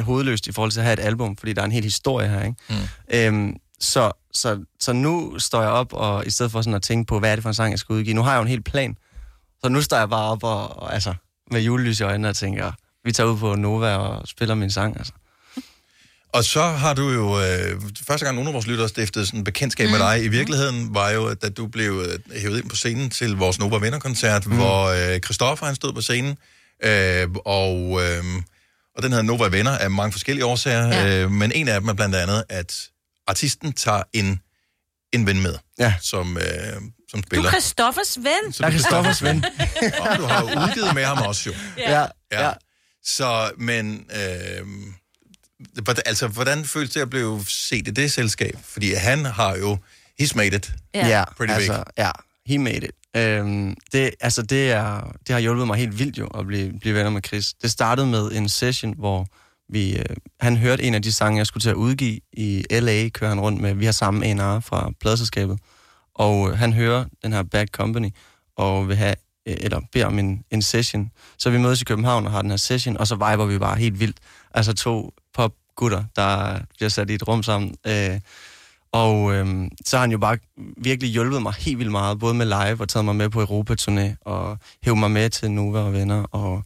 hovedløst 0.00 0.46
i 0.46 0.52
forhold 0.52 0.72
til 0.72 0.80
at 0.80 0.84
have 0.84 0.92
et 0.92 1.00
album, 1.00 1.36
fordi 1.36 1.52
der 1.52 1.60
er 1.60 1.66
en 1.66 1.72
hel 1.72 1.84
historie 1.84 2.28
her, 2.28 2.42
ikke? 2.42 2.56
Mm. 2.68 2.74
Øhm, 3.14 3.56
så, 3.80 4.12
så, 4.34 4.64
så 4.80 4.92
nu 4.92 5.38
står 5.38 5.62
jeg 5.62 5.70
op, 5.70 5.92
og 5.92 6.26
i 6.26 6.30
stedet 6.30 6.52
for 6.52 6.62
sådan 6.62 6.74
at 6.74 6.82
tænke 6.82 7.06
på, 7.08 7.18
hvad 7.18 7.30
er 7.30 7.36
det 7.36 7.42
for 7.42 7.50
en 7.50 7.54
sang, 7.54 7.70
jeg 7.70 7.78
skal 7.78 7.92
udgive, 7.92 8.14
nu 8.14 8.22
har 8.22 8.30
jeg 8.30 8.36
jo 8.38 8.42
en 8.42 8.48
hel 8.48 8.62
plan. 8.62 8.96
Så 9.64 9.68
nu 9.68 9.82
står 9.82 9.96
jeg 9.96 10.08
bare 10.10 10.30
op 10.30 10.44
og, 10.44 10.82
og 10.82 10.94
altså, 10.94 11.14
med 11.50 11.60
julelys 11.60 12.00
i 12.00 12.02
øjnene 12.02 12.28
og 12.28 12.36
tænker, 12.36 12.72
vi 13.04 13.12
tager 13.12 13.30
ud 13.30 13.38
på 13.38 13.54
Nova 13.54 13.96
og 13.96 14.28
spiller 14.28 14.54
min 14.54 14.70
sang, 14.70 14.96
altså. 14.98 15.12
Og 16.32 16.44
så 16.44 16.62
har 16.62 16.94
du 16.94 17.10
jo, 17.10 17.40
øh, 17.40 17.80
første 18.06 18.24
gang 18.26 18.34
nogen 18.34 18.48
af 18.48 18.54
vores 18.54 18.66
lyttere 18.66 18.88
stiftede 18.88 19.26
sådan 19.26 19.40
en 19.40 19.44
bekendtskab 19.44 19.86
mm. 19.86 19.90
med 19.92 20.00
dig, 20.00 20.24
i 20.24 20.28
virkeligheden 20.28 20.94
var 20.94 21.10
jo, 21.10 21.26
at 21.26 21.42
da 21.42 21.48
du 21.48 21.66
blev 21.66 22.04
øh, 22.08 22.40
hævet 22.40 22.58
ind 22.58 22.70
på 22.70 22.76
scenen 22.76 23.10
til 23.10 23.36
vores 23.36 23.58
Nova 23.58 23.76
Venner-koncert, 23.78 24.46
mm. 24.46 24.56
hvor 24.56 24.84
øh, 25.14 25.20
Christoffer 25.20 25.66
han 25.66 25.74
stod 25.74 25.92
på 25.92 26.00
scenen, 26.00 26.36
øh, 26.84 27.28
og, 27.44 28.02
øh, 28.02 28.24
og 28.96 29.02
den 29.02 29.10
hedder 29.12 29.22
Nova 29.22 29.48
Venner 29.48 29.78
af 29.78 29.90
mange 29.90 30.12
forskellige 30.12 30.44
årsager, 30.46 30.86
ja. 30.86 31.22
øh, 31.22 31.30
men 31.30 31.52
en 31.52 31.68
af 31.68 31.80
dem 31.80 31.88
er 31.88 31.94
blandt 31.94 32.14
andet, 32.14 32.44
at 32.48 32.74
artisten 33.26 33.72
tager 33.72 34.02
en, 34.12 34.40
en 35.12 35.26
ven 35.26 35.42
med, 35.42 35.54
ja. 35.78 35.94
som, 36.00 36.36
øh, 36.36 36.44
som 37.10 37.22
Du 37.22 37.26
spiller. 37.26 37.46
er 37.46 37.50
Christoffers 37.50 38.18
ven. 38.18 38.52
Så 38.52 38.62
du 38.62 38.66
er 38.66 38.70
Christoffers 38.70 39.22
ven. 39.22 39.44
og 40.00 40.16
du 40.18 40.24
har 40.24 40.40
jo 40.40 40.46
udgivet 40.46 40.94
med 40.94 41.04
ham 41.04 41.18
også 41.18 41.50
jo. 41.50 41.54
Ja, 41.78 42.06
ja. 42.32 42.50
Så, 43.04 43.50
men... 43.58 44.06
Øh, 44.10 44.66
hvordan- 45.82 46.02
altså, 46.06 46.28
hvordan 46.28 46.64
føles 46.64 46.90
det 46.90 47.00
at 47.00 47.10
blive 47.10 47.44
set 47.48 47.88
i 47.88 47.90
det 47.90 48.12
selskab? 48.12 48.54
Fordi 48.64 48.92
han 48.94 49.24
har 49.24 49.56
jo... 49.56 49.78
He's 50.22 50.32
made 50.36 50.56
it. 50.56 50.72
Ja, 50.94 51.24
Pretty 51.36 51.54
altså, 51.54 51.72
big. 51.76 51.84
ja, 52.04 52.10
he 52.46 52.58
made 52.58 52.76
it. 52.76 52.90
Øhm, 53.16 53.76
det, 53.92 54.10
altså, 54.20 54.42
det, 54.42 54.70
er, 54.72 55.12
det 55.26 55.32
har 55.32 55.38
hjulpet 55.40 55.66
mig 55.66 55.76
helt 55.78 55.98
vildt 55.98 56.18
jo 56.18 56.26
at 56.26 56.46
blive, 56.46 56.78
blive 56.80 56.94
venner 56.94 57.10
med 57.10 57.22
Chris. 57.26 57.54
Det 57.62 57.70
startede 57.70 58.06
med 58.06 58.32
en 58.32 58.48
session, 58.48 58.94
hvor 58.98 59.26
vi, 59.72 59.96
øh, 59.98 60.04
han 60.40 60.56
hørte 60.56 60.82
en 60.82 60.94
af 60.94 61.02
de 61.02 61.12
sange, 61.12 61.38
jeg 61.38 61.46
skulle 61.46 61.62
til 61.62 61.70
at 61.70 61.74
udgive 61.76 62.20
i 62.32 62.64
L.A., 62.70 63.08
kører 63.08 63.28
han 63.28 63.40
rundt 63.40 63.60
med. 63.60 63.74
Vi 63.74 63.84
har 63.84 63.92
samme 63.92 64.26
A&R 64.26 64.60
fra 64.60 64.90
pladselskabet. 65.00 65.58
Og 66.14 66.50
øh, 66.50 66.58
han 66.58 66.72
hører 66.72 67.04
den 67.24 67.32
her 67.32 67.42
Bad 67.42 67.66
Company, 67.66 68.08
og 68.56 68.88
vil 68.88 68.96
have, 68.96 69.14
eller 69.46 69.80
beder 69.92 70.06
om 70.06 70.18
en, 70.18 70.44
en 70.50 70.62
session. 70.62 71.10
Så 71.38 71.50
vi 71.50 71.58
mødes 71.58 71.80
i 71.80 71.84
København 71.84 72.26
og 72.26 72.32
har 72.32 72.42
den 72.42 72.50
her 72.50 72.56
session, 72.56 72.96
og 72.96 73.06
så 73.06 73.14
viber 73.14 73.44
vi 73.46 73.58
bare 73.58 73.76
helt 73.78 74.00
vildt. 74.00 74.16
Altså 74.54 74.72
to 74.72 75.12
popgutter, 75.34 76.04
der 76.16 76.58
bliver 76.76 76.88
sat 76.88 77.10
i 77.10 77.14
et 77.14 77.28
rum 77.28 77.42
sammen. 77.42 77.74
Øh, 77.86 78.20
og 78.92 79.34
øhm, 79.34 79.70
så 79.86 79.96
har 79.96 80.00
han 80.00 80.10
jo 80.10 80.18
bare 80.18 80.38
virkelig 80.76 81.10
hjulpet 81.10 81.42
mig 81.42 81.54
helt 81.58 81.78
vildt 81.78 81.92
meget, 81.92 82.18
både 82.18 82.34
med 82.34 82.46
live 82.46 82.80
og 82.80 82.88
taget 82.88 83.04
mig 83.04 83.16
med 83.16 83.28
på 83.28 83.42
Europa-turné, 83.42 84.16
og 84.20 84.58
hævet 84.82 84.98
mig 84.98 85.10
med 85.10 85.30
til 85.30 85.50
Nova 85.50 85.80
og 85.80 85.92
venner, 85.92 86.22
og 86.22 86.64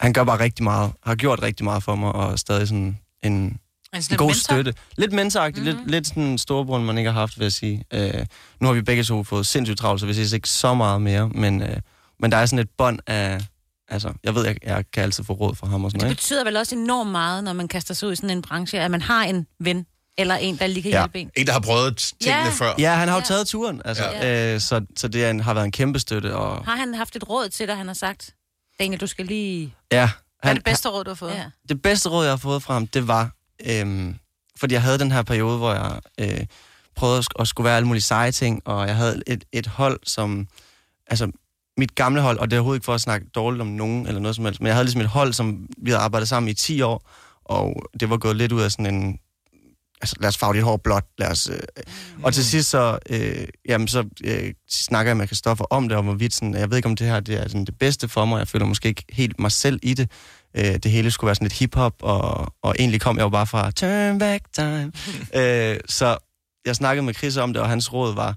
han 0.00 0.12
gør 0.12 0.24
bare 0.24 0.40
rigtig 0.40 0.64
meget, 0.64 0.92
har 1.02 1.14
gjort 1.14 1.42
rigtig 1.42 1.64
meget 1.64 1.82
for 1.82 1.94
mig, 1.94 2.12
og 2.12 2.32
er 2.32 2.36
stadig 2.36 2.68
sådan 2.68 2.98
en, 3.22 3.32
En 3.32 3.58
en 3.94 4.02
sådan 4.02 4.16
god 4.16 4.26
mentor? 4.26 4.54
støtte. 4.54 4.74
Lidt 4.96 5.12
mentoragtigt, 5.12 5.66
mm-hmm. 5.66 5.80
lidt, 5.80 5.90
lidt 5.90 6.06
sådan 6.06 6.38
storebror, 6.38 6.78
man 6.78 6.98
ikke 6.98 7.10
har 7.10 7.20
haft, 7.20 7.38
vil 7.38 7.44
jeg 7.44 7.52
sige. 7.52 7.84
Øh, 7.92 8.26
nu 8.60 8.66
har 8.66 8.74
vi 8.74 8.82
begge 8.82 9.04
to 9.04 9.24
fået 9.24 9.46
sindssygt 9.46 9.78
travlt, 9.78 10.00
så 10.00 10.06
vi 10.06 10.14
ses 10.14 10.32
ikke 10.32 10.48
så 10.48 10.74
meget 10.74 11.02
mere, 11.02 11.28
men, 11.28 11.62
øh, 11.62 11.76
men 12.20 12.32
der 12.32 12.36
er 12.38 12.46
sådan 12.46 12.58
et 12.58 12.70
bånd 12.78 12.98
af, 13.06 13.40
altså, 13.88 14.12
jeg 14.24 14.34
ved, 14.34 14.46
jeg, 14.46 14.56
jeg 14.64 14.84
kan 14.92 15.02
altid 15.02 15.24
få 15.24 15.32
råd 15.32 15.54
fra 15.54 15.66
ham 15.66 15.84
og 15.84 15.90
sådan 15.90 15.98
Det 16.00 16.04
noget. 16.04 16.12
ikke? 16.12 16.18
betyder 16.20 16.44
vel 16.44 16.56
også 16.56 16.74
enormt 16.74 17.10
meget, 17.10 17.44
når 17.44 17.52
man 17.52 17.68
kaster 17.68 17.94
sig 17.94 18.08
ud 18.08 18.12
i 18.12 18.16
sådan 18.16 18.30
en 18.30 18.42
branche, 18.42 18.80
at 18.80 18.90
man 18.90 19.02
har 19.02 19.24
en 19.24 19.46
ven. 19.60 19.86
Eller 20.18 20.34
en, 20.34 20.56
der 20.58 20.66
lige 20.66 20.82
kan 20.82 20.90
Ja. 20.90 21.00
hjælpe 21.00 21.18
en. 21.20 21.30
En, 21.36 21.46
der 21.46 21.52
har 21.52 21.60
prøvet 21.60 21.96
tingene 21.96 22.42
Ja. 22.44 22.50
før. 22.50 22.74
Ja, 22.78 22.94
han 22.94 23.08
har 23.08 23.14
jo 23.14 23.18
Ja. 23.20 23.24
taget 23.24 23.46
turen, 23.48 23.82
altså. 23.84 24.04
Ja. 24.04 24.54
Øh, 24.54 24.60
så, 24.60 24.80
så 24.96 25.08
det 25.08 25.24
er 25.24 25.30
en, 25.30 25.40
har 25.40 25.54
været 25.54 25.64
en 25.64 25.72
kæmpe 25.72 25.98
støtte. 25.98 26.36
Og, 26.36 26.64
Har 26.64 26.76
han 26.76 26.94
haft 26.94 27.16
et 27.16 27.28
råd 27.28 27.48
til 27.48 27.68
dig, 27.68 27.76
han 27.76 27.86
har 27.86 27.94
sagt? 27.94 28.34
Daniel, 28.80 29.00
du 29.00 29.06
skal 29.06 29.26
lige... 29.26 29.74
ja, 29.92 29.96
Hvad 29.98 30.04
er 30.42 30.48
han, 30.48 30.56
det 30.56 30.64
bedste 30.64 30.88
råd, 30.88 31.04
du 31.04 31.10
har 31.10 31.14
fået? 31.14 31.30
Ja. 31.34 31.44
det 31.68 31.82
bedste 31.82 32.08
råd, 32.08 32.24
jeg 32.24 32.32
har 32.32 32.36
fået 32.36 32.62
fra 32.62 32.74
ham, 32.74 32.86
det 32.86 33.08
var, 33.08 33.30
øhm, 33.66 34.16
fordi 34.60 34.74
jeg 34.74 34.82
havde 34.82 34.98
den 34.98 35.12
her 35.12 35.22
periode, 35.22 35.58
hvor 35.58 35.72
jeg 35.72 36.00
øh, 36.20 36.46
prøvede 36.96 37.18
at, 37.18 37.24
sk- 37.24 37.40
at 37.42 37.48
skulle 37.48 37.64
være 37.64 37.76
alle 37.76 37.86
mulige 37.86 38.02
seje 38.02 38.32
ting, 38.32 38.62
og 38.64 38.86
jeg 38.88 38.96
havde 38.96 39.22
et, 39.26 39.44
et 39.52 39.66
hold, 39.66 40.00
som, 40.06 40.48
altså 41.06 41.30
mit 41.76 41.94
gamle 41.94 42.20
hold, 42.20 42.38
og 42.38 42.50
det 42.50 42.56
er 42.56 42.60
overhovedet 42.60 42.78
ikke 42.78 42.84
for 42.84 42.94
at 42.94 43.00
snakke 43.00 43.26
dårligt 43.34 43.60
om 43.60 43.66
nogen 43.66 44.06
eller 44.06 44.20
noget 44.20 44.36
som 44.36 44.44
helst, 44.44 44.60
men 44.60 44.66
jeg 44.66 44.74
havde 44.74 44.84
ligesom 44.84 45.00
et 45.00 45.08
hold, 45.08 45.32
som 45.32 45.66
vi 45.78 45.90
havde 45.90 46.02
arbejdet 46.02 46.28
sammen 46.28 46.48
i 46.48 46.54
10 46.54 46.82
år, 46.82 47.10
og 47.44 47.90
det 48.00 48.10
var 48.10 48.16
gået 48.16 48.36
lidt 48.36 48.52
ud 48.52 48.60
af 48.60 48.70
sådan 48.70 48.94
en, 48.94 49.18
altså 50.00 50.16
lad 50.20 50.28
os 50.28 50.36
farve 50.38 50.54
dit 50.54 50.62
hår 50.62 50.76
blåt, 50.76 51.04
lad 51.18 51.30
os, 51.30 51.48
øh, 51.48 51.58
og 52.22 52.34
til 52.34 52.44
sidst 52.44 52.70
så, 52.70 52.98
øh, 53.10 53.48
jamen 53.68 53.88
så 53.88 54.04
øh, 54.24 54.52
snakker 54.70 55.10
jeg 55.10 55.16
med 55.16 55.26
Christoffer 55.26 55.64
om 55.64 55.88
det, 55.88 55.96
og 55.96 56.02
hvorvidt 56.02 56.34
sådan, 56.34 56.54
jeg 56.54 56.70
ved 56.70 56.76
ikke 56.76 56.88
om 56.88 56.96
det 56.96 57.06
her 57.06 57.20
det 57.20 57.34
er 57.34 57.48
sådan 57.48 57.64
det 57.64 57.78
bedste 57.78 58.08
for 58.08 58.24
mig, 58.24 58.38
jeg 58.38 58.48
føler 58.48 58.66
måske 58.66 58.88
ikke 58.88 59.04
helt 59.12 59.40
mig 59.40 59.52
selv 59.52 59.80
i 59.82 59.94
det, 59.94 60.10
øh, 60.56 60.74
det 60.74 60.90
hele 60.90 61.10
skulle 61.10 61.28
være 61.28 61.34
sådan 61.34 61.44
lidt 61.44 61.58
hiphop, 61.58 61.94
og, 62.02 62.54
og 62.62 62.74
egentlig 62.78 63.00
kom 63.00 63.16
jeg 63.16 63.24
jo 63.24 63.28
bare 63.28 63.46
fra 63.46 63.70
Turn 63.70 64.18
Back 64.18 64.44
Time. 64.52 64.92
øh, 65.40 65.80
så 65.88 66.16
jeg 66.66 66.76
snakkede 66.76 67.06
med 67.06 67.14
Chris 67.14 67.36
om 67.36 67.52
det, 67.52 67.62
og 67.62 67.68
hans 67.68 67.92
råd 67.92 68.14
var, 68.14 68.36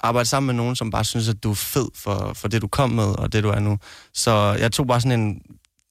arbejde 0.00 0.28
sammen 0.28 0.46
med 0.46 0.54
nogen, 0.54 0.76
som 0.76 0.90
bare 0.90 1.04
synes, 1.04 1.28
at 1.28 1.42
du 1.42 1.50
er 1.50 1.54
fed 1.54 1.88
for, 1.94 2.32
for 2.34 2.48
det, 2.48 2.62
du 2.62 2.68
kom 2.68 2.90
med, 2.90 3.04
og 3.18 3.32
det, 3.32 3.42
du 3.44 3.48
er 3.48 3.60
nu. 3.60 3.78
Så 4.14 4.56
jeg 4.60 4.72
tog 4.72 4.86
bare 4.86 5.00
sådan 5.00 5.20
en... 5.20 5.42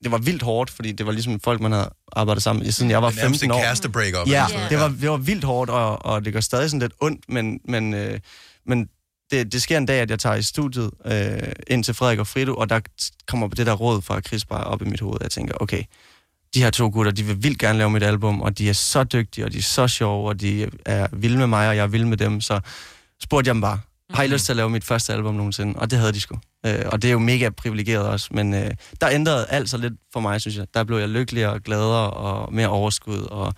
Det 0.03 0.11
var 0.11 0.17
vildt 0.17 0.41
hårdt, 0.43 0.69
fordi 0.69 0.91
det 0.91 1.05
var 1.05 1.11
ligesom 1.11 1.39
folk, 1.39 1.61
man 1.61 1.71
havde 1.71 1.89
arbejdet 2.11 2.43
sammen 2.43 2.63
med, 2.63 2.71
siden 2.71 2.91
jeg 2.91 3.01
var 3.01 3.09
Det 3.09 3.17
er 3.17 3.21
nærmest 3.23 3.39
15 3.41 3.51
et 3.51 3.55
år. 3.55 3.61
kæreste-break-up, 3.67 4.27
Ja, 4.27 4.31
eller 4.33 4.47
sådan 4.47 4.55
noget. 4.59 4.71
det 4.71 4.79
var, 4.79 4.88
det 5.01 5.09
var 5.09 5.17
vildt 5.17 5.43
hårdt, 5.43 5.69
og, 5.69 6.05
og 6.05 6.25
det 6.25 6.33
gør 6.33 6.39
stadig 6.39 6.69
sådan 6.69 6.79
lidt 6.81 6.93
ondt, 7.01 7.29
men, 7.29 7.59
men, 7.67 7.93
øh, 7.93 8.19
men 8.65 8.89
det, 9.31 9.51
det 9.51 9.61
sker 9.61 9.77
en 9.77 9.85
dag, 9.85 10.01
at 10.01 10.09
jeg 10.09 10.19
tager 10.19 10.35
i 10.35 10.41
studiet 10.43 10.91
øh, 11.05 11.51
ind 11.67 11.83
til 11.83 11.93
Frederik 11.93 12.19
og 12.19 12.27
Frido, 12.27 12.53
og 12.55 12.69
der 12.69 12.79
kommer 13.27 13.47
det 13.47 13.65
der 13.65 13.73
råd 13.73 14.01
fra 14.01 14.21
Chris 14.21 14.45
bare 14.45 14.63
op 14.63 14.81
i 14.81 14.85
mit 14.85 14.99
hoved, 14.99 15.17
jeg 15.21 15.31
tænker, 15.31 15.53
okay, 15.59 15.83
de 16.53 16.63
her 16.63 16.69
to 16.69 16.89
gutter, 16.93 17.11
de 17.11 17.23
vil 17.23 17.43
vildt 17.43 17.59
gerne 17.59 17.77
lave 17.77 17.89
mit 17.89 18.03
album, 18.03 18.41
og 18.41 18.57
de 18.57 18.69
er 18.69 18.73
så 18.73 19.03
dygtige, 19.03 19.45
og 19.45 19.53
de 19.53 19.57
er 19.57 19.61
så 19.61 19.88
sjove, 19.88 20.27
og 20.29 20.41
de 20.41 20.67
er 20.85 21.07
vilde 21.13 21.38
med 21.38 21.47
mig, 21.47 21.69
og 21.69 21.75
jeg 21.75 21.83
er 21.83 21.88
vild 21.88 22.05
med 22.05 22.17
dem, 22.17 22.41
så 22.41 22.59
spurgte 23.24 23.47
jeg 23.47 23.53
dem 23.55 23.61
bare, 23.61 23.80
har 24.09 24.24
I 24.24 24.28
lyst 24.28 24.45
til 24.45 24.51
at 24.51 24.57
lave 24.57 24.70
mit 24.70 24.84
første 24.84 25.13
album 25.13 25.36
nogensinde? 25.36 25.80
Og 25.80 25.91
det 25.91 25.99
havde 25.99 26.13
de 26.13 26.22
sgu. 26.22 26.39
Øh, 26.65 26.86
og 26.86 27.01
det 27.01 27.07
er 27.07 27.11
jo 27.11 27.20
mega 27.20 27.49
privilegeret 27.49 28.07
også, 28.07 28.28
men 28.32 28.53
øh, 28.53 28.72
der 29.01 29.09
ændrede 29.09 29.45
alt 29.49 29.70
så 29.70 29.78
lidt 29.78 29.93
for 30.13 30.20
mig, 30.20 30.41
synes 30.41 30.57
jeg. 30.57 30.65
Der 30.74 30.84
blev 30.84 30.97
jeg 30.97 31.09
lykkeligere 31.09 31.53
og 31.53 31.61
gladere 31.61 32.11
og 32.11 32.53
mere 32.53 32.68
overskud, 32.68 33.20
og 33.32 33.53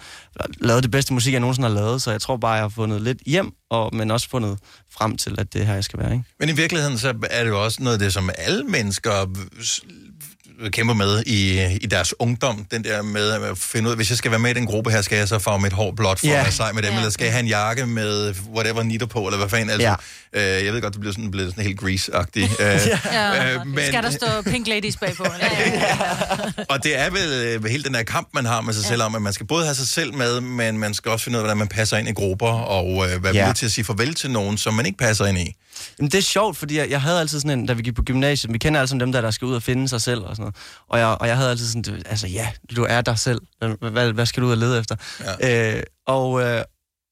lavede 0.61 0.81
det 0.81 0.91
bedste 0.91 1.13
musik, 1.13 1.33
jeg 1.33 1.39
nogensinde 1.39 1.67
har 1.67 1.75
lavet, 1.75 2.01
så 2.01 2.11
jeg 2.11 2.21
tror 2.21 2.37
bare, 2.37 2.51
jeg 2.51 2.61
har 2.61 2.69
fundet 2.69 3.01
lidt 3.01 3.17
hjem, 3.25 3.51
og, 3.69 3.95
men 3.95 4.11
også 4.11 4.29
fundet 4.29 4.59
frem 4.91 5.17
til, 5.17 5.35
at 5.39 5.53
det 5.53 5.61
er 5.61 5.65
her, 5.65 5.73
jeg 5.73 5.83
skal 5.83 5.99
være, 5.99 6.11
ikke? 6.11 6.23
Men 6.39 6.49
i 6.49 6.51
virkeligheden, 6.51 6.97
så 6.97 7.13
er 7.29 7.43
det 7.43 7.49
jo 7.49 7.63
også 7.63 7.83
noget 7.83 7.93
af 7.93 7.99
det, 7.99 8.13
som 8.13 8.29
alle 8.37 8.63
mennesker 8.63 9.25
kæmper 10.71 10.93
med 10.93 11.23
i, 11.25 11.61
i 11.81 11.85
deres 11.85 12.13
ungdom. 12.19 12.65
Den 12.71 12.83
der 12.83 13.01
med 13.01 13.31
at 13.31 13.57
finde 13.57 13.87
ud 13.87 13.91
af, 13.91 13.97
hvis 13.97 14.09
jeg 14.09 14.17
skal 14.17 14.31
være 14.31 14.39
med 14.39 14.51
i 14.51 14.53
den 14.53 14.65
gruppe 14.65 14.91
her, 14.91 15.01
skal 15.01 15.17
jeg 15.17 15.27
så 15.27 15.39
farve 15.39 15.59
mit 15.59 15.73
hår 15.73 15.91
blåt 15.91 16.19
for 16.19 16.27
Ja. 16.27 16.33
at 16.37 16.43
være 16.43 16.51
sej 16.51 16.71
med 16.71 16.83
dem, 16.83 16.91
Ja. 16.91 16.97
eller 16.97 17.09
skal 17.09 17.23
jeg 17.25 17.33
have 17.33 17.39
en 17.39 17.47
jakke 17.47 17.85
med 17.85 18.35
whatever 18.55 18.83
nitter 18.83 19.07
på, 19.07 19.25
eller 19.25 19.37
hvad 19.37 19.49
fanden. 19.49 19.69
Altså, 19.69 19.95
øh, 20.33 20.65
jeg 20.65 20.73
ved 20.73 20.81
godt, 20.81 20.93
det 20.93 20.99
bliver 20.99 21.13
sådan, 21.13 21.31
blevet 21.31 21.51
sådan 21.51 21.63
helt 21.63 21.79
grease-agtigt. 21.83 22.61
Øh, 22.61 22.79
Ja, 23.11 23.53
øh, 23.55 23.67
men, 23.67 23.85
Skal 23.87 24.03
der 24.03 24.09
stå 24.11 24.41
Pink 24.51 24.67
Ladies 24.67 24.97
bagpå? 24.97 25.23
Eller? 25.23 26.63
og 26.73 26.83
det 26.83 26.97
er 26.99 27.09
vel 27.09 27.61
øh, 27.63 27.65
hele 27.65 27.83
den 27.83 27.95
her 27.95 28.03
kamp, 28.03 28.29
man 28.33 28.45
har 28.45 28.61
med 28.61 28.73
sig 28.73 28.85
selv 28.85 29.03
om, 29.03 29.15
at 29.15 29.21
man 29.21 29.33
skal 29.33 29.45
både 29.45 29.63
have 29.65 29.75
sig 29.75 29.87
selv 29.87 30.13
med, 30.13 30.41
men 30.41 30.77
man 30.77 30.93
skal 30.93 31.11
også 31.11 31.23
finde 31.23 31.37
ud 31.37 31.39
af, 31.39 31.43
hvordan 31.45 31.57
man 31.57 31.67
passer 31.67 31.97
ind 31.97 32.07
i 32.09 32.11
grupper, 32.13 32.47
og 32.51 33.09
øh, 33.09 33.23
være 33.23 33.33
Ja. 33.35 33.41
villig 33.43 33.55
til 33.55 33.65
at 33.65 33.71
sige 33.71 33.85
farvel 33.85 34.13
til 34.13 34.31
nogen, 34.31 34.57
som 34.57 34.73
man 34.73 34.85
ikke 34.85 34.97
passer 34.97 35.25
ind 35.25 35.37
i. 35.37 35.55
Jamen, 35.99 36.11
det 36.11 36.17
er 36.17 36.21
sjovt, 36.21 36.57
fordi 36.57 36.77
jeg, 36.77 36.89
jeg 36.89 37.01
havde 37.01 37.19
altid 37.19 37.39
sådan 37.39 37.59
en, 37.59 37.65
da 37.65 37.73
vi 37.73 37.81
gik 37.81 37.95
på 37.95 38.03
gymnasiet, 38.03 38.53
vi 38.53 38.57
kender 38.57 38.85
sammen 38.85 38.99
dem 38.99 39.11
der, 39.11 39.21
der 39.21 39.31
skal 39.31 39.45
ud 39.45 39.55
og 39.55 39.63
finde 39.63 39.87
sig 39.87 40.01
selv 40.01 40.21
og 40.21 40.35
sådan 40.35 40.41
noget. 40.41 40.55
Og 40.87 40.99
jeg, 40.99 41.07
og 41.07 41.27
jeg 41.27 41.37
havde 41.37 41.49
altid 41.49 41.67
sådan, 41.67 42.03
altså 42.05 42.27
ja, 42.27 42.51
du 42.75 42.85
er 42.89 43.01
dig 43.01 43.19
selv. 43.19 43.41
Hvad, 43.79 44.11
hvad, 44.11 44.25
skal 44.25 44.43
du 44.43 44.47
ud 44.47 44.51
og 44.51 44.57
lede 44.57 44.79
efter? 44.79 44.95
Ja. 45.41 45.77
Øh, 45.77 45.83
og, 46.07 46.41
øh, 46.41 46.63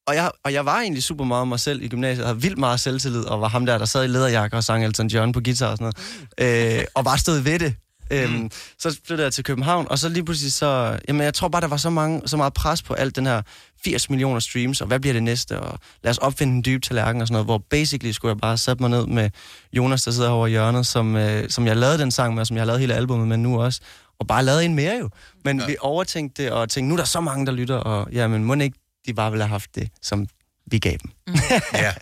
og, 0.07 0.15
jeg, 0.15 0.31
og 0.43 0.53
jeg 0.53 0.65
var 0.65 0.79
egentlig 0.79 1.03
super 1.03 1.25
meget 1.25 1.47
mig 1.47 1.59
selv 1.59 1.81
i 1.81 1.87
gymnasiet, 1.87 2.23
og 2.23 2.29
havde 2.29 2.41
vildt 2.41 2.57
meget 2.57 2.79
selvtillid, 2.79 3.23
og 3.23 3.41
var 3.41 3.47
ham 3.47 3.65
der, 3.65 3.77
der 3.77 3.85
sad 3.85 4.03
i 4.03 4.07
lederjakke 4.07 4.57
og 4.57 4.63
sang 4.63 4.85
Elton 4.85 5.07
John 5.07 5.31
på 5.31 5.41
guitar 5.41 5.67
og 5.67 5.77
sådan 5.77 5.93
noget. 6.37 6.77
Øh, 6.79 6.85
og 6.95 7.03
bare 7.03 7.17
stod 7.17 7.39
ved 7.39 7.59
det. 7.59 7.75
Øhm, 8.11 8.51
så 8.79 8.99
flyttede 9.05 9.25
jeg 9.25 9.33
til 9.33 9.43
København, 9.43 9.87
og 9.89 9.99
så 9.99 10.09
lige 10.09 10.25
pludselig 10.25 10.53
så... 10.53 10.99
Jamen, 11.07 11.21
jeg 11.21 11.33
tror 11.33 11.47
bare, 11.47 11.61
der 11.61 11.67
var 11.67 11.77
så, 11.77 11.89
mange, 11.89 12.21
så 12.25 12.37
meget 12.37 12.53
pres 12.53 12.81
på 12.81 12.93
alt 12.93 13.15
den 13.15 13.25
her 13.25 13.41
80 13.87 14.09
millioner 14.09 14.39
streams, 14.39 14.81
og 14.81 14.87
hvad 14.87 14.99
bliver 14.99 15.13
det 15.13 15.23
næste, 15.23 15.59
og 15.59 15.79
lad 16.03 16.11
os 16.11 16.17
opfinde 16.17 16.53
en 16.53 16.65
dyb 16.65 16.81
tallerken 16.81 17.21
og 17.21 17.27
sådan 17.27 17.33
noget, 17.33 17.45
hvor 17.47 17.57
basically 17.69 18.11
skulle 18.11 18.29
jeg 18.29 18.37
bare 18.37 18.57
sætte 18.57 18.83
mig 18.83 18.89
ned 18.89 19.05
med 19.05 19.29
Jonas, 19.73 20.03
der 20.03 20.11
sidder 20.11 20.29
over 20.29 20.47
hjørnet, 20.47 20.87
som, 20.87 21.15
øh, 21.15 21.49
som 21.49 21.67
jeg 21.67 21.77
lavede 21.77 21.97
den 21.97 22.11
sang 22.11 22.33
med, 22.33 22.41
og 22.41 22.47
som 22.47 22.57
jeg 22.57 22.61
har 22.61 22.65
lavet 22.65 22.79
hele 22.79 22.93
albumet 22.93 23.27
med 23.27 23.37
nu 23.37 23.61
også, 23.61 23.81
og 24.19 24.27
bare 24.27 24.43
lavet 24.43 24.65
en 24.65 24.75
mere 24.75 24.97
jo. 24.99 25.09
Men 25.45 25.59
ja. 25.59 25.65
vi 25.65 25.75
overtænkte 25.79 26.43
det, 26.43 26.51
og 26.51 26.69
tænkte, 26.69 26.89
nu 26.89 26.95
er 26.95 26.97
der 26.97 27.05
så 27.05 27.21
mange, 27.21 27.45
der 27.45 27.51
lytter, 27.51 27.75
og 27.75 28.07
jamen, 28.11 28.43
må 28.43 28.53
ikke 28.53 28.77
de 29.07 29.13
bare 29.13 29.31
ville 29.31 29.43
have 29.43 29.49
haft 29.49 29.75
det, 29.75 29.89
som 30.01 30.27
vi 30.71 30.79
gav 30.79 30.91
dem. 31.03 31.11
ja. 31.73 31.93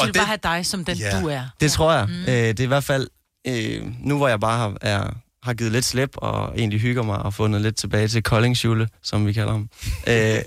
De 0.00 0.06
vil 0.06 0.12
bare 0.12 0.26
have 0.26 0.38
dig, 0.42 0.66
som 0.66 0.84
den 0.84 0.96
Ja. 0.96 1.20
du 1.20 1.28
er. 1.28 1.42
Det 1.60 1.72
tror 1.72 1.92
jeg. 1.92 2.06
Mm. 2.06 2.14
Øh, 2.14 2.26
det 2.28 2.60
er 2.60 2.64
i 2.64 2.66
hvert 2.66 2.84
fald, 2.84 3.08
øh, 3.46 3.82
nu 4.00 4.16
hvor 4.16 4.28
jeg 4.28 4.40
bare 4.40 4.58
har, 4.58 4.76
er, 4.80 5.10
har 5.44 5.54
givet 5.54 5.72
lidt 5.72 5.84
slip, 5.84 6.10
og 6.16 6.58
egentlig 6.58 6.80
hygger 6.80 7.02
mig, 7.02 7.18
og 7.18 7.34
fundet 7.34 7.60
lidt 7.60 7.76
tilbage 7.76 8.08
til 8.08 8.22
Koldingshjule, 8.22 8.88
som 9.02 9.26
vi 9.26 9.32
kalder 9.32 9.52
ham, 9.52 9.68
øh, 10.08 10.38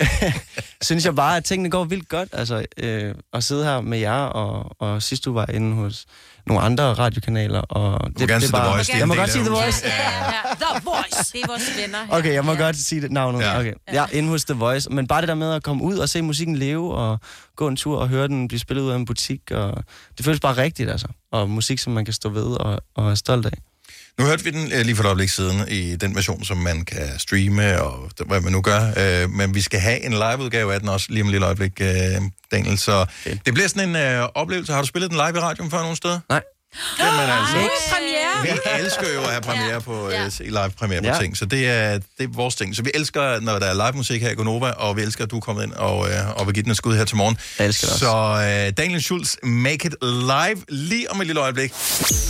synes 0.82 1.06
jeg 1.06 1.16
bare, 1.16 1.38
at 1.38 1.44
tingene 1.44 1.70
går 1.70 1.84
vildt 1.84 2.10
godt. 2.10 2.30
Altså, 2.32 2.66
øh, 2.78 3.16
at 3.34 3.44
sidde 3.44 3.64
her 3.64 3.82
med 3.82 4.00
jer, 4.00 4.22
og, 4.22 4.76
og 4.80 5.04
sidst 5.04 5.26
du 5.26 5.34
var 5.34 5.50
inde 5.50 5.76
hos 5.76 6.06
nogle 6.48 6.64
andre 6.64 6.84
radiokanaler, 6.84 7.60
og 7.60 8.10
det, 8.20 8.28
gerne 8.28 8.42
det 8.42 8.50
sige 8.50 8.58
er 8.58 8.60
The 8.60 8.66
bare, 8.66 8.76
Voice, 8.76 8.92
det 8.92 8.96
er 8.96 9.00
Jeg 9.00 9.08
må 9.08 9.16
godt 9.16 9.32
sige 9.32 9.44
The. 9.44 9.52
Voice. 9.52 9.82
The 9.82 10.82
Voice. 10.84 11.34
Det 11.34 11.42
er 11.44 11.48
vores 11.48 11.78
venner 11.82 11.98
her. 12.06 12.18
Okay, 12.18 12.34
jeg 12.34 12.46
må 12.46 12.54
ja. 12.54 12.60
godt 12.60 12.76
sige 12.76 13.02
det 13.02 13.12
navnet. 13.12 13.40
Ja. 13.40 13.52
Ja. 13.52 13.60
Okay. 13.60 13.74
Ja, 13.94 14.06
inde 14.12 14.30
hos 14.30 14.46
The 14.46 14.54
Voice. 14.54 14.90
Men 14.90 15.08
bare 15.08 15.22
det 15.22 15.28
der 15.28 15.36
med 15.36 15.54
at 15.54 15.64
komme 15.64 15.84
ud 15.84 15.98
og 15.98 16.10
se 16.10 16.22
musikken 16.22 16.56
leve, 16.56 16.96
og 16.96 17.20
gå 17.56 17.68
en 17.68 17.76
tur 17.76 18.00
og 18.00 18.08
høre 18.10 18.28
den 18.28 18.48
blive 18.48 18.60
spillet 18.60 18.84
ud 18.84 18.90
af 18.90 18.96
en 18.96 19.06
butik, 19.06 19.52
og 19.52 19.84
det 20.18 20.26
føles 20.26 20.40
bare 20.40 20.58
rigtigt, 20.58 20.90
altså. 20.90 21.08
Og 21.32 21.50
musik, 21.50 21.80
som 21.80 21.94
man 21.94 22.06
kan 22.06 22.14
stå 22.14 22.30
ved 22.30 22.44
og, 22.46 22.82
og 22.96 23.12
er 23.12 23.16
stolt 23.16 23.46
af. 23.46 23.67
Nu 24.20 24.26
hørte 24.26 24.44
vi 24.44 24.50
den 24.52 24.72
øh, 24.72 24.86
lige 24.86 24.96
for 24.96 25.04
et 25.04 25.08
øjeblik 25.08 25.30
siden 25.30 25.68
i 25.68 25.96
den 25.96 26.16
version, 26.16 26.44
som 26.44 26.58
man 26.58 26.86
kan 26.86 27.20
streame 27.20 27.82
og 27.82 28.10
hvad 28.26 28.42
man 28.42 28.52
nu 28.52 28.62
gør. 28.62 28.82
Øh, 28.98 29.30
men 29.30 29.56
vi 29.56 29.62
skal 29.62 29.80
have 29.80 30.06
en 30.06 30.12
liveudgave 30.12 30.74
af 30.74 30.80
den 30.80 30.90
også 30.90 31.08
lige 31.10 31.22
om 31.22 31.28
et 31.28 31.32
lille 31.32 31.46
øjeblik, 31.46 31.82
øh, 31.82 32.22
Daniel. 32.52 32.78
Så 32.78 33.06
det 33.46 33.54
bliver 33.54 33.68
sådan 33.68 33.90
en 33.90 33.96
øh, 33.96 34.28
oplevelse. 34.36 34.74
Har 34.74 34.82
du 34.82 34.88
spillet 34.88 35.12
den 35.12 35.18
live 35.18 35.38
i 35.38 35.42
radioen 35.42 35.72
før 35.72 35.80
nogen 35.80 35.96
steder? 35.96 36.20
Nej. 36.30 36.42
Jamen 37.00 37.20
altså, 37.30 37.70
Premiere. 37.92 38.58
vi 38.78 38.84
elsker 38.86 39.14
jo 39.14 39.22
at 39.22 39.30
have 39.30 39.42
premiere 39.42 39.82
på, 39.82 40.10
Ja. 40.10 40.26
øh, 40.26 40.32
se 40.32 40.44
live 40.44 40.72
premiere 40.78 41.02
på 41.02 41.08
Ja. 41.08 41.18
ting, 41.20 41.38
så 41.38 41.46
det 41.46 41.68
er, 41.70 41.94
det 41.94 42.04
er 42.20 42.28
vores 42.28 42.56
ting. 42.56 42.76
Så 42.76 42.82
vi 42.84 42.92
elsker, 42.94 43.40
når 43.40 43.60
der 43.60 43.66
er 43.66 43.74
live 43.74 43.92
musik 43.98 44.22
her 44.22 44.30
i 44.32 44.36
Gonova, 44.36 44.70
og 44.72 44.98
vi 44.98 45.02
elsker, 45.02 45.24
at 45.24 45.32
du 45.32 45.36
er 45.38 45.42
kommet 45.42 45.64
ind 45.64 45.74
og, 45.74 46.10
øh, 46.10 46.30
og 46.40 46.46
vil 46.48 46.54
give 46.54 46.64
den 46.64 46.72
et 46.72 46.78
skud 46.78 46.96
her 46.98 47.06
til 47.06 47.18
morgen. 47.18 47.38
Jeg 47.60 47.68
elsker 47.68 47.88
det. 47.88 48.00
Så 48.00 48.66
øh, 48.68 48.74
Daniel 48.78 49.04
Schulz, 49.04 49.36
Make 49.44 49.86
It 49.88 49.96
Live, 50.02 50.64
lige 50.70 51.12
om 51.12 51.22
et 51.22 51.28
lille 51.28 51.42
øjeblik. 51.42 51.74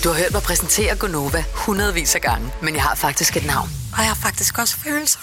Du 0.04 0.10
har 0.10 0.16
hørt 0.18 0.32
mig 0.34 0.42
præsentere 0.42 0.96
Gonova 0.96 1.44
hundredvis 1.54 2.16
af 2.16 2.22
gange, 2.22 2.50
men 2.62 2.76
jeg 2.76 2.84
har 2.84 2.96
faktisk 2.96 3.38
et 3.38 3.46
navn. 3.46 3.70
Og 3.94 4.00
jeg 4.00 4.08
har 4.08 4.18
faktisk 4.22 4.58
også 4.60 4.78
følelser. 4.84 5.20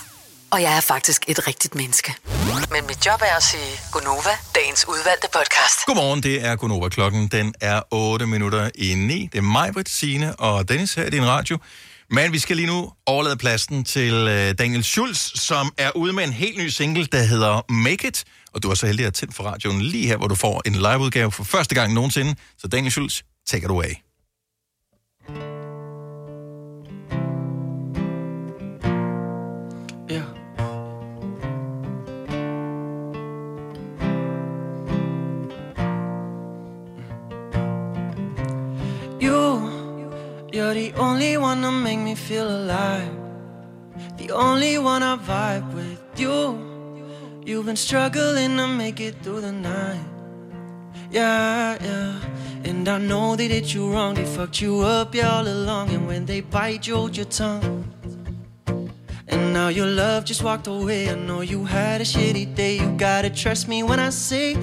Og 0.50 0.62
jeg 0.62 0.76
er 0.76 0.80
faktisk 0.80 1.24
et 1.28 1.46
rigtigt 1.48 1.74
menneske. 1.74 2.14
Men 2.70 2.86
mit 2.86 3.06
job 3.06 3.20
er 3.20 3.36
at 3.36 3.42
sige 3.42 3.72
Gonova, 3.92 4.34
dagens 4.54 4.84
udvalgte 4.88 5.28
podcast. 5.32 5.86
Godmorgen, 5.86 6.22
det 6.22 6.44
er 6.44 6.56
Gunova. 6.56 6.88
Klokken 6.88 7.28
den 7.28 7.54
er 7.60 7.82
8 7.90 8.26
minutter 8.26 8.70
i 8.74 8.94
9. 8.94 9.28
Det 9.32 9.38
er 9.38 9.42
mig, 9.42 9.72
Britt, 9.72 9.88
Signe 9.88 10.36
og 10.36 10.68
Dennis 10.68 10.94
her 10.94 11.04
i 11.06 11.10
din 11.10 11.26
radio. 11.26 11.58
Men 12.10 12.32
vi 12.32 12.38
skal 12.38 12.56
lige 12.56 12.66
nu 12.66 12.92
overlade 13.06 13.36
pladsen 13.36 13.84
til 13.84 14.14
øh, 14.14 14.54
Daniel 14.58 14.84
Schulz, 14.84 15.40
som 15.40 15.72
er 15.78 15.96
ude 15.96 16.12
med 16.12 16.24
en 16.24 16.32
helt 16.32 16.58
ny 16.58 16.68
single, 16.68 17.06
der 17.06 17.22
hedder 17.22 17.72
Make 17.72 18.08
It. 18.08 18.24
Og 18.54 18.62
du 18.62 18.70
er 18.70 18.74
så 18.74 18.86
heldig 18.86 19.06
at 19.06 19.14
tænde 19.14 19.34
for 19.34 19.44
radioen 19.44 19.82
lige 19.82 20.06
her, 20.06 20.16
hvor 20.16 20.28
du 20.28 20.34
får 20.34 20.62
en 20.66 20.74
liveudgave 20.74 21.32
for 21.32 21.44
første 21.44 21.74
gang 21.74 21.92
nogensinde. 21.92 22.34
Så 22.58 22.68
Daniel 22.68 22.92
Schulz, 22.92 23.20
take 23.46 23.64
it 23.64 23.70
away. 23.70 23.94
You're 40.64 40.74
the 40.74 40.92
only 40.94 41.36
one 41.36 41.60
to 41.60 41.70
make 41.70 41.98
me 41.98 42.14
feel 42.14 42.48
alive. 42.48 43.12
The 44.16 44.30
only 44.30 44.78
one 44.78 45.02
I 45.02 45.16
vibe 45.16 45.68
with. 45.74 46.00
You, 46.16 46.38
you've 47.44 47.66
been 47.66 47.76
struggling 47.76 48.56
to 48.56 48.66
make 48.66 48.98
it 48.98 49.14
through 49.22 49.42
the 49.42 49.52
night. 49.52 50.06
Yeah, 51.10 51.76
yeah. 51.82 52.18
And 52.64 52.88
I 52.88 52.96
know 52.98 53.36
they 53.36 53.48
did 53.48 53.70
you 53.74 53.92
wrong. 53.92 54.14
They 54.14 54.24
fucked 54.24 54.62
you 54.62 54.80
up, 54.80 55.14
yeah, 55.14 55.36
all 55.36 55.46
along. 55.46 55.90
And 55.90 56.06
when 56.06 56.24
they 56.24 56.40
bite, 56.40 56.86
you 56.86 56.94
hold 56.96 57.14
your 57.14 57.26
tongue. 57.26 57.84
And 59.28 59.52
now 59.52 59.68
your 59.68 59.86
love 59.86 60.24
just 60.24 60.42
walked 60.42 60.66
away. 60.66 61.10
I 61.10 61.14
know 61.14 61.42
you 61.42 61.64
had 61.66 62.00
a 62.00 62.04
shitty 62.04 62.54
day. 62.54 62.78
You 62.78 62.88
gotta 62.96 63.28
trust 63.28 63.68
me 63.68 63.82
when 63.82 64.00
I 64.00 64.08
say 64.08 64.54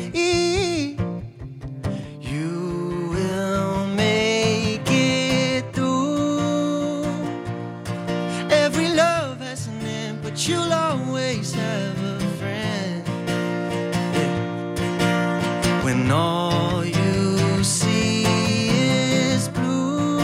but 10.41 10.47
you'll 10.49 10.73
always 10.73 11.53
have 11.53 12.03
a 12.03 12.19
friend. 12.39 13.07
Yeah. 14.15 15.83
When 15.83 16.09
all 16.09 16.83
you 16.83 17.63
see 17.63 18.23
is 18.25 19.47
blue, 19.49 20.19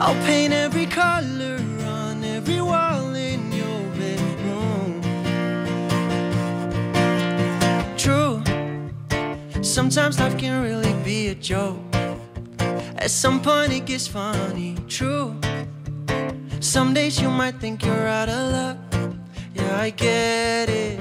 I'll 0.00 0.14
paint 0.24 0.54
every 0.54 0.86
color 0.86 1.58
on 1.84 2.24
every 2.24 2.62
wall 2.62 3.14
in 3.14 3.52
your 3.52 3.82
bedroom. 3.98 5.02
True, 7.98 8.42
sometimes 9.62 10.18
life 10.18 10.38
can 10.38 10.62
really 10.62 10.94
be 11.04 11.28
a 11.28 11.34
joke. 11.34 11.76
At 12.96 13.10
some 13.10 13.42
point, 13.42 13.72
it 13.72 13.84
gets 13.84 14.06
funny. 14.08 14.76
True, 14.88 15.36
some 16.60 16.94
days 16.94 17.20
you 17.20 17.30
might 17.30 17.56
think 17.56 17.84
you're 17.84 18.08
out 18.08 18.28
of 18.28 18.52
luck. 18.52 18.78
Yeah, 19.54 19.80
I 19.80 19.90
get 19.90 20.68
it. 20.68 20.98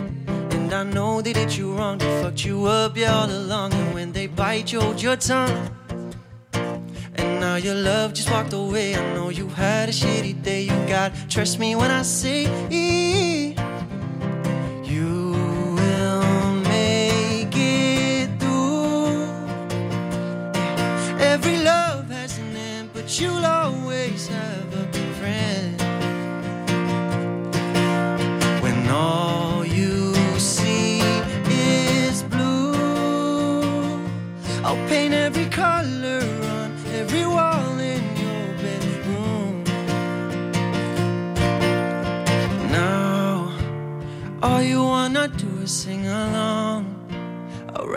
And 0.54 0.74
I 0.74 0.84
know 0.84 1.22
they 1.22 1.34
did 1.34 1.56
you 1.56 1.76
wrong, 1.76 1.98
they 1.98 2.22
fucked 2.22 2.46
you 2.46 2.66
up, 2.66 2.98
yeah, 2.98 3.16
all 3.16 3.30
along. 3.30 3.74
And 3.74 3.94
when 3.94 4.12
they 4.12 4.28
bite 4.28 4.72
you, 4.72 4.82
hold 4.82 5.02
your 5.02 5.16
tongue. 5.16 5.70
And 6.54 7.40
now 7.40 7.56
your 7.56 7.76
love 7.76 8.14
just 8.14 8.30
walked 8.32 8.54
away. 8.54 8.96
I 8.96 9.14
know 9.14 9.30
you 9.30 9.48
had 9.48 9.90
a 9.90 9.92
shitty 9.92 10.42
day. 10.44 10.64
You 10.64 10.78
got 10.88 11.14
trust 11.30 11.60
me 11.60 11.76
when 11.76 11.92
I 11.92 12.02
say 12.02 12.46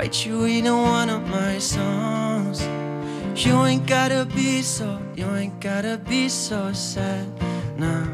write 0.09 0.25
you 0.25 0.47
either 0.47 0.75
one 0.75 1.11
of 1.11 1.29
my 1.29 1.59
songs. 1.59 2.63
You 3.37 3.63
ain't 3.67 3.87
gotta 3.87 4.25
be 4.25 4.63
so, 4.63 4.99
you 5.15 5.27
ain't 5.37 5.61
gotta 5.61 5.99
be 5.99 6.31
so 6.31 6.73
sad 6.73 7.27
now. 7.77 8.09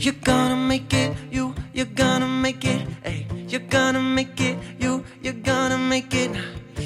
You're 0.00 0.20
gonna 0.24 0.56
make 0.56 0.92
it, 0.92 1.16
you, 1.30 1.54
you're 1.72 1.94
gonna 1.94 2.26
make 2.26 2.64
it, 2.64 2.88
hey. 3.04 3.26
You're 3.46 3.68
gonna 3.70 4.00
make 4.00 4.40
it, 4.40 4.58
you, 4.80 5.04
you're 5.22 5.42
gonna 5.44 5.78
make 5.78 6.12
it. 6.12 6.32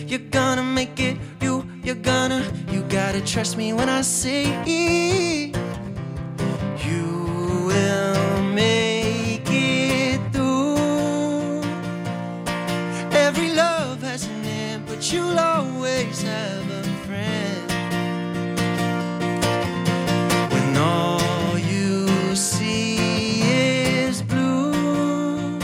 You're 0.07 0.29
gonna 0.31 0.63
make 0.63 1.01
it, 1.01 1.17
you, 1.41 1.65
you're 1.83 1.95
gonna, 1.95 2.45
you 2.71 2.83
gotta 2.83 3.23
trust 3.23 3.57
me 3.57 3.73
when 3.73 3.89
I 3.89 4.03
say 4.03 5.56
you'll 15.13 15.39
always 15.39 16.23
have 16.23 16.71
a 16.71 16.83
friend. 17.07 17.71
When 20.53 20.77
all 20.77 21.59
you 21.59 22.35
see 22.35 23.43
is 23.43 24.23
blue, 24.23 25.59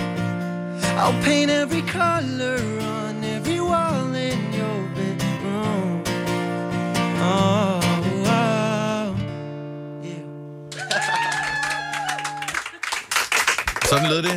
I'll 0.96 1.20
paint 1.24 1.50
every 1.50 1.82
color 1.82 2.31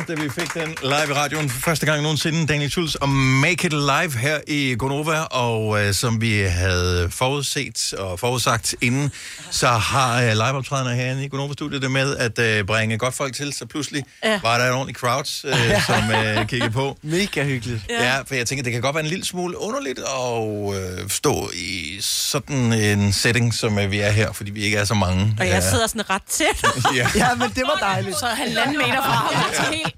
da 0.08 0.14
vi 0.14 0.28
fik 0.30 0.54
den 0.54 0.76
live 0.82 1.08
i 1.10 1.12
radioen 1.12 1.50
for 1.50 1.60
første 1.60 1.86
gang 1.86 2.02
nogensinde. 2.02 2.46
Daniel 2.46 2.70
Schulz 2.70 2.94
og 2.94 3.08
Make 3.08 3.66
It 3.66 3.72
Live 3.72 4.12
her 4.18 4.38
i 4.46 4.76
Gonova. 4.78 5.18
Og 5.20 5.82
øh, 5.84 5.94
som 5.94 6.20
vi 6.20 6.38
havde 6.40 7.08
forudset 7.10 7.94
og 7.98 8.20
forudsagt 8.20 8.74
inden, 8.80 9.10
så 9.50 9.68
har 9.68 10.22
øh, 10.22 10.28
liveoptræderne 10.32 10.94
herinde 10.96 11.24
i 11.24 11.28
Gonova-studiet 11.28 11.82
det 11.82 11.90
med 11.90 12.16
at 12.16 12.38
øh, 12.38 12.64
bringe 12.64 12.98
godt 12.98 13.14
folk 13.14 13.34
til. 13.34 13.52
Så 13.52 13.66
pludselig 13.66 14.04
Ja. 14.24 14.30
ja. 14.32 14.40
var 14.42 14.58
der 14.58 14.66
en 14.68 14.72
ordentlig 14.74 14.96
crowd, 14.96 15.44
øh, 15.44 15.82
som 15.88 16.10
øh, 16.10 16.46
kiggede 16.48 16.70
på. 16.72 16.98
Mega 17.02 17.44
hyggeligt. 17.44 17.80
Ja. 17.88 18.04
ja, 18.04 18.20
for 18.20 18.34
jeg 18.34 18.46
tænker, 18.46 18.62
det 18.62 18.72
kan 18.72 18.82
godt 18.82 18.94
være 18.94 19.04
en 19.04 19.10
lille 19.10 19.24
smule 19.24 19.58
underligt 19.60 19.98
at 19.98 21.02
øh, 21.02 21.10
stå 21.10 21.50
i 21.54 21.98
sådan 22.00 22.72
en 22.72 23.12
setting, 23.12 23.54
som 23.54 23.78
øh, 23.78 23.90
vi 23.90 23.98
er 24.00 24.10
her, 24.10 24.32
fordi 24.32 24.50
vi 24.50 24.60
ikke 24.64 24.76
er 24.76 24.84
så 24.84 24.94
mange. 24.94 25.36
Og 25.40 25.48
jeg 25.48 25.62
sidder 25.62 25.86
sådan 25.86 26.10
ret 26.10 26.22
tæt. 26.28 26.64
Ja. 26.96 27.08
Ja, 27.14 27.34
men 27.34 27.50
det 27.54 27.62
var 27.66 27.78
dejligt. 27.80 28.16
Så 28.18 28.26
halvanden 28.26 28.76
meter 28.78 28.96
fra 29.02 29.10
ham. 29.12 29.72
Helt, 29.72 29.95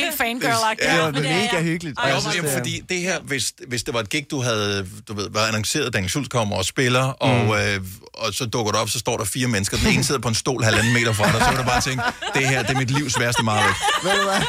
helt 0.00 0.16
fangirl-agtigt. 0.20 0.92
Ja, 0.94 1.10
det 1.10 1.30
er 1.30 1.80
jeg. 1.82 1.92
Og 1.96 2.12
også, 2.12 2.30
jamen, 2.34 2.50
fordi 2.52 2.82
det 2.88 3.00
her, 3.00 3.20
hvis, 3.20 3.52
hvis 3.68 3.82
det 3.82 3.94
var 3.94 4.00
et 4.00 4.08
gig, 4.08 4.30
du 4.30 4.42
havde 4.42 4.88
du 5.08 5.14
ved, 5.14 5.30
været 5.30 5.48
annonceret, 5.48 5.92
Daniel 5.92 6.10
Schultz 6.10 6.28
kommer 6.28 6.56
og 6.56 6.64
spiller, 6.64 7.06
mm. 7.06 7.16
og, 7.20 7.66
øh, 7.66 7.80
og 8.14 8.34
så 8.34 8.46
dukker 8.46 8.72
du 8.72 8.78
op, 8.78 8.90
så 8.90 8.98
står 8.98 9.16
der 9.16 9.24
fire 9.24 9.48
mennesker. 9.48 9.76
Den 9.76 9.86
ene 9.86 10.04
sidder 10.04 10.20
på 10.20 10.28
en 10.28 10.34
stol 10.34 10.64
halvanden 10.64 10.92
meter 10.92 11.12
fra 11.12 11.32
dig, 11.32 11.40
så 11.40 11.50
vil 11.50 11.58
du 11.58 11.64
bare 11.64 11.80
tænke, 11.80 12.02
det 12.34 12.48
her, 12.48 12.62
det 12.62 12.70
er 12.70 12.78
mit 12.78 12.90
livs 12.90 13.18
værste 13.20 13.42
mareridt. 13.42 13.76
Ved 14.04 14.10
du 14.10 14.22
hvad? 14.22 14.42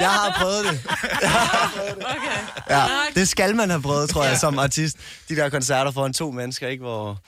Jeg 0.00 0.10
har 0.10 0.36
prøvet 0.40 0.64
det. 0.64 0.80
Jeg 1.22 1.30
har 1.30 1.72
prøvet 1.76 1.94
det. 1.96 2.04
Okay. 2.04 2.76
Ja, 2.76 2.84
det 3.14 3.28
skal 3.28 3.56
man 3.56 3.70
have 3.70 3.82
prøvet, 3.82 4.10
tror 4.10 4.24
jeg, 4.24 4.38
som 4.38 4.58
artist. 4.58 4.96
De 5.28 5.36
der 5.36 5.48
koncerter 5.48 5.92
foran 5.92 6.12
to 6.12 6.30
mennesker, 6.30 6.68
ikke? 6.68 6.82
Hvor, 6.82 7.18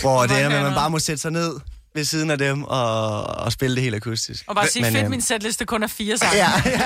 hvor 0.00 0.20
det 0.22 0.30
med, 0.30 0.56
at 0.56 0.62
man 0.62 0.74
bare 0.74 0.90
må 0.90 0.98
sætte 0.98 1.22
sig 1.22 1.30
ned 1.30 1.60
ved 1.94 2.04
siden 2.04 2.30
af 2.30 2.38
dem 2.38 2.64
og, 2.64 3.24
og 3.24 3.52
spille 3.52 3.76
det 3.76 3.82
helt 3.82 3.94
akustisk. 3.94 4.44
Og 4.46 4.54
bare 4.54 4.68
sige, 4.68 4.82
Men, 4.82 4.92
fedt, 4.92 5.02
øhm, 5.02 5.10
min 5.10 5.20
setliste 5.20 5.64
kun 5.64 5.82
er 5.82 5.86
fire 5.86 6.18
sange. 6.18 6.36
Ja, 6.36 6.50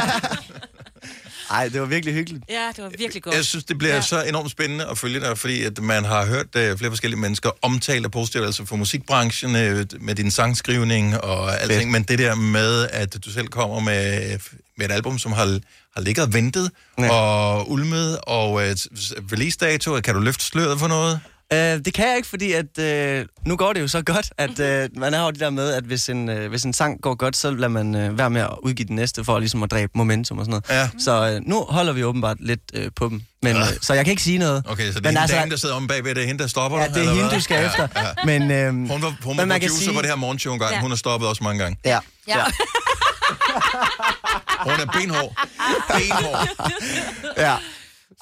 Ej, 1.51 1.69
det 1.69 1.81
var 1.81 1.87
virkelig 1.87 2.15
hyggeligt. 2.15 2.45
Ja, 2.49 2.69
det 2.77 2.85
var 2.85 2.91
virkelig 2.99 3.23
godt. 3.23 3.35
Jeg 3.35 3.45
synes, 3.45 3.65
det 3.65 3.79
bliver 3.79 3.95
ja. 3.95 4.01
så 4.01 4.23
enormt 4.23 4.51
spændende 4.51 4.87
at 4.87 4.99
følge 4.99 5.21
dig, 5.21 5.39
fordi 5.39 5.63
at 5.63 5.83
man 5.83 6.05
har 6.05 6.27
hørt 6.27 6.47
uh, 6.47 6.79
flere 6.79 6.91
forskellige 6.91 7.21
mennesker 7.21 7.51
omtale 7.63 8.03
dig 8.03 8.11
positivt, 8.11 8.45
altså 8.45 8.65
for 8.65 8.77
musikbranchen, 8.77 9.51
uh, 9.51 9.85
med 10.01 10.15
din 10.15 10.31
sangskrivning 10.31 11.21
og 11.21 11.61
alting, 11.63 11.91
men 11.91 12.03
det 12.03 12.19
der 12.19 12.35
med, 12.35 12.89
at 12.93 13.25
du 13.25 13.31
selv 13.31 13.49
kommer 13.49 13.81
med, 13.81 14.39
med 14.77 14.87
et 14.87 14.93
album, 14.93 15.19
som 15.19 15.33
har, 15.33 15.59
har 15.95 16.01
ligget 16.01 16.27
og 16.27 16.33
ventet 16.33 16.71
ja. 16.99 17.11
og 17.11 17.71
ulmet, 17.71 18.19
og 18.23 18.53
uh, 18.53 18.61
release-dato, 19.33 20.01
kan 20.01 20.15
du 20.15 20.21
løfte 20.21 20.45
sløret 20.45 20.79
for 20.79 20.89
noget? 20.89 21.21
Uh, 21.55 21.59
det 21.59 21.95
kan 21.95 22.09
jeg 22.09 22.17
ikke, 22.17 22.29
fordi 22.29 22.53
at 22.53 22.67
uh, 23.21 23.27
nu 23.47 23.57
går 23.57 23.73
det 23.73 23.81
jo 23.81 23.89
så 23.89 24.03
godt, 24.03 24.31
at 24.39 24.51
uh, 24.51 25.01
man 25.01 25.13
har 25.13 25.25
jo 25.25 25.31
det 25.31 25.41
der 25.41 25.51
med, 25.51 25.73
at 25.73 25.85
hvis 25.85 26.09
en, 26.09 26.29
uh, 26.29 26.47
hvis 26.47 26.63
en 26.65 26.73
sang 26.73 27.01
går 27.03 27.15
godt, 27.15 27.37
så 27.37 27.51
lader 27.51 27.69
man 27.69 27.95
uh, 27.95 28.19
være 28.19 28.31
med 28.31 28.41
at 28.41 28.51
udgive 28.63 28.87
den 28.89 28.97
næste, 28.97 29.25
for 29.25 29.39
ligesom 29.39 29.63
at 29.63 29.71
dræbe 29.71 29.93
momentum 29.95 30.39
og 30.39 30.45
sådan 30.45 30.63
noget. 30.71 30.83
Ja. 30.83 30.89
Så 30.99 31.37
uh, 31.43 31.49
nu 31.49 31.61
holder 31.69 31.93
vi 31.93 32.05
åbenbart 32.05 32.37
lidt 32.41 32.61
uh, 32.79 32.83
på 32.97 33.09
dem. 33.09 33.23
Men, 33.43 33.57
uh, 33.57 33.63
så 33.83 33.95
jeg 33.95 34.05
kan 34.05 34.11
ikke 34.11 34.23
sige 34.23 34.39
noget. 34.39 34.63
Okay, 34.69 34.83
så 34.83 34.89
det 34.89 34.97
er 34.97 35.01
Men 35.01 35.07
hende, 35.09 35.21
altså- 35.21 35.37
dame, 35.37 35.51
der 35.51 35.57
sidder 35.57 35.75
om 35.75 35.87
bagved, 35.87 36.15
det 36.15 36.23
er 36.23 36.27
hende, 36.27 36.43
der 36.43 36.49
stopper 36.49 36.79
Ja, 36.79 36.89
det 36.89 37.05
er 37.05 37.11
hende, 37.15 37.31
du 37.31 37.41
skal 37.41 37.67
efter. 37.67 37.89
Ja. 37.97 38.03
Men, 38.25 38.51
øhm, 38.51 38.77
Hun 38.89 39.03
var, 39.03 39.17
hun 39.25 39.37
var 39.37 39.43
men 39.43 39.49
man 39.49 39.61
kan 39.61 39.69
producer 39.69 39.85
sige- 39.85 39.95
på 39.95 40.01
det 40.03 40.09
her 40.09 40.17
morgenshow 40.17 40.53
engang. 40.53 40.73
Ja. 40.75 40.81
Hun 40.81 40.91
har 40.91 40.97
stoppet 40.97 41.29
også 41.29 41.45
mange 41.45 41.63
gange. 41.63 41.79
Ja. 41.85 41.99
Ja. 42.29 42.45
Hun 44.61 44.73
er 44.73 44.87
benhård. 45.01 45.33
Benhård. 45.99 46.49
ja. 47.37 47.55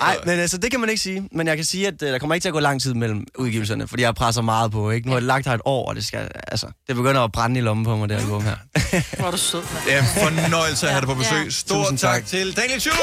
Nej, 0.00 0.16
men 0.26 0.38
altså, 0.38 0.58
det 0.58 0.70
kan 0.70 0.80
man 0.80 0.88
ikke 0.88 1.02
sige. 1.02 1.28
Men 1.32 1.46
jeg 1.46 1.56
kan 1.56 1.64
sige, 1.64 1.86
at 1.86 2.02
uh, 2.02 2.08
der 2.08 2.18
kommer 2.18 2.34
ikke 2.34 2.44
til 2.44 2.48
at 2.48 2.52
gå 2.52 2.60
lang 2.60 2.82
tid 2.82 2.94
mellem 2.94 3.26
udgivelserne, 3.38 3.88
fordi 3.88 4.02
jeg 4.02 4.14
presser 4.14 4.42
meget 4.42 4.72
på. 4.72 4.90
Ikke? 4.90 5.06
Nu 5.06 5.12
har 5.12 5.20
det 5.20 5.26
lagt 5.26 5.46
her 5.46 5.54
et 5.54 5.60
år, 5.64 5.88
og 5.88 5.94
det, 5.94 6.06
skal, 6.06 6.30
altså, 6.48 6.66
det 6.86 6.96
begynder 6.96 7.20
at 7.20 7.32
brænde 7.32 7.58
i 7.60 7.62
lommen 7.62 7.84
på 7.84 7.96
mig, 7.96 8.08
det 8.08 8.14
album 8.14 8.42
her. 8.42 8.56
Hvor 9.18 9.26
er 9.26 9.30
du 9.30 9.36
sød, 9.36 9.62
mand. 9.62 9.84
Det 9.84 9.98
en 9.98 10.40
fornøjelse 10.44 10.86
at 10.86 10.92
have 10.92 11.00
dig 11.00 11.08
på 11.08 11.14
besøg. 11.14 11.44
Ja. 11.44 11.50
Stort 11.50 11.78
Tusind 11.78 11.98
tak. 11.98 12.14
tak. 12.14 12.26
til 12.26 12.56
Daniel 12.56 12.80
Schultz! 12.80 13.00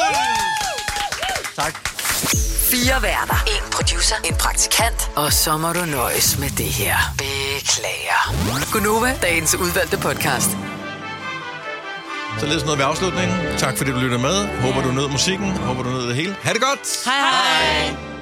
Tak. 1.56 1.90
Fire 2.72 3.02
værter. 3.02 3.44
En 3.48 3.72
producer. 3.72 4.16
En 4.26 4.36
praktikant. 4.36 5.12
Og 5.16 5.34
så 5.34 5.58
må 5.58 5.74
du 5.74 5.86
nøjes 5.86 6.40
med 6.40 6.50
det 6.50 6.66
her. 6.66 6.96
Beklager. 7.18 8.72
Gunova, 8.72 9.18
dagens 9.22 9.56
udvalgte 9.56 9.98
podcast. 9.98 10.73
Så 12.40 12.46
led 12.46 12.54
sådan 12.60 12.66
noget 12.66 12.80
ved 12.80 12.86
afslutningen. 12.86 13.36
Tak 13.58 13.78
fordi 13.78 13.92
du 13.92 14.00
lytter 14.00 14.18
med. 14.18 14.48
Håber 14.62 14.82
du 14.82 14.92
nød 14.92 15.10
musikken. 15.10 15.52
Håber 15.52 15.84
du 15.84 15.90
nød 15.90 16.08
det 16.08 16.16
hele. 16.16 16.36
Ha' 16.42 16.54
det 16.54 16.62
godt! 16.62 17.06
Hej 17.06 17.20
hej! 17.20 18.13